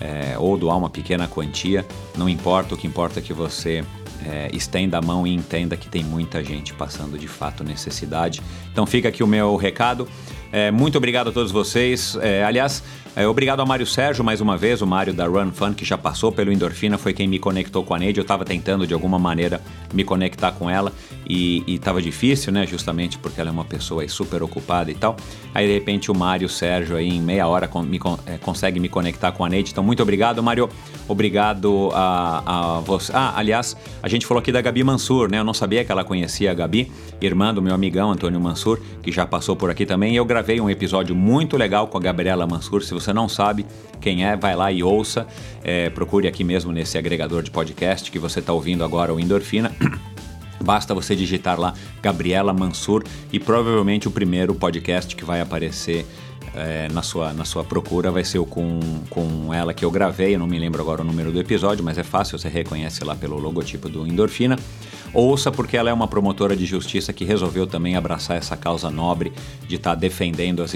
[0.01, 1.85] é, ou doar uma pequena quantia,
[2.17, 3.85] não importa, o que importa é que você
[4.29, 8.43] é, estenda a mão e entenda que tem muita gente passando de fato necessidade.
[8.71, 10.07] Então fica aqui o meu recado.
[10.53, 12.17] É, muito obrigado a todos vocês.
[12.21, 12.83] É, aliás,
[13.19, 15.99] é, obrigado a Mário Sérgio mais uma vez, o Mário da Run Fun, que já
[15.99, 18.21] passou pelo Endorfina, foi quem me conectou com a Neide.
[18.21, 19.61] Eu estava tentando de alguma maneira
[19.93, 20.93] me conectar com ela
[21.29, 22.65] e estava difícil, né?
[22.65, 25.17] Justamente porque ela é uma pessoa super ocupada e tal.
[25.53, 29.33] Aí de repente o Mário Sérgio aí em meia hora me, é, consegue me conectar
[29.33, 29.73] com a Neide.
[29.73, 30.69] Então muito obrigado, Mário.
[31.09, 33.13] Obrigado a, a você.
[33.13, 35.41] Ah, aliás, a gente falou aqui da Gabi Mansur, né?
[35.41, 39.11] Eu não sabia que ela conhecia a Gabi, irmã do meu amigão Antônio Mansur, que
[39.11, 40.13] já passou por aqui também.
[40.13, 42.81] E eu gravei um episódio muito legal com a Gabriela Mansur.
[42.85, 43.67] Se você não sabe
[44.01, 45.27] quem é, vai lá e ouça.
[45.65, 49.73] É, procure aqui mesmo nesse agregador de podcast que você está ouvindo agora, o Endorfina.
[50.63, 53.03] Basta você digitar lá Gabriela Mansur
[53.33, 56.07] e provavelmente o primeiro podcast que vai aparecer
[56.55, 58.79] é, na, sua, na sua procura vai ser o com,
[59.11, 60.37] com ela que eu gravei.
[60.37, 63.17] Eu não me lembro agora o número do episódio, mas é fácil, você reconhece lá
[63.17, 64.57] pelo logotipo do Endorfina.
[65.13, 69.33] Ouça, porque ela é uma promotora de justiça que resolveu também abraçar essa causa nobre
[69.67, 70.73] de estar tá defendendo as,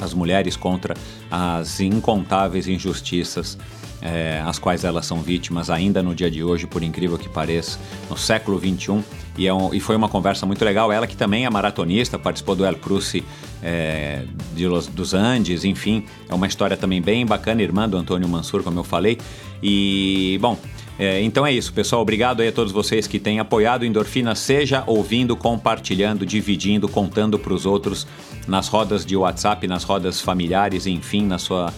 [0.00, 0.94] as mulheres contra
[1.30, 3.56] as incontáveis injustiças
[4.00, 7.78] é, as quais elas são vítimas ainda no dia de hoje, por incrível que pareça,
[8.08, 9.02] no século XXI.
[9.36, 10.90] E, é um, e foi uma conversa muito legal.
[10.92, 13.24] Ela que também é maratonista, participou do El Cruce
[13.62, 14.24] é,
[14.54, 18.62] de Los, dos Andes, enfim, é uma história também bem bacana, irmã do Antônio Mansur,
[18.62, 19.18] como eu falei.
[19.62, 20.56] E, bom,
[20.98, 22.02] é, então é isso, pessoal.
[22.02, 27.54] Obrigado aí a todos vocês que têm apoiado Endorfina, seja ouvindo, compartilhando, dividindo, contando para
[27.54, 28.06] os outros
[28.48, 31.72] nas rodas de WhatsApp, nas rodas familiares, enfim, na sua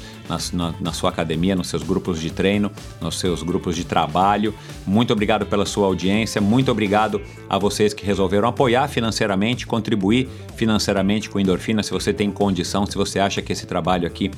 [0.52, 4.54] na, na, sua academia, nos seus grupos de treino, nos seus grupos de trabalho.
[4.86, 11.28] Muito obrigado pela sua audiência, muito obrigado a vocês que resolveram apoiar financeiramente, contribuir financeiramente
[11.28, 14.30] com Endorfina, se você tem condição, se você acha que esse trabalho aqui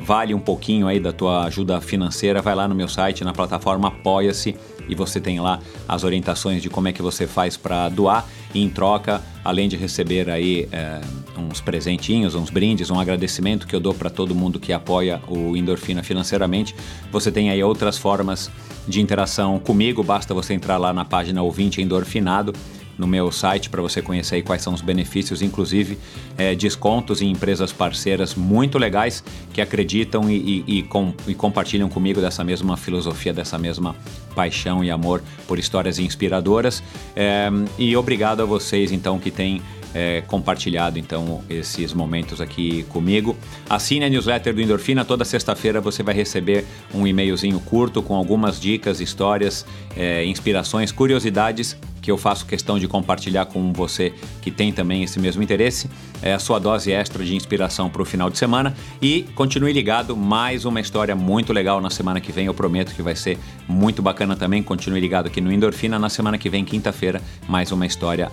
[0.00, 3.88] vale um pouquinho aí da tua ajuda financeira, vai lá no meu site, na plataforma
[3.88, 4.56] Apoia-se
[4.88, 8.26] e você tem lá as orientações de como é que você faz para doar.
[8.54, 11.00] E em troca, além de receber aí é,
[11.36, 15.54] uns presentinhos, uns brindes, um agradecimento que eu dou para todo mundo que apoia o
[15.54, 16.74] Endorfina financeiramente,
[17.12, 18.50] você tem aí outras formas
[18.86, 22.54] de interação comigo, basta você entrar lá na página Ouvinte Endorfinado
[22.98, 25.96] no meu site para você conhecer aí quais são os benefícios, inclusive
[26.36, 31.88] é, descontos em empresas parceiras muito legais que acreditam e, e, e, com, e compartilham
[31.88, 33.94] comigo dessa mesma filosofia, dessa mesma
[34.34, 36.82] paixão e amor por histórias inspiradoras.
[37.14, 39.62] É, e obrigado a vocês então que têm
[39.94, 43.36] é, compartilhado então esses momentos aqui comigo.
[43.68, 45.04] Assine a newsletter do Endorfina.
[45.04, 49.64] Toda sexta-feira você vai receber um e-mailzinho curto com algumas dicas, histórias,
[49.96, 55.18] é, inspirações, curiosidades que eu faço questão de compartilhar com você que tem também esse
[55.18, 55.90] mesmo interesse.
[56.20, 58.74] É a sua dose extra de inspiração para o final de semana.
[59.00, 62.46] E continue ligado, mais uma história muito legal na semana que vem.
[62.46, 64.62] Eu prometo que vai ser muito bacana também.
[64.62, 65.98] Continue ligado aqui no Endorfina.
[65.98, 68.32] Na semana que vem, quinta-feira, mais uma história.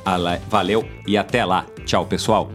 [0.50, 1.66] Valeu e até lá.
[1.86, 2.50] Tchau, pessoal.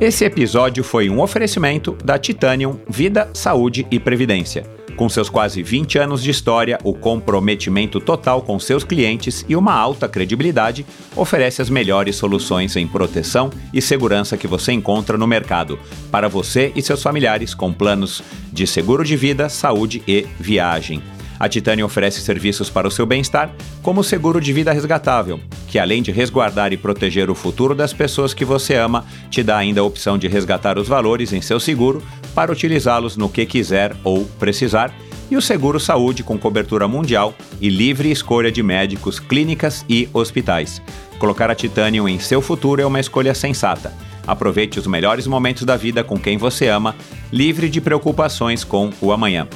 [0.00, 4.77] Esse episódio foi um oferecimento da Titanium Vida, Saúde e Previdência.
[4.98, 9.72] Com seus quase 20 anos de história, o comprometimento total com seus clientes e uma
[9.72, 15.78] alta credibilidade oferece as melhores soluções em proteção e segurança que você encontra no mercado,
[16.10, 21.00] para você e seus familiares com planos de seguro de vida, saúde e viagem.
[21.38, 23.50] A Titânia oferece serviços para o seu bem-estar,
[23.82, 27.92] como o seguro de vida resgatável, que além de resguardar e proteger o futuro das
[27.92, 31.60] pessoas que você ama, te dá ainda a opção de resgatar os valores em seu
[31.60, 32.02] seguro
[32.34, 34.92] para utilizá-los no que quiser ou precisar,
[35.30, 40.80] e o seguro saúde com cobertura mundial e livre escolha de médicos, clínicas e hospitais.
[41.18, 43.92] Colocar a Titanium em seu futuro é uma escolha sensata.
[44.26, 46.94] Aproveite os melhores momentos da vida com quem você ama,
[47.32, 49.46] livre de preocupações com o amanhã.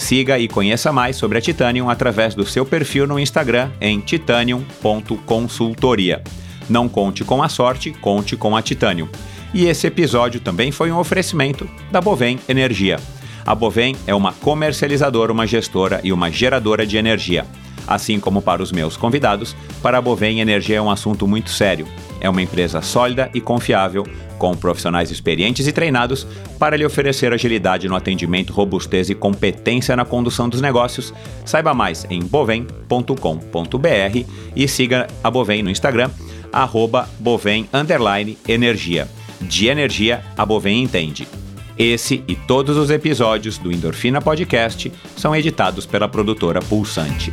[0.00, 6.22] Siga e conheça mais sobre a Titanium através do seu perfil no Instagram em titanium.consultoria.
[6.70, 9.10] Não conte com a sorte, conte com a Titanium.
[9.52, 12.98] E esse episódio também foi um oferecimento da Bovem Energia.
[13.44, 17.44] A Bovem é uma comercializadora, uma gestora e uma geradora de energia.
[17.90, 21.88] Assim como para os meus convidados, para a Bovem energia é um assunto muito sério.
[22.20, 24.06] É uma empresa sólida e confiável,
[24.38, 26.24] com profissionais experientes e treinados
[26.56, 31.12] para lhe oferecer agilidade no atendimento, robustez e competência na condução dos negócios.
[31.44, 33.14] Saiba mais em bovem.com.br
[34.54, 36.10] e siga a Bovem no Instagram,
[36.52, 37.68] arroba Bovem
[38.46, 39.08] Energia.
[39.40, 41.26] De energia, a Bovem entende.
[41.76, 47.32] Esse e todos os episódios do Endorfina Podcast são editados pela produtora Pulsante.